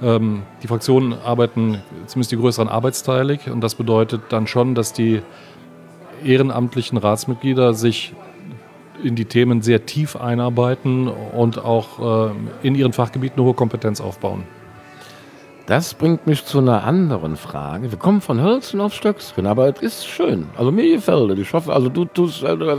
ähm, 0.04 0.44
die 0.62 0.68
Fraktionen 0.68 1.14
arbeiten 1.14 1.82
zumindest 2.06 2.32
die 2.32 2.38
größeren 2.38 2.68
arbeitsteilig 2.68 3.50
und 3.50 3.62
das 3.62 3.76
bedeutet 3.76 4.22
dann 4.30 4.46
schon, 4.48 4.76
dass 4.76 4.94
die 4.94 5.22
ehrenamtlichen 6.24 6.98
Ratsmitglieder 6.98 7.74
sich 7.74 8.14
in 9.04 9.16
die 9.16 9.26
Themen 9.26 9.62
sehr 9.62 9.86
tief 9.86 10.16
einarbeiten 10.16 11.08
und 11.08 11.64
auch 11.64 12.30
äh, 12.30 12.32
in 12.64 12.76
ihren 12.76 12.94
Fachgebieten 12.94 13.40
eine 13.40 13.48
hohe 13.48 13.54
Kompetenz 13.54 14.02
aufbauen. 14.02 14.44
Das 15.66 15.96
bringt 15.96 16.28
mich 16.28 16.46
zu 16.46 16.60
einer 16.60 16.84
anderen 16.84 17.38
Frage. 17.38 17.90
Wir 17.90 17.98
kommen 17.98 18.22
von 18.22 18.40
Hölzen 18.40 18.80
auf 18.80 18.94
Stöckskin, 18.94 19.48
aber 19.48 19.68
es 19.68 19.82
ist 19.82 20.06
schön. 20.06 20.46
Also 20.56 20.72
mir 20.72 20.88
gefällt 20.88 21.32
es. 21.32 21.40
Ich 21.40 21.54
hoffe, 21.54 21.74
also 21.74 21.90
du, 21.90 22.06
du 22.06 22.28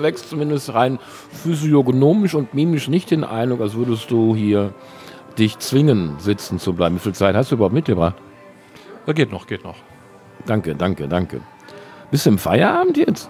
wächst 0.03 0.31
zumindest 0.31 0.73
rein 0.73 1.01
physiognomisch 1.33 2.35
und 2.35 2.55
mimisch 2.55 2.87
nicht 2.87 3.11
den 3.11 3.25
Eindruck, 3.25 3.61
als 3.61 3.75
würdest 3.75 4.11
du 4.13 4.37
hier 4.37 4.73
dich 5.37 5.59
zwingen, 5.59 6.13
sitzen 6.19 6.61
zu 6.61 6.75
bleiben. 6.75 6.95
Wie 6.95 7.01
viel 7.01 7.15
Zeit 7.15 7.35
hast 7.35 7.51
du 7.51 7.57
überhaupt 7.57 7.75
mitgebracht? 7.75 8.15
Ja, 9.07 9.13
geht 9.13 9.33
noch, 9.33 9.49
geht 9.49 9.65
noch. 9.65 9.77
Danke, 10.47 10.77
danke, 10.77 11.09
danke. 11.09 11.41
Bist 12.13 12.27
du 12.27 12.31
im 12.31 12.39
Feierabend 12.39 12.97
jetzt? 12.97 13.29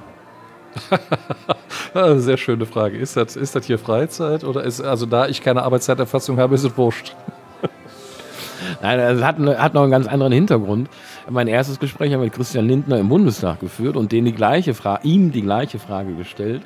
Sehr 2.16 2.36
schöne 2.36 2.66
Frage. 2.66 2.96
Ist 2.96 3.16
das, 3.16 3.36
ist 3.36 3.54
das 3.54 3.66
hier 3.66 3.78
Freizeit 3.78 4.44
oder 4.44 4.62
ist, 4.64 4.80
also 4.80 5.06
da 5.06 5.26
ich 5.28 5.42
keine 5.42 5.62
Arbeitszeiterfassung 5.62 6.38
habe, 6.38 6.54
ist 6.54 6.64
es 6.64 6.76
wurscht? 6.76 7.14
Nein, 8.82 8.98
es 8.98 9.22
hat, 9.22 9.38
hat 9.38 9.74
noch 9.74 9.82
einen 9.82 9.90
ganz 9.90 10.06
anderen 10.06 10.32
Hintergrund. 10.32 10.88
Mein 11.28 11.48
erstes 11.48 11.78
Gespräch 11.78 12.12
habe 12.12 12.24
ich 12.24 12.30
mit 12.30 12.36
Christian 12.36 12.66
Lindner 12.66 12.98
im 12.98 13.08
Bundestag 13.08 13.60
geführt 13.60 13.96
und 13.96 14.12
die 14.12 14.18
ihm 14.18 14.24
die 14.24 14.32
gleiche 14.32 14.74
Frage 14.74 16.14
gestellt. 16.14 16.62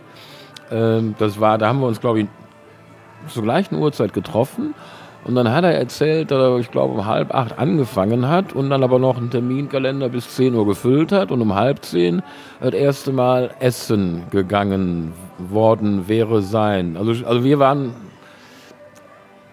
Ähm, 0.70 1.14
das 1.18 1.40
war, 1.40 1.58
da 1.58 1.68
haben 1.68 1.80
wir 1.80 1.86
uns, 1.86 2.00
glaube 2.00 2.20
ich, 2.20 2.26
zur 3.28 3.42
gleichen 3.42 3.76
Uhrzeit 3.76 4.12
getroffen 4.12 4.74
und 5.24 5.34
dann 5.34 5.50
hat 5.52 5.64
er 5.64 5.74
erzählt, 5.74 6.30
dass 6.30 6.38
er, 6.38 6.58
ich 6.58 6.70
glaube, 6.70 6.94
um 6.94 7.06
halb 7.06 7.34
acht 7.34 7.58
angefangen 7.58 8.28
hat 8.28 8.54
und 8.54 8.70
dann 8.70 8.82
aber 8.82 8.98
noch 8.98 9.18
einen 9.18 9.30
Terminkalender 9.30 10.08
bis 10.08 10.34
10 10.34 10.54
Uhr 10.54 10.66
gefüllt 10.66 11.12
hat 11.12 11.30
und 11.30 11.42
um 11.42 11.54
halb 11.54 11.84
zehn 11.84 12.22
das 12.60 12.72
erste 12.72 13.12
Mal 13.12 13.50
essen 13.60 14.22
gegangen 14.30 15.12
worden 15.38 16.08
wäre 16.08 16.40
sein. 16.40 16.96
Also, 16.96 17.12
also 17.26 17.44
wir 17.44 17.58
waren 17.58 17.92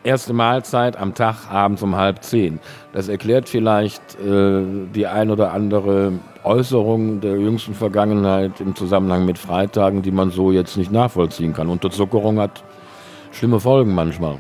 erste 0.03 0.32
Mahlzeit 0.32 0.95
am 0.97 1.13
Tag 1.13 1.51
abends 1.51 1.84
um 1.84 1.97
halb 1.97 2.24
zehn. 2.24 2.59
Das 2.93 3.09
erklärt 3.09 3.49
vielleicht 3.49 4.01
äh, 4.22 4.63
die 4.95 5.05
ein 5.05 5.30
oder 5.30 5.51
andere 5.51 6.13
Äußerung 6.45 7.20
der 7.20 7.38
jüngsten 7.38 7.74
Vergangenheit 7.74 8.61
im 8.61 8.74
Zusammenhang 8.74 9.26
mit 9.26 9.38
Freitagen, 9.38 10.01
die 10.01 10.11
man 10.11 10.32
so 10.32 10.53
jetzt 10.53 10.78
nicht 10.78 10.93
nachvollziehen 10.93 11.53
kann. 11.53 11.68
Unterzuckerung 11.68 12.39
hat 12.39 12.63
schlimme 13.32 13.59
Folgen 13.59 13.93
manchmal. 13.93 14.39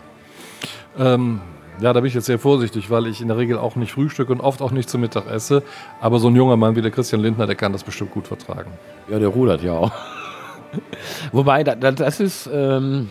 Ähm, 0.97 1.41
ja, 1.79 1.93
da 1.93 1.99
bin 1.99 2.07
ich 2.07 2.15
jetzt 2.15 2.25
sehr 2.25 2.39
vorsichtig, 2.39 2.89
weil 2.89 3.05
ich 3.05 3.21
in 3.21 3.27
der 3.27 3.37
Regel 3.37 3.57
auch 3.57 3.75
nicht 3.75 3.91
frühstücke 3.91 4.31
und 4.31 4.41
oft 4.41 4.61
auch 4.61 4.71
nicht 4.71 4.89
zum 4.89 5.01
Mittag 5.01 5.27
esse. 5.29 5.61
Aber 6.01 6.17
so 6.17 6.27
ein 6.27 6.35
junger 6.35 6.57
Mann 6.57 6.75
wie 6.75 6.81
der 6.81 6.91
Christian 6.91 7.21
Lindner, 7.21 7.45
der 7.45 7.55
kann 7.55 7.71
das 7.71 7.83
bestimmt 7.83 8.11
gut 8.11 8.27
vertragen. 8.27 8.71
Ja, 9.09 9.19
der 9.19 9.27
rudert 9.27 9.61
ja 9.61 9.73
auch. 9.73 9.91
Wobei, 11.31 11.63
da, 11.63 11.75
da, 11.75 11.91
das 11.91 12.19
ist, 12.19 12.49
ähm, 12.51 13.09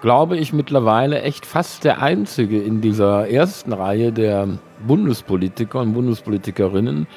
glaube 0.00 0.36
ich, 0.36 0.52
mittlerweile 0.52 1.22
echt 1.22 1.44
fast 1.44 1.84
der 1.84 2.00
einzige 2.00 2.62
in 2.62 2.80
dieser 2.80 3.28
ersten 3.28 3.72
Reihe 3.72 4.12
der 4.12 4.48
Bundespolitiker 4.86 5.80
und 5.80 5.94
Bundespolitikerinnen, 5.94 7.08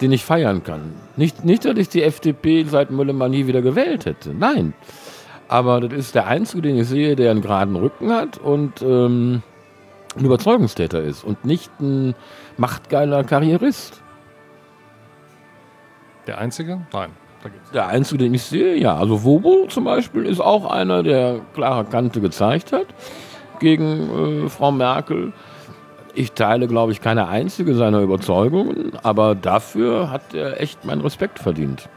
den 0.00 0.12
ich 0.12 0.24
feiern 0.24 0.62
kann. 0.62 0.92
Nicht, 1.16 1.44
nicht, 1.44 1.66
dass 1.66 1.76
ich 1.76 1.90
die 1.90 2.02
FDP 2.02 2.64
seit 2.64 2.90
Müllermann 2.90 3.32
nie 3.32 3.46
wieder 3.46 3.60
gewählt 3.60 4.06
hätte. 4.06 4.32
Nein. 4.32 4.72
Aber 5.48 5.80
das 5.80 5.92
ist 5.98 6.14
der 6.14 6.26
einzige, 6.26 6.62
den 6.62 6.78
ich 6.78 6.86
sehe, 6.86 7.16
der 7.16 7.30
einen 7.30 7.40
geraden 7.40 7.74
Rücken 7.74 8.12
hat 8.12 8.38
und 8.38 8.82
ähm, 8.82 9.42
ein 10.16 10.24
Überzeugungstäter 10.24 11.02
ist 11.02 11.24
und 11.24 11.44
nicht 11.44 11.70
ein 11.80 12.14
machtgeiler 12.58 13.24
Karrierist. 13.24 14.02
Der 16.26 16.38
einzige? 16.38 16.80
Nein. 16.92 17.10
Der 17.72 17.86
einzige, 17.86 18.24
den 18.24 18.34
ich 18.34 18.42
sehe, 18.42 18.76
ja. 18.76 18.96
Also 18.96 19.22
Wobo 19.22 19.66
zum 19.68 19.84
Beispiel 19.84 20.26
ist 20.26 20.40
auch 20.40 20.70
einer, 20.70 21.02
der 21.02 21.40
klare 21.54 21.84
Kante 21.84 22.20
gezeigt 22.20 22.72
hat 22.72 22.86
gegen 23.60 24.44
äh, 24.44 24.48
Frau 24.48 24.72
Merkel. 24.72 25.32
Ich 26.14 26.32
teile, 26.32 26.66
glaube 26.66 26.92
ich, 26.92 27.00
keine 27.00 27.28
einzige 27.28 27.74
seiner 27.74 28.00
Überzeugungen, 28.00 28.92
aber 29.02 29.36
dafür 29.36 30.10
hat 30.10 30.34
er 30.34 30.60
echt 30.60 30.84
meinen 30.84 31.00
Respekt 31.00 31.38
verdient. 31.38 31.88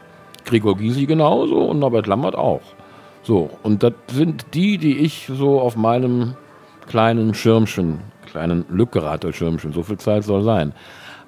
Gregor 0.45 0.77
Gysi 0.77 1.05
genauso 1.07 1.57
und 1.65 1.79
Norbert 1.79 2.07
Lammert 2.07 2.35
auch. 2.35 2.61
So, 3.23 3.49
und 3.63 3.83
das 3.83 3.93
sind 4.11 4.45
die, 4.53 4.77
die 4.77 4.97
ich 4.97 5.29
so 5.31 5.59
auf 5.61 5.75
meinem 5.75 6.35
kleinen 6.87 7.33
Schirmchen, 7.33 7.99
kleinen 8.25 8.65
Lückgerater-Schirmchen, 8.69 9.73
so 9.73 9.83
viel 9.83 9.97
Zeit 9.97 10.23
soll 10.23 10.43
sein, 10.43 10.73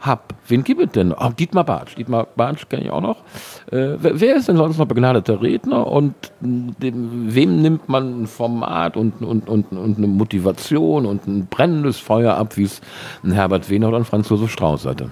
hab. 0.01 0.33
Wen 0.47 0.63
gibt 0.63 0.81
es 0.81 0.91
denn? 0.91 1.13
Oh, 1.13 1.29
Dietmar 1.29 1.63
Bartsch. 1.63 1.95
Dietmar 1.95 2.27
Bartsch 2.35 2.67
kenne 2.67 2.83
ich 2.83 2.91
auch 2.91 2.99
noch. 2.99 3.19
Äh, 3.71 3.95
wer, 3.99 4.35
ist 4.35 4.49
denn 4.49 4.57
sonst 4.57 4.77
noch 4.77 4.85
begnadeter 4.85 5.41
Redner 5.41 5.87
und 5.87 6.13
dem, 6.41 7.33
wem 7.33 7.61
nimmt 7.61 7.87
man 7.87 8.23
ein 8.23 8.27
Format 8.27 8.97
und, 8.97 9.21
und, 9.21 9.47
und, 9.47 9.71
und 9.71 9.97
eine 9.97 10.07
Motivation 10.07 11.05
und 11.05 11.25
ein 11.27 11.47
brennendes 11.47 11.99
Feuer 11.99 12.35
ab, 12.35 12.57
wie 12.57 12.63
es 12.63 12.81
ein 13.23 13.31
Herbert 13.31 13.69
Wehner 13.69 13.87
oder 13.87 13.97
ein 13.97 14.05
Franz 14.05 14.27
Josef 14.29 14.51
Strauß 14.51 14.85
hatte? 14.85 15.11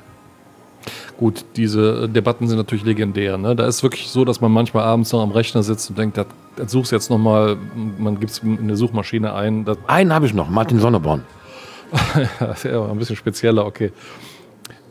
Gut, 1.22 1.46
diese 1.56 2.10
Debatten 2.10 2.48
sind 2.48 2.58
natürlich 2.58 2.84
legendär. 2.84 3.38
Ne? 3.38 3.56
Da 3.56 3.68
ist 3.68 3.84
wirklich 3.84 4.10
so, 4.10 4.26
dass 4.26 4.42
man 4.42 4.52
manchmal 4.52 4.86
abends 4.86 5.12
noch 5.12 5.22
am 5.22 5.30
Rechner 5.30 5.62
sitzt 5.62 5.88
und 5.92 6.00
denkt, 6.00 6.18
das, 6.18 6.26
das 6.56 6.72
suchst 6.72 6.92
jetzt 6.92 7.12
nochmal, 7.12 7.58
man 8.00 8.20
gibt 8.20 8.32
es 8.32 8.40
in 8.40 8.68
der 8.68 8.76
Suchmaschine 8.76 9.32
ein. 9.36 9.64
Einen 9.86 10.14
habe 10.16 10.26
ich 10.26 10.34
noch, 10.34 10.50
Martin 10.50 10.80
Sonneborn. 10.80 11.24
ja, 12.64 12.86
ein 12.88 12.98
bisschen 12.98 13.16
spezieller, 13.16 13.68
okay. 13.68 13.92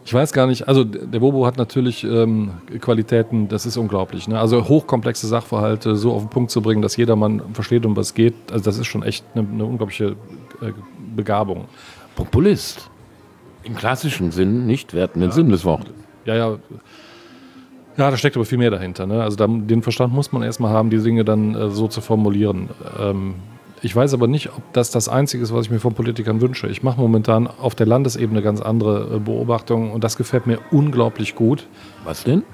Ich 0.05 0.14
weiß 0.14 0.33
gar 0.33 0.47
nicht, 0.47 0.68
also 0.68 0.85
der 0.85 1.18
Bobo 1.18 1.47
hat 1.47 1.57
natürlich 1.57 2.05
ähm, 2.05 2.53
Qualitäten, 2.81 3.49
das 3.49 3.66
ist 3.66 3.76
unglaublich. 3.76 4.28
Ne? 4.28 4.39
Also 4.39 4.68
hochkomplexe 4.68 5.26
Sachverhalte 5.26 5.97
so 5.97 6.12
auf 6.12 6.22
den 6.22 6.31
Punkt 6.31 6.53
zu 6.53 6.62
bringen, 6.62 6.81
dass 6.81 6.97
jedermann 6.97 7.43
versteht, 7.55 7.85
um 7.85 7.97
was 7.97 8.07
es 8.07 8.14
geht, 8.14 8.35
also 8.53 8.64
das 8.64 8.78
ist 8.78 8.87
schon 8.87 9.03
echt 9.03 9.24
eine, 9.35 9.49
eine 9.49 9.64
unglaubliche 9.64 10.14
äh, 10.61 10.70
Begabung. 11.16 11.64
Populist. 12.14 12.89
Im 13.64 13.74
klassischen 13.74 14.31
Sinn, 14.31 14.64
nicht 14.64 14.95
wertenden 14.95 15.31
ja. 15.31 15.35
Sinn 15.35 15.51
des 15.51 15.64
Wortes. 15.64 16.00
Ja, 16.31 16.37
ja. 16.37 16.59
Ja, 17.97 18.11
da 18.11 18.16
steckt 18.16 18.37
aber 18.37 18.45
viel 18.45 18.57
mehr 18.57 18.70
dahinter. 18.70 19.05
Ne? 19.07 19.22
Also 19.22 19.37
da, 19.37 19.47
den 19.47 19.83
Verstand 19.83 20.14
muss 20.14 20.31
man 20.33 20.43
erstmal 20.43 20.72
haben, 20.72 20.91
die 20.91 21.03
Dinge 21.03 21.24
dann 21.24 21.55
äh, 21.55 21.70
so 21.70 21.89
zu 21.89 22.01
formulieren. 22.01 22.70
Ähm, 22.99 23.35
ich 23.83 23.95
weiß 23.95 24.14
aber 24.14 24.28
nicht, 24.28 24.51
ob 24.51 24.72
das 24.72 24.91
das 24.91 25.09
Einzige 25.09 25.43
ist, 25.43 25.53
was 25.53 25.66
ich 25.66 25.70
mir 25.70 25.81
von 25.81 25.95
Politikern 25.95 26.41
wünsche. 26.41 26.68
Ich 26.68 26.83
mache 26.83 27.01
momentan 27.01 27.47
auf 27.49 27.74
der 27.74 27.87
Landesebene 27.87 28.43
ganz 28.43 28.61
andere 28.61 29.16
äh, 29.16 29.18
Beobachtungen 29.18 29.91
und 29.91 30.05
das 30.05 30.16
gefällt 30.16 30.47
mir 30.47 30.61
unglaublich 30.70 31.35
gut. 31.35 31.66
Was 32.05 32.22
denn? 32.22 32.45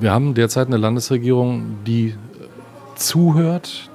Wir 0.00 0.12
haben 0.12 0.34
derzeit 0.34 0.66
eine 0.66 0.76
Landesregierung, 0.76 1.78
die 1.86 2.14
zuhört, 2.96 3.87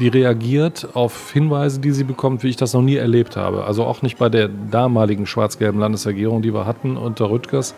die 0.00 0.08
reagiert 0.08 0.88
auf 0.94 1.30
Hinweise, 1.30 1.78
die 1.80 1.92
sie 1.92 2.04
bekommt, 2.04 2.42
wie 2.42 2.48
ich 2.48 2.56
das 2.56 2.72
noch 2.72 2.82
nie 2.82 2.96
erlebt 2.96 3.36
habe. 3.36 3.64
Also 3.64 3.84
auch 3.84 4.02
nicht 4.02 4.18
bei 4.18 4.28
der 4.30 4.48
damaligen 4.48 5.26
schwarz-gelben 5.26 5.78
Landesregierung, 5.78 6.42
die 6.42 6.54
wir 6.54 6.66
hatten 6.66 6.96
unter 6.96 7.30
Rüttgers. 7.30 7.74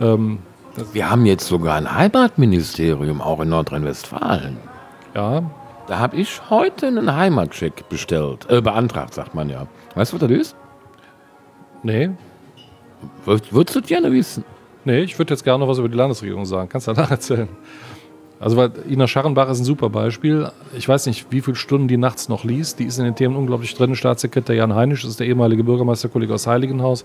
Ähm, 0.00 0.38
wir 0.92 1.10
haben 1.10 1.26
jetzt 1.26 1.48
sogar 1.48 1.76
ein 1.76 1.92
Heimatministerium, 1.92 3.20
auch 3.20 3.40
in 3.40 3.48
Nordrhein-Westfalen. 3.48 4.56
Ja, 5.14 5.50
da 5.88 5.98
habe 5.98 6.16
ich 6.16 6.40
heute 6.48 6.86
einen 6.86 7.14
Heimatcheck 7.14 7.88
bestellt, 7.88 8.46
äh, 8.48 8.60
beantragt, 8.60 9.14
sagt 9.14 9.34
man 9.34 9.50
ja. 9.50 9.66
Weißt 9.96 10.12
du, 10.12 10.20
was 10.20 10.28
das 10.28 10.38
ist? 10.38 10.56
Nee. 11.82 12.10
Würdest 13.24 13.74
du 13.74 13.82
gerne 13.82 14.12
wissen? 14.12 14.44
Nee, 14.84 15.00
ich 15.00 15.18
würde 15.18 15.34
jetzt 15.34 15.42
gerne 15.42 15.60
noch 15.60 15.68
was 15.68 15.78
über 15.78 15.88
die 15.88 15.96
Landesregierung 15.96 16.44
sagen. 16.46 16.68
Kannst 16.68 16.86
du 16.86 16.92
danach 16.92 17.10
erzählen? 17.10 17.48
Also, 18.40 18.56
weil 18.56 18.70
Ina 18.88 19.08
Scharrenbach 19.08 19.48
ist 19.50 19.60
ein 19.60 19.64
super 19.64 19.90
Beispiel. 19.90 20.50
Ich 20.76 20.88
weiß 20.88 21.06
nicht, 21.06 21.26
wie 21.30 21.40
viele 21.40 21.56
Stunden 21.56 21.88
die 21.88 21.96
nachts 21.96 22.28
noch 22.28 22.44
liest. 22.44 22.78
Die 22.78 22.84
ist 22.84 22.98
in 22.98 23.04
den 23.04 23.16
Themen 23.16 23.34
unglaublich 23.34 23.74
drin. 23.74 23.96
Staatssekretär 23.96 24.54
Jan 24.54 24.74
Heinisch 24.74 25.04
ist 25.04 25.18
der 25.18 25.26
ehemalige 25.26 25.64
Bürgermeisterkollege 25.64 26.34
aus 26.34 26.46
Heiligenhaus, 26.46 27.04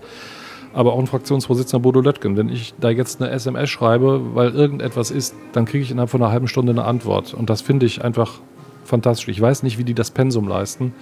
aber 0.72 0.92
auch 0.92 0.98
ein 0.98 1.08
Fraktionsvorsitzender 1.08 1.82
Bodo 1.82 2.00
Löttgen. 2.00 2.36
Wenn 2.36 2.48
ich 2.48 2.74
da 2.80 2.90
jetzt 2.90 3.20
eine 3.20 3.30
SMS 3.30 3.68
schreibe, 3.68 4.34
weil 4.34 4.50
irgendetwas 4.50 5.10
ist, 5.10 5.34
dann 5.52 5.64
kriege 5.64 5.82
ich 5.82 5.90
innerhalb 5.90 6.10
von 6.10 6.22
einer 6.22 6.30
halben 6.30 6.46
Stunde 6.46 6.70
eine 6.70 6.84
Antwort. 6.84 7.34
Und 7.34 7.50
das 7.50 7.62
finde 7.62 7.86
ich 7.86 8.04
einfach 8.04 8.40
fantastisch. 8.84 9.28
Ich 9.28 9.40
weiß 9.40 9.62
nicht, 9.62 9.78
wie 9.78 9.84
die 9.84 9.94
das 9.94 10.10
Pensum 10.10 10.48
leisten, 10.48 10.92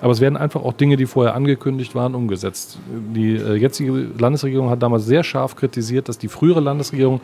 aber 0.00 0.12
es 0.12 0.20
werden 0.20 0.36
einfach 0.36 0.62
auch 0.62 0.72
Dinge, 0.72 0.96
die 0.96 1.06
vorher 1.06 1.34
angekündigt 1.34 1.94
waren, 1.94 2.14
umgesetzt. 2.14 2.78
Die 3.14 3.36
äh, 3.36 3.54
jetzige 3.54 3.92
Landesregierung 4.18 4.70
hat 4.70 4.82
damals 4.82 5.06
sehr 5.06 5.24
scharf 5.24 5.56
kritisiert, 5.56 6.08
dass 6.08 6.18
die 6.18 6.28
frühere 6.28 6.60
Landesregierung 6.60 7.20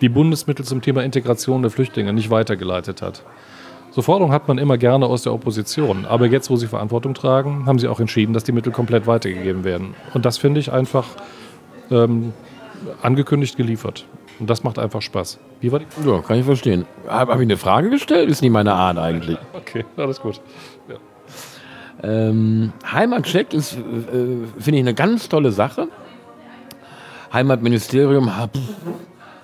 die 0.00 0.08
Bundesmittel 0.08 0.64
zum 0.64 0.82
Thema 0.82 1.02
Integration 1.02 1.62
der 1.62 1.70
Flüchtlinge 1.70 2.12
nicht 2.12 2.30
weitergeleitet 2.30 3.02
hat. 3.02 3.24
So 3.90 4.02
Forderungen 4.02 4.32
hat 4.32 4.46
man 4.46 4.58
immer 4.58 4.78
gerne 4.78 5.06
aus 5.06 5.22
der 5.22 5.32
Opposition. 5.32 6.04
Aber 6.04 6.26
jetzt, 6.26 6.50
wo 6.50 6.56
sie 6.56 6.66
Verantwortung 6.66 7.14
tragen, 7.14 7.64
haben 7.66 7.78
sie 7.78 7.88
auch 7.88 7.98
entschieden, 7.98 8.32
dass 8.32 8.44
die 8.44 8.52
Mittel 8.52 8.72
komplett 8.72 9.06
weitergegeben 9.06 9.64
werden. 9.64 9.94
Und 10.14 10.24
das 10.24 10.38
finde 10.38 10.60
ich 10.60 10.70
einfach 10.70 11.06
ähm, 11.90 12.32
angekündigt 13.02 13.56
geliefert. 13.56 14.06
Und 14.40 14.48
das 14.48 14.62
macht 14.62 14.78
einfach 14.78 15.02
Spaß. 15.02 15.38
Wie 15.60 15.72
war 15.72 15.80
die? 15.80 15.86
Ja, 16.06 16.20
kann 16.20 16.38
ich 16.38 16.44
verstehen. 16.44 16.86
Habe 17.08 17.32
hab 17.32 17.40
ich 17.40 17.46
eine 17.46 17.56
Frage 17.56 17.90
gestellt? 17.90 18.30
Ist 18.30 18.42
nie 18.42 18.50
meine 18.50 18.72
Art 18.72 18.98
eigentlich. 18.98 19.38
Okay, 19.54 19.84
alles 19.96 20.20
gut. 20.20 20.40
Ja. 20.88 20.96
Ähm, 22.02 22.72
Heimatcheck 22.90 23.52
ist, 23.52 23.74
äh, 23.74 23.78
finde 24.58 24.78
ich, 24.78 24.80
eine 24.80 24.94
ganz 24.94 25.28
tolle 25.28 25.50
Sache. 25.50 25.88
Heimatministerium, 27.32 28.36
hab, 28.36 28.50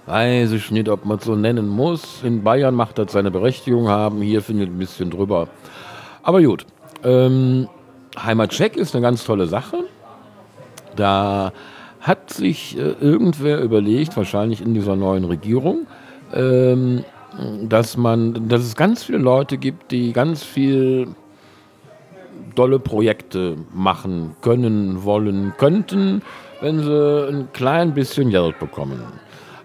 weiß 0.07 0.53
ich 0.53 0.71
nicht, 0.71 0.89
ob 0.89 1.05
man 1.05 1.19
es 1.19 1.25
so 1.25 1.35
nennen 1.35 1.69
muss. 1.69 2.23
In 2.23 2.43
Bayern 2.43 2.75
macht 2.75 2.99
das 2.99 3.13
seine 3.13 3.31
Berechtigung 3.31 3.89
haben, 3.89 4.23
hier 4.23 4.41
findet 4.41 4.71
ein 4.71 4.79
bisschen 4.79 5.11
drüber. 5.11 5.49
Aber 6.23 6.41
gut. 6.43 6.65
Ähm, 7.03 7.69
Heimatcheck 8.17 8.77
ist 8.77 8.95
eine 8.95 9.03
ganz 9.03 9.25
tolle 9.25 9.47
Sache. 9.47 9.85
Da 10.97 11.53
hat 12.05 12.31
sich 12.31 12.79
äh, 12.79 12.95
irgendwer 13.01 13.61
überlegt, 13.61 14.17
wahrscheinlich 14.17 14.61
in 14.61 14.75
dieser 14.75 14.95
neuen 14.95 15.25
Regierung, 15.25 15.87
ähm, 16.33 17.03
dass 17.63 17.97
man, 17.97 18.49
dass 18.49 18.61
es 18.61 18.77
ganz 18.77 19.05
viele 19.05 19.19
Leute 19.19 19.57
gibt, 19.57 19.91
die 19.91 20.13
ganz 20.13 20.45
viel 20.45 21.09
dolle 22.55 22.79
Projekte 22.79 23.57
machen 23.73 24.37
können, 24.43 25.03
wollen, 25.05 25.55
könnten, 25.57 26.23
wenn 26.61 26.81
sie 26.81 27.29
ein 27.29 27.49
klein 27.53 27.95
bisschen 27.95 28.31
Geld 28.31 28.59
bekommen. 28.61 29.03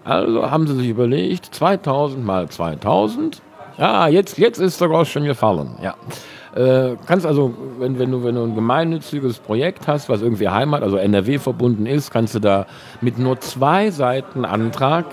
Also 0.02 0.50
haben 0.50 0.66
sie 0.66 0.76
sich 0.76 0.88
überlegt, 0.88 1.54
2000 1.54 2.24
mal 2.24 2.48
2000. 2.48 3.42
Ja, 3.78 4.08
jetzt, 4.08 4.38
jetzt 4.38 4.58
ist 4.58 4.80
der 4.80 4.88
Grosch 4.88 5.12
schon 5.12 5.24
gefallen. 5.24 5.76
Ja. 5.82 5.94
Äh, 6.54 6.96
kannst 7.06 7.26
also, 7.26 7.54
wenn, 7.78 7.98
wenn, 7.98 8.10
du, 8.10 8.24
wenn 8.24 8.34
du 8.34 8.42
ein 8.42 8.54
gemeinnütziges 8.54 9.38
Projekt 9.38 9.86
hast, 9.86 10.08
was 10.08 10.22
irgendwie 10.22 10.48
Heimat, 10.48 10.82
also 10.82 10.96
NRW 10.96 11.38
verbunden 11.38 11.86
ist, 11.86 12.10
kannst 12.10 12.34
du 12.34 12.40
da 12.40 12.66
mit 13.00 13.18
nur 13.18 13.40
zwei 13.40 13.90
Seiten 13.90 14.44
Antrag. 14.44 15.06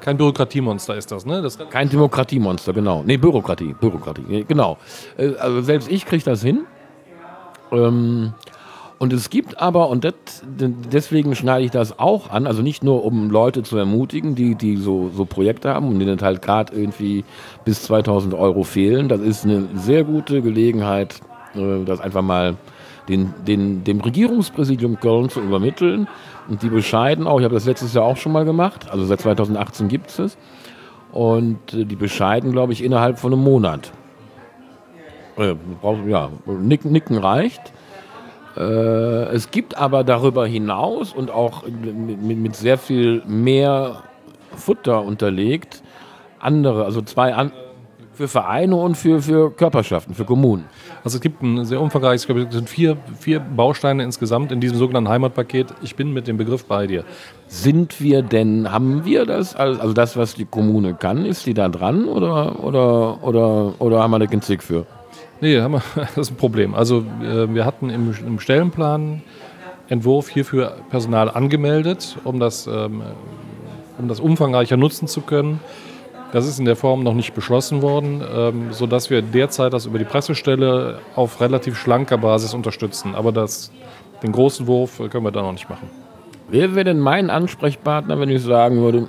Kein 0.00 0.16
Bürokratiemonster 0.16 0.96
ist 0.96 1.10
das, 1.10 1.26
ne? 1.26 1.42
Das 1.42 1.58
kein 1.70 1.88
Demokratiemonster, 1.88 2.72
genau. 2.72 3.02
Nee, 3.04 3.16
Bürokratie, 3.16 3.74
Bürokratie, 3.78 4.44
genau. 4.46 4.78
Äh, 5.16 5.34
also 5.36 5.62
selbst 5.62 5.90
ich 5.90 6.06
kriege 6.06 6.24
das 6.24 6.42
hin. 6.42 6.64
Ähm, 7.72 8.34
und 9.02 9.12
es 9.12 9.30
gibt 9.30 9.60
aber, 9.60 9.88
und 9.88 10.04
das, 10.04 10.14
deswegen 10.44 11.34
schneide 11.34 11.64
ich 11.64 11.72
das 11.72 11.98
auch 11.98 12.30
an, 12.30 12.46
also 12.46 12.62
nicht 12.62 12.84
nur 12.84 13.04
um 13.04 13.30
Leute 13.30 13.64
zu 13.64 13.76
ermutigen, 13.76 14.36
die, 14.36 14.54
die 14.54 14.76
so, 14.76 15.10
so 15.12 15.24
Projekte 15.24 15.74
haben 15.74 15.88
und 15.88 15.98
denen 15.98 16.20
halt 16.20 16.40
gerade 16.40 16.72
irgendwie 16.72 17.24
bis 17.64 17.82
2000 17.82 18.32
Euro 18.32 18.62
fehlen. 18.62 19.08
Das 19.08 19.20
ist 19.20 19.42
eine 19.44 19.66
sehr 19.74 20.04
gute 20.04 20.40
Gelegenheit, 20.40 21.18
äh, 21.56 21.84
das 21.84 22.00
einfach 22.00 22.22
mal 22.22 22.54
den, 23.08 23.34
den, 23.44 23.82
dem 23.82 24.00
Regierungspräsidium 24.00 25.00
Köln 25.00 25.30
zu 25.30 25.40
übermitteln. 25.40 26.06
Und 26.48 26.62
die 26.62 26.68
bescheiden 26.68 27.26
auch, 27.26 27.40
ich 27.40 27.44
habe 27.44 27.54
das 27.56 27.66
letztes 27.66 27.94
Jahr 27.94 28.04
auch 28.04 28.16
schon 28.16 28.30
mal 28.30 28.44
gemacht, 28.44 28.88
also 28.88 29.04
seit 29.04 29.20
2018 29.20 29.88
gibt 29.88 30.10
es 30.10 30.20
es. 30.20 30.38
Und 31.10 31.74
äh, 31.74 31.84
die 31.86 31.96
bescheiden, 31.96 32.52
glaube 32.52 32.72
ich, 32.72 32.84
innerhalb 32.84 33.18
von 33.18 33.32
einem 33.32 33.42
Monat. 33.42 33.90
Äh, 35.38 35.56
ja, 36.06 36.30
Nicken, 36.46 36.92
Nicken 36.92 37.18
reicht. 37.18 37.72
Äh, 38.56 38.60
es 39.34 39.50
gibt 39.50 39.76
aber 39.76 40.04
darüber 40.04 40.46
hinaus 40.46 41.12
und 41.12 41.30
auch 41.30 41.64
mit, 41.66 42.38
mit 42.38 42.56
sehr 42.56 42.78
viel 42.78 43.22
mehr 43.26 44.02
Futter 44.56 45.02
unterlegt 45.02 45.82
andere, 46.42 46.84
also 46.84 47.02
zwei 47.02 47.34
an, 47.34 47.52
für 48.12 48.28
Vereine 48.28 48.76
und 48.76 48.96
für, 48.96 49.22
für 49.22 49.50
Körperschaften, 49.50 50.14
für 50.14 50.24
Kommunen. 50.24 50.66
Also 51.02 51.16
es 51.16 51.22
gibt 51.22 51.42
ein 51.42 51.64
sehr 51.64 51.80
umfangreiches, 51.80 52.22
ich 52.22 52.26
glaube, 52.26 52.42
es 52.42 52.54
sind 52.54 52.68
vier, 52.68 52.96
vier 53.18 53.40
Bausteine 53.40 54.02
insgesamt 54.02 54.52
in 54.52 54.60
diesem 54.60 54.76
sogenannten 54.76 55.08
Heimatpaket. 55.08 55.68
Ich 55.82 55.96
bin 55.96 56.12
mit 56.12 56.28
dem 56.28 56.36
Begriff 56.36 56.66
bei 56.66 56.86
dir. 56.86 57.04
Sind 57.46 58.00
wir 58.00 58.22
denn, 58.22 58.70
haben 58.70 59.04
wir 59.04 59.24
das, 59.24 59.56
also 59.56 59.94
das, 59.94 60.16
was 60.16 60.34
die 60.34 60.44
Kommune 60.44 60.94
kann, 60.94 61.24
ist 61.24 61.46
die 61.46 61.54
da 61.54 61.68
dran 61.68 62.04
oder, 62.04 62.62
oder, 62.62 63.24
oder, 63.24 63.74
oder 63.78 64.02
haben 64.02 64.10
wir 64.10 64.18
da 64.18 64.26
keinen 64.26 64.42
Zick 64.42 64.62
für? 64.62 64.86
Nee, 65.42 65.60
haben 65.60 65.72
wir, 65.72 65.82
das 65.96 66.16
ist 66.16 66.30
ein 66.30 66.36
Problem. 66.36 66.74
Also 66.74 67.04
äh, 67.20 67.52
wir 67.52 67.66
hatten 67.66 67.90
im, 67.90 68.14
im 68.26 68.38
Stellenplan 68.38 69.22
Entwurf 69.88 70.28
hierfür 70.28 70.76
Personal 70.88 71.28
angemeldet, 71.28 72.16
um 72.22 72.38
das, 72.38 72.68
ähm, 72.68 73.02
um 73.98 74.06
das 74.06 74.20
umfangreicher 74.20 74.76
nutzen 74.76 75.08
zu 75.08 75.20
können. 75.20 75.58
Das 76.32 76.46
ist 76.46 76.60
in 76.60 76.64
der 76.64 76.76
Form 76.76 77.02
noch 77.02 77.12
nicht 77.12 77.34
beschlossen 77.34 77.82
worden, 77.82 78.22
ähm, 78.34 78.72
sodass 78.72 79.10
wir 79.10 79.20
derzeit 79.20 79.72
das 79.72 79.84
über 79.84 79.98
die 79.98 80.04
Pressestelle 80.04 81.00
auf 81.16 81.40
relativ 81.40 81.76
schlanker 81.76 82.18
Basis 82.18 82.54
unterstützen. 82.54 83.16
Aber 83.16 83.32
das, 83.32 83.72
den 84.22 84.30
großen 84.30 84.68
Wurf 84.68 85.02
können 85.10 85.24
wir 85.24 85.32
da 85.32 85.42
noch 85.42 85.52
nicht 85.52 85.68
machen. 85.68 85.90
Wer 86.48 86.76
wäre 86.76 86.84
denn 86.84 87.00
mein 87.00 87.30
Ansprechpartner, 87.30 88.18
wenn 88.20 88.28
ich 88.28 88.42
sagen 88.42 88.76
würde, 88.76 89.08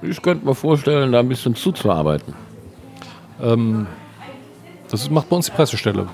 ich 0.00 0.22
könnte 0.22 0.46
mir 0.46 0.54
vorstellen, 0.54 1.12
da 1.12 1.20
ein 1.20 1.28
bisschen 1.28 1.54
zuzuarbeiten? 1.54 2.34
Ähm, 3.42 3.86
das 4.94 5.10
macht 5.10 5.28
bei 5.28 5.36
uns 5.36 5.46
die 5.46 5.52
Pressestelle. 5.52 6.06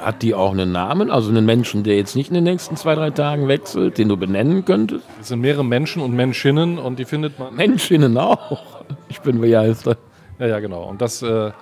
Hat 0.00 0.20
die 0.20 0.34
auch 0.34 0.52
einen 0.52 0.72
Namen? 0.72 1.10
Also 1.10 1.30
einen 1.30 1.46
Menschen, 1.46 1.84
der 1.84 1.96
jetzt 1.96 2.14
nicht 2.14 2.28
in 2.28 2.34
den 2.34 2.44
nächsten 2.44 2.76
zwei, 2.76 2.94
drei 2.94 3.10
Tagen 3.10 3.48
wechselt, 3.48 3.96
den 3.96 4.10
du 4.10 4.16
benennen 4.18 4.64
könntest? 4.64 5.04
Es 5.20 5.28
sind 5.28 5.40
mehrere 5.40 5.64
Menschen 5.64 6.02
und 6.02 6.12
Menschinnen 6.12 6.78
und 6.78 6.98
die 6.98 7.06
findet 7.06 7.38
man. 7.38 7.54
Menschinnen 7.54 8.18
auch. 8.18 8.84
Ich 9.08 9.20
bin 9.20 9.40
begeistert. 9.40 9.98
Ja, 10.38 10.46
ja, 10.46 10.60
genau. 10.60 10.82
Und 10.84 11.00
das 11.00 11.22
äh, 11.22 11.52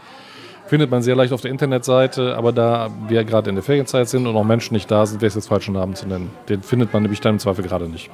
findet 0.66 0.90
man 0.90 1.03
sehr 1.03 1.14
leicht 1.14 1.32
auf 1.32 1.43
der 1.43 1.53
Internetseite. 1.53 2.36
Aber 2.36 2.53
da 2.53 2.90
wir 3.07 3.22
gerade 3.22 3.51
in 3.51 3.55
der 3.55 3.62
Ferienzeit 3.62 4.09
sind 4.09 4.26
und 4.26 4.34
auch 4.34 4.45
Menschen 4.45 4.74
nicht 4.74 4.90
da 4.90 5.07
sind, 5.07 5.20
wäre 5.20 5.28
es 5.28 5.36
jetzt 5.36 5.47
falsch, 5.47 5.68
einen 5.68 5.76
Namen 5.76 5.95
zu 5.95 6.09
nennen. 6.09 6.30
Den 6.49 6.62
findet 6.62 6.93
man 6.93 7.03
nämlich 7.03 7.20
dann 7.20 7.34
im 7.34 7.38
Zweifel 7.38 7.62
gerade 7.62 7.88
nicht. 7.88 8.11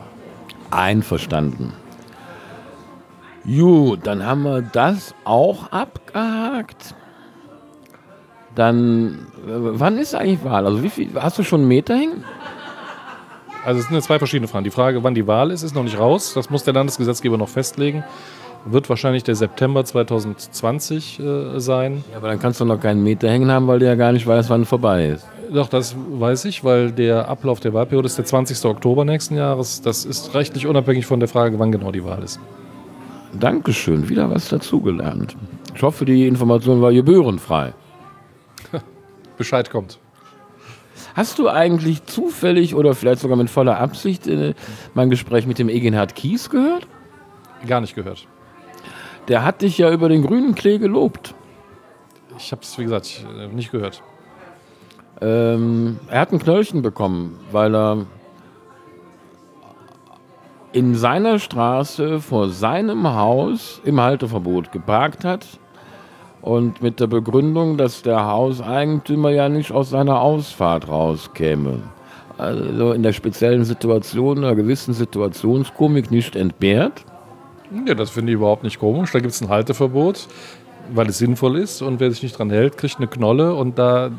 Einverstanden. 0.71 1.73
Gut, 3.47 4.07
dann 4.07 4.27
haben 4.27 4.43
wir 4.43 4.61
das 4.61 5.15
auch 5.25 5.73
abgehakt. 5.73 6.95
Dann, 8.59 9.29
äh, 9.47 9.53
wann 9.53 9.99
ist 9.99 10.17
eigentlich 10.17 10.43
Wahl? 10.43 10.67
Also 10.67 10.83
wie 10.83 10.91
viel, 10.91 11.11
hast 11.15 11.39
du 11.39 11.45
schon 11.45 11.61
einen 11.61 11.69
Meter 11.69 11.95
hängen? 11.95 12.25
Also 13.65 13.79
es 13.79 13.87
sind 13.87 13.95
ja 13.95 14.03
zwei 14.03 14.19
verschiedene 14.19 14.49
Fragen. 14.49 14.65
Die 14.65 14.73
Frage, 14.73 15.05
wann 15.05 15.15
die 15.15 15.29
Wahl 15.29 15.53
ist, 15.53 15.63
ist 15.63 15.77
noch 15.77 15.85
nicht 15.85 15.97
raus. 15.97 16.33
Das 16.35 16.51
muss 16.51 16.65
der 16.65 16.75
Landesgesetzgeber 16.75 17.39
noch 17.39 17.49
festlegen. 17.49 18.03
Wird 18.65 18.89
wahrscheinlich 18.89 19.23
der 19.23 19.37
September 19.37 19.85
2020 19.85 21.21
äh, 21.21 21.61
sein. 21.61 22.03
Ja, 22.11 22.17
aber 22.17 22.27
dann 22.27 22.41
kannst 22.41 22.61
du 22.61 22.65
noch 22.65 22.81
keinen 22.81 23.05
Meter 23.05 23.31
hängen 23.31 23.49
haben, 23.53 23.69
weil 23.69 23.79
du 23.79 23.87
ja 23.87 23.95
gar 23.95 24.11
nicht 24.11 24.27
weißt, 24.27 24.51
wann 24.51 24.65
vorbei 24.65 25.11
ist. 25.11 25.25
Doch, 25.53 25.69
das 25.69 25.95
weiß 25.97 26.45
ich, 26.47 26.65
weil 26.65 26.91
der 26.91 27.29
Ablauf 27.29 27.61
der 27.61 27.73
Wahlperiode 27.75 28.07
ist 28.07 28.19
der 28.19 28.25
20. 28.25 28.65
Oktober 28.65 29.05
nächsten 29.05 29.37
Jahres. 29.37 29.83
Das 29.83 30.05
ist 30.05 30.35
rechtlich 30.35 30.67
unabhängig 30.67 31.07
von 31.07 31.21
der 31.21 31.29
Frage, 31.29 31.61
wann 31.61 31.71
genau 31.71 31.93
die 31.93 32.05
Wahl 32.05 32.25
ist. 32.25 32.41
Dankeschön, 33.39 34.09
wieder 34.09 34.29
was 34.29 34.49
dazugelernt. 34.49 35.37
Ich 35.77 35.83
hoffe, 35.83 36.05
die 36.05 36.27
Information 36.27 36.83
war 36.83 36.93
gebührenfrei. 36.93 37.73
Bescheid 39.39 39.71
kommt. 39.71 39.99
Hast 41.15 41.39
du 41.39 41.49
eigentlich 41.49 42.05
zufällig 42.05 42.75
oder 42.75 42.95
vielleicht 42.95 43.21
sogar 43.21 43.37
mit 43.37 43.51
voller 43.51 43.79
Absicht 43.79 44.27
äh, 44.27 44.55
mein 44.95 45.11
Gespräch 45.11 45.47
mit 45.47 45.59
dem 45.59 45.69
Egenhard 45.69 46.15
Kies 46.15 46.51
gehört? 46.51 46.87
Gar 47.67 47.81
nicht 47.81 47.95
gehört. 47.95 48.27
Der 49.29 49.45
hat 49.45 49.63
dich 49.63 49.79
ja 49.79 49.91
über 49.91 50.09
den 50.09 50.23
grünen 50.23 50.55
Klee 50.55 50.79
gelobt. 50.79 51.35
Ich 52.39 52.53
habe 52.53 52.63
es, 52.63 52.79
wie 52.79 52.85
gesagt, 52.85 53.25
äh, 53.39 53.47
nicht 53.49 53.73
gehört. 53.73 54.03
Ähm, 55.21 55.99
er 56.09 56.21
hat 56.21 56.33
ein 56.33 56.39
Knöllchen 56.39 56.83
bekommen, 56.83 57.39
weil 57.51 57.75
er 57.75 58.07
in 60.73 60.95
seiner 60.95 61.39
Straße 61.39 62.21
vor 62.21 62.51
seinem 62.51 63.09
Haus 63.09 63.81
im 63.85 64.01
Halteverbot 64.01 64.71
geparkt 64.71 65.25
hat 65.25 65.47
und 66.49 66.81
mit 66.81 66.99
der 66.99 67.09
Begründung, 67.09 67.77
dass 67.77 68.01
der 68.01 68.25
Hauseigentümer 68.25 69.29
ja 69.29 69.51
nicht 69.51 69.71
aus 69.71 69.91
seiner 69.91 70.23
Ausfahrt 70.23 70.89
rauskäme. 70.89 71.83
Also 72.39 72.93
in 72.93 73.03
der 73.03 73.13
speziellen 73.13 73.65
Situation, 73.65 74.39
einer 74.39 74.55
gewissen 74.55 74.95
Situationskomik 74.95 76.11
nicht 76.11 76.37
entbehrt. 76.37 77.05
Ja, 77.87 77.95
das 77.95 78.09
finde 78.09 78.33
ich 78.33 78.37
überhaupt 78.37 78.63
nicht 78.63 78.79
komisch. 78.79 79.13
Da 79.13 79.21
gibt 79.21 79.33
es 79.33 79.43
ein 79.43 79.51
Halteverbot, 79.51 80.27
weil 80.93 81.09
es 81.09 81.19
sinnvoll 81.19 81.59
ist. 81.59 81.83
Und 81.83 82.01
wer 82.01 82.11
sich 82.11 82.23
nicht 82.23 82.39
dran 82.39 82.51
hält, 82.51 82.77
kriegt 82.77 82.97
eine 82.99 83.07
Knolle. 83.07 83.55
Und 83.55 83.79
da 83.79 84.11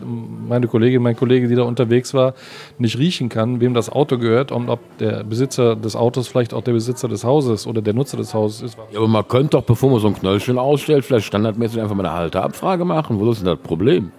meine 0.47 0.67
Kollegin, 0.67 1.01
mein 1.01 1.15
Kollege, 1.15 1.47
die 1.47 1.55
da 1.55 1.63
unterwegs 1.63 2.13
war, 2.13 2.33
nicht 2.77 2.97
riechen 2.97 3.29
kann, 3.29 3.61
wem 3.61 3.73
das 3.73 3.89
Auto 3.89 4.17
gehört 4.17 4.51
und 4.51 4.69
ob 4.69 4.79
der 4.97 5.23
Besitzer 5.23 5.75
des 5.75 5.95
Autos 5.95 6.27
vielleicht 6.27 6.53
auch 6.53 6.63
der 6.63 6.73
Besitzer 6.73 7.07
des 7.07 7.23
Hauses 7.23 7.67
oder 7.67 7.81
der 7.81 7.93
Nutzer 7.93 8.17
des 8.17 8.33
Hauses 8.33 8.61
ist. 8.61 8.77
Ja, 8.91 8.99
aber 8.99 9.07
man 9.07 9.27
könnte 9.27 9.51
doch, 9.51 9.63
bevor 9.63 9.91
man 9.91 9.99
so 9.99 10.07
ein 10.07 10.15
Knöllchen 10.15 10.57
ausstellt, 10.57 11.05
vielleicht 11.05 11.25
standardmäßig 11.27 11.81
einfach 11.81 11.95
mal 11.95 12.05
eine 12.05 12.15
Halteabfrage 12.15 12.85
machen. 12.85 13.19
Wo 13.19 13.29
ist 13.31 13.39
denn 13.39 13.47
das 13.47 13.59
Problem? 13.59 14.11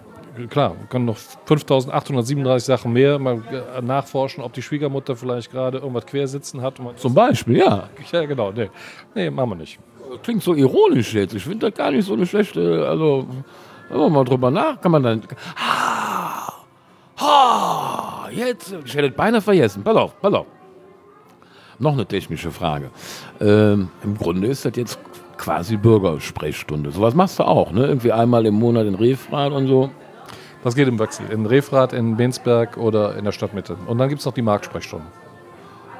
Klar, 0.49 0.75
man 0.79 0.89
kann 0.89 1.05
noch 1.05 1.17
5837 1.17 2.65
Sachen 2.65 2.93
mehr 2.93 3.19
mal 3.19 3.43
äh, 3.77 3.83
nachforschen, 3.83 4.43
ob 4.43 4.53
die 4.53 4.63
Schwiegermutter 4.63 5.17
vielleicht 5.17 5.51
gerade 5.51 5.79
irgendwas 5.79 6.07
quersitzen 6.07 6.63
hat. 6.63 6.75
Zum 6.97 7.15
Beispiel, 7.15 7.59
ja. 7.59 7.89
Ja, 8.13 8.25
genau. 8.25 8.53
Nee, 8.53 8.71
nee 9.15 9.31
machen 9.31 9.51
wir 9.51 9.57
nicht. 9.57 9.79
Klingt 10.23 10.43
so 10.43 10.55
ironisch 10.55 11.15
jetzt. 11.15 11.35
Ich 11.35 11.45
finde 11.45 11.71
das 11.71 11.79
gar 11.79 11.91
nicht 11.91 12.05
so 12.07 12.15
eine 12.15 12.27
schlechte. 12.27 12.87
Also, 12.89 13.27
wenn 13.89 13.99
man 13.99 14.13
mal 14.13 14.25
drüber 14.25 14.51
nach, 14.51 14.81
kann 14.81 14.93
man 14.93 15.03
dann. 15.03 15.23
Ha! 15.57 16.53
Ha! 17.19 18.29
Jetzt. 18.33 18.75
Ich 18.85 18.95
hätte 18.95 19.09
es 19.09 19.15
beinahe 19.15 19.41
vergessen. 19.41 19.83
Pass 19.83 19.97
auf, 19.97 20.21
pass 20.21 20.35
auf. 20.35 20.47
Noch 21.79 21.93
eine 21.93 22.07
technische 22.07 22.51
Frage. 22.51 22.91
Ähm, 23.41 23.89
Im 24.05 24.17
Grunde 24.17 24.49
ist 24.49 24.65
das 24.65 24.73
jetzt 24.77 24.99
quasi 25.39 25.77
Bürgersprechstunde. 25.77 26.91
Sowas 26.91 27.15
machst 27.15 27.39
du 27.39 27.45
auch, 27.45 27.73
ne? 27.73 27.87
Irgendwie 27.87 28.13
einmal 28.13 28.45
im 28.45 28.55
Monat 28.55 28.87
in 28.87 28.95
Refrat 28.95 29.53
und 29.53 29.67
so. 29.67 29.91
Das 30.63 30.75
geht 30.75 30.89
im 30.89 30.99
Wechsel. 30.99 31.31
In 31.31 31.47
Refrat, 31.47 31.95
in 31.95 32.17
Bensberg 32.17 32.77
oder 32.77 33.17
in 33.17 33.25
der 33.25 33.33
Stadtmitte. 33.33 33.77
Und 33.87 33.97
dann 33.99 34.11
gibt 34.11 34.21
es 34.21 34.27
noch 34.27 34.35
die 34.35 34.43
Marktsprechstunde. 34.43 35.07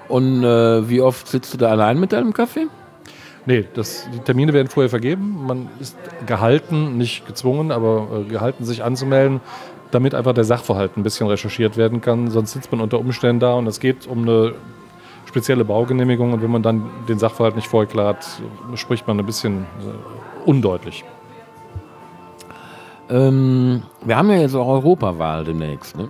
Und 0.09 0.45
äh, 0.45 0.89
wie 0.89 1.01
oft 1.01 1.29
sitzt 1.29 1.55
du 1.55 1.59
da 1.59 1.71
allein 1.71 1.99
mit 1.99 2.13
deinem 2.13 2.35
Kaffee? 2.35 2.67
Nee, 3.47 3.65
das, 3.75 4.09
die 4.15 4.19
Termine 4.19 4.53
werden 4.53 4.69
vorher 4.69 4.91
vergeben. 4.91 5.47
Man 5.47 5.69
ist 5.81 5.97
gehalten, 6.27 6.99
nicht 6.99 7.27
gezwungen, 7.27 7.73
aber 7.73 8.09
äh, 8.13 8.29
gehalten, 8.29 8.65
sich 8.65 8.85
anzumelden, 8.85 9.41
damit 9.91 10.15
einfach 10.15 10.35
der 10.35 10.45
Sachverhalt 10.45 10.97
ein 10.97 11.03
bisschen 11.03 11.27
recherchiert 11.27 11.77
werden 11.77 12.01
kann. 12.01 12.31
Sonst 12.31 12.53
sitzt 12.53 12.71
man 12.71 12.81
unter 12.81 12.99
Umständen 12.99 13.41
da 13.41 13.55
und 13.55 13.67
es 13.67 13.81
geht 13.81 14.07
um 14.07 14.23
eine 14.23 14.55
spezielle 15.27 15.65
Baugenehmigung. 15.65 16.33
Und 16.33 16.43
wenn 16.43 16.51
man 16.51 16.63
dann 16.63 16.91
den 17.09 17.19
Sachverhalt 17.19 17.57
nicht 17.57 17.69
vorher 17.69 17.91
klärt, 17.91 18.27
spricht 18.75 19.07
man 19.07 19.19
ein 19.19 19.27
bisschen 19.27 19.63
äh, 19.63 20.49
undeutlich. 20.49 21.05
Ähm, 23.09 23.83
wir 24.05 24.17
haben 24.17 24.31
ja 24.31 24.39
jetzt 24.39 24.55
auch 24.55 24.69
Europawahl 24.69 25.45
demnächst. 25.45 25.97
Ne? 25.97 26.09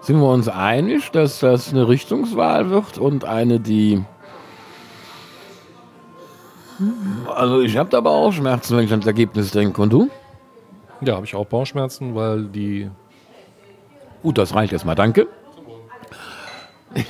Sind 0.00 0.20
wir 0.20 0.28
uns 0.28 0.48
einig, 0.48 1.10
dass 1.10 1.40
das 1.40 1.72
eine 1.72 1.88
Richtungswahl 1.88 2.70
wird 2.70 2.98
und 2.98 3.24
eine, 3.24 3.60
die. 3.60 4.04
Also 7.34 7.60
ich 7.60 7.76
habe 7.76 7.90
da 7.90 7.98
aber 7.98 8.10
auch 8.10 8.32
Schmerzen, 8.32 8.76
wenn 8.76 8.84
ich 8.84 8.92
an 8.92 9.00
das 9.00 9.06
Ergebnis 9.06 9.50
denke. 9.50 9.80
Und 9.80 9.92
du? 9.92 10.10
Ja, 11.00 11.16
habe 11.16 11.26
ich 11.26 11.34
auch 11.34 11.46
Bauchschmerzen, 11.46 12.14
weil 12.14 12.44
die. 12.44 12.90
Gut, 14.22 14.38
das 14.38 14.54
reicht 14.54 14.72
erstmal. 14.72 14.94
Danke. 14.94 15.26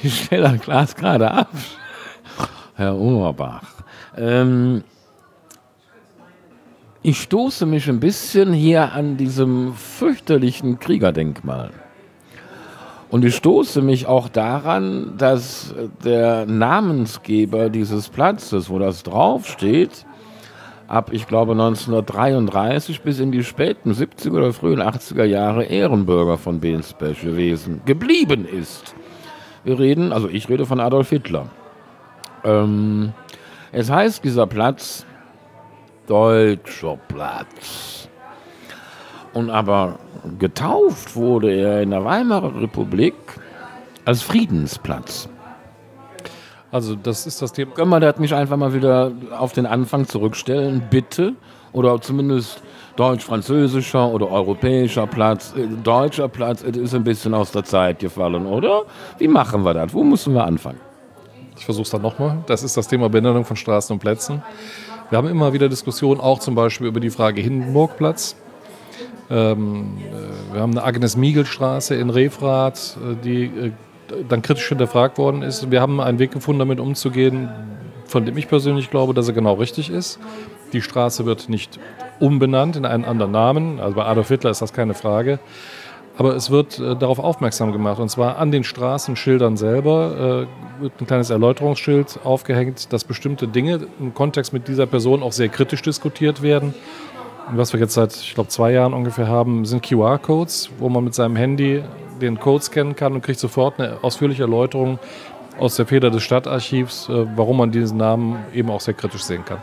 Ich 0.02 0.24
stelle 0.24 0.50
das 0.50 0.60
Glas 0.60 0.96
gerade 0.96 1.30
ab. 1.30 1.50
Herr 2.74 2.96
Oberbach. 2.96 3.62
Ähm, 4.16 4.82
ich 7.02 7.20
stoße 7.22 7.66
mich 7.66 7.88
ein 7.88 8.00
bisschen 8.00 8.52
hier 8.52 8.92
an 8.92 9.16
diesem 9.16 9.74
fürchterlichen 9.74 10.80
Kriegerdenkmal. 10.80 11.70
Und 13.08 13.24
ich 13.24 13.36
stoße 13.36 13.82
mich 13.82 14.06
auch 14.06 14.28
daran, 14.28 15.14
dass 15.16 15.74
der 16.04 16.44
Namensgeber 16.46 17.70
dieses 17.70 18.08
Platzes, 18.08 18.68
wo 18.68 18.78
das 18.78 19.04
draufsteht, 19.04 20.04
ab, 20.88 21.10
ich 21.12 21.26
glaube, 21.26 21.52
1933 21.52 23.02
bis 23.02 23.20
in 23.20 23.32
die 23.32 23.44
späten 23.44 23.92
70er 23.92 24.36
oder 24.36 24.52
frühen 24.52 24.80
80er 24.80 25.24
Jahre 25.24 25.64
Ehrenbürger 25.64 26.36
von 26.36 26.60
Bensberg 26.60 27.20
gewesen, 27.20 27.80
geblieben 27.84 28.44
ist. 28.46 28.94
Wir 29.64 29.78
reden, 29.78 30.12
also 30.12 30.28
ich 30.28 30.48
rede 30.48 30.66
von 30.66 30.80
Adolf 30.80 31.10
Hitler. 31.10 31.48
Ähm, 32.44 33.12
es 33.72 33.90
heißt, 33.90 34.24
dieser 34.24 34.46
Platz 34.46 35.06
Deutscher 36.06 36.98
Platz. 37.08 38.08
Und 39.32 39.50
aber 39.50 39.98
getauft 40.38 41.16
wurde 41.16 41.52
er 41.52 41.82
in 41.82 41.90
der 41.90 42.04
Weimarer 42.04 42.60
Republik 42.60 43.14
als 44.04 44.22
Friedensplatz. 44.22 45.28
Also 46.72 46.94
das 46.94 47.26
ist 47.26 47.40
das 47.42 47.52
Thema. 47.52 47.72
Können 47.72 47.90
wir 47.90 48.00
das 48.00 48.18
nicht 48.18 48.34
einfach 48.34 48.56
mal 48.56 48.74
wieder 48.74 49.12
auf 49.38 49.52
den 49.52 49.66
Anfang 49.66 50.06
zurückstellen, 50.06 50.82
bitte? 50.90 51.34
Oder 51.72 52.00
zumindest 52.00 52.62
deutsch-französischer 52.96 54.08
oder 54.08 54.30
europäischer 54.30 55.06
Platz. 55.06 55.54
Äh, 55.56 55.66
Deutscher 55.82 56.28
Platz 56.28 56.62
es 56.62 56.76
ist 56.76 56.94
ein 56.94 57.04
bisschen 57.04 57.34
aus 57.34 57.52
der 57.52 57.64
Zeit 57.64 57.98
gefallen, 57.98 58.46
oder? 58.46 58.82
Wie 59.18 59.28
machen 59.28 59.64
wir 59.64 59.74
das? 59.74 59.92
Wo 59.92 60.02
müssen 60.02 60.34
wir 60.34 60.44
anfangen? 60.44 60.80
Ich 61.56 61.64
versuche 61.64 61.84
es 61.84 61.90
dann 61.90 62.02
nochmal. 62.02 62.38
Das 62.46 62.62
ist 62.62 62.76
das 62.76 62.88
Thema 62.88 63.08
Benennung 63.08 63.44
von 63.44 63.56
Straßen 63.56 63.94
und 63.94 64.00
Plätzen. 64.00 64.42
Wir 65.10 65.18
haben 65.18 65.28
immer 65.28 65.52
wieder 65.52 65.68
Diskussionen, 65.68 66.20
auch 66.20 66.40
zum 66.40 66.54
Beispiel 66.54 66.88
über 66.88 67.00
die 67.00 67.10
Frage 67.10 67.40
Hindenburgplatz. 67.40 68.36
Ähm, 69.30 69.98
äh, 69.98 70.54
wir 70.54 70.60
haben 70.60 70.72
eine 70.72 70.84
Agnes-Miegel-Straße 70.84 71.94
in 71.94 72.10
Refrath, 72.10 72.96
äh, 72.96 73.16
die 73.24 73.44
äh, 73.44 73.72
dann 74.28 74.42
kritisch 74.42 74.68
hinterfragt 74.68 75.18
worden 75.18 75.42
ist. 75.42 75.70
Wir 75.70 75.80
haben 75.80 76.00
einen 76.00 76.18
Weg 76.18 76.30
gefunden, 76.30 76.60
damit 76.60 76.78
umzugehen, 76.78 77.48
von 78.06 78.24
dem 78.24 78.36
ich 78.36 78.48
persönlich 78.48 78.90
glaube, 78.90 79.14
dass 79.14 79.26
er 79.28 79.34
genau 79.34 79.54
richtig 79.54 79.90
ist. 79.90 80.20
Die 80.72 80.80
Straße 80.80 81.26
wird 81.26 81.48
nicht 81.48 81.80
umbenannt 82.20 82.76
in 82.76 82.84
einen 82.84 83.04
anderen 83.04 83.32
Namen. 83.32 83.80
Also 83.80 83.96
bei 83.96 84.04
Adolf 84.04 84.28
Hitler 84.28 84.50
ist 84.50 84.62
das 84.62 84.72
keine 84.72 84.94
Frage. 84.94 85.38
Aber 86.18 86.34
es 86.34 86.50
wird 86.50 86.78
äh, 86.78 86.96
darauf 86.96 87.18
aufmerksam 87.18 87.72
gemacht. 87.72 87.98
Und 87.98 88.08
zwar 88.08 88.38
an 88.38 88.50
den 88.50 88.64
Straßenschildern 88.64 89.56
selber 89.56 90.46
äh, 90.78 90.82
wird 90.82 91.00
ein 91.00 91.06
kleines 91.06 91.30
Erläuterungsschild 91.30 92.20
aufgehängt, 92.24 92.92
dass 92.92 93.04
bestimmte 93.04 93.48
Dinge 93.48 93.86
im 94.00 94.14
Kontext 94.14 94.52
mit 94.52 94.66
dieser 94.68 94.86
Person 94.86 95.22
auch 95.22 95.32
sehr 95.32 95.48
kritisch 95.48 95.82
diskutiert 95.82 96.42
werden. 96.42 96.74
Was 97.52 97.72
wir 97.72 97.78
jetzt 97.78 97.94
seit, 97.94 98.14
ich 98.16 98.34
glaube, 98.34 98.48
zwei 98.48 98.72
Jahren 98.72 98.92
ungefähr 98.92 99.28
haben, 99.28 99.64
sind 99.64 99.82
QR-Codes, 99.86 100.70
wo 100.78 100.88
man 100.88 101.04
mit 101.04 101.14
seinem 101.14 101.36
Handy 101.36 101.82
den 102.20 102.40
Code 102.40 102.64
scannen 102.64 102.96
kann 102.96 103.12
und 103.12 103.22
kriegt 103.22 103.38
sofort 103.38 103.78
eine 103.78 103.98
ausführliche 104.02 104.42
Erläuterung 104.42 104.98
aus 105.58 105.76
der 105.76 105.86
Feder 105.86 106.10
des 106.10 106.24
Stadtarchivs, 106.24 107.08
äh, 107.08 107.26
warum 107.36 107.58
man 107.58 107.70
diesen 107.70 107.98
Namen 107.98 108.44
eben 108.52 108.68
auch 108.68 108.80
sehr 108.80 108.94
kritisch 108.94 109.22
sehen 109.22 109.44
kann. 109.44 109.58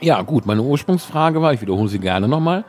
Ja, 0.00 0.22
gut, 0.22 0.46
meine 0.46 0.62
Ursprungsfrage 0.62 1.42
war, 1.42 1.52
ich 1.52 1.60
wiederhole 1.60 1.88
sie 1.88 1.98
gerne 1.98 2.28
nochmal. 2.28 2.64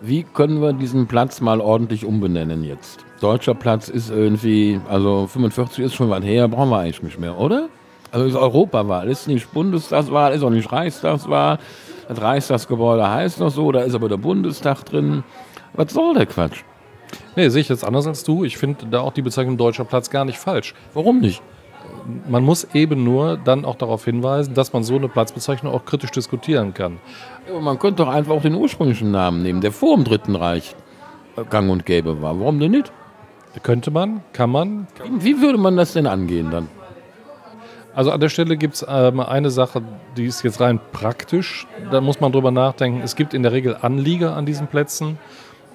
Wie 0.00 0.22
können 0.22 0.62
wir 0.62 0.72
diesen 0.72 1.06
Platz 1.06 1.40
mal 1.40 1.60
ordentlich 1.60 2.04
umbenennen 2.04 2.62
jetzt? 2.62 3.04
Deutscher 3.20 3.54
Platz 3.54 3.88
ist 3.88 4.10
irgendwie, 4.10 4.80
also 4.88 5.26
45 5.26 5.84
ist 5.84 5.94
schon 5.94 6.08
weit 6.08 6.24
her, 6.24 6.46
brauchen 6.48 6.70
wir 6.70 6.78
eigentlich 6.78 7.02
nicht 7.02 7.18
mehr, 7.18 7.38
oder? 7.38 7.68
Also 8.14 8.26
ist 8.26 8.36
Europawahl, 8.36 9.08
ist 9.08 9.26
nicht 9.26 9.52
Bundestagswahl, 9.52 10.34
ist 10.34 10.42
auch 10.44 10.50
nicht 10.50 10.70
Reichstagswahl. 10.70 11.58
Das 12.08 12.20
Reichstagsgebäude 12.20 13.08
heißt 13.08 13.40
noch 13.40 13.50
so, 13.50 13.72
da 13.72 13.80
ist 13.80 13.94
aber 13.94 14.08
der 14.08 14.16
Bundestag 14.16 14.84
drin. 14.84 15.24
Was 15.72 15.92
soll 15.92 16.14
der 16.14 16.26
Quatsch? 16.26 16.62
Nee, 17.36 17.48
sehe 17.48 17.62
ich 17.62 17.68
jetzt 17.68 17.84
anders 17.84 18.06
als 18.06 18.24
du. 18.24 18.44
Ich 18.44 18.56
finde 18.56 18.86
da 18.86 19.00
auch 19.00 19.12
die 19.12 19.22
Bezeichnung 19.22 19.56
Deutscher 19.56 19.84
Platz 19.84 20.10
gar 20.10 20.24
nicht 20.24 20.38
falsch. 20.38 20.74
Warum 20.92 21.20
nicht? 21.20 21.42
man 22.28 22.44
muss 22.44 22.64
eben 22.74 23.04
nur 23.04 23.36
dann 23.36 23.64
auch 23.64 23.76
darauf 23.76 24.04
hinweisen, 24.04 24.54
dass 24.54 24.72
man 24.72 24.82
so 24.84 24.96
eine 24.96 25.08
Platzbezeichnung 25.08 25.72
auch 25.72 25.84
kritisch 25.84 26.10
diskutieren 26.10 26.74
kann. 26.74 26.98
Ja, 27.52 27.58
man 27.60 27.78
könnte 27.78 28.04
doch 28.04 28.12
einfach 28.12 28.34
auch 28.34 28.42
den 28.42 28.54
ursprünglichen 28.54 29.10
Namen 29.10 29.42
nehmen, 29.42 29.60
der 29.60 29.72
vor 29.72 29.96
dem 29.96 30.04
Dritten 30.04 30.36
Reich 30.36 30.74
gang 31.50 31.70
und 31.70 31.86
gäbe 31.86 32.20
war. 32.22 32.38
Warum 32.38 32.60
denn 32.60 32.72
nicht? 32.72 32.92
Könnte 33.62 33.90
man, 33.90 34.22
kann 34.32 34.50
man. 34.50 34.86
Wie 35.18 35.40
würde 35.40 35.58
man 35.58 35.76
das 35.76 35.92
denn 35.92 36.06
angehen 36.06 36.50
dann? 36.50 36.68
Also 37.94 38.10
an 38.10 38.20
der 38.20 38.28
Stelle 38.28 38.56
gibt 38.56 38.74
es 38.74 38.86
ähm, 38.88 39.20
eine 39.20 39.50
Sache, 39.50 39.82
die 40.16 40.26
ist 40.26 40.42
jetzt 40.42 40.60
rein 40.60 40.80
praktisch. 40.92 41.66
Da 41.90 42.00
muss 42.00 42.20
man 42.20 42.32
drüber 42.32 42.50
nachdenken. 42.50 43.02
Es 43.02 43.14
gibt 43.14 43.34
in 43.34 43.42
der 43.42 43.52
Regel 43.52 43.76
Anlieger 43.80 44.36
an 44.36 44.46
diesen 44.46 44.66
Plätzen 44.66 45.18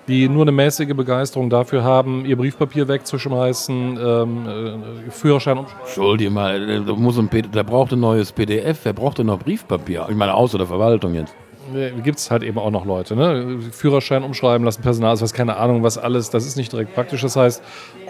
die 0.09 0.28
nur 0.28 0.41
eine 0.41 0.51
mäßige 0.51 0.95
Begeisterung 0.95 1.49
dafür 1.49 1.84
haben, 1.84 2.26
ihr 2.26 2.36
Briefpapier 2.36 2.88
wegzuschmeißen, 2.88 3.99
ähm, 4.03 4.47
äh, 5.07 5.11
Führerschein 5.11 5.59
Entschuldige 5.82 6.32
mal, 6.32 6.84
da, 6.84 6.93
muss 6.93 7.17
ein, 7.17 7.30
der 7.30 7.63
braucht 7.63 7.93
ein 7.93 7.99
neues 7.99 8.32
PDF, 8.32 8.80
wer 8.84 8.93
braucht 8.93 9.20
denn 9.20 9.28
noch 9.28 9.39
Briefpapier? 9.39 10.07
Ich 10.09 10.15
meine, 10.15 10.34
außer 10.34 10.57
der 10.57 10.67
Verwaltung 10.67 11.13
jetzt. 11.13 11.34
Gibt 12.03 12.17
es 12.17 12.32
halt 12.32 12.41
eben 12.41 12.57
auch 12.57 12.72
noch 12.72 12.84
Leute, 12.84 13.15
ne? 13.15 13.59
Führerschein 13.72 14.24
umschreiben 14.24 14.65
lassen, 14.65 14.82
Personal, 14.82 15.22
was 15.22 15.34
keine 15.34 15.57
Ahnung, 15.57 15.84
was 15.84 15.99
alles, 15.99 16.32
das 16.32 16.47
ist 16.47 16.55
nicht 16.55 16.72
direkt 16.72 16.95
praktisch. 16.95 17.22
Das 17.22 17.36
heißt, 17.36 17.61
äh, 17.61 18.09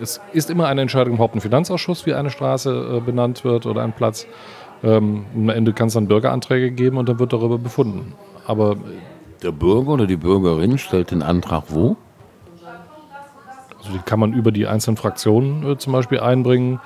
es 0.00 0.20
ist 0.32 0.50
immer 0.50 0.66
eine 0.66 0.82
Entscheidung 0.82 1.14
im 1.14 1.18
Hauptfinanzausschuss, 1.18 2.06
wie 2.06 2.14
eine 2.14 2.30
Straße 2.30 2.98
äh, 2.98 3.00
benannt 3.00 3.44
wird 3.44 3.66
oder 3.66 3.82
ein 3.82 3.92
Platz. 3.92 4.26
Ähm, 4.82 5.26
am 5.34 5.48
Ende 5.48 5.72
kann 5.72 5.88
es 5.88 5.94
dann 5.94 6.08
Bürgeranträge 6.08 6.70
geben 6.70 6.96
und 6.96 7.08
dann 7.08 7.18
wird 7.18 7.32
darüber 7.32 7.58
befunden. 7.58 8.14
Aber 8.46 8.76
der 9.42 9.52
Bürger 9.52 9.92
oder 9.92 10.06
die 10.06 10.16
Bürgerin 10.16 10.78
stellt 10.78 11.10
den 11.10 11.22
Antrag 11.22 11.64
wo? 11.68 11.96
Also 13.78 13.92
den 13.92 14.04
kann 14.04 14.20
man 14.20 14.32
über 14.32 14.52
die 14.52 14.66
einzelnen 14.66 14.96
Fraktionen 14.96 15.72
äh, 15.72 15.78
zum 15.78 15.92
Beispiel 15.92 16.20
einbringen. 16.20 16.80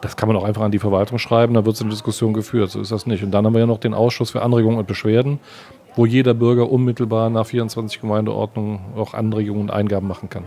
Das 0.00 0.16
kann 0.16 0.28
man 0.28 0.36
auch 0.36 0.44
einfach 0.44 0.62
an 0.62 0.70
die 0.70 0.78
Verwaltung 0.78 1.18
schreiben, 1.18 1.54
da 1.54 1.64
wird 1.64 1.76
so 1.76 1.84
eine 1.84 1.90
Diskussion 1.90 2.32
geführt. 2.32 2.70
So 2.70 2.80
ist 2.80 2.92
das 2.92 3.06
nicht. 3.06 3.24
Und 3.24 3.32
dann 3.32 3.44
haben 3.44 3.52
wir 3.52 3.60
ja 3.60 3.66
noch 3.66 3.80
den 3.80 3.94
Ausschuss 3.94 4.30
für 4.30 4.42
Anregungen 4.42 4.78
und 4.78 4.86
Beschwerden, 4.86 5.40
wo 5.96 6.06
jeder 6.06 6.34
Bürger 6.34 6.70
unmittelbar 6.70 7.30
nach 7.30 7.46
24 7.46 8.00
Gemeindeordnungen 8.00 8.78
auch 8.96 9.14
Anregungen 9.14 9.62
und 9.62 9.70
Eingaben 9.70 10.06
machen 10.06 10.30
kann. 10.30 10.44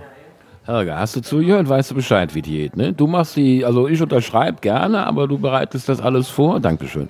Helga, 0.63 0.99
hast 0.99 1.15
du 1.15 1.21
zugehört? 1.21 1.67
Weißt 1.67 1.89
du 1.89 1.95
Bescheid, 1.95 2.35
wie 2.35 2.41
die 2.43 2.57
geht, 2.57 2.77
ne? 2.77 2.93
Du 2.93 3.07
machst 3.07 3.35
die, 3.35 3.65
also 3.65 3.87
ich 3.87 3.99
unterschreibe 3.99 4.59
gerne, 4.61 5.07
aber 5.07 5.27
du 5.27 5.39
bereitest 5.39 5.89
das 5.89 5.99
alles 5.99 6.27
vor. 6.29 6.59
Dankeschön. 6.59 7.09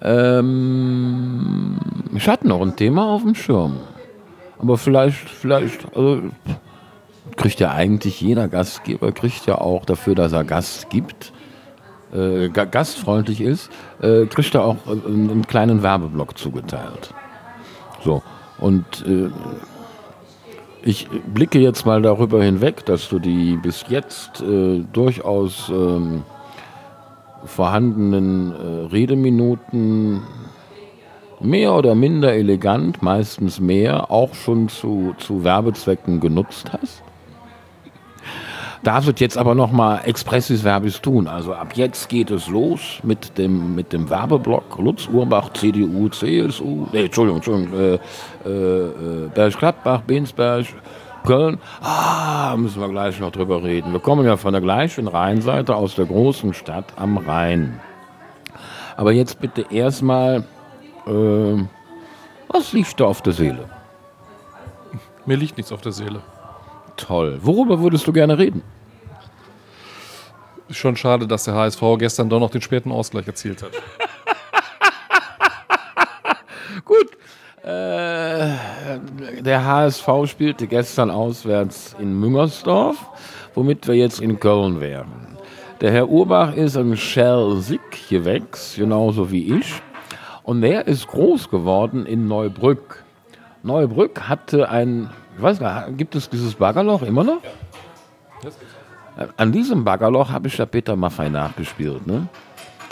Ähm, 0.00 1.78
ich 2.14 2.26
hatte 2.26 2.48
noch 2.48 2.62
ein 2.62 2.76
Thema 2.76 3.06
auf 3.06 3.22
dem 3.22 3.34
Schirm. 3.34 3.80
Aber 4.58 4.78
vielleicht, 4.78 5.28
vielleicht, 5.28 5.94
also 5.94 6.22
kriegt 7.36 7.60
ja 7.60 7.70
eigentlich 7.70 8.20
jeder 8.22 8.48
Gastgeber, 8.48 9.12
kriegt 9.12 9.46
ja 9.46 9.58
auch 9.58 9.84
dafür, 9.84 10.14
dass 10.14 10.32
er 10.32 10.44
Gast 10.44 10.88
gibt, 10.88 11.32
äh, 12.14 12.48
gastfreundlich 12.48 13.42
ist, 13.42 13.70
äh, 14.00 14.24
kriegt 14.24 14.54
er 14.54 14.64
auch 14.64 14.76
einen, 14.86 15.30
einen, 15.30 15.46
kleinen 15.46 15.82
Werbeblock 15.82 16.36
zugeteilt. 16.36 17.12
So, 18.02 18.22
und 18.58 19.04
äh, 19.06 19.30
ich 20.82 21.08
blicke 21.32 21.58
jetzt 21.58 21.84
mal 21.86 22.02
darüber 22.02 22.42
hinweg, 22.42 22.84
dass 22.86 23.08
du 23.08 23.18
die 23.18 23.56
bis 23.56 23.84
jetzt 23.88 24.40
äh, 24.40 24.84
durchaus 24.92 25.68
ähm, 25.68 26.22
vorhandenen 27.44 28.52
äh, 28.52 28.86
Redeminuten 28.86 30.22
mehr 31.40 31.74
oder 31.74 31.94
minder 31.94 32.34
elegant, 32.34 33.02
meistens 33.02 33.60
mehr, 33.60 34.10
auch 34.10 34.34
schon 34.34 34.68
zu, 34.68 35.14
zu 35.18 35.42
Werbezwecken 35.44 36.20
genutzt 36.20 36.70
hast. 36.72 37.02
Darfst 38.82 39.08
du 39.08 39.12
jetzt 39.18 39.36
aber 39.36 39.54
noch 39.54 39.72
mal 39.72 39.98
expressis 40.06 40.62
verbis 40.62 41.02
tun. 41.02 41.28
Also 41.28 41.52
ab 41.52 41.72
jetzt 41.74 42.08
geht 42.08 42.30
es 42.30 42.48
los 42.48 43.00
mit 43.02 43.36
dem, 43.36 43.74
mit 43.74 43.92
dem 43.92 44.08
Werbeblock 44.08 44.78
Lutz 44.78 45.06
Urbach, 45.06 45.52
CDU, 45.52 46.08
CSU, 46.08 46.86
nee, 46.90 47.04
Entschuldigung, 47.04 47.36
Entschuldigung, 47.36 47.78
äh, 47.78 48.48
äh, 48.48 49.28
Bergstadtbach, 49.34 50.00
Bensberg, 50.02 50.66
Köln, 51.26 51.58
ah, 51.82 52.56
müssen 52.56 52.80
wir 52.80 52.88
gleich 52.88 53.20
noch 53.20 53.30
drüber 53.30 53.62
reden. 53.62 53.92
Wir 53.92 54.00
kommen 54.00 54.24
ja 54.24 54.38
von 54.38 54.52
der 54.52 54.62
gleichen 54.62 55.08
Rheinseite 55.08 55.74
aus 55.74 55.94
der 55.94 56.06
großen 56.06 56.54
Stadt 56.54 56.86
am 56.96 57.18
Rhein. 57.18 57.80
Aber 58.96 59.12
jetzt 59.12 59.40
bitte 59.40 59.66
erstmal, 59.70 60.44
äh, 61.06 61.62
was 62.48 62.72
liegt 62.72 62.98
da 62.98 63.04
auf 63.04 63.20
der 63.20 63.34
Seele? 63.34 63.68
Mir 65.26 65.36
liegt 65.36 65.58
nichts 65.58 65.70
auf 65.70 65.82
der 65.82 65.92
Seele. 65.92 66.22
Toll. 67.06 67.38
Worüber 67.42 67.80
würdest 67.80 68.06
du 68.06 68.12
gerne 68.12 68.38
reden? 68.38 68.62
Schon 70.70 70.96
schade, 70.96 71.26
dass 71.26 71.44
der 71.44 71.54
HSV 71.54 71.82
gestern 71.98 72.28
doch 72.28 72.38
noch 72.38 72.50
den 72.50 72.62
späten 72.62 72.92
Ausgleich 72.92 73.26
erzielt 73.26 73.62
hat. 73.62 73.72
Gut, 76.84 77.08
äh, 77.64 78.50
der 79.40 79.64
HSV 79.64 80.06
spielte 80.26 80.66
gestern 80.66 81.10
auswärts 81.10 81.96
in 81.98 82.18
Müngersdorf, 82.18 82.96
womit 83.54 83.88
wir 83.88 83.96
jetzt 83.96 84.20
in 84.20 84.38
Köln 84.38 84.80
wären. 84.80 85.38
Der 85.80 85.92
Herr 85.92 86.08
Urbach 86.08 86.54
ist 86.54 86.76
ein 86.76 86.96
Schelsig-Gewächs, 86.96 88.76
genauso 88.76 89.30
wie 89.30 89.58
ich. 89.58 89.82
Und 90.42 90.60
der 90.60 90.86
ist 90.86 91.08
groß 91.08 91.48
geworden 91.48 92.06
in 92.06 92.28
Neubrück. 92.28 93.04
Neubrück 93.62 94.28
hatte 94.28 94.68
ein, 94.68 95.10
ich 95.40 95.44
weiß 95.44 95.58
nicht, 95.58 95.96
gibt 95.96 96.14
es 96.14 96.28
dieses 96.28 96.54
Baggerloch 96.54 97.00
immer 97.00 97.24
noch? 97.24 97.40
Ja. 98.44 99.26
An 99.38 99.52
diesem 99.52 99.84
Baggerloch 99.84 100.30
habe 100.30 100.48
ich 100.48 100.58
ja 100.58 100.66
Peter 100.66 100.96
Maffei 100.96 101.30
nachgespielt. 101.30 102.06
Ne? 102.06 102.28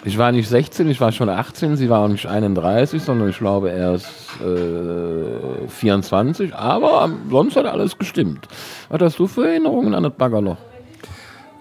Ich 0.04 0.16
war 0.16 0.32
nicht 0.32 0.48
16, 0.48 0.88
ich 0.88 0.98
war 0.98 1.12
schon 1.12 1.28
18, 1.28 1.76
sie 1.76 1.90
war 1.90 2.00
auch 2.00 2.08
nicht 2.08 2.24
31, 2.24 3.02
sondern 3.02 3.28
ich 3.28 3.36
glaube 3.36 3.68
erst 3.68 4.08
äh, 4.40 5.68
24. 5.68 6.54
Aber 6.54 7.10
sonst 7.28 7.54
hat 7.56 7.66
alles 7.66 7.98
gestimmt. 7.98 8.48
Was 8.88 9.02
hast 9.02 9.18
du 9.18 9.26
für 9.26 9.46
Erinnerungen 9.46 9.94
an 9.94 10.04
das 10.04 10.14
Baggerloch? 10.14 10.56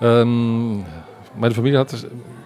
Ähm, 0.02 0.86
meine 1.38 1.54
Familie 1.54 1.80
hat 1.80 1.94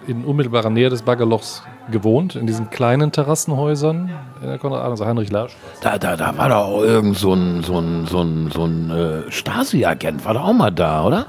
in 0.08 0.24
unmittelbarer 0.24 0.70
Nähe 0.70 0.90
des 0.90 1.02
Baggerlochs 1.02 1.62
gewohnt, 1.90 2.36
in 2.36 2.46
diesen 2.46 2.70
kleinen 2.70 3.12
Terrassenhäusern 3.12 4.10
in 4.40 4.48
der 4.48 4.58
Konrad 4.58 4.82
also 4.82 5.04
Heinrich 5.06 5.30
Larsch. 5.30 5.56
Da, 5.80 5.98
da, 5.98 6.16
da 6.16 6.36
war 6.36 6.48
doch 6.48 6.56
auch 6.56 6.82
irgend 6.82 7.16
so 7.16 7.34
ein, 7.34 7.62
so 7.62 7.78
ein, 7.78 8.06
so 8.06 8.20
ein, 8.22 8.50
so 8.52 8.64
ein 8.64 8.90
äh, 8.90 9.30
Stasi-Agent, 9.30 10.24
war 10.24 10.34
doch 10.34 10.44
auch 10.44 10.52
mal 10.52 10.70
da, 10.70 11.04
oder? 11.04 11.26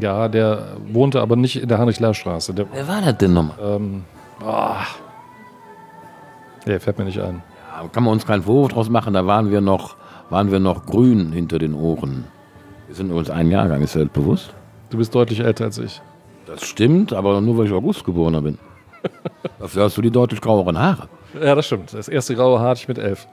Ja, 0.00 0.28
der 0.28 0.76
wohnte 0.90 1.20
aber 1.20 1.36
nicht 1.36 1.60
in 1.60 1.68
der 1.68 1.78
Heinrich-Lehr-Straße. 1.78 2.54
Der, 2.54 2.66
Wer 2.72 2.88
war 2.88 3.00
das 3.00 3.16
denn 3.18 3.34
nochmal? 3.34 3.56
ähm, 3.62 4.04
ah, 4.44 4.82
der 6.66 6.80
fällt 6.80 6.98
mir 6.98 7.04
nicht 7.04 7.20
ein. 7.20 7.42
Ja, 7.70 7.88
kann 7.88 8.04
man 8.04 8.12
uns 8.12 8.26
keinen 8.26 8.42
Vorwurf 8.42 8.72
draus 8.72 8.88
machen, 8.88 9.14
da 9.14 9.26
waren 9.26 9.50
wir 9.50 9.60
noch, 9.60 9.96
waren 10.30 10.50
wir 10.50 10.60
noch 10.60 10.86
grün 10.86 11.32
hinter 11.32 11.58
den 11.58 11.74
Ohren. 11.74 12.24
Wir 12.86 12.96
sind 12.96 13.08
übrigens 13.10 13.30
ein 13.30 13.50
Jahrgang, 13.50 13.82
ist 13.82 13.94
dir 13.94 14.00
das 14.04 14.12
bewusst? 14.12 14.52
Du 14.90 14.98
bist 14.98 15.14
deutlich 15.14 15.40
älter 15.40 15.64
als 15.64 15.78
ich. 15.78 16.02
Das 16.46 16.62
stimmt, 16.64 17.12
aber 17.12 17.40
nur 17.40 17.56
weil 17.56 17.66
ich 17.66 17.72
August 17.72 18.04
geborener 18.04 18.42
bin. 18.42 18.58
Dafür 19.58 19.84
hast 19.84 19.96
du 19.96 20.02
die 20.02 20.10
deutlich 20.10 20.40
graueren 20.40 20.78
Haare. 20.78 21.08
Ja, 21.40 21.54
das 21.54 21.66
stimmt. 21.66 21.94
Das 21.94 22.08
erste 22.08 22.34
graue 22.34 22.60
Haar 22.60 22.70
hatte 22.70 22.80
ich 22.80 22.88
mit 22.88 22.98
elf. 22.98 23.26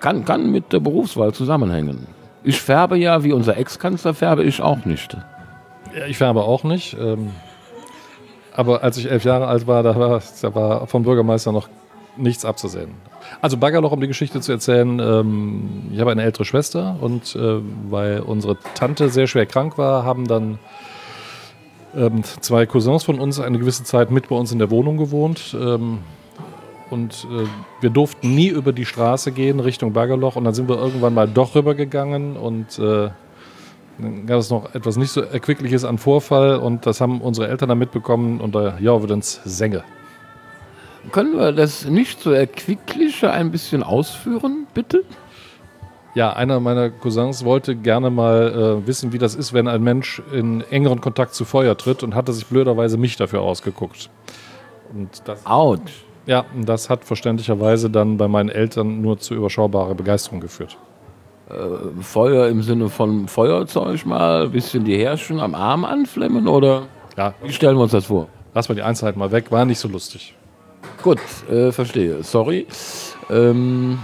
Kann, 0.00 0.24
kann 0.24 0.50
mit 0.50 0.72
der 0.72 0.80
Berufswahl 0.80 1.34
zusammenhängen. 1.34 2.06
Ich 2.42 2.60
färbe 2.60 2.96
ja, 2.96 3.22
wie 3.22 3.32
unser 3.32 3.56
Ex-Kanzler 3.56 4.14
färbe 4.14 4.42
ich 4.44 4.62
auch 4.62 4.84
nicht. 4.84 5.14
Ja, 5.96 6.06
ich 6.06 6.16
färbe 6.16 6.42
auch 6.42 6.64
nicht. 6.64 6.96
Ähm, 6.98 7.30
aber 8.54 8.82
als 8.82 8.96
ich 8.96 9.10
elf 9.10 9.24
Jahre 9.24 9.46
alt 9.46 9.66
war, 9.66 9.82
da 9.82 9.94
war, 9.96 10.22
da 10.40 10.54
war 10.54 10.86
vom 10.86 11.02
Bürgermeister 11.02 11.52
noch 11.52 11.68
nichts 12.16 12.44
abzusehen. 12.44 12.90
Also 13.40 13.56
Baggerloch, 13.56 13.92
um 13.92 14.00
die 14.00 14.08
Geschichte 14.08 14.40
zu 14.40 14.52
erzählen, 14.52 14.98
ähm, 14.98 15.90
ich 15.92 16.00
habe 16.00 16.10
eine 16.10 16.22
ältere 16.22 16.44
Schwester 16.44 16.96
und 17.00 17.36
äh, 17.36 17.60
weil 17.88 18.20
unsere 18.20 18.56
Tante 18.74 19.08
sehr 19.08 19.26
schwer 19.26 19.46
krank 19.46 19.78
war, 19.78 20.04
haben 20.04 20.26
dann 20.26 20.58
ähm, 21.94 22.22
zwei 22.22 22.66
Cousins 22.66 23.04
von 23.04 23.18
uns 23.18 23.40
eine 23.40 23.58
gewisse 23.58 23.84
Zeit 23.84 24.10
mit 24.10 24.28
bei 24.28 24.36
uns 24.36 24.52
in 24.52 24.58
der 24.58 24.70
Wohnung 24.70 24.96
gewohnt. 24.96 25.56
Ähm, 25.58 25.98
und 26.90 27.26
äh, 27.30 27.46
wir 27.80 27.90
durften 27.90 28.34
nie 28.34 28.48
über 28.48 28.72
die 28.72 28.84
Straße 28.84 29.32
gehen 29.32 29.60
Richtung 29.60 29.94
Baggerloch 29.94 30.36
und 30.36 30.44
dann 30.44 30.52
sind 30.52 30.68
wir 30.68 30.76
irgendwann 30.76 31.14
mal 31.14 31.26
doch 31.26 31.54
rübergegangen 31.54 32.36
und 32.36 32.78
äh, 32.78 33.08
dann 33.98 34.26
gab 34.26 34.38
es 34.38 34.50
noch 34.50 34.74
etwas 34.74 34.96
nicht 34.96 35.10
so 35.10 35.22
Erquickliches 35.22 35.84
an 35.84 35.96
Vorfall 35.96 36.56
und 36.56 36.84
das 36.84 37.00
haben 37.00 37.22
unsere 37.22 37.48
Eltern 37.48 37.70
dann 37.70 37.78
mitbekommen 37.78 38.40
und 38.40 38.54
da 38.54 38.78
ja, 38.78 39.00
wird 39.00 39.10
uns 39.10 39.40
Sänge. 39.44 39.84
Können 41.10 41.36
wir 41.36 41.52
das 41.52 41.86
nicht 41.86 42.20
so 42.20 42.30
erquickliche 42.30 43.30
ein 43.30 43.50
bisschen 43.50 43.82
ausführen, 43.82 44.66
bitte? 44.74 45.02
Ja, 46.14 46.32
einer 46.34 46.60
meiner 46.60 46.90
Cousins 46.90 47.44
wollte 47.44 47.74
gerne 47.74 48.10
mal 48.10 48.80
äh, 48.82 48.86
wissen, 48.86 49.12
wie 49.14 49.18
das 49.18 49.34
ist, 49.34 49.52
wenn 49.54 49.66
ein 49.66 49.82
Mensch 49.82 50.22
in 50.32 50.60
engeren 50.70 51.00
Kontakt 51.00 51.34
zu 51.34 51.44
Feuer 51.46 51.76
tritt 51.76 52.02
und 52.02 52.14
hatte 52.14 52.32
sich 52.34 52.46
blöderweise 52.46 52.98
mich 52.98 53.16
dafür 53.16 53.40
ausgeguckt. 53.40 54.10
Und 54.92 55.22
das, 55.24 55.46
Autsch. 55.46 56.04
ja, 56.26 56.44
und 56.54 56.68
das 56.68 56.90
hat 56.90 57.04
verständlicherweise 57.04 57.88
dann 57.88 58.18
bei 58.18 58.28
meinen 58.28 58.50
Eltern 58.50 59.00
nur 59.00 59.18
zu 59.18 59.34
überschaubarer 59.34 59.94
Begeisterung 59.94 60.40
geführt. 60.40 60.76
Feuer 62.00 62.48
im 62.48 62.62
Sinne 62.62 62.88
von 62.88 63.28
Feuerzeug 63.28 64.06
mal, 64.06 64.44
ein 64.44 64.52
bisschen 64.52 64.84
die 64.84 64.96
Härchen 64.96 65.38
am 65.40 65.54
Arm 65.54 65.84
anflemmen 65.84 66.46
oder 66.48 66.84
Ja, 67.16 67.34
wie 67.42 67.52
stellen 67.52 67.76
wir 67.76 67.82
uns 67.82 67.92
das 67.92 68.06
vor? 68.06 68.28
lass 68.54 68.68
mal 68.68 68.74
die 68.74 68.82
Einzelheiten 68.82 69.18
mal 69.18 69.32
weg, 69.32 69.50
war 69.50 69.64
nicht 69.64 69.78
so 69.78 69.88
lustig. 69.88 70.34
Gut, 71.02 71.18
äh, 71.50 71.72
verstehe. 71.72 72.22
Sorry. 72.22 72.66
Ähm, 73.30 73.98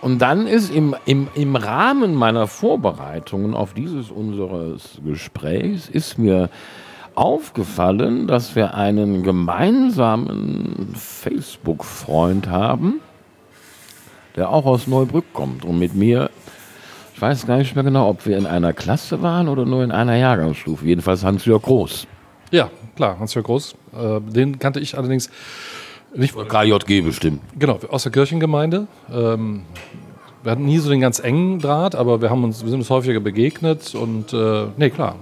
und 0.00 0.18
dann 0.20 0.46
ist 0.46 0.74
im, 0.74 0.96
im, 1.04 1.28
im 1.34 1.56
Rahmen 1.56 2.14
meiner 2.14 2.46
Vorbereitungen 2.46 3.54
auf 3.54 3.74
dieses 3.74 4.10
unseres 4.10 4.98
Gesprächs 5.04 5.88
ist 5.88 6.18
mir 6.18 6.48
aufgefallen, 7.14 8.26
dass 8.26 8.56
wir 8.56 8.74
einen 8.74 9.22
gemeinsamen 9.22 10.94
Facebook-Freund 10.94 12.48
haben, 12.48 13.00
der 14.36 14.50
auch 14.50 14.64
aus 14.64 14.86
Neubrück 14.86 15.32
kommt 15.34 15.64
und 15.64 15.78
mit 15.78 15.94
mir, 15.94 16.30
ich 17.14 17.20
weiß 17.20 17.46
gar 17.46 17.58
nicht 17.58 17.74
mehr 17.74 17.84
genau, 17.84 18.08
ob 18.08 18.24
wir 18.24 18.38
in 18.38 18.46
einer 18.46 18.72
Klasse 18.72 19.20
waren 19.20 19.48
oder 19.48 19.66
nur 19.66 19.84
in 19.84 19.92
einer 19.92 20.16
Jahrgangsstufe. 20.16 20.86
Jedenfalls 20.86 21.24
Hans-Jörg 21.24 21.62
Groß. 21.62 22.06
Ja, 22.50 22.70
klar, 22.96 23.18
Hans-Jörg 23.18 23.44
Groß. 23.44 23.74
Äh, 23.92 24.20
den 24.32 24.58
kannte 24.58 24.80
ich 24.80 24.96
allerdings 24.96 25.30
nicht 26.14 26.34
KJG 26.34 27.02
bestimmt. 27.02 27.40
Genau, 27.58 27.78
aus 27.88 28.02
der 28.02 28.12
Kirchengemeinde. 28.12 28.86
Ähm, 29.12 29.62
wir 30.42 30.52
hatten 30.52 30.64
nie 30.64 30.78
so 30.78 30.88
den 30.88 31.00
ganz 31.00 31.18
engen 31.18 31.58
Draht, 31.58 31.94
aber 31.94 32.22
wir, 32.22 32.30
haben 32.30 32.44
uns, 32.44 32.62
wir 32.62 32.70
sind 32.70 32.80
uns 32.80 32.90
häufiger 32.90 33.20
begegnet 33.20 33.94
und 33.94 34.32
äh, 34.32 34.66
nee, 34.76 34.90
klar, 34.90 35.16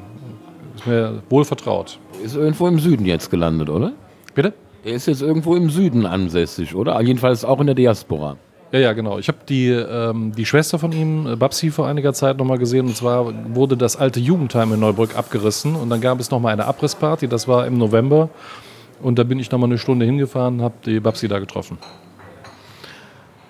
ist 0.77 0.87
mir 0.87 1.23
wohl 1.29 1.45
vertraut. 1.45 1.99
Ist 2.23 2.37
irgendwo 2.37 2.69
im 2.69 2.79
Süden 2.79 3.05
jetzt 3.05 3.31
gelandet, 3.31 3.69
oder? 3.69 3.93
Bitte? 4.35 4.55
Er 4.85 4.93
ist 4.93 5.07
jetzt 5.07 5.23
irgendwo 5.23 5.57
im 5.57 5.71
Süden 5.71 6.07
ansässig, 6.07 6.75
oder? 6.75 7.01
Jedenfalls 7.01 7.45
auch 7.45 7.61
in 7.61 7.67
der 7.67 7.75
Diaspora. 7.75 8.37
Ja, 8.71 8.81
ja, 8.81 8.93
genau. 8.93 9.19
Ich 9.19 9.29
habe 9.29 9.39
die, 9.49 9.69
ähm, 9.71 10.33
die 10.37 10.45
Schwester 10.45 10.79
von 10.79 10.93
ihm, 10.93 11.27
äh, 11.27 11.37
Babsi, 11.37 11.71
vor 11.71 11.87
einiger 11.87 12.13
Zeit 12.13 12.37
nochmal 12.37 12.59
gesehen. 12.59 12.87
Und 12.87 12.97
zwar 12.97 13.33
wurde 13.55 13.77
das 13.77 13.97
alte 13.97 14.21
Jugendheim 14.21 14.73
in 14.75 14.81
Neubrück 14.81 15.17
abgerissen. 15.17 15.75
Und 15.75 15.89
dann 15.91 16.01
gab 16.01 16.21
es 16.21 16.31
nochmal 16.31 16.53
eine 16.53 16.67
Abrissparty. 16.67 17.29
Das 17.29 17.49
war 17.49 17.67
im 17.67 17.79
November. 17.79 18.29
Und 19.01 19.19
da 19.19 19.25
bin 19.25 19.39
ich 19.39 19.51
nochmal 19.51 19.69
eine 19.69 19.79
Stunde 19.79 20.07
hingefahren, 20.07 20.63
habe 20.63 20.75
die 20.85 21.01
Babsi 21.01 21.29
da 21.29 21.39
getroffen. 21.39 21.79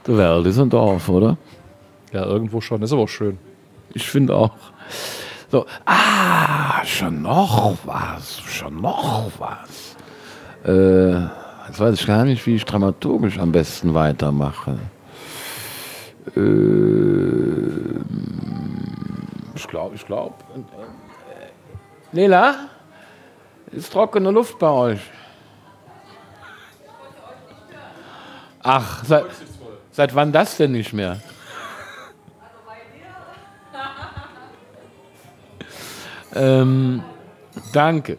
Die 0.07 0.17
Welt 0.17 0.47
ist 0.47 0.59
ein 0.59 0.71
Dorf, 0.71 1.09
oder? 1.09 1.37
Ja, 2.13 2.25
irgendwo 2.25 2.61
schon. 2.61 2.83
Ist 2.83 2.93
aber 2.93 3.03
auch 3.03 3.09
schön. 3.09 3.39
Ich 3.95 4.09
finde 4.09 4.35
auch. 4.35 4.53
So, 5.51 5.65
ah, 5.87 6.85
schon 6.85 7.23
noch 7.23 7.77
was, 7.85 8.41
schon 8.41 8.81
noch 8.81 9.31
was. 9.39 9.97
Äh, 10.65 11.23
jetzt 11.67 11.81
weiß 11.81 12.01
ich 12.01 12.07
gar 12.07 12.25
nicht, 12.25 12.47
wie 12.47 12.57
ich 12.57 12.65
dramaturgisch 12.65 13.39
am 13.39 13.53
besten 13.53 13.95
weitermache. 13.95 14.79
Äh, 16.37 16.41
ich 19.55 19.67
glaube, 19.69 19.95
ich 19.95 20.05
glaube. 20.05 20.35
Lela, 22.13 22.69
ist 23.73 23.93
trockene 23.93 24.31
Luft 24.31 24.59
bei 24.59 24.71
euch? 24.71 25.01
Ach, 28.63 29.05
seit, 29.05 29.27
seit 29.91 30.15
wann 30.15 30.33
das 30.33 30.57
denn 30.57 30.73
nicht 30.73 30.93
mehr? 30.93 31.21
Ähm, 36.35 37.03
danke. 37.73 38.19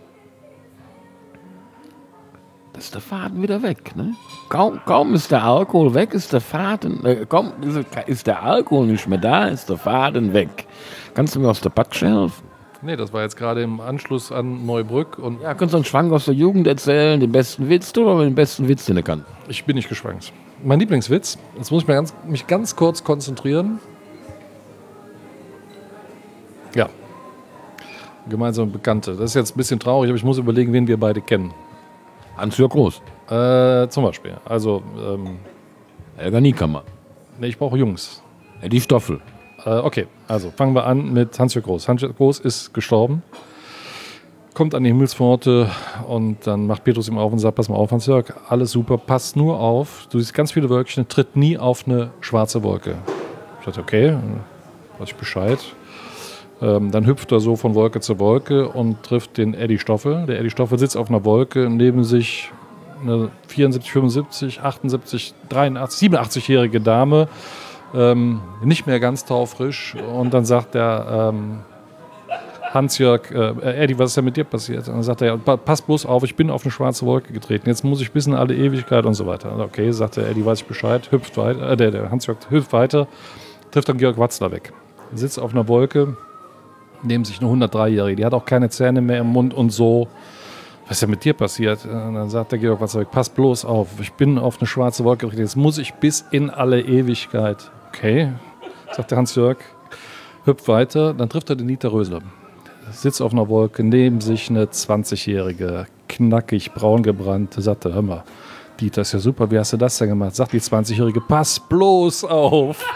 Da 2.73 2.79
ist 2.79 2.93
der 2.93 3.01
Faden 3.01 3.41
wieder 3.41 3.61
weg, 3.61 3.95
ne? 3.95 4.15
Kaum, 4.49 4.81
kaum 4.85 5.13
ist 5.13 5.31
der 5.31 5.43
Alkohol 5.43 5.93
weg, 5.93 6.13
ist 6.13 6.33
der 6.33 6.41
Faden, 6.41 7.05
äh, 7.05 7.25
kaum 7.27 7.53
ist, 7.61 7.85
ist 8.07 8.27
der 8.27 8.41
Alkohol 8.41 8.87
nicht 8.87 9.07
mehr 9.07 9.19
da, 9.19 9.47
ist 9.47 9.69
der 9.69 9.77
Faden 9.77 10.33
weg. 10.33 10.65
Kannst 11.13 11.35
du 11.35 11.39
mir 11.39 11.49
aus 11.49 11.61
der 11.61 11.69
Patsche 11.69 12.07
helfen? 12.07 12.48
Nee, 12.81 12.95
das 12.95 13.11
war 13.11 13.23
jetzt 13.23 13.35
gerade 13.35 13.61
im 13.61 13.81
Anschluss 13.81 14.31
an 14.31 14.65
Neubrück. 14.65 15.19
Und 15.19 15.41
Ja, 15.41 15.53
kannst 15.53 15.73
du 15.73 15.77
einen 15.77 15.85
Schwank 15.85 16.13
aus 16.13 16.25
der 16.25 16.33
Jugend 16.33 16.65
erzählen, 16.65 17.19
den 17.19 17.31
besten 17.31 17.67
Witz, 17.69 17.91
du 17.91 18.09
oder 18.09 18.23
den 18.23 18.35
besten 18.35 18.67
Witz, 18.69 18.85
den 18.85 18.95
du 18.95 19.03
kannst? 19.03 19.25
ich 19.49 19.65
bin 19.65 19.75
nicht 19.75 19.89
geschwankt. 19.89 20.31
Mein 20.63 20.79
Lieblingswitz, 20.79 21.37
jetzt 21.57 21.71
muss 21.71 21.83
ich 21.83 21.87
mal 21.87 21.95
ganz, 21.95 22.13
mich 22.27 22.47
ganz 22.47 22.75
kurz 22.75 23.03
konzentrieren. 23.03 23.79
Ja. 26.75 26.89
Gemeinsame 28.29 28.71
Bekannte. 28.71 29.11
Das 29.11 29.31
ist 29.31 29.33
jetzt 29.33 29.55
ein 29.55 29.57
bisschen 29.57 29.79
traurig, 29.79 30.09
aber 30.09 30.17
ich 30.17 30.23
muss 30.23 30.37
überlegen, 30.37 30.71
wen 30.71 30.87
wir 30.87 30.97
beide 30.99 31.21
kennen. 31.21 31.53
Hans-Jörg 32.37 32.71
Groß, 32.71 33.01
Äh, 33.29 33.87
zum 33.89 34.03
Beispiel. 34.03 34.37
Also, 34.45 34.81
ähm, 34.97 35.37
Helga 36.15 36.39
Niekammer, 36.39 36.83
nee, 37.39 37.47
ich 37.47 37.57
brauche 37.57 37.77
Jungs. 37.77 38.21
Eddie 38.61 38.81
Stoffel, 38.81 39.19
Äh, 39.65 39.79
okay, 39.79 40.07
also 40.27 40.51
fangen 40.51 40.73
wir 40.73 40.85
an 40.85 41.11
mit 41.13 41.37
Hans-Jörg 41.37 41.65
Groß. 41.65 41.87
Hans-Jörg 41.87 42.15
Groß 42.15 42.39
ist 42.39 42.73
gestorben, 42.73 43.23
kommt 44.53 44.75
an 44.75 44.83
die 44.83 44.89
Himmelspforte 44.89 45.69
und 46.07 46.45
dann 46.45 46.67
macht 46.67 46.83
Petrus 46.83 47.07
ihm 47.07 47.17
auf 47.17 47.31
und 47.31 47.39
sagt, 47.39 47.55
pass 47.55 47.69
mal 47.69 47.75
auf, 47.75 47.91
Hans-Jörg, 47.91 48.33
alles 48.47 48.71
super, 48.71 48.97
pass 48.97 49.35
nur 49.35 49.59
auf, 49.59 50.07
du 50.09 50.19
siehst 50.19 50.33
ganz 50.33 50.51
viele 50.51 50.69
Wölkchen, 50.69 51.07
tritt 51.07 51.35
nie 51.35 51.57
auf 51.57 51.87
eine 51.87 52.11
schwarze 52.21 52.63
Wolke. 52.63 52.95
Ich 53.59 53.65
dachte, 53.65 53.81
okay, 53.81 54.17
weiß 54.97 55.09
ich 55.09 55.15
Bescheid. 55.15 55.59
Ähm, 56.61 56.91
dann 56.91 57.05
hüpft 57.05 57.31
er 57.31 57.39
so 57.39 57.55
von 57.55 57.73
Wolke 57.73 58.01
zu 58.01 58.19
Wolke 58.19 58.67
und 58.67 59.03
trifft 59.03 59.37
den 59.37 59.53
Eddie 59.53 59.79
Stoffel. 59.79 60.25
Der 60.25 60.39
Eddie 60.39 60.49
Stoffel 60.49 60.77
sitzt 60.77 60.97
auf 60.97 61.09
einer 61.09 61.23
Wolke, 61.23 61.69
neben 61.69 62.03
sich 62.03 62.51
eine 63.01 63.29
74, 63.47 63.91
75, 63.91 64.61
78, 64.61 65.33
83, 65.47 66.09
87-jährige 66.09 66.81
Dame, 66.81 67.29
ähm, 67.93 68.41
nicht 68.63 68.87
mehr 68.87 68.99
ganz 68.99 69.25
taufrisch. 69.25 69.95
Und 70.13 70.33
dann 70.33 70.45
sagt 70.45 70.75
der 70.75 71.31
ähm, 71.33 71.59
Hans-Jörg, 72.73 73.31
äh, 73.31 73.83
Eddie, 73.83 73.97
was 73.97 74.11
ist 74.11 74.17
denn 74.17 74.25
mit 74.25 74.37
dir 74.37 74.43
passiert? 74.43 74.87
Und 74.87 74.95
dann 74.95 75.03
sagt 75.03 75.21
er, 75.21 75.27
ja, 75.29 75.37
pa- 75.37 75.57
pass 75.57 75.81
bloß 75.81 76.05
auf, 76.05 76.23
ich 76.23 76.35
bin 76.35 76.51
auf 76.51 76.63
eine 76.63 76.71
schwarze 76.71 77.05
Wolke 77.05 77.33
getreten. 77.33 77.67
Jetzt 77.67 77.83
muss 77.83 77.99
ich 78.01 78.11
bis 78.11 78.27
in 78.27 78.35
alle 78.35 78.55
Ewigkeit 78.55 79.05
und 79.05 79.15
so 79.15 79.25
weiter. 79.25 79.57
Okay, 79.59 79.91
sagt 79.91 80.17
der 80.17 80.29
Eddie, 80.29 80.45
weiß 80.45 80.61
ich 80.61 80.67
Bescheid, 80.67 81.09
hüpft 81.11 81.35
weiter, 81.37 81.71
äh, 81.71 81.75
der, 81.77 81.91
der 81.91 82.11
Hans-Jörg 82.11 82.37
hüpft 82.49 82.71
weiter, 82.73 83.07
trifft 83.71 83.89
dann 83.89 83.97
Georg 83.97 84.17
Watzler 84.19 84.51
weg. 84.51 84.71
Sitzt 85.13 85.39
auf 85.39 85.51
einer 85.53 85.67
Wolke, 85.67 86.15
neben 87.01 87.25
sich 87.25 87.41
eine 87.41 87.49
103-Jährige, 87.65 88.17
die 88.17 88.25
hat 88.25 88.33
auch 88.35 88.45
keine 88.45 88.69
Zähne 88.69 89.01
mehr 89.01 89.21
im 89.21 89.27
Mund 89.27 89.53
und 89.55 89.71
so. 89.71 90.07
Was 90.87 90.97
ist 90.97 91.01
denn 91.03 91.09
mit 91.11 91.23
dir 91.23 91.33
passiert? 91.33 91.85
Und 91.85 92.13
dann 92.15 92.29
sagt 92.29 92.51
der 92.51 92.59
Georg 92.59 92.81
Watzlawick, 92.81 93.09
pass 93.09 93.29
bloß 93.29 93.65
auf, 93.65 93.87
ich 93.99 94.13
bin 94.13 94.37
auf 94.37 94.59
eine 94.59 94.67
schwarze 94.67 95.03
Wolke 95.03 95.25
getreten, 95.25 95.41
jetzt 95.41 95.55
muss 95.55 95.79
ich 95.79 95.95
bis 95.95 96.23
in 96.29 96.51
alle 96.51 96.81
Ewigkeit. 96.81 97.71
Okay, 97.89 98.31
sagt 98.95 99.11
der 99.11 99.17
Hans-Jörg, 99.17 99.57
hüpft 100.45 100.67
weiter, 100.67 101.13
dann 101.13 101.29
trifft 101.29 101.49
er 101.49 101.55
den 101.55 101.67
Dieter 101.67 101.91
Rösler. 101.91 102.21
sitzt 102.91 103.21
auf 103.21 103.33
einer 103.33 103.49
Wolke, 103.49 103.83
neben 103.83 104.21
sich 104.21 104.49
eine 104.49 104.65
20-jährige, 104.65 105.85
knackig, 106.07 106.73
braun 106.73 107.03
gebrannte, 107.03 107.61
sagte, 107.61 107.93
hör 107.93 108.01
mal, 108.01 108.23
Dieter, 108.79 109.01
ist 109.01 109.11
ja 109.11 109.19
super, 109.19 109.51
wie 109.51 109.59
hast 109.59 109.73
du 109.73 109.77
das 109.77 109.97
denn 109.97 110.09
gemacht? 110.09 110.35
Sagt 110.35 110.53
die 110.53 110.61
20-jährige, 110.61 111.21
pass 111.21 111.59
bloß 111.59 112.25
auf. 112.25 112.85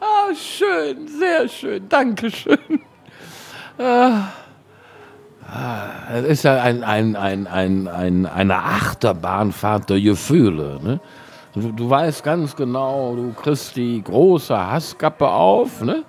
Ah, 0.00 0.34
schön, 0.34 1.06
sehr 1.06 1.46
schön, 1.48 1.86
danke 1.86 2.30
schön. 2.30 2.80
Ah, 3.78 4.28
ah, 5.46 5.88
es 6.14 6.24
ist 6.24 6.44
ja 6.44 6.62
ein, 6.62 6.82
ein, 6.82 7.14
ein, 7.14 7.46
ein, 7.46 7.86
ein, 7.86 8.24
eine 8.24 8.56
Achterbahnfahrt 8.56 9.90
der 9.90 10.00
Gefühle. 10.00 10.80
Ne? 10.82 11.00
Du, 11.56 11.72
du 11.72 11.88
weißt 11.90 12.22
ganz 12.22 12.54
genau, 12.54 13.16
du 13.16 13.32
kriegst 13.32 13.74
die 13.76 14.02
große 14.02 14.54
Hasskappe 14.56 15.26
auf, 15.28 15.80
ne? 15.80 16.04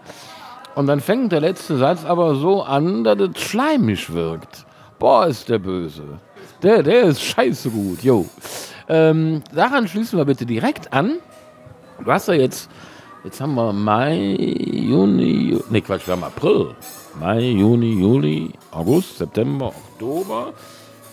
Und 0.75 0.87
dann 0.87 0.99
fängt 0.99 1.31
der 1.31 1.39
letzte 1.39 1.77
Satz 1.77 2.05
aber 2.05 2.35
so 2.35 2.61
an, 2.63 3.03
dass 3.03 3.17
es 3.19 3.39
schleimig 3.41 4.13
wirkt. 4.13 4.65
Boah, 4.99 5.25
ist 5.27 5.47
der 5.49 5.57
böse. 5.59 6.03
Der, 6.61 6.83
der 6.83 7.03
ist 7.03 7.21
scheiße 7.23 7.69
gut, 7.69 8.03
jo. 8.03 8.25
Ähm, 8.89 9.41
daran 9.53 9.87
schließen 9.87 10.17
wir 10.19 10.25
bitte 10.25 10.45
direkt 10.45 10.91
an. 10.93 11.17
Du 12.03 12.11
hast 12.11 12.27
ja 12.27 12.33
jetzt, 12.33 12.69
jetzt 13.23 13.39
haben 13.41 13.55
wir 13.55 13.71
Mai, 13.73 14.35
Juni, 14.35 15.53
Ju- 15.55 15.63
nee 15.69 15.81
Quatsch, 15.81 16.05
wir 16.07 16.11
haben 16.13 16.23
April. 16.25 16.75
Mai, 17.19 17.39
Juni, 17.39 17.93
Juli, 17.99 18.51
August, 18.71 19.17
September, 19.17 19.67
Oktober. 19.67 20.53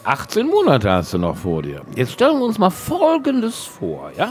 18 0.05 0.47
Monate 0.47 0.91
hast 0.91 1.15
du 1.15 1.19
noch 1.19 1.37
vor 1.37 1.63
dir. 1.63 1.83
Jetzt 1.97 2.13
stellen 2.13 2.39
wir 2.39 2.45
uns 2.45 2.59
mal 2.59 2.71
Folgendes 2.71 3.65
vor, 3.65 4.11
ja? 4.17 4.31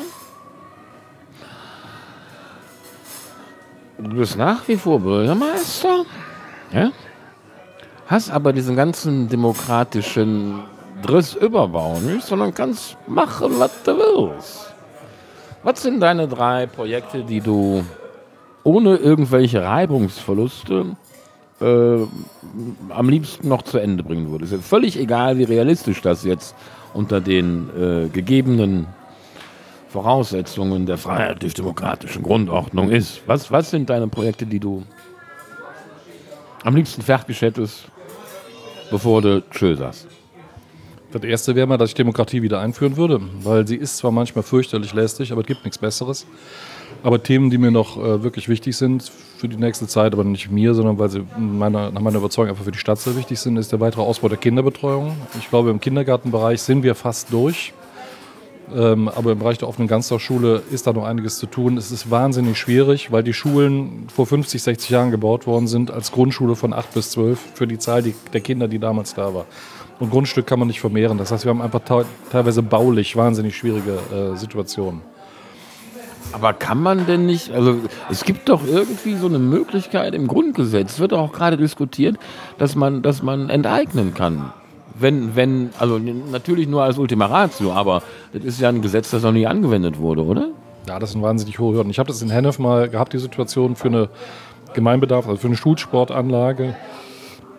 Du 3.98 4.16
bist 4.16 4.38
nach 4.38 4.68
wie 4.68 4.76
vor 4.76 5.00
Bürgermeister, 5.00 6.06
ja? 6.72 6.92
Hast 8.08 8.30
aber 8.30 8.54
diesen 8.54 8.76
ganzen 8.76 9.30
demokratischen 9.30 10.60
Drissüberbau 11.02 12.00
nicht, 12.00 12.26
sondern 12.26 12.54
kannst 12.54 12.98
machen, 13.08 13.54
was 13.58 13.72
du 13.84 13.98
willst. 13.98 14.74
Was 15.64 15.82
sind 15.82 16.02
deine 16.02 16.28
drei 16.28 16.68
Projekte, 16.68 17.24
die 17.24 17.40
du 17.40 17.84
ohne 18.64 18.98
irgendwelche 18.98 19.64
Reibungsverluste 19.64 20.96
äh, 21.64 22.08
am 22.90 23.10
liebsten 23.10 23.48
noch 23.48 23.62
zu 23.62 23.78
Ende 23.78 24.04
bringen 24.04 24.30
würdest? 24.30 24.54
Ist 24.54 24.66
völlig 24.66 25.00
egal, 25.00 25.38
wie 25.38 25.44
realistisch 25.44 26.02
das 26.02 26.24
jetzt 26.24 26.56
unter 26.94 27.22
den 27.22 27.70
äh, 27.70 28.10
gegebenen 28.10 28.88
Voraussetzungen 29.90 30.86
der 30.86 30.98
freiheitlich-demokratischen 30.98 32.24
Grundordnung 32.24 32.90
ist. 32.90 33.22
Was, 33.28 33.52
was 33.52 33.70
sind 33.70 33.90
deine 33.90 34.08
Projekte, 34.08 34.46
die 34.46 34.60
du 34.60 34.84
am 36.64 36.76
liebsten 36.76 37.04
fertig 37.04 37.42
hättest, 37.42 37.86
bevor 38.90 39.22
du 39.22 39.44
Tschö 39.52 39.76
sagst? 39.76 40.08
Das 41.12 41.24
erste 41.24 41.54
wäre 41.56 41.68
mal, 41.68 41.78
dass 41.78 41.90
ich 41.90 41.96
Demokratie 41.96 42.42
wieder 42.42 42.60
einführen 42.60 42.98
würde, 42.98 43.22
weil 43.44 43.68
sie 43.68 43.76
ist 43.76 43.98
zwar 43.98 44.12
manchmal 44.12 44.44
fürchterlich 44.44 44.96
lästig, 44.96 45.32
aber 45.32 45.42
es 45.42 45.48
gibt 45.48 45.64
nichts 45.64 45.78
Besseres. 45.78 46.26
Aber 47.04 47.22
Themen, 47.22 47.52
die 47.52 47.60
mir 47.60 47.70
noch 47.70 47.98
äh, 47.98 48.24
wirklich 48.24 48.50
wichtig 48.50 48.76
sind 48.76 49.12
für 49.44 49.50
die 49.50 49.58
nächste 49.58 49.88
Zeit, 49.88 50.14
aber 50.14 50.24
nicht 50.24 50.50
mir, 50.50 50.74
sondern 50.74 50.98
weil 50.98 51.10
sie 51.10 51.22
meiner, 51.38 51.92
nach 51.92 52.00
meiner 52.00 52.20
Überzeugung 52.20 52.52
einfach 52.52 52.64
für 52.64 52.72
die 52.72 52.78
Stadt 52.78 52.98
sehr 52.98 53.18
wichtig 53.18 53.42
sind, 53.42 53.58
ist 53.58 53.74
der 53.74 53.82
weitere 53.82 54.02
Ausbau 54.02 54.30
der 54.30 54.38
Kinderbetreuung. 54.38 55.18
Ich 55.38 55.50
glaube, 55.50 55.70
im 55.70 55.82
Kindergartenbereich 55.82 56.62
sind 56.62 56.82
wir 56.82 56.96
fast 56.96 57.34
durch. 57.34 57.74
Ähm, 58.74 59.10
aber 59.10 59.34
im 59.34 59.40
Bereich 59.40 59.58
der 59.58 59.68
offenen 59.68 59.90
Ganztagsschule 59.90 60.62
ist 60.72 60.88
da 60.88 60.94
noch 60.94 61.04
einiges 61.04 61.40
zu 61.40 61.46
tun. 61.46 61.76
Es 61.76 61.92
ist 61.92 62.10
wahnsinnig 62.10 62.58
schwierig, 62.58 63.12
weil 63.12 63.22
die 63.22 63.34
Schulen 63.34 64.08
vor 64.16 64.26
50, 64.28 64.64
60 64.64 64.90
Jahren 64.90 65.12
gebaut 65.12 65.46
worden 65.46 65.68
sind 65.68 65.92
als 65.92 66.14
Grundschule 66.14 66.56
von 66.56 66.72
8 66.72 66.94
bis 66.94 67.12
12 67.12 67.38
für 67.54 67.68
die 67.68 67.80
Zahl 67.80 68.02
die, 68.02 68.16
der 68.32 68.40
Kinder, 68.40 68.70
die 68.70 68.80
damals 68.80 69.14
da 69.14 69.34
war. 69.34 69.46
Und 70.00 70.10
Grundstück 70.10 70.48
kann 70.48 70.60
man 70.60 70.70
nicht 70.70 70.80
vermehren. 70.80 71.18
Das 71.18 71.34
heißt, 71.34 71.44
wir 71.44 71.50
haben 71.50 71.62
einfach 71.62 71.82
te 71.82 72.06
teilweise 72.32 72.64
baulich 72.64 73.18
wahnsinnig 73.18 73.58
schwierige 73.58 74.00
äh, 74.10 74.38
Situationen. 74.38 75.02
Aber 76.34 76.54
kann 76.54 76.82
man 76.82 77.06
denn 77.06 77.26
nicht, 77.26 77.52
also 77.52 77.78
es 78.10 78.26
gibt 78.26 78.50
doch 78.50 78.66
irgendwie 78.66 79.16
so 79.16 79.28
eine 79.28 79.40
Möglichkeit 79.40 80.16
im 80.16 80.28
Grundgesetz, 80.28 81.00
wird 81.00 81.14
auch 81.14 81.32
gerade 81.32 81.58
diskutiert, 81.58 82.18
dass 82.58 82.76
man, 82.76 83.02
dass 83.02 83.22
man 83.22 83.50
enteignen 83.50 84.14
kann. 84.14 84.52
Wenn, 84.96 85.36
wenn, 85.36 85.70
also 85.80 86.00
natürlich 86.00 86.68
nur 86.68 86.84
als 86.84 86.98
Ultima 86.98 87.28
Ratio, 87.28 87.72
aber 87.74 88.04
das 88.32 88.44
ist 88.44 88.62
ja 88.62 88.70
ein 88.70 88.82
Gesetz, 88.82 89.12
das 89.12 89.24
noch 89.24 89.32
nie 89.32 89.48
angewendet 89.48 90.00
wurde, 90.00 90.24
oder? 90.24 90.50
Ja, 90.88 91.00
das 91.00 91.12
sind 91.12 91.22
wahnsinnig 91.22 91.60
hohe 91.60 91.76
Hürden. 91.76 91.90
Ich 91.90 92.00
habe 92.00 92.08
das 92.08 92.22
in 92.22 92.30
Hennef 92.30 92.60
mal 92.60 92.90
gehabt, 92.90 93.14
die 93.14 93.20
Situation 93.20 93.76
für 93.76 93.88
eine 93.88 94.10
Gemeinbedarf, 94.74 95.28
also 95.28 95.38
für 95.38 95.48
eine 95.48 95.56
Schulsportanlage. 95.56 96.76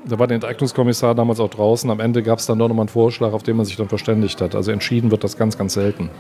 Da 0.07 0.19
war 0.19 0.27
der 0.27 0.35
Enteignungskommissar 0.35 1.15
damals 1.15 1.41
auch 1.41 1.49
draußen. 1.49 1.91
Am 1.91 2.01
Ende 2.01 2.23
gab 2.23 2.39
es 2.39 2.47
dann 2.47 2.59
doch 2.59 2.69
nochmal 2.69 2.83
einen 2.83 2.89
Vorschlag, 2.89 3.33
auf 3.33 3.43
den 3.43 3.57
man 3.57 3.65
sich 3.65 3.77
dann 3.77 3.89
verständigt 3.89 4.41
hat. 4.41 4.55
Also 4.55 4.71
entschieden 4.71 5.11
wird 5.11 5.25
das 5.25 5.39
ganz, 5.39 5.57
ganz 5.57 5.75
selten. 5.75 6.11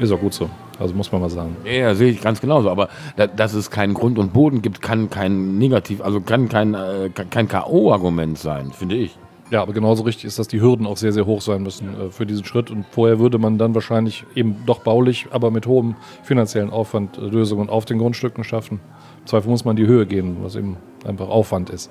Ist 0.00 0.12
auch 0.12 0.20
gut 0.20 0.32
so. 0.32 0.48
Also 0.78 0.94
muss 0.94 1.12
man 1.12 1.20
mal 1.20 1.28
sagen. 1.28 1.56
Ja, 1.64 1.94
sehe 1.94 2.10
ich 2.10 2.22
ganz 2.22 2.40
genauso. 2.40 2.70
Aber 2.70 2.88
da, 3.16 3.26
dass 3.26 3.52
es 3.52 3.70
keinen 3.70 3.92
Grund 3.92 4.18
und 4.18 4.32
Boden 4.32 4.62
gibt, 4.62 4.80
kann 4.80 5.10
kein 5.10 5.58
Negativ, 5.58 6.00
also 6.00 6.22
kann 6.22 6.48
kein, 6.48 6.72
äh, 6.72 7.10
kein 7.10 7.48
K.O.-Argument 7.48 8.38
sein, 8.38 8.72
finde 8.72 8.96
ich. 8.96 9.18
Ja, 9.50 9.60
aber 9.60 9.74
genauso 9.74 10.04
richtig 10.04 10.26
ist, 10.26 10.38
dass 10.38 10.48
die 10.48 10.60
Hürden 10.60 10.86
auch 10.86 10.96
sehr, 10.96 11.12
sehr 11.12 11.26
hoch 11.26 11.42
sein 11.42 11.62
müssen 11.62 11.88
äh, 11.88 12.10
für 12.10 12.24
diesen 12.24 12.44
Schritt. 12.44 12.70
Und 12.70 12.86
vorher 12.90 13.18
würde 13.18 13.36
man 13.36 13.58
dann 13.58 13.74
wahrscheinlich 13.74 14.24
eben 14.34 14.56
doch 14.64 14.78
baulich, 14.78 15.26
aber 15.32 15.50
mit 15.50 15.66
hohem 15.66 15.96
finanziellen 16.22 16.70
Aufwand 16.70 17.18
äh, 17.18 17.22
Lösungen 17.22 17.68
auf 17.68 17.84
den 17.84 17.98
Grundstücken 17.98 18.42
schaffen. 18.42 18.80
Im 19.20 19.26
Zweifel 19.26 19.50
muss 19.50 19.66
man 19.66 19.76
die 19.76 19.86
Höhe 19.86 20.06
gehen, 20.06 20.38
was 20.42 20.56
eben 20.56 20.78
einfach 21.04 21.28
Aufwand 21.28 21.68
ist. 21.68 21.90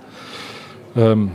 Ähm, 0.95 1.31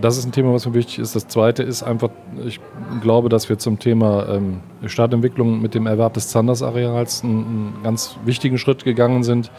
das 0.00 0.16
ist 0.18 0.24
ein 0.26 0.32
Thema, 0.32 0.52
was 0.52 0.66
mir 0.66 0.74
wichtig 0.74 0.98
ist. 0.98 1.14
Das 1.14 1.28
zweite 1.28 1.62
ist 1.62 1.82
einfach, 1.82 2.10
ich 2.44 2.60
glaube, 3.00 3.28
dass 3.28 3.48
wir 3.48 3.58
zum 3.58 3.78
Thema 3.78 4.28
ähm, 4.28 4.60
Stadtentwicklung 4.86 5.60
mit 5.60 5.74
dem 5.74 5.86
Erwerb 5.86 6.14
des 6.14 6.28
Zandersareals 6.28 7.22
einen, 7.24 7.44
einen 7.74 7.74
ganz 7.82 8.16
wichtigen 8.24 8.58
Schritt 8.58 8.84
gegangen 8.84 9.22
sind. 9.22 9.50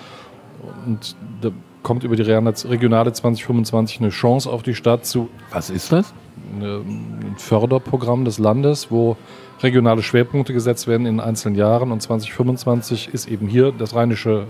Und 0.86 1.16
da 1.42 1.50
kommt 1.84 2.04
über 2.04 2.16
die 2.16 2.22
Regionale 2.24 3.12
2025 3.14 4.00
eine 4.00 4.10
Chance 4.10 4.50
auf 4.50 4.64
die 4.64 4.76
Stadt 4.76 5.06
zu 5.06 5.30
Was 5.52 5.70
ist 5.70 5.92
das? 5.92 6.14
eine- 6.56 6.78
ein 6.78 7.36
Förderprogramm 7.38 8.26
des 8.26 8.40
Landes, 8.40 8.90
wo 8.92 9.18
regionale 9.62 10.02
Schwerpunkte 10.04 10.54
gesetzt 10.54 10.88
werden 10.88 11.06
in 11.06 11.20
einzelnen 11.20 11.56
Jahren. 11.56 11.92
Und 11.92 12.02
2025 12.02 13.14
ist 13.14 13.28
eben 13.28 13.48
hier 13.48 13.72
das 13.72 13.96
rheinische, 13.96 14.46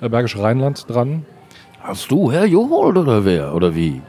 äh, 0.00 0.08
Bergische 0.08 0.42
Rheinland 0.42 0.88
dran. 0.88 1.24
Hast 1.80 2.10
du 2.10 2.30
Herr 2.30 2.44
Johold 2.46 2.96
oder 2.96 3.24
wer? 3.24 3.54
Oder 3.54 3.74
wie? 3.74 4.00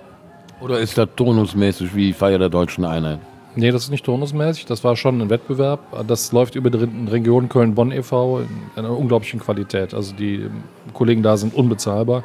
Oder 0.63 0.79
ist 0.79 0.97
das 0.97 1.09
tonusmäßig 1.17 1.93
wie 1.93 2.13
Feier 2.13 2.39
der 2.39 2.47
deutschen 2.47 2.85
Einheit? 2.85 3.19
Nee, 3.55 3.71
das 3.71 3.83
ist 3.83 3.89
nicht 3.91 4.05
turnusmäßig, 4.05 4.65
das 4.65 4.83
war 4.85 4.95
schon 4.95 5.21
ein 5.21 5.29
Wettbewerb. 5.29 5.79
Das 6.07 6.31
läuft 6.31 6.55
über 6.55 6.69
die 6.69 6.77
Re- 6.77 7.11
Region 7.11 7.49
Köln-Bonn 7.49 7.91
e.V. 7.91 8.39
in 8.39 8.47
einer 8.77 8.97
unglaublichen 8.97 9.41
Qualität. 9.41 9.93
Also 9.93 10.15
die 10.15 10.35
ähm, 10.35 10.63
Kollegen 10.93 11.21
da 11.21 11.35
sind 11.35 11.53
unbezahlbar. 11.53 12.23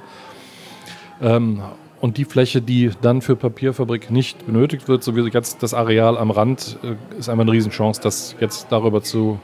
Ähm, 1.21 1.61
und 2.01 2.17
die 2.17 2.25
Fläche, 2.25 2.63
die 2.63 2.93
dann 3.03 3.23
für 3.23 3.35
Papierfabrik 3.35 4.11
nicht 4.13 4.47
benötigt 4.47 4.87
wird, 4.87 5.03
so 5.03 5.17
wie 5.17 5.29
jetzt 5.29 5.63
das 5.65 5.75
Areal 5.75 6.17
am 6.17 6.31
Rand, 6.31 6.79
äh, 6.85 7.19
ist 7.19 7.29
einfach 7.29 7.43
eine 7.43 7.53
Riesenchance, 7.53 8.01
das 8.01 8.37
jetzt 8.41 8.69
darüber 8.71 9.03
zu 9.03 9.41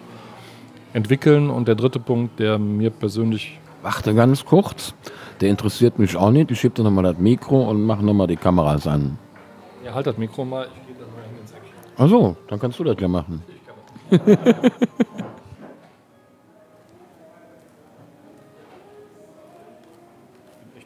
entwickeln. 0.93 1.51
Und 1.51 1.67
der 1.67 1.75
dritte 1.75 1.99
Punkt, 1.99 2.39
der 2.39 2.59
mir 2.61 2.91
persönlich 2.91 3.59
Warte 3.83 4.15
ganz 4.15 4.47
kurz. 4.47 4.95
Der 5.41 5.51
interessiert 5.51 5.99
mich 5.99 6.17
auch 6.17 6.31
nicht. 6.31 6.51
Ich 6.51 6.61
schieb 6.61 6.75
dir 6.75 6.83
nochmal 6.83 7.05
das 7.05 7.19
Mikro 7.19 7.69
und 7.69 7.83
mach 7.83 8.01
nochmal 8.01 8.27
die 8.27 8.37
Kameras 8.37 8.87
an. 8.87 9.19
Ja, 9.85 9.95
halt 9.95 10.07
das 10.07 10.17
Mikro 10.17 10.45
mal. 10.45 10.67
Ich 10.67 10.87
gehe 10.87 10.97
das 10.97 11.09
mal 11.15 11.23
hin 11.25 11.39
ins 11.41 11.53
Eck. 11.53 11.61
Ach 11.97 12.09
so, 12.09 12.37
dann 12.49 12.59
kannst 12.59 12.79
du 12.79 12.85
das 12.85 12.97
ja 13.01 13.09
machen. 13.09 13.43
Ich 20.75 20.85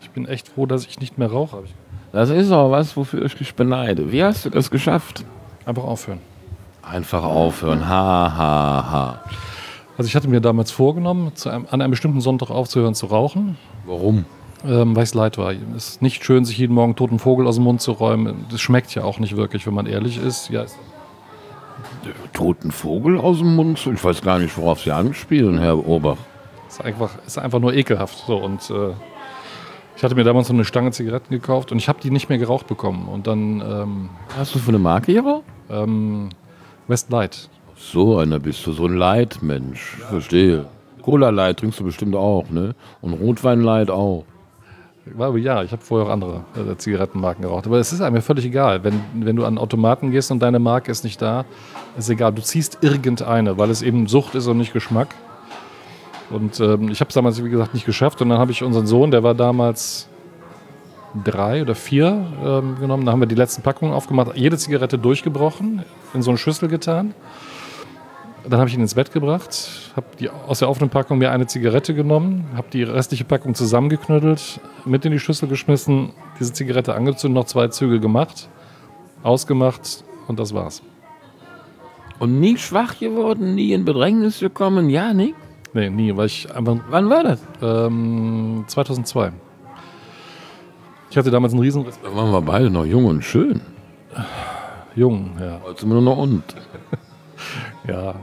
ich 0.00 0.10
bin 0.14 0.26
echt 0.26 0.48
froh, 0.48 0.66
dass 0.66 0.86
ich 0.86 1.00
nicht 1.00 1.16
mehr 1.16 1.30
rauche. 1.30 1.64
Das 2.12 2.28
ist 2.28 2.52
auch 2.52 2.70
was, 2.70 2.94
wofür 2.98 3.24
ich 3.24 3.34
dich 3.34 3.54
beneide. 3.54 4.12
Wie 4.12 4.22
hast 4.22 4.44
du 4.44 4.50
das 4.50 4.70
geschafft? 4.70 5.24
Einfach 5.64 5.84
aufhören. 5.84 6.18
Einfach 6.82 7.22
aufhören. 7.22 7.88
Ha, 7.88 8.34
ha, 8.36 8.90
ha. 8.90 9.20
Also 9.98 10.08
ich 10.08 10.16
hatte 10.16 10.28
mir 10.28 10.40
damals 10.40 10.70
vorgenommen, 10.70 11.32
einem, 11.44 11.66
an 11.70 11.80
einem 11.82 11.90
bestimmten 11.90 12.20
Sonntag 12.20 12.50
aufzuhören 12.50 12.94
zu 12.94 13.06
rauchen, 13.06 13.56
Warum? 13.84 14.24
ähm, 14.64 14.96
weil 14.96 15.02
es 15.02 15.14
leid 15.14 15.36
war. 15.38 15.52
Es 15.76 15.88
ist 15.90 16.02
nicht 16.02 16.24
schön, 16.24 16.44
sich 16.44 16.56
jeden 16.58 16.74
Morgen 16.74 16.96
toten 16.96 17.18
Vogel 17.18 17.46
aus 17.46 17.56
dem 17.56 17.64
Mund 17.64 17.80
zu 17.82 17.92
räumen. 17.92 18.46
Das 18.50 18.60
schmeckt 18.60 18.94
ja 18.94 19.04
auch 19.04 19.18
nicht 19.18 19.36
wirklich, 19.36 19.66
wenn 19.66 19.74
man 19.74 19.86
ehrlich 19.86 20.18
ist. 20.22 20.48
Ja, 20.50 20.62
es- 20.62 20.76
Toten 22.32 22.70
Vogel 22.72 23.18
aus 23.18 23.38
dem 23.38 23.54
Mund? 23.56 23.86
Ich 23.92 24.02
weiß 24.04 24.22
gar 24.22 24.38
nicht, 24.38 24.56
worauf 24.56 24.80
Sie 24.80 24.90
anspielen, 24.90 25.58
Herr 25.58 25.86
Ober. 25.86 26.16
ist 26.68 26.82
einfach, 26.84 27.10
ist 27.26 27.38
einfach 27.38 27.58
nur 27.60 27.74
ekelhaft. 27.74 28.24
So, 28.26 28.36
und 28.38 28.68
äh, 28.70 28.92
ich 29.96 30.02
hatte 30.02 30.14
mir 30.14 30.24
damals 30.24 30.48
so 30.48 30.54
eine 30.54 30.64
Stange 30.64 30.90
Zigaretten 30.92 31.30
gekauft 31.30 31.70
und 31.70 31.78
ich 31.78 31.88
habe 31.88 32.00
die 32.00 32.10
nicht 32.10 32.28
mehr 32.28 32.38
geraucht 32.38 32.66
bekommen. 32.66 33.08
Und 33.08 33.26
dann 33.26 33.60
ähm, 33.60 34.08
Hast 34.38 34.54
du 34.54 34.58
für 34.58 34.68
eine 34.68 34.78
Marke 34.78 35.12
geraucht? 35.12 35.44
ähm, 35.70 36.30
Westlight. 36.88 37.48
So 37.76 38.18
einer 38.18 38.38
bist 38.38 38.66
du, 38.66 38.72
so 38.72 38.86
ein 38.86 38.96
Leitmensch. 38.96 39.98
Verstehe. 40.08 40.66
Cola 41.02 41.30
Light 41.30 41.58
trinkst 41.58 41.80
du 41.80 41.84
bestimmt 41.84 42.14
auch, 42.14 42.48
ne? 42.50 42.74
Und 43.00 43.14
Rotwein 43.14 43.60
Light 43.60 43.90
auch. 43.90 44.24
Ja, 45.36 45.64
ich 45.64 45.72
habe 45.72 45.82
vorher 45.82 46.06
auch 46.06 46.12
andere 46.12 46.44
äh, 46.54 46.76
Zigarettenmarken 46.76 47.42
geraucht. 47.42 47.66
Aber 47.66 47.78
es 47.78 47.92
ist 47.92 47.98
ja 47.98 48.20
völlig 48.20 48.44
egal. 48.44 48.84
Wenn, 48.84 49.02
wenn 49.14 49.34
du 49.34 49.44
an 49.44 49.58
Automaten 49.58 50.12
gehst 50.12 50.30
und 50.30 50.40
deine 50.40 50.60
Marke 50.60 50.92
ist 50.92 51.02
nicht 51.02 51.20
da, 51.20 51.44
ist 51.98 52.08
egal. 52.08 52.32
Du 52.32 52.40
ziehst 52.40 52.78
irgendeine, 52.82 53.58
weil 53.58 53.70
es 53.70 53.82
eben 53.82 54.06
Sucht 54.06 54.36
ist 54.36 54.46
und 54.46 54.58
nicht 54.58 54.72
Geschmack. 54.72 55.08
Und 56.30 56.60
ähm, 56.60 56.88
ich 56.88 57.00
habe 57.00 57.08
es 57.08 57.14
damals, 57.14 57.42
wie 57.42 57.50
gesagt, 57.50 57.74
nicht 57.74 57.84
geschafft. 57.84 58.22
Und 58.22 58.28
dann 58.28 58.38
habe 58.38 58.52
ich 58.52 58.62
unseren 58.62 58.86
Sohn, 58.86 59.10
der 59.10 59.24
war 59.24 59.34
damals 59.34 60.08
drei 61.24 61.62
oder 61.62 61.74
vier, 61.74 62.24
ähm, 62.44 62.76
genommen. 62.78 63.04
Da 63.04 63.12
haben 63.12 63.20
wir 63.20 63.26
die 63.26 63.34
letzten 63.34 63.62
Packungen 63.62 63.92
aufgemacht, 63.92 64.36
jede 64.36 64.56
Zigarette 64.56 64.98
durchgebrochen, 64.98 65.82
in 66.14 66.22
so 66.22 66.30
eine 66.30 66.38
Schüssel 66.38 66.68
getan. 66.68 67.12
Dann 68.48 68.58
habe 68.58 68.68
ich 68.68 68.74
ihn 68.74 68.80
ins 68.80 68.94
Bett 68.94 69.12
gebracht, 69.12 69.92
habe 69.94 70.06
aus 70.48 70.58
der 70.58 70.68
offenen 70.68 70.90
Packung 70.90 71.18
mir 71.18 71.30
eine 71.30 71.46
Zigarette 71.46 71.94
genommen, 71.94 72.46
habe 72.56 72.66
die 72.72 72.82
restliche 72.82 73.24
Packung 73.24 73.54
zusammengeknüttelt, 73.54 74.60
mit 74.84 75.04
in 75.04 75.12
die 75.12 75.20
Schüssel 75.20 75.48
geschmissen, 75.48 76.12
diese 76.40 76.52
Zigarette 76.52 76.94
angezündet, 76.94 77.36
noch 77.36 77.46
zwei 77.46 77.68
Züge 77.68 78.00
gemacht, 78.00 78.48
ausgemacht 79.22 80.04
und 80.26 80.40
das 80.40 80.52
war's. 80.52 80.82
Und 82.18 82.40
nie 82.40 82.56
schwach 82.56 82.98
geworden, 82.98 83.54
nie 83.54 83.72
in 83.72 83.84
Bedrängnis 83.84 84.40
gekommen, 84.40 84.90
ja, 84.90 85.12
nie. 85.14 85.34
Nee, 85.72 85.88
nie, 85.88 86.16
weil 86.16 86.26
ich 86.26 86.54
einfach 86.54 86.76
Wann 86.90 87.08
war 87.10 87.22
das? 87.22 87.40
ähm, 87.62 88.64
2002. 88.66 89.32
Ich 91.10 91.16
hatte 91.16 91.30
damals 91.30 91.52
einen 91.52 91.62
riesen 91.62 91.84
Da 91.84 92.16
waren 92.16 92.32
wir 92.32 92.42
beide 92.42 92.70
noch 92.70 92.84
jung 92.84 93.04
und 93.04 93.22
schön. 93.22 93.60
Jungen, 94.94 95.32
ja. 95.38 95.60
Jetzt 95.68 95.80
sind 95.80 95.90
wir 95.90 95.94
nur 95.94 96.02
noch 96.02 96.18
und. 96.18 96.42
ja. 97.88 98.14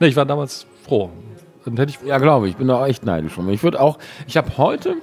Nee, 0.00 0.08
ich 0.08 0.16
war 0.16 0.24
damals 0.26 0.66
froh. 0.84 1.10
Dann 1.64 1.76
hätte 1.76 1.92
ich 1.92 2.06
Ja, 2.06 2.18
glaube 2.18 2.48
ich. 2.48 2.56
Bin 2.56 2.68
da 2.68 2.86
echt 2.86 3.04
neidisch. 3.04 3.38
Ich 3.50 3.62
würde 3.62 3.80
auch, 3.80 3.98
ich 4.26 4.36
habe 4.36 4.56
heute, 4.56 4.94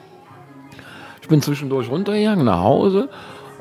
ich 1.21 1.27
bin 1.27 1.41
zwischendurch 1.41 1.89
runtergegangen 1.89 2.45
nach 2.45 2.61
Hause 2.61 3.09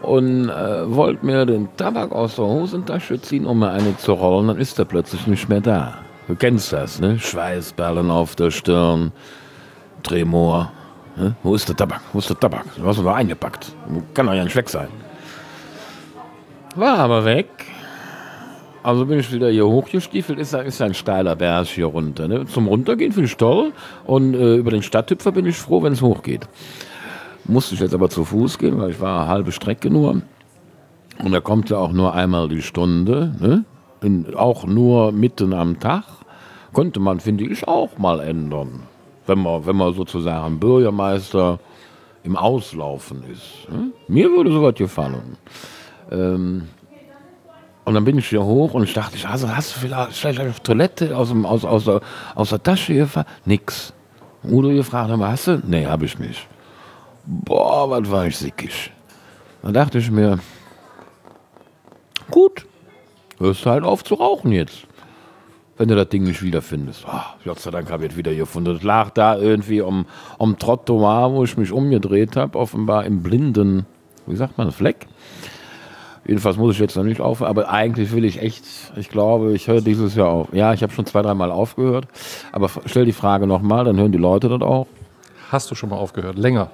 und 0.02 0.48
äh, 0.48 0.94
wollte 0.94 1.24
mir 1.24 1.46
den 1.46 1.68
Tabak 1.76 2.12
aus 2.12 2.36
der 2.36 2.44
Hosentasche 2.44 3.20
ziehen, 3.20 3.46
um 3.46 3.58
mir 3.60 3.70
eine 3.70 3.96
zu 3.96 4.12
rollen. 4.12 4.48
Dann 4.48 4.58
ist 4.58 4.78
er 4.78 4.84
plötzlich 4.84 5.26
nicht 5.26 5.48
mehr 5.48 5.60
da. 5.60 5.94
Du 6.28 6.36
kennst 6.36 6.72
das, 6.72 7.00
ne? 7.00 7.18
Schweißperlen 7.18 8.10
auf 8.10 8.36
der 8.36 8.50
Stirn, 8.50 9.12
Tremor. 10.02 10.70
Ne? 11.16 11.34
Wo 11.42 11.54
ist 11.54 11.68
der 11.68 11.76
Tabak? 11.76 12.00
Wo 12.12 12.20
ist 12.20 12.30
der 12.30 12.38
Tabak? 12.38 12.64
Du 12.76 12.84
hast 12.86 12.98
ihn 12.98 13.04
doch 13.04 13.14
eingepackt. 13.14 13.72
Kann 14.14 14.26
doch 14.26 14.34
ja 14.34 14.44
nicht 14.44 14.56
weg 14.56 14.70
sein. 14.70 14.88
War 16.76 16.98
aber 16.98 17.24
weg. 17.24 17.48
Also 18.82 19.06
bin 19.06 19.20
ich 19.20 19.32
wieder 19.32 19.48
hier 19.48 19.66
hochgestiefelt, 19.66 20.38
ist, 20.38 20.54
ist 20.54 20.82
ein 20.82 20.94
steiler 20.94 21.36
Berg 21.36 21.68
hier 21.68 21.86
runter. 21.86 22.26
Ne? 22.26 22.46
Zum 22.46 22.66
Runtergehen 22.66 23.12
finde 23.12 23.28
ich 23.28 23.36
toll 23.36 23.72
und 24.04 24.34
äh, 24.34 24.56
über 24.56 24.72
den 24.72 24.82
Stadthüpfer 24.82 25.30
bin 25.30 25.46
ich 25.46 25.56
froh, 25.56 25.82
wenn 25.82 25.92
es 25.92 26.02
hochgeht. 26.02 26.48
Musste 27.44 27.74
ich 27.74 27.80
jetzt 27.80 27.94
aber 27.94 28.08
zu 28.08 28.24
Fuß 28.24 28.58
gehen, 28.58 28.78
weil 28.78 28.90
ich 28.90 29.00
war 29.00 29.20
eine 29.20 29.28
halbe 29.28 29.52
Strecke 29.52 29.90
nur. 29.90 30.22
Und 31.18 31.32
er 31.32 31.40
kommt 31.40 31.70
ja 31.70 31.78
auch 31.78 31.92
nur 31.92 32.14
einmal 32.14 32.48
die 32.48 32.62
Stunde, 32.62 33.34
ne? 33.40 33.64
In, 34.00 34.34
auch 34.34 34.64
nur 34.66 35.12
mitten 35.12 35.52
am 35.52 35.78
Tag. 35.78 36.04
Könnte 36.74 36.98
man, 36.98 37.20
finde 37.20 37.44
ich, 37.44 37.68
auch 37.68 37.98
mal 37.98 38.20
ändern. 38.20 38.82
Wenn 39.26 39.38
man, 39.38 39.64
wenn 39.64 39.76
man 39.76 39.94
sozusagen 39.94 40.58
Bürgermeister 40.58 41.60
im 42.24 42.36
Auslaufen 42.36 43.22
ist. 43.30 43.70
Ne? 43.70 43.92
Mir 44.08 44.30
würde 44.30 44.50
sowas 44.50 44.74
gefallen. 44.74 45.36
Ähm, 46.10 46.68
und 47.84 47.94
dann 47.94 48.04
bin 48.04 48.18
ich 48.18 48.28
hier 48.28 48.44
hoch 48.44 48.74
und 48.74 48.84
ich 48.84 48.92
dachte, 48.92 49.16
also 49.28 49.48
hast 49.48 49.74
du 49.74 49.80
vielleicht, 49.80 50.12
vielleicht 50.12 50.40
auf 50.40 50.60
Toilette 50.60 51.16
aus, 51.16 51.28
dem, 51.28 51.44
aus, 51.44 51.64
aus, 51.64 51.84
der, 51.84 52.00
aus 52.34 52.50
der 52.50 52.62
Tasche 52.62 52.94
gefahren? 52.94 53.26
Nix. 53.44 53.92
Udo 54.44 54.68
gefragt, 54.68 55.10
hast 55.10 55.46
du? 55.46 55.62
Nee, 55.66 55.86
hab 55.86 56.02
ich 56.02 56.18
nicht. 56.18 56.46
Boah, 57.24 57.88
was 57.90 58.10
war 58.10 58.26
ich 58.26 58.36
sickig. 58.36 58.90
Da 59.62 59.70
dachte 59.70 59.98
ich 59.98 60.10
mir, 60.10 60.38
gut, 62.30 62.66
hörst 63.38 63.64
du 63.64 63.70
halt 63.70 63.84
auf 63.84 64.02
zu 64.02 64.14
rauchen 64.14 64.52
jetzt. 64.52 64.86
Wenn 65.78 65.88
du 65.88 65.96
das 65.96 66.08
Ding 66.08 66.24
nicht 66.24 66.42
wiederfindest. 66.42 67.04
Ah, 67.06 67.34
Gott 67.44 67.60
sei 67.60 67.70
Dank 67.70 67.90
habe 67.90 68.04
ich 68.04 68.12
es 68.12 68.16
wieder 68.16 68.34
gefunden. 68.34 68.74
Das 68.74 68.82
lag 68.82 69.10
da 69.10 69.36
irgendwie 69.36 69.80
um, 69.80 70.06
um 70.38 70.58
Trottoir, 70.58 71.32
wo 71.32 71.44
ich 71.44 71.56
mich 71.56 71.72
umgedreht 71.72 72.36
habe, 72.36 72.58
offenbar 72.58 73.04
im 73.04 73.22
blinden, 73.22 73.86
wie 74.26 74.36
sagt 74.36 74.58
man, 74.58 74.70
Fleck. 74.70 75.06
Jedenfalls 76.24 76.56
muss 76.56 76.74
ich 76.74 76.80
jetzt 76.80 76.96
noch 76.96 77.02
nicht 77.02 77.20
aufhören, 77.20 77.50
aber 77.50 77.68
eigentlich 77.68 78.12
will 78.12 78.24
ich 78.24 78.40
echt, 78.40 78.64
ich 78.96 79.08
glaube, 79.08 79.54
ich 79.54 79.66
höre 79.66 79.80
dieses 79.80 80.14
Jahr 80.14 80.28
auf. 80.28 80.48
Ja, 80.52 80.72
ich 80.72 80.82
habe 80.82 80.92
schon 80.92 81.04
zwei, 81.04 81.22
dreimal 81.22 81.50
aufgehört, 81.50 82.06
aber 82.52 82.70
stell 82.86 83.04
die 83.04 83.12
Frage 83.12 83.46
nochmal, 83.46 83.84
dann 83.84 83.96
hören 83.96 84.12
die 84.12 84.18
Leute 84.18 84.48
das 84.48 84.62
auch. 84.62 84.86
Hast 85.50 85.70
du 85.70 85.74
schon 85.74 85.90
mal 85.90 85.96
aufgehört? 85.96 86.38
Länger? 86.38 86.70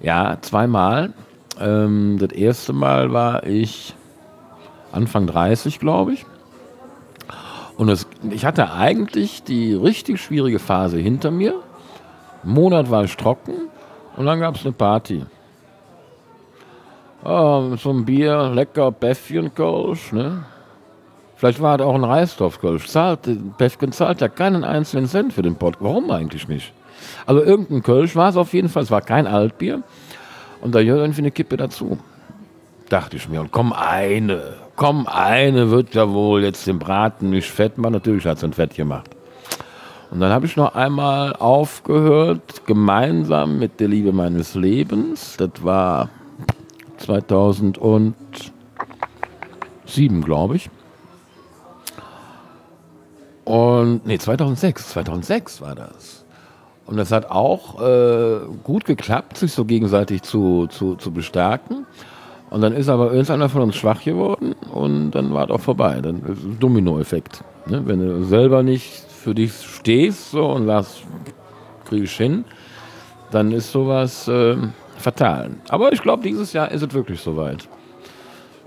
Ja, 0.00 0.38
zweimal. 0.40 1.12
Ähm, 1.60 2.16
das 2.18 2.32
erste 2.32 2.72
Mal 2.72 3.12
war 3.12 3.46
ich 3.46 3.94
Anfang 4.92 5.26
30, 5.26 5.78
glaube 5.78 6.14
ich. 6.14 6.26
Und 7.76 7.90
es, 7.90 8.06
ich 8.30 8.46
hatte 8.46 8.72
eigentlich 8.72 9.42
die 9.42 9.74
richtig 9.74 10.20
schwierige 10.20 10.58
Phase 10.58 10.98
hinter 10.98 11.30
mir. 11.30 11.54
Einen 12.42 12.54
Monat 12.54 12.90
war 12.90 13.04
ich 13.04 13.16
trocken 13.16 13.68
und 14.16 14.24
dann 14.24 14.40
gab 14.40 14.56
es 14.56 14.64
eine 14.64 14.72
Party. 14.72 15.26
Ah, 17.26 17.76
so 17.76 17.90
ein 17.90 18.04
Bier, 18.04 18.52
lecker 18.54 18.92
Bäffchen 18.92 19.52
Kölsch, 19.52 20.12
ne? 20.12 20.44
Vielleicht 21.34 21.60
war 21.60 21.74
es 21.74 21.84
auch 21.84 21.96
ein 21.96 22.04
Reisdorf 22.04 22.60
Kölsch. 22.60 22.86
Zahlt, 22.86 23.18
Bäffchen 23.58 23.90
zahlt 23.90 24.20
ja 24.20 24.28
keinen 24.28 24.62
einzelnen 24.62 25.06
Cent 25.08 25.32
für 25.32 25.42
den 25.42 25.56
Pott. 25.56 25.74
Warum 25.80 26.08
eigentlich 26.12 26.46
nicht? 26.46 26.72
Also 27.26 27.42
irgendein 27.42 27.82
Kölsch 27.82 28.14
war 28.14 28.28
es 28.28 28.36
auf 28.36 28.54
jeden 28.54 28.68
Fall. 28.68 28.84
Es 28.84 28.92
war 28.92 29.00
kein 29.00 29.26
Altbier. 29.26 29.82
Und 30.60 30.76
da 30.76 30.84
gehört 30.84 31.00
irgendwie 31.00 31.22
eine 31.22 31.32
Kippe 31.32 31.56
dazu. 31.56 31.98
Dachte 32.88 33.16
ich 33.16 33.28
mir. 33.28 33.40
Und 33.40 33.50
komm, 33.50 33.72
eine. 33.72 34.54
Komm, 34.76 35.08
eine 35.08 35.72
wird 35.72 35.96
ja 35.96 36.08
wohl 36.08 36.44
jetzt 36.44 36.68
den 36.68 36.78
Braten 36.78 37.30
nicht 37.30 37.50
fett 37.50 37.76
machen. 37.76 37.94
Natürlich 37.94 38.24
hat 38.24 38.36
es 38.36 38.44
ein 38.44 38.52
Fett 38.52 38.76
gemacht. 38.76 39.10
Und 40.12 40.20
dann 40.20 40.30
habe 40.30 40.46
ich 40.46 40.56
noch 40.56 40.76
einmal 40.76 41.34
aufgehört, 41.34 42.64
gemeinsam 42.66 43.58
mit 43.58 43.80
der 43.80 43.88
Liebe 43.88 44.12
meines 44.12 44.54
Lebens. 44.54 45.36
Das 45.36 45.50
war 45.62 46.08
2007, 46.98 48.14
glaube 50.22 50.56
ich. 50.56 50.70
Und, 53.44 54.04
nee, 54.06 54.18
2006. 54.18 54.90
2006 54.90 55.60
war 55.60 55.74
das. 55.74 56.24
Und 56.86 56.96
das 56.96 57.12
hat 57.12 57.30
auch 57.30 57.80
äh, 57.80 58.40
gut 58.62 58.84
geklappt, 58.84 59.38
sich 59.38 59.52
so 59.52 59.64
gegenseitig 59.64 60.22
zu, 60.22 60.66
zu, 60.68 60.94
zu 60.96 61.12
bestärken. 61.12 61.86
Und 62.50 62.60
dann 62.60 62.72
ist 62.72 62.88
aber 62.88 63.10
irgendeiner 63.10 63.48
von 63.48 63.62
uns 63.62 63.76
schwach 63.76 64.02
geworden 64.02 64.54
und 64.72 65.10
dann 65.10 65.34
war 65.34 65.44
es 65.44 65.50
auch 65.50 65.60
vorbei. 65.60 66.00
Dann 66.00 66.22
ist 66.22 66.44
ein 66.44 66.58
Dominoeffekt. 66.60 67.42
Ne? 67.66 67.82
Wenn 67.86 67.98
du 67.98 68.24
selber 68.24 68.62
nicht 68.62 69.04
für 69.10 69.34
dich 69.34 69.52
stehst 69.52 70.30
so, 70.30 70.46
und 70.46 70.66
sagst, 70.66 71.02
kriege 71.84 72.04
ich 72.04 72.12
hin, 72.12 72.44
dann 73.32 73.50
ist 73.50 73.72
sowas 73.72 74.28
äh, 74.28 74.56
fatal. 74.98 75.50
Aber 75.68 75.92
ich 75.92 76.02
glaube, 76.02 76.22
dieses 76.22 76.52
Jahr 76.52 76.70
ist 76.70 76.82
es 76.82 76.92
wirklich 76.92 77.20
soweit. 77.20 77.68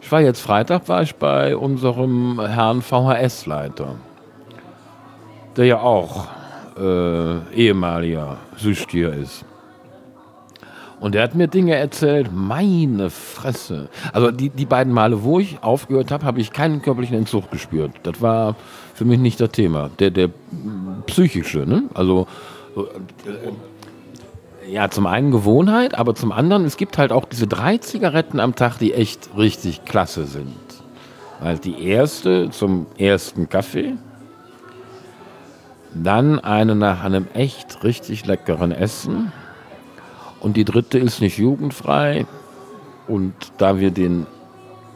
Ich 0.02 0.12
war 0.12 0.22
jetzt 0.22 0.42
Freitag, 0.42 0.88
war 0.88 1.02
ich 1.02 1.16
bei 1.16 1.56
unserem 1.56 2.40
Herrn 2.40 2.82
VHS-Leiter, 2.82 3.96
der 5.58 5.66
ja 5.66 5.80
auch 5.82 6.28
äh, 6.78 7.40
ehemaliger 7.54 8.38
Süchtiger 8.58 9.14
ist. 9.14 9.46
Und 11.00 11.16
der 11.16 11.24
hat 11.24 11.36
mir 11.36 11.48
Dinge 11.48 11.76
erzählt, 11.76 12.30
meine 12.34 13.10
Fresse. 13.10 13.90
Also 14.12 14.32
die, 14.32 14.50
die 14.50 14.66
beiden 14.66 14.94
Male, 14.94 15.24
wo 15.24 15.40
ich 15.40 15.64
aufgehört 15.64 16.12
habe, 16.12 16.26
habe 16.26 16.42
ich 16.42 16.52
keinen 16.52 16.82
körperlichen 16.82 17.18
Entzug 17.18 17.50
gespürt. 17.52 17.92
Das 18.04 18.22
war 18.22 18.56
für 18.94 19.06
mich 19.06 19.20
nicht 19.20 19.40
das 19.40 19.52
Thema. 19.52 19.90
Der, 20.00 20.12
der 20.12 20.30
psychische, 21.08 21.60
ne? 21.60 21.84
Also 21.94 22.28
äh, 22.76 22.82
ja, 24.72 24.90
zum 24.90 25.06
einen 25.08 25.32
Gewohnheit, 25.32 25.98
aber 25.98 26.16
zum 26.16 26.32
anderen, 26.32 26.66
es 26.66 26.78
gibt 26.78 26.98
halt 26.98 27.12
auch 27.12 27.26
diese 27.26 27.48
drei 27.48 27.78
Zigaretten 27.78 28.40
am 28.40 28.56
Tag, 28.56 28.78
die 28.78 28.94
echt 28.94 29.30
richtig 29.38 29.86
klasse 29.86 30.26
sind. 30.26 30.56
Weil 31.40 31.58
die 31.58 31.84
erste 31.84 32.50
zum 32.50 32.88
ersten 32.98 33.50
Kaffee, 33.50 33.94
dann 35.94 36.40
eine 36.40 36.76
nach 36.76 37.04
einem 37.04 37.28
echt 37.34 37.84
richtig 37.84 38.26
leckeren 38.26 38.72
Essen. 38.72 39.32
Und 40.40 40.58
die 40.58 40.66
dritte 40.66 41.00
ist 41.00 41.22
nicht 41.22 41.38
jugendfrei. 41.38 42.26
Und 43.08 43.34
da 43.58 43.80
wir 43.80 43.92
den 43.92 44.28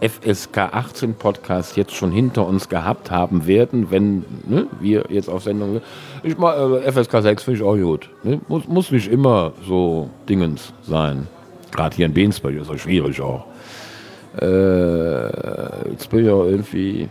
FSK 0.09 0.57
18 0.57 1.13
Podcast 1.15 1.77
jetzt 1.77 1.93
schon 1.93 2.11
hinter 2.11 2.45
uns 2.45 2.67
gehabt 2.67 3.09
haben 3.09 3.47
werden, 3.47 3.89
wenn 3.89 4.25
ne, 4.45 4.67
wir 4.79 5.05
jetzt 5.09 5.29
auf 5.29 5.43
Sendung 5.43 5.73
sind. 5.73 5.83
Ich 6.23 6.37
mal, 6.37 6.81
äh, 6.83 6.91
FSK 6.91 7.21
6 7.21 7.43
finde 7.43 7.59
ich 7.59 7.65
auch 7.65 7.77
gut. 7.77 8.09
Ne? 8.23 8.41
Muss, 8.47 8.67
muss 8.67 8.91
nicht 8.91 9.09
immer 9.09 9.53
so 9.65 10.09
Dingens 10.27 10.73
sein. 10.83 11.27
Gerade 11.71 11.95
hier 11.95 12.05
in 12.05 12.13
Bensberg 12.13 12.55
ist 12.55 12.69
das 12.69 12.81
schwierig 12.81 13.21
auch. 13.21 13.45
Äh, 14.41 15.89
jetzt 15.91 16.09
bin 16.09 16.25
ich 16.25 16.29
auch 16.29 16.45
irgendwie. 16.45 17.09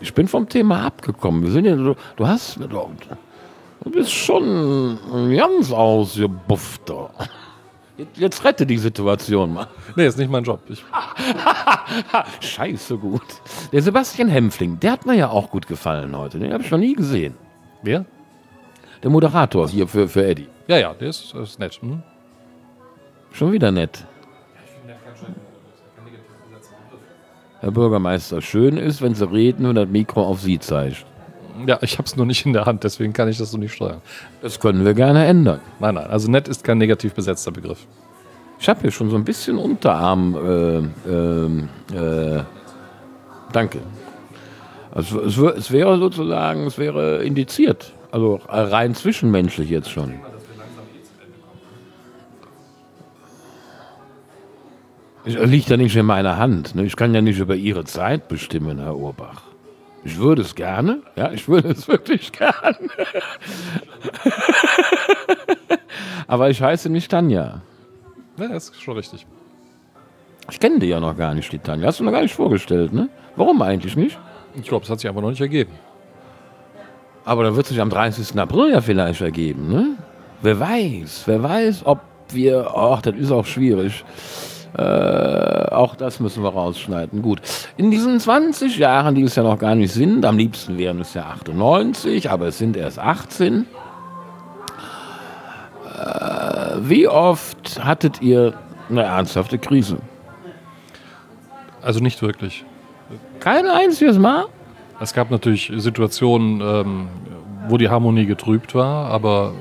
Ich 0.00 0.12
bin 0.12 0.28
vom 0.28 0.48
Thema 0.48 0.84
abgekommen. 0.86 1.42
Wir 1.44 1.50
sind 1.50 1.64
ja, 1.64 1.76
du, 1.76 1.94
du 2.16 2.26
hast. 2.26 2.58
Du, 2.58 2.90
Du 3.84 3.90
bist 3.90 4.12
schon 4.12 4.98
ein 5.12 5.36
ganz 5.36 5.72
ausgebuffter. 5.72 7.10
Jetzt, 8.02 8.18
jetzt 8.18 8.44
rette 8.44 8.66
die 8.66 8.78
Situation 8.78 9.54
mal. 9.54 9.68
Nee, 9.96 10.06
ist 10.06 10.18
nicht 10.18 10.30
mein 10.30 10.44
Job. 10.44 10.60
Ich, 10.68 10.84
Scheiße 12.40 12.98
gut. 12.98 13.22
Der 13.72 13.82
Sebastian 13.82 14.28
Hempfling, 14.28 14.80
der 14.80 14.92
hat 14.92 15.06
mir 15.06 15.14
ja 15.14 15.28
auch 15.28 15.50
gut 15.50 15.66
gefallen 15.66 16.16
heute. 16.16 16.38
Den 16.38 16.52
habe 16.52 16.62
ich 16.62 16.70
noch 16.70 16.78
nie 16.78 16.94
gesehen. 16.94 17.34
wer? 17.82 18.04
Der 19.02 19.10
Moderator 19.10 19.68
hier 19.68 19.86
für, 19.86 20.08
für 20.08 20.24
Eddie. 20.24 20.48
Ja, 20.66 20.78
ja, 20.78 20.94
der 20.94 21.08
ist, 21.08 21.34
ist 21.34 21.58
nett. 21.58 21.74
Hm? 21.80 22.02
Schon 23.32 23.52
wieder 23.52 23.70
nett. 23.70 24.04
Herr 27.60 27.70
Bürgermeister, 27.70 28.40
schön 28.42 28.76
ist, 28.76 29.02
wenn 29.02 29.14
Sie 29.14 29.30
reden 29.30 29.66
und 29.66 29.76
das 29.76 29.88
Mikro 29.88 30.24
auf 30.24 30.40
Sie 30.40 30.58
zeigt. 30.58 31.06
Ja, 31.66 31.78
ich 31.82 31.98
habe 31.98 32.06
es 32.06 32.16
nur 32.16 32.26
nicht 32.26 32.46
in 32.46 32.52
der 32.52 32.64
Hand, 32.66 32.84
deswegen 32.84 33.12
kann 33.12 33.28
ich 33.28 33.38
das 33.38 33.50
so 33.50 33.58
nicht 33.58 33.74
steuern. 33.74 34.00
Das 34.40 34.58
können 34.58 34.84
wir 34.84 34.94
gerne 34.94 35.26
ändern. 35.26 35.60
Nein, 35.80 35.94
nein, 35.94 36.06
also 36.06 36.30
nett 36.30 36.48
ist 36.48 36.64
kein 36.64 36.78
negativ 36.78 37.14
besetzter 37.14 37.50
Begriff. 37.50 37.86
Ich 38.58 38.68
habe 38.68 38.80
hier 38.80 38.90
schon 38.92 39.10
so 39.10 39.16
ein 39.16 39.24
bisschen 39.24 39.58
Unterarm. 39.58 40.36
Äh, 40.36 41.10
ähm, 41.10 41.68
äh, 41.92 42.42
danke. 43.52 43.80
Also 44.92 45.20
es, 45.22 45.36
es 45.36 45.70
wäre 45.72 45.98
sozusagen, 45.98 46.66
es 46.66 46.78
wäre 46.78 47.24
indiziert. 47.24 47.92
Also 48.10 48.40
rein 48.48 48.94
zwischenmenschlich 48.94 49.68
jetzt 49.70 49.90
schon. 49.90 50.14
Es 55.24 55.34
liegt 55.34 55.68
ja 55.68 55.76
nicht 55.76 55.96
in 55.96 56.06
meiner 56.06 56.36
Hand. 56.36 56.74
Ne? 56.74 56.84
Ich 56.84 56.96
kann 56.96 57.14
ja 57.14 57.20
nicht 57.20 57.38
über 57.38 57.54
Ihre 57.54 57.84
Zeit 57.84 58.28
bestimmen, 58.28 58.78
Herr 58.78 58.96
Urbach. 58.96 59.42
Ich 60.04 60.18
würde 60.18 60.42
es 60.42 60.54
gerne, 60.54 61.02
ja, 61.16 61.30
ich 61.30 61.48
würde 61.48 61.68
es 61.70 61.86
wirklich 61.88 62.32
gerne. 62.32 62.76
Aber 66.26 66.50
ich 66.50 66.60
heiße 66.60 66.88
nicht 66.88 67.10
Tanja. 67.10 67.60
Ja, 68.38 68.48
das 68.48 68.70
ist 68.70 68.82
schon 68.82 68.96
richtig. 68.96 69.26
Ich 70.50 70.58
kenne 70.58 70.80
die 70.80 70.86
ja 70.86 70.98
noch 70.98 71.16
gar 71.16 71.34
nicht, 71.34 71.52
die 71.52 71.58
Tanja. 71.58 71.86
Hast 71.86 72.00
du 72.00 72.04
noch 72.04 72.12
gar 72.12 72.22
nicht 72.22 72.34
vorgestellt, 72.34 72.92
ne? 72.92 73.08
Warum 73.36 73.62
eigentlich 73.62 73.96
nicht? 73.96 74.18
Ich 74.54 74.64
glaube, 74.66 74.84
es 74.84 74.90
hat 74.90 74.98
sich 74.98 75.08
einfach 75.08 75.22
noch 75.22 75.30
nicht 75.30 75.40
ergeben. 75.40 75.72
Aber 77.24 77.44
dann 77.44 77.54
wird 77.54 77.66
sich 77.66 77.80
am 77.80 77.88
30. 77.90 78.38
April 78.38 78.72
ja 78.72 78.80
vielleicht 78.80 79.20
ergeben, 79.20 79.68
ne? 79.68 79.96
Wer 80.40 80.58
weiß, 80.58 81.22
wer 81.26 81.42
weiß, 81.42 81.86
ob 81.86 82.00
wir. 82.30 82.72
Ach, 82.74 83.00
das 83.00 83.14
ist 83.14 83.30
auch 83.30 83.46
schwierig. 83.46 84.04
Äh, 84.76 84.82
auch 85.70 85.96
das 85.96 86.18
müssen 86.18 86.42
wir 86.42 86.50
rausschneiden. 86.50 87.20
Gut. 87.20 87.42
In 87.76 87.90
diesen 87.90 88.18
20 88.18 88.78
Jahren, 88.78 89.14
die 89.14 89.22
es 89.22 89.34
ja 89.34 89.42
noch 89.42 89.58
gar 89.58 89.74
nicht 89.74 89.92
sind, 89.92 90.24
am 90.24 90.38
liebsten 90.38 90.78
wären 90.78 91.00
es 91.00 91.12
ja 91.14 91.24
98, 91.24 92.30
aber 92.30 92.46
es 92.48 92.58
sind 92.58 92.76
erst 92.76 92.98
18. 92.98 93.66
Äh, 95.84 96.76
wie 96.80 97.06
oft 97.06 97.84
hattet 97.84 98.22
ihr 98.22 98.54
eine 98.88 99.02
ernsthafte 99.02 99.58
Krise? 99.58 99.98
Also 101.82 102.00
nicht 102.00 102.22
wirklich. 102.22 102.64
Kein 103.40 103.66
einziges 103.66 104.18
Mal? 104.18 104.46
Es 105.00 105.12
gab 105.12 105.30
natürlich 105.30 105.70
Situationen, 105.76 106.60
ähm, 106.60 107.08
wo 107.68 107.76
die 107.76 107.90
Harmonie 107.90 108.24
getrübt 108.24 108.74
war, 108.74 109.10
aber 109.10 109.52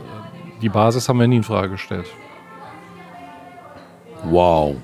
die 0.62 0.70
Basis 0.70 1.10
haben 1.10 1.20
wir 1.20 1.28
nie 1.28 1.38
in 1.38 1.44
Frage 1.44 1.72
gestellt. 1.72 2.06
Wow. 4.24 4.76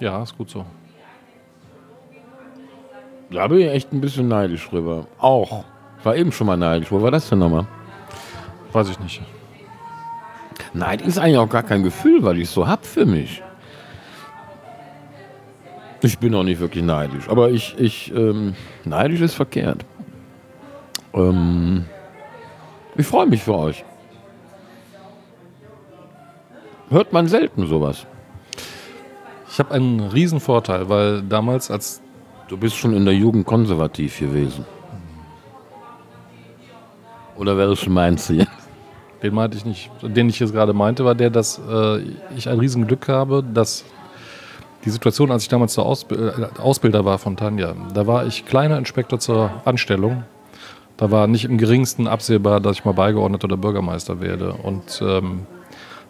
Ja, 0.00 0.22
ist 0.22 0.36
gut 0.36 0.50
so. 0.50 0.64
Da 3.30 3.46
bin 3.46 3.60
ich 3.60 3.68
echt 3.68 3.92
ein 3.92 4.00
bisschen 4.00 4.28
neidisch 4.28 4.68
drüber. 4.68 5.06
Auch. 5.18 5.64
Ich 5.98 6.04
war 6.04 6.16
eben 6.16 6.32
schon 6.32 6.46
mal 6.46 6.56
neidisch. 6.56 6.90
Wo 6.90 7.00
war 7.00 7.10
das 7.10 7.28
denn 7.28 7.38
nochmal? 7.38 7.66
Weiß 8.72 8.88
ich 8.88 8.98
nicht. 8.98 9.20
Neid 10.72 11.02
ist 11.02 11.18
eigentlich 11.18 11.38
auch 11.38 11.48
gar 11.48 11.62
kein 11.62 11.82
Gefühl, 11.82 12.22
weil 12.22 12.38
ich 12.38 12.44
es 12.44 12.54
so 12.54 12.66
hab 12.66 12.84
für 12.84 13.04
mich. 13.06 13.42
Ich 16.02 16.18
bin 16.18 16.34
auch 16.34 16.44
nicht 16.44 16.60
wirklich 16.60 16.82
neidisch. 16.82 17.28
Aber 17.28 17.50
ich, 17.50 17.78
ich, 17.78 18.12
ähm, 18.14 18.54
neidisch 18.84 19.20
ist 19.20 19.34
verkehrt. 19.34 19.84
Ähm, 21.12 21.84
ich 22.96 23.06
freue 23.06 23.26
mich 23.26 23.42
für 23.42 23.54
euch. 23.54 23.84
Hört 26.88 27.12
man 27.12 27.28
selten 27.28 27.66
sowas. 27.66 28.06
Ich 29.50 29.58
habe 29.58 29.74
einen 29.74 30.00
riesen 30.00 30.40
Vorteil, 30.40 30.88
weil 30.88 31.22
damals 31.22 31.70
als 31.70 32.00
Du 32.50 32.56
bist 32.56 32.74
schon 32.74 32.96
in 32.96 33.04
der 33.04 33.14
Jugend 33.14 33.46
konservativ 33.46 34.18
gewesen. 34.18 34.64
Oder 37.36 37.56
welchen 37.56 37.92
meinst 37.92 38.28
du 38.28 38.34
jetzt? 38.34 38.50
Den 39.22 39.34
meinte 39.34 39.56
ich 39.56 39.64
nicht. 39.64 39.88
Den 40.02 40.28
ich 40.28 40.40
jetzt 40.40 40.52
gerade 40.52 40.72
meinte, 40.72 41.04
war 41.04 41.14
der, 41.14 41.30
dass 41.30 41.60
äh, 41.70 42.00
ich 42.36 42.48
ein 42.48 42.58
Riesenglück 42.58 43.06
habe, 43.06 43.44
dass 43.44 43.84
die 44.84 44.90
Situation, 44.90 45.30
als 45.30 45.44
ich 45.44 45.48
damals 45.48 45.76
der 45.76 45.84
Ausb 45.84 46.10
äh, 46.10 46.32
Ausbilder 46.58 47.04
war 47.04 47.18
von 47.18 47.36
Tanja, 47.36 47.76
da 47.94 48.08
war 48.08 48.26
ich 48.26 48.46
kleiner 48.46 48.78
Inspektor 48.78 49.20
zur 49.20 49.50
Anstellung. 49.64 50.24
Da 50.96 51.12
war 51.12 51.28
nicht 51.28 51.44
im 51.44 51.56
geringsten 51.56 52.08
absehbar, 52.08 52.58
dass 52.60 52.78
ich 52.78 52.84
mal 52.84 52.94
beigeordnet 52.94 53.44
oder 53.44 53.56
Bürgermeister 53.56 54.20
werde. 54.20 54.54
Und 54.54 55.00
ähm, 55.06 55.46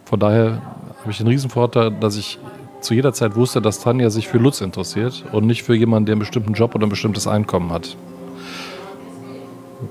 von 0.06 0.18
daher 0.18 0.62
habe 1.00 1.10
ich 1.10 1.18
den 1.18 1.26
Riesenvorteil, 1.26 1.90
dass 1.90 2.16
ich 2.16 2.38
zu 2.81 2.94
jeder 2.94 3.12
Zeit 3.12 3.36
wusste, 3.36 3.61
dass 3.61 3.81
Tanja 3.81 4.11
sich 4.11 4.28
für 4.28 4.39
Lutz 4.39 4.61
interessiert 4.61 5.24
und 5.32 5.47
nicht 5.47 5.62
für 5.62 5.74
jemanden, 5.74 6.07
der 6.07 6.15
einen 6.15 6.20
bestimmten 6.20 6.55
Job 6.55 6.74
oder 6.74 6.86
ein 6.86 6.90
bestimmtes 6.90 7.27
Einkommen 7.27 7.73
hat. 7.73 7.97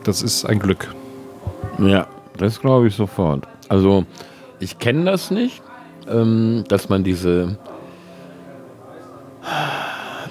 Das 0.04 0.22
ist 0.22 0.46
ein 0.46 0.60
Glück. 0.60 0.94
Ja, 1.80 2.08
das 2.38 2.60
glaube 2.60 2.88
ich 2.88 2.96
sofort. 2.96 3.48
Also, 3.70 4.06
ich 4.60 4.80
kenne 4.80 5.06
das 5.06 5.32
nicht, 5.32 5.62
ähm, 6.08 6.64
dass 6.68 6.90
man 6.90 7.04
diese, 7.04 7.58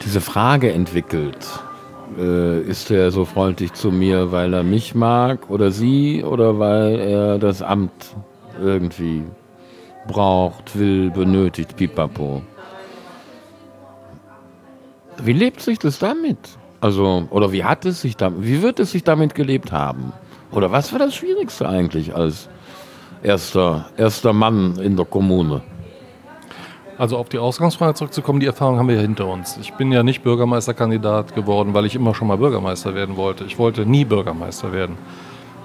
diese 0.04 0.20
Frage 0.20 0.72
entwickelt. 0.72 1.46
Äh, 2.18 2.62
ist 2.62 2.90
er 2.90 3.10
so 3.10 3.24
freundlich 3.24 3.74
zu 3.74 3.90
mir, 3.90 4.32
weil 4.32 4.54
er 4.54 4.62
mich 4.62 4.94
mag 4.94 5.50
oder 5.50 5.70
sie 5.70 6.24
oder 6.24 6.58
weil 6.58 6.98
er 6.98 7.38
das 7.38 7.62
Amt 7.62 7.92
irgendwie 8.60 9.24
braucht, 10.08 10.76
will, 10.76 11.10
benötigt, 11.10 11.76
pipapo. 11.76 12.42
Wie 15.22 15.32
lebt 15.32 15.60
sich 15.60 15.78
das 15.78 16.00
damit? 16.00 16.38
Also, 16.80 17.28
oder 17.30 17.52
wie 17.52 17.62
hat 17.62 17.84
es 17.84 18.00
sich 18.00 18.16
damit, 18.16 18.42
wie 18.42 18.62
wird 18.62 18.80
es 18.80 18.90
sich 18.90 19.04
damit 19.04 19.36
gelebt 19.36 19.70
haben? 19.70 20.12
Oder 20.50 20.72
was 20.72 20.92
war 20.92 20.98
das 20.98 21.14
Schwierigste 21.14 21.68
eigentlich 21.68 22.14
als 22.14 22.48
erster, 23.22 23.86
erster 23.96 24.32
Mann 24.32 24.76
in 24.80 24.96
der 24.96 25.06
Kommune? 25.06 25.60
Also 26.96 27.16
auf 27.16 27.28
die 27.28 27.38
Ausgangsfrage 27.38 27.94
zurückzukommen, 27.94 28.40
die 28.40 28.46
Erfahrung 28.46 28.78
haben 28.78 28.88
wir 28.88 28.96
ja 28.96 29.02
hinter 29.02 29.26
uns. 29.28 29.56
Ich 29.58 29.72
bin 29.74 29.92
ja 29.92 30.02
nicht 30.02 30.24
Bürgermeisterkandidat 30.24 31.32
geworden, 31.34 31.72
weil 31.72 31.86
ich 31.86 31.94
immer 31.94 32.12
schon 32.12 32.26
mal 32.26 32.38
Bürgermeister 32.38 32.92
werden 32.94 33.16
wollte. 33.16 33.44
Ich 33.44 33.56
wollte 33.56 33.86
nie 33.86 34.04
Bürgermeister 34.04 34.72
werden. 34.72 34.98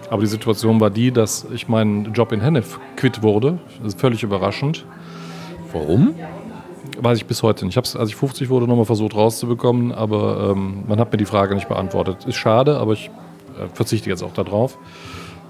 Aber 0.09 0.21
die 0.21 0.27
Situation 0.27 0.79
war 0.79 0.89
die, 0.89 1.11
dass 1.11 1.45
ich 1.53 1.67
meinen 1.67 2.13
Job 2.13 2.31
in 2.31 2.41
Hennef 2.41 2.79
quitt 2.95 3.23
wurde. 3.23 3.59
Das 3.79 3.93
ist 3.93 3.99
völlig 3.99 4.23
überraschend. 4.23 4.85
Warum? 5.71 6.13
Weiß 6.99 7.17
ich 7.17 7.25
bis 7.25 7.41
heute 7.41 7.65
nicht. 7.65 7.73
Ich 7.73 7.77
habe 7.77 7.85
es, 7.85 7.95
als 7.95 8.09
ich 8.09 8.15
50 8.15 8.49
wurde, 8.49 8.67
nochmal 8.67 8.85
versucht 8.85 9.15
rauszubekommen, 9.15 9.91
aber 9.91 10.51
ähm, 10.51 10.83
man 10.87 10.99
hat 10.99 11.11
mir 11.11 11.17
die 11.17 11.25
Frage 11.25 11.55
nicht 11.55 11.67
beantwortet. 11.67 12.25
Ist 12.25 12.35
schade, 12.35 12.77
aber 12.77 12.93
ich 12.93 13.09
äh, 13.59 13.67
verzichte 13.73 14.09
jetzt 14.09 14.23
auch 14.23 14.33
darauf. 14.33 14.77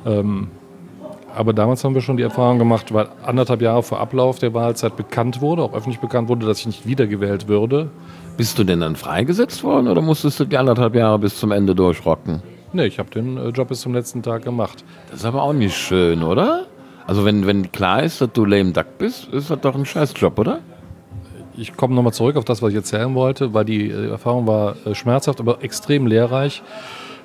Ähm, 0.06 0.48
aber 1.36 1.54
damals 1.54 1.84
haben 1.84 1.96
wir 1.96 2.02
schon 2.02 2.18
die 2.18 2.24
Erfahrung 2.24 2.60
gemacht, 2.60 2.94
weil 2.94 3.08
anderthalb 3.26 3.62
Jahre 3.62 3.82
vor 3.82 4.00
Ablauf 4.00 4.38
der 4.40 4.54
Wahlzeit 4.54 4.96
bekannt 4.96 5.42
wurde, 5.42 5.64
auch 5.64 5.74
öffentlich 5.74 6.00
bekannt 6.00 6.30
wurde, 6.30 6.46
dass 6.46 6.60
ich 6.60 6.68
nicht 6.68 6.86
wiedergewählt 6.86 7.48
würde. 7.48 7.90
Bist 8.38 8.58
du 8.60 8.64
denn 8.64 8.82
dann 8.82 8.96
freigesetzt 8.96 9.64
worden 9.64 9.88
oder 9.88 10.02
musstest 10.02 10.40
du 10.40 10.46
die 10.46 10.58
anderthalb 10.58 10.96
Jahre 10.96 11.20
bis 11.20 11.38
zum 11.38 11.52
Ende 11.52 11.74
durchrocken? 11.74 12.44
Nee, 12.74 12.88
ich 12.88 12.98
habe 12.98 13.10
den 13.12 13.38
äh, 13.38 13.50
Job 13.50 13.68
bis 13.68 13.82
zum 13.82 13.94
letzten 13.94 14.24
Tag 14.24 14.44
gemacht. 14.44 14.84
Das 15.12 15.20
ist 15.20 15.26
aber 15.26 15.44
auch 15.44 15.54
nicht 15.54 15.78
schön, 15.78 16.24
oder? 16.24 16.66
Also 17.06 17.24
wenn, 17.24 17.46
wenn 17.46 17.72
klar 17.72 18.02
ist, 18.02 18.20
dass 18.20 18.32
du 18.34 18.46
lame 18.46 18.72
duck 18.72 18.98
bist, 18.98 19.28
ist 19.32 19.52
das 19.52 19.62
doch 19.62 19.76
ein 19.76 19.86
Scheißjob, 19.86 20.40
oder? 20.40 20.60
Ich 21.56 21.78
komme 21.78 21.94
nochmal 21.94 22.14
zurück 22.14 22.36
auf 22.36 22.46
das, 22.46 22.64
was 22.64 22.72
ich 22.72 22.76
erzählen 22.76 23.14
wollte, 23.14 23.54
weil 23.54 23.66
die 23.66 23.90
äh, 23.90 24.10
Erfahrung 24.10 24.48
war 24.48 24.76
äh, 24.86 24.96
schmerzhaft, 24.96 25.40
aber 25.40 25.64
extrem 25.64 26.08
lehrreich, 26.08 26.64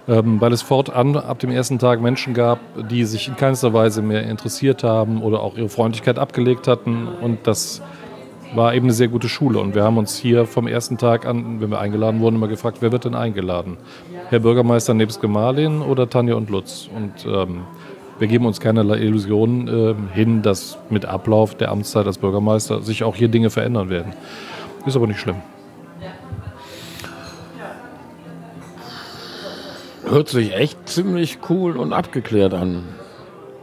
ähm, 0.06 0.38
weil 0.38 0.52
es 0.52 0.60
fortan 0.60 1.16
ab 1.16 1.38
dem 1.38 1.50
ersten 1.50 1.78
Tag 1.78 2.02
Menschen 2.02 2.34
gab, 2.34 2.58
die 2.90 3.04
sich 3.04 3.28
in 3.28 3.36
keinster 3.36 3.72
Weise 3.72 4.02
mehr 4.02 4.24
interessiert 4.24 4.84
haben 4.84 5.22
oder 5.22 5.40
auch 5.40 5.56
ihre 5.56 5.70
Freundlichkeit 5.70 6.18
abgelegt 6.18 6.68
hatten. 6.68 7.08
Und 7.08 7.46
das 7.46 7.80
war 8.54 8.74
eben 8.74 8.86
eine 8.86 8.92
sehr 8.92 9.08
gute 9.08 9.28
Schule. 9.28 9.58
Und 9.58 9.74
wir 9.74 9.82
haben 9.82 9.98
uns 9.98 10.16
hier 10.16 10.46
vom 10.46 10.66
ersten 10.66 10.98
Tag 10.98 11.26
an, 11.26 11.60
wenn 11.60 11.70
wir 11.70 11.78
eingeladen 11.78 12.20
wurden, 12.20 12.36
immer 12.36 12.48
gefragt, 12.48 12.78
wer 12.80 12.92
wird 12.92 13.04
denn 13.04 13.14
eingeladen? 13.14 13.76
Herr 14.30 14.40
Bürgermeister 14.40 14.94
nebst 14.94 15.20
Gemahlin 15.20 15.82
oder 15.82 16.08
Tanja 16.08 16.34
und 16.34 16.50
Lutz? 16.50 16.88
Und 16.94 17.26
ähm, 17.26 17.62
wir 18.18 18.28
geben 18.28 18.46
uns 18.46 18.60
keinerlei 18.60 18.98
Illusionen 18.98 19.68
ähm, 19.68 20.08
hin, 20.12 20.42
dass 20.42 20.78
mit 20.90 21.04
Ablauf 21.04 21.54
der 21.54 21.70
Amtszeit 21.70 22.06
als 22.06 22.18
Bürgermeister 22.18 22.82
sich 22.82 23.04
auch 23.04 23.14
hier 23.14 23.28
Dinge 23.28 23.50
verändern 23.50 23.90
werden. 23.90 24.12
Ist 24.86 24.96
aber 24.96 25.06
nicht 25.06 25.20
schlimm. 25.20 25.36
Hört 30.08 30.28
sich 30.28 30.54
echt 30.54 30.88
ziemlich 30.88 31.38
cool 31.50 31.76
und 31.76 31.92
abgeklärt 31.92 32.54
an. 32.54 32.84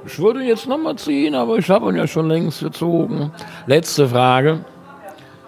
Ich 0.05 0.19
würde 0.19 0.43
jetzt 0.43 0.67
nochmal 0.67 0.95
ziehen, 0.95 1.33
aber 1.33 1.57
ich 1.57 1.67
habe 1.69 1.89
ihn 1.89 1.95
ja 1.95 2.05
schon 2.05 2.27
längst 2.27 2.59
gezogen. 2.59 3.31
Letzte 3.65 4.07
Frage. 4.07 4.63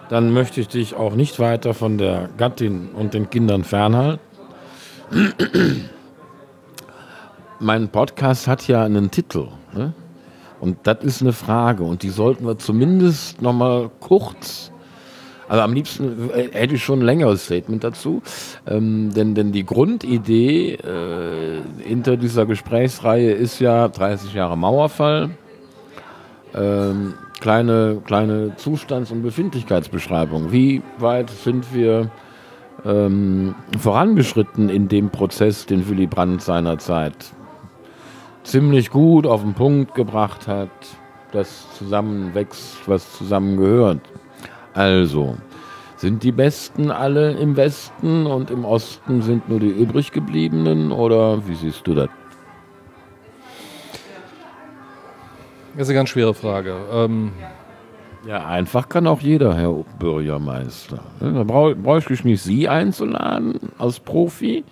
Dann 0.08 0.32
möchte 0.32 0.60
ich 0.60 0.68
dich 0.68 0.94
auch 0.94 1.14
nicht 1.14 1.38
weiter 1.38 1.74
von 1.74 1.98
der 1.98 2.28
Gattin 2.36 2.90
und 2.94 3.14
den 3.14 3.30
Kindern 3.30 3.64
fernhalten. 3.64 4.20
mein 7.60 7.88
Podcast 7.88 8.46
hat 8.46 8.66
ja 8.68 8.84
einen 8.84 9.10
Titel. 9.10 9.48
Ne? 9.74 9.92
Und 10.60 10.78
das 10.84 11.02
ist 11.02 11.22
eine 11.22 11.32
Frage. 11.32 11.84
Und 11.84 12.02
die 12.02 12.10
sollten 12.10 12.46
wir 12.46 12.58
zumindest 12.58 13.42
nochmal 13.42 13.90
kurz 14.00 14.72
also 15.48 15.62
am 15.62 15.72
liebsten 15.72 16.30
äh, 16.30 16.50
hätte 16.52 16.74
ich 16.74 16.84
schon 16.84 17.00
ein 17.00 17.06
längeres 17.06 17.46
Statement 17.46 17.82
dazu. 17.82 18.22
Ähm, 18.66 19.12
denn, 19.14 19.34
denn 19.34 19.50
die 19.50 19.64
Grundidee 19.64 20.74
äh, 20.74 21.62
hinter 21.82 22.16
dieser 22.16 22.44
Gesprächsreihe 22.44 23.32
ist 23.32 23.58
ja 23.58 23.88
30 23.88 24.34
Jahre 24.34 24.58
Mauerfall. 24.58 25.30
Ähm, 26.54 27.14
kleine, 27.40 28.00
kleine 28.04 28.56
Zustands- 28.56 29.10
und 29.10 29.22
Befindlichkeitsbeschreibung. 29.22 30.52
Wie 30.52 30.82
weit 30.98 31.30
sind 31.30 31.74
wir 31.74 32.10
ähm, 32.84 33.54
vorangeschritten 33.78 34.68
in 34.68 34.88
dem 34.88 35.10
Prozess, 35.10 35.66
den 35.66 35.88
Willy 35.88 36.06
Brandt 36.06 36.42
seinerzeit 36.42 37.32
ziemlich 38.48 38.90
gut 38.90 39.26
auf 39.26 39.42
den 39.42 39.52
Punkt 39.52 39.94
gebracht 39.94 40.48
hat, 40.48 40.70
das 41.32 41.66
zusammenwächst, 41.76 42.78
was 42.86 43.12
zusammengehört. 43.18 44.00
Also, 44.72 45.36
sind 45.96 46.22
die 46.22 46.32
Besten 46.32 46.90
alle 46.90 47.32
im 47.32 47.56
Westen 47.56 48.24
und 48.26 48.50
im 48.50 48.64
Osten 48.64 49.20
sind 49.20 49.48
nur 49.50 49.60
die 49.60 49.68
übrig 49.68 50.12
gebliebenen 50.12 50.92
oder 50.92 51.46
wie 51.46 51.56
siehst 51.56 51.86
du 51.86 51.94
das? 51.94 52.08
Das 55.74 55.82
ist 55.82 55.88
eine 55.88 55.98
ganz 55.98 56.08
schwere 56.08 56.34
Frage. 56.34 56.76
Ähm 56.92 57.32
ja, 58.26 58.46
einfach 58.46 58.88
kann 58.88 59.06
auch 59.06 59.20
jeder, 59.20 59.56
Herr 59.56 59.72
Bürgermeister. 59.98 60.98
Da 61.20 61.44
bräuchte 61.44 62.12
ich 62.12 62.24
nicht 62.24 62.42
Sie 62.42 62.68
einzuladen 62.68 63.58
als 63.78 64.00
Profi. 64.00 64.64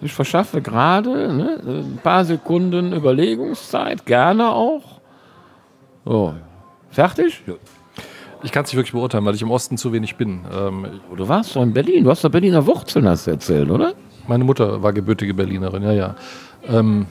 Ich 0.00 0.12
verschaffe 0.12 0.60
gerade 0.60 1.32
ne, 1.32 1.60
ein 1.64 1.98
paar 2.02 2.24
Sekunden 2.24 2.92
Überlegungszeit, 2.92 4.04
gerne 4.04 4.50
auch. 4.50 5.00
So, 6.04 6.34
fertig? 6.90 7.42
Ja. 7.46 7.54
Ich 8.42 8.52
kann 8.52 8.64
es 8.64 8.70
nicht 8.70 8.76
wirklich 8.76 8.92
beurteilen, 8.92 9.24
weil 9.24 9.34
ich 9.34 9.42
im 9.42 9.50
Osten 9.50 9.76
zu 9.76 9.92
wenig 9.92 10.16
bin. 10.16 10.44
Ähm, 10.52 10.86
du 11.16 11.28
warst 11.28 11.56
doch 11.56 11.62
in 11.62 11.72
Berlin, 11.72 12.04
du 12.04 12.10
hast 12.10 12.24
doch 12.24 12.30
Berliner 12.30 12.66
Wurzeln, 12.66 13.08
hast 13.08 13.26
du 13.26 13.32
erzählt, 13.32 13.70
oder? 13.70 13.94
Meine 14.28 14.44
Mutter 14.44 14.82
war 14.82 14.92
gebürtige 14.92 15.34
Berlinerin, 15.34 15.82
ja, 15.82 15.92
ja. 15.92 16.14
Ähm, 16.68 17.06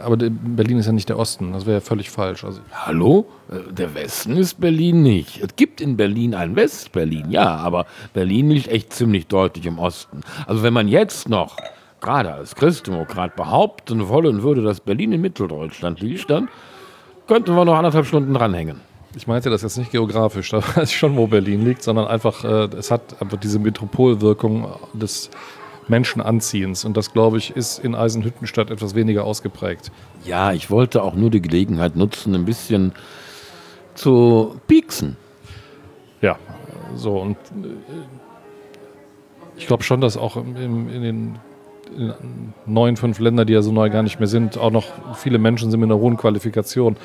aber 0.00 0.16
Berlin 0.16 0.78
ist 0.78 0.86
ja 0.86 0.92
nicht 0.92 1.08
der 1.08 1.18
Osten, 1.18 1.52
das 1.52 1.66
wäre 1.66 1.76
ja 1.76 1.80
völlig 1.80 2.10
falsch. 2.10 2.44
Also 2.44 2.60
Hallo? 2.72 3.26
Äh, 3.50 3.72
der 3.72 3.94
Westen 3.94 4.36
ist 4.36 4.60
Berlin 4.60 5.02
nicht. 5.02 5.42
Es 5.42 5.56
gibt 5.56 5.80
in 5.80 5.96
Berlin 5.96 6.34
ein 6.34 6.56
West-Berlin, 6.56 7.30
ja, 7.30 7.56
aber 7.56 7.86
Berlin 8.12 8.50
liegt 8.50 8.68
echt 8.68 8.92
ziemlich 8.92 9.26
deutlich 9.26 9.66
im 9.66 9.78
Osten. 9.78 10.20
Also 10.46 10.62
wenn 10.62 10.72
man 10.72 10.88
jetzt 10.88 11.28
noch, 11.28 11.56
gerade 12.00 12.32
als 12.32 12.54
Christdemokrat, 12.54 13.36
behaupten 13.36 14.08
wollen 14.08 14.42
würde, 14.42 14.62
dass 14.62 14.80
Berlin 14.80 15.12
in 15.12 15.20
Mitteldeutschland 15.20 16.00
liegt, 16.00 16.30
dann 16.30 16.48
könnten 17.26 17.54
wir 17.54 17.64
noch 17.64 17.76
anderthalb 17.76 18.06
Stunden 18.06 18.34
dranhängen. 18.34 18.80
Ich 19.16 19.26
meinte 19.26 19.50
das 19.50 19.62
jetzt 19.62 19.76
nicht 19.76 19.90
geografisch, 19.90 20.50
da 20.50 20.58
weiß 20.58 20.90
ich 20.90 20.96
schon, 20.96 21.16
wo 21.16 21.26
Berlin 21.26 21.64
liegt, 21.64 21.82
sondern 21.82 22.06
einfach, 22.06 22.44
äh, 22.44 22.68
es 22.76 22.90
hat 22.90 23.20
einfach 23.20 23.38
diese 23.38 23.58
Metropolwirkung 23.58 24.68
des 24.94 25.30
Menschenanziehens. 25.88 26.84
Und 26.84 26.96
das, 26.96 27.12
glaube 27.12 27.38
ich, 27.38 27.56
ist 27.56 27.78
in 27.78 27.94
Eisenhüttenstadt 27.94 28.70
etwas 28.70 28.94
weniger 28.94 29.24
ausgeprägt. 29.24 29.90
Ja, 30.24 30.52
ich 30.52 30.70
wollte 30.70 31.02
auch 31.02 31.14
nur 31.14 31.30
die 31.30 31.42
Gelegenheit 31.42 31.96
nutzen, 31.96 32.34
ein 32.34 32.44
bisschen 32.44 32.92
zu 33.94 34.56
pieksen. 34.66 35.16
Ja, 36.20 36.38
so 36.94 37.18
und 37.18 37.36
äh, 37.36 37.68
ich 39.56 39.66
glaube 39.66 39.82
schon, 39.82 40.00
dass 40.00 40.16
auch 40.16 40.36
in, 40.36 40.88
in 40.88 41.02
den 41.02 41.38
in 41.96 42.54
neun, 42.66 42.96
fünf 42.96 43.18
Ländern, 43.18 43.46
die 43.46 43.52
ja 43.52 43.62
so 43.62 43.72
neu 43.72 43.90
gar 43.90 44.02
nicht 44.02 44.20
mehr 44.20 44.28
sind, 44.28 44.56
auch 44.56 44.70
noch 44.70 45.16
viele 45.16 45.38
Menschen 45.38 45.70
sind 45.70 45.80
mit 45.80 45.90
einer 45.90 45.98
hohen 45.98 46.16
Qualifikation. 46.16 46.96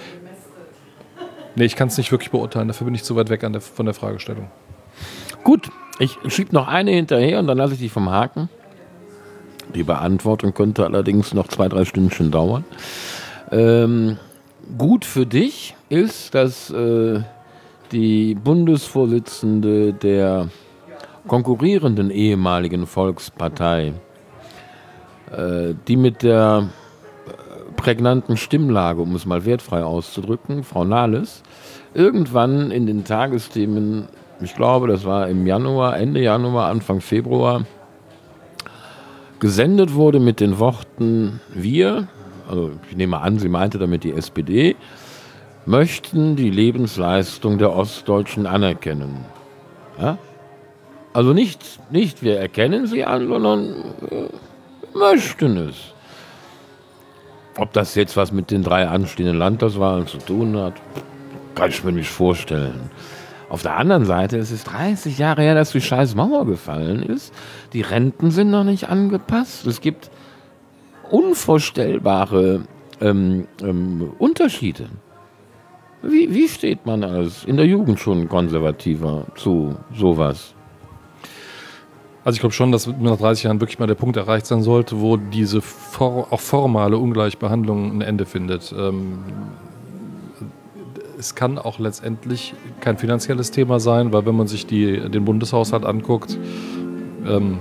Nee, 1.56 1.66
ich 1.66 1.76
kann 1.76 1.88
es 1.88 1.98
nicht 1.98 2.12
wirklich 2.12 2.32
beurteilen, 2.32 2.68
dafür 2.68 2.86
bin 2.86 2.96
ich 2.96 3.04
zu 3.04 3.16
weit 3.16 3.30
weg 3.30 3.42
der, 3.42 3.62
von 3.62 3.86
der 3.86 3.96
Fragestellung. 3.96 4.50
Gut, 5.44 5.70
ich 6.00 6.18
schiebe 6.28 6.54
noch 6.54 6.68
eine 6.68 6.92
hinterher 6.92 7.40
und 7.40 7.48
dann 7.48 7.58
lasse 7.58 7.74
ich 7.74 7.80
dich 7.80 7.92
vom 7.92 8.10
Haken. 8.10 8.50
Die 9.74 9.84
Beantwortung 9.84 10.54
könnte 10.54 10.86
allerdings 10.86 11.34
noch 11.34 11.48
zwei, 11.48 11.68
drei 11.68 11.86
Stündchen 11.86 12.32
dauern. 12.32 12.64
Ähm, 13.52 14.18
gut 14.78 15.06
für 15.06 15.26
dich 15.26 15.76
ist, 15.90 16.36
dass 16.36 16.70
äh, 16.70 17.22
die 17.92 18.36
Bundesvorsitzende 18.36 19.94
der 19.94 20.50
konkurrierenden 21.28 22.12
ehemaligen 22.12 22.86
Volkspartei, 22.88 23.94
äh, 25.32 25.74
die 25.88 25.98
mit 25.98 26.24
der 26.24 26.70
prägnanten 27.76 28.38
Stimmlage, 28.38 29.02
um 29.02 29.16
es 29.16 29.26
mal 29.26 29.46
wertfrei 29.46 29.84
auszudrücken, 29.84 30.64
Frau 30.64 30.86
Nahles, 30.86 31.44
irgendwann 31.94 32.72
in 32.72 32.86
den 32.86 33.04
Tagesthemen, 33.04 34.08
ich 34.42 34.56
glaube, 34.56 34.88
das 34.88 35.06
war 35.06 35.28
im 35.30 35.46
Januar, 35.48 35.98
Ende 35.98 36.22
Januar, 36.22 36.70
Anfang 36.70 37.02
Februar, 37.02 37.66
gesendet 39.46 39.94
wurde 39.94 40.20
mit 40.20 40.40
den 40.40 40.58
Worten, 40.58 41.40
wir, 41.54 42.08
also 42.50 42.72
ich 42.90 42.98
nehme 42.98 43.22
an, 43.22 43.38
sie 43.38 43.48
meinte 43.48 43.78
damit 43.78 44.04
die 44.04 44.12
SPD, 44.12 44.76
möchten 45.68 46.36
die 46.36 46.50
Lebensleistung 46.50 47.60
der 47.60 47.72
Ostdeutschen 47.72 48.48
anerkennen. 48.48 49.24
Ja? 50.02 50.18
Also 51.14 51.34
nicht, 51.34 51.60
nicht 51.92 52.24
wir 52.24 52.40
erkennen 52.40 52.88
sie 52.88 53.06
an, 53.06 53.28
sondern 53.28 53.76
äh, 54.10 54.98
möchten 54.98 55.58
es. 55.58 55.76
Ob 57.56 57.72
das 57.72 57.94
jetzt 57.94 58.18
was 58.18 58.32
mit 58.32 58.50
den 58.50 58.64
drei 58.64 58.88
anstehenden 58.88 59.38
Landtagswahlen 59.38 60.08
zu 60.08 60.18
tun 60.18 60.58
hat, 60.58 60.74
kann 61.54 61.70
ich 61.70 61.84
mir 61.84 61.92
nicht 61.92 62.10
vorstellen. 62.10 62.90
Auf 63.50 63.62
der 63.62 63.78
anderen 63.78 64.06
Seite 64.06 64.38
ist 64.38 64.52
es 64.52 64.64
30 64.64 65.18
Jahre 65.18 65.44
her, 65.44 65.56
dass 65.56 65.72
die 65.72 65.82
scheiß 65.82 66.16
Mauer 66.16 66.46
gefallen 66.46 67.04
ist. 67.04 67.34
Die 67.74 67.82
Renten 67.82 68.32
sind 68.32 68.50
noch 68.50 68.64
nicht 68.64 68.90
angepasst. 68.90 69.68
Es 69.68 69.82
gibt 69.82 70.10
unvorstellbare 71.12 72.62
ähm, 73.02 73.48
ähm, 73.62 74.14
Unterschiede. 74.18 74.88
Wie, 76.02 76.34
wie 76.34 76.48
steht 76.48 76.86
man 76.86 77.04
als 77.04 77.46
in 77.46 77.58
der 77.58 77.66
Jugend 77.66 78.00
schon 78.00 78.30
konservativer 78.30 79.26
zu 79.36 79.76
sowas? 79.94 80.54
Also 82.24 82.38
ich 82.38 82.40
glaube 82.40 82.54
schon, 82.54 82.72
dass 82.72 82.88
nach 82.88 83.18
30 83.18 83.44
Jahren 83.44 83.62
wirklich 83.62 83.78
mal 83.78 83.86
der 83.86 83.96
Punkt 83.96 84.18
erreicht 84.18 84.48
sein 84.48 84.64
sollte, 84.64 85.00
wo 85.00 85.18
diese 85.18 85.62
for 85.62 86.28
auch 86.32 86.40
formale 86.40 86.98
Ungleichbehandlung 86.98 87.92
ein 87.92 88.02
Ende 88.02 88.26
findet. 88.26 88.74
Ähm, 88.76 89.20
es 91.18 91.36
kann 91.36 91.58
auch 91.58 91.80
letztendlich 91.80 92.54
kein 92.82 92.98
finanzielles 92.98 93.52
Thema 93.52 93.80
sein, 93.80 94.14
weil 94.14 94.26
wenn 94.26 94.36
man 94.36 94.48
sich 94.48 94.66
die, 94.66 95.10
den 95.10 95.26
Bundeshaushalt 95.26 95.86
anguckt, 95.86 96.38
ähm, 97.28 97.58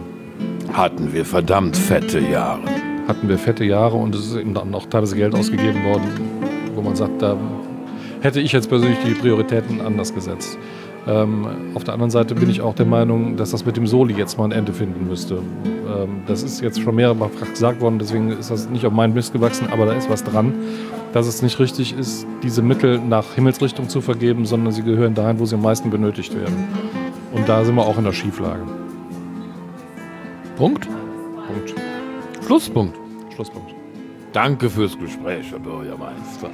hatten 0.73 1.13
wir 1.13 1.25
verdammt 1.25 1.77
fette 1.77 2.19
Jahre. 2.19 2.63
Hatten 3.07 3.29
wir 3.29 3.39
fette 3.39 3.65
Jahre 3.65 3.97
und 3.97 4.15
es 4.15 4.27
ist 4.27 4.37
eben 4.37 4.55
dann 4.55 4.75
auch 4.75 4.87
teilweise 4.87 5.17
Geld 5.17 5.35
ausgegeben 5.35 5.85
worden, 5.85 6.07
wo 6.75 6.83
man 6.83 6.97
sagt, 6.97 7.21
da 7.23 7.37
hätte 8.21 8.41
ich 8.41 8.53
jetzt 8.53 8.69
persönlich 8.69 8.99
die 9.07 9.15
Prioritäten 9.15 9.81
anders 9.81 10.15
gesetzt. 10.15 10.59
Ähm, 11.07 11.47
auf 11.75 11.85
der 11.85 11.95
anderen 11.95 12.11
Seite 12.11 12.35
bin 12.35 12.49
ich 12.49 12.61
auch 12.63 12.75
der 12.75 12.87
Meinung, 12.87 13.37
dass 13.37 13.51
das 13.51 13.67
mit 13.67 13.77
dem 13.77 13.87
Soli 13.87 14.15
jetzt 14.15 14.39
mal 14.39 14.45
ein 14.45 14.53
Ende 14.53 14.73
finden 14.73 15.07
müsste. 15.07 15.35
Ähm, 15.35 16.23
das 16.27 16.43
ist 16.43 16.61
jetzt 16.63 16.81
schon 16.81 16.95
mehrfach 16.95 17.29
gesagt 17.51 17.81
worden, 17.81 17.99
deswegen 17.99 18.31
ist 18.31 18.51
das 18.51 18.69
nicht 18.71 18.87
auf 18.87 18.93
meinen 18.93 19.13
Mist 19.13 19.33
gewachsen, 19.33 19.69
aber 19.71 19.85
da 19.87 19.93
ist 19.93 20.09
was 20.09 20.25
dran, 20.25 20.55
dass 21.13 21.27
es 21.27 21.43
nicht 21.43 21.59
richtig 21.59 21.97
ist, 21.97 22.27
diese 22.43 22.63
Mittel 22.63 22.99
nach 22.99 23.35
Himmelsrichtung 23.35 23.89
zu 23.89 24.01
vergeben, 24.01 24.47
sondern 24.47 24.73
sie 24.73 24.83
gehören 24.83 25.15
dahin, 25.15 25.39
wo 25.39 25.45
sie 25.45 25.57
am 25.57 25.63
meisten 25.63 25.91
benötigt 25.91 26.35
werden. 26.35 26.55
Und 27.33 27.49
da 27.49 27.65
sind 27.65 27.75
wir 27.75 27.87
auch 27.87 27.99
in 27.99 28.05
der 28.05 28.13
Schieflage. 28.13 28.63
Punkt? 30.57 30.89
Punkt. 31.47 31.75
Schlusspunkt. 32.47 32.97
Schlusspunkt. 33.35 33.75
Danke 34.33 34.71
fürs 34.71 34.99
Gespräch, 34.99 35.51
Herr 35.51 35.59
Bürgermeister. 35.59 36.51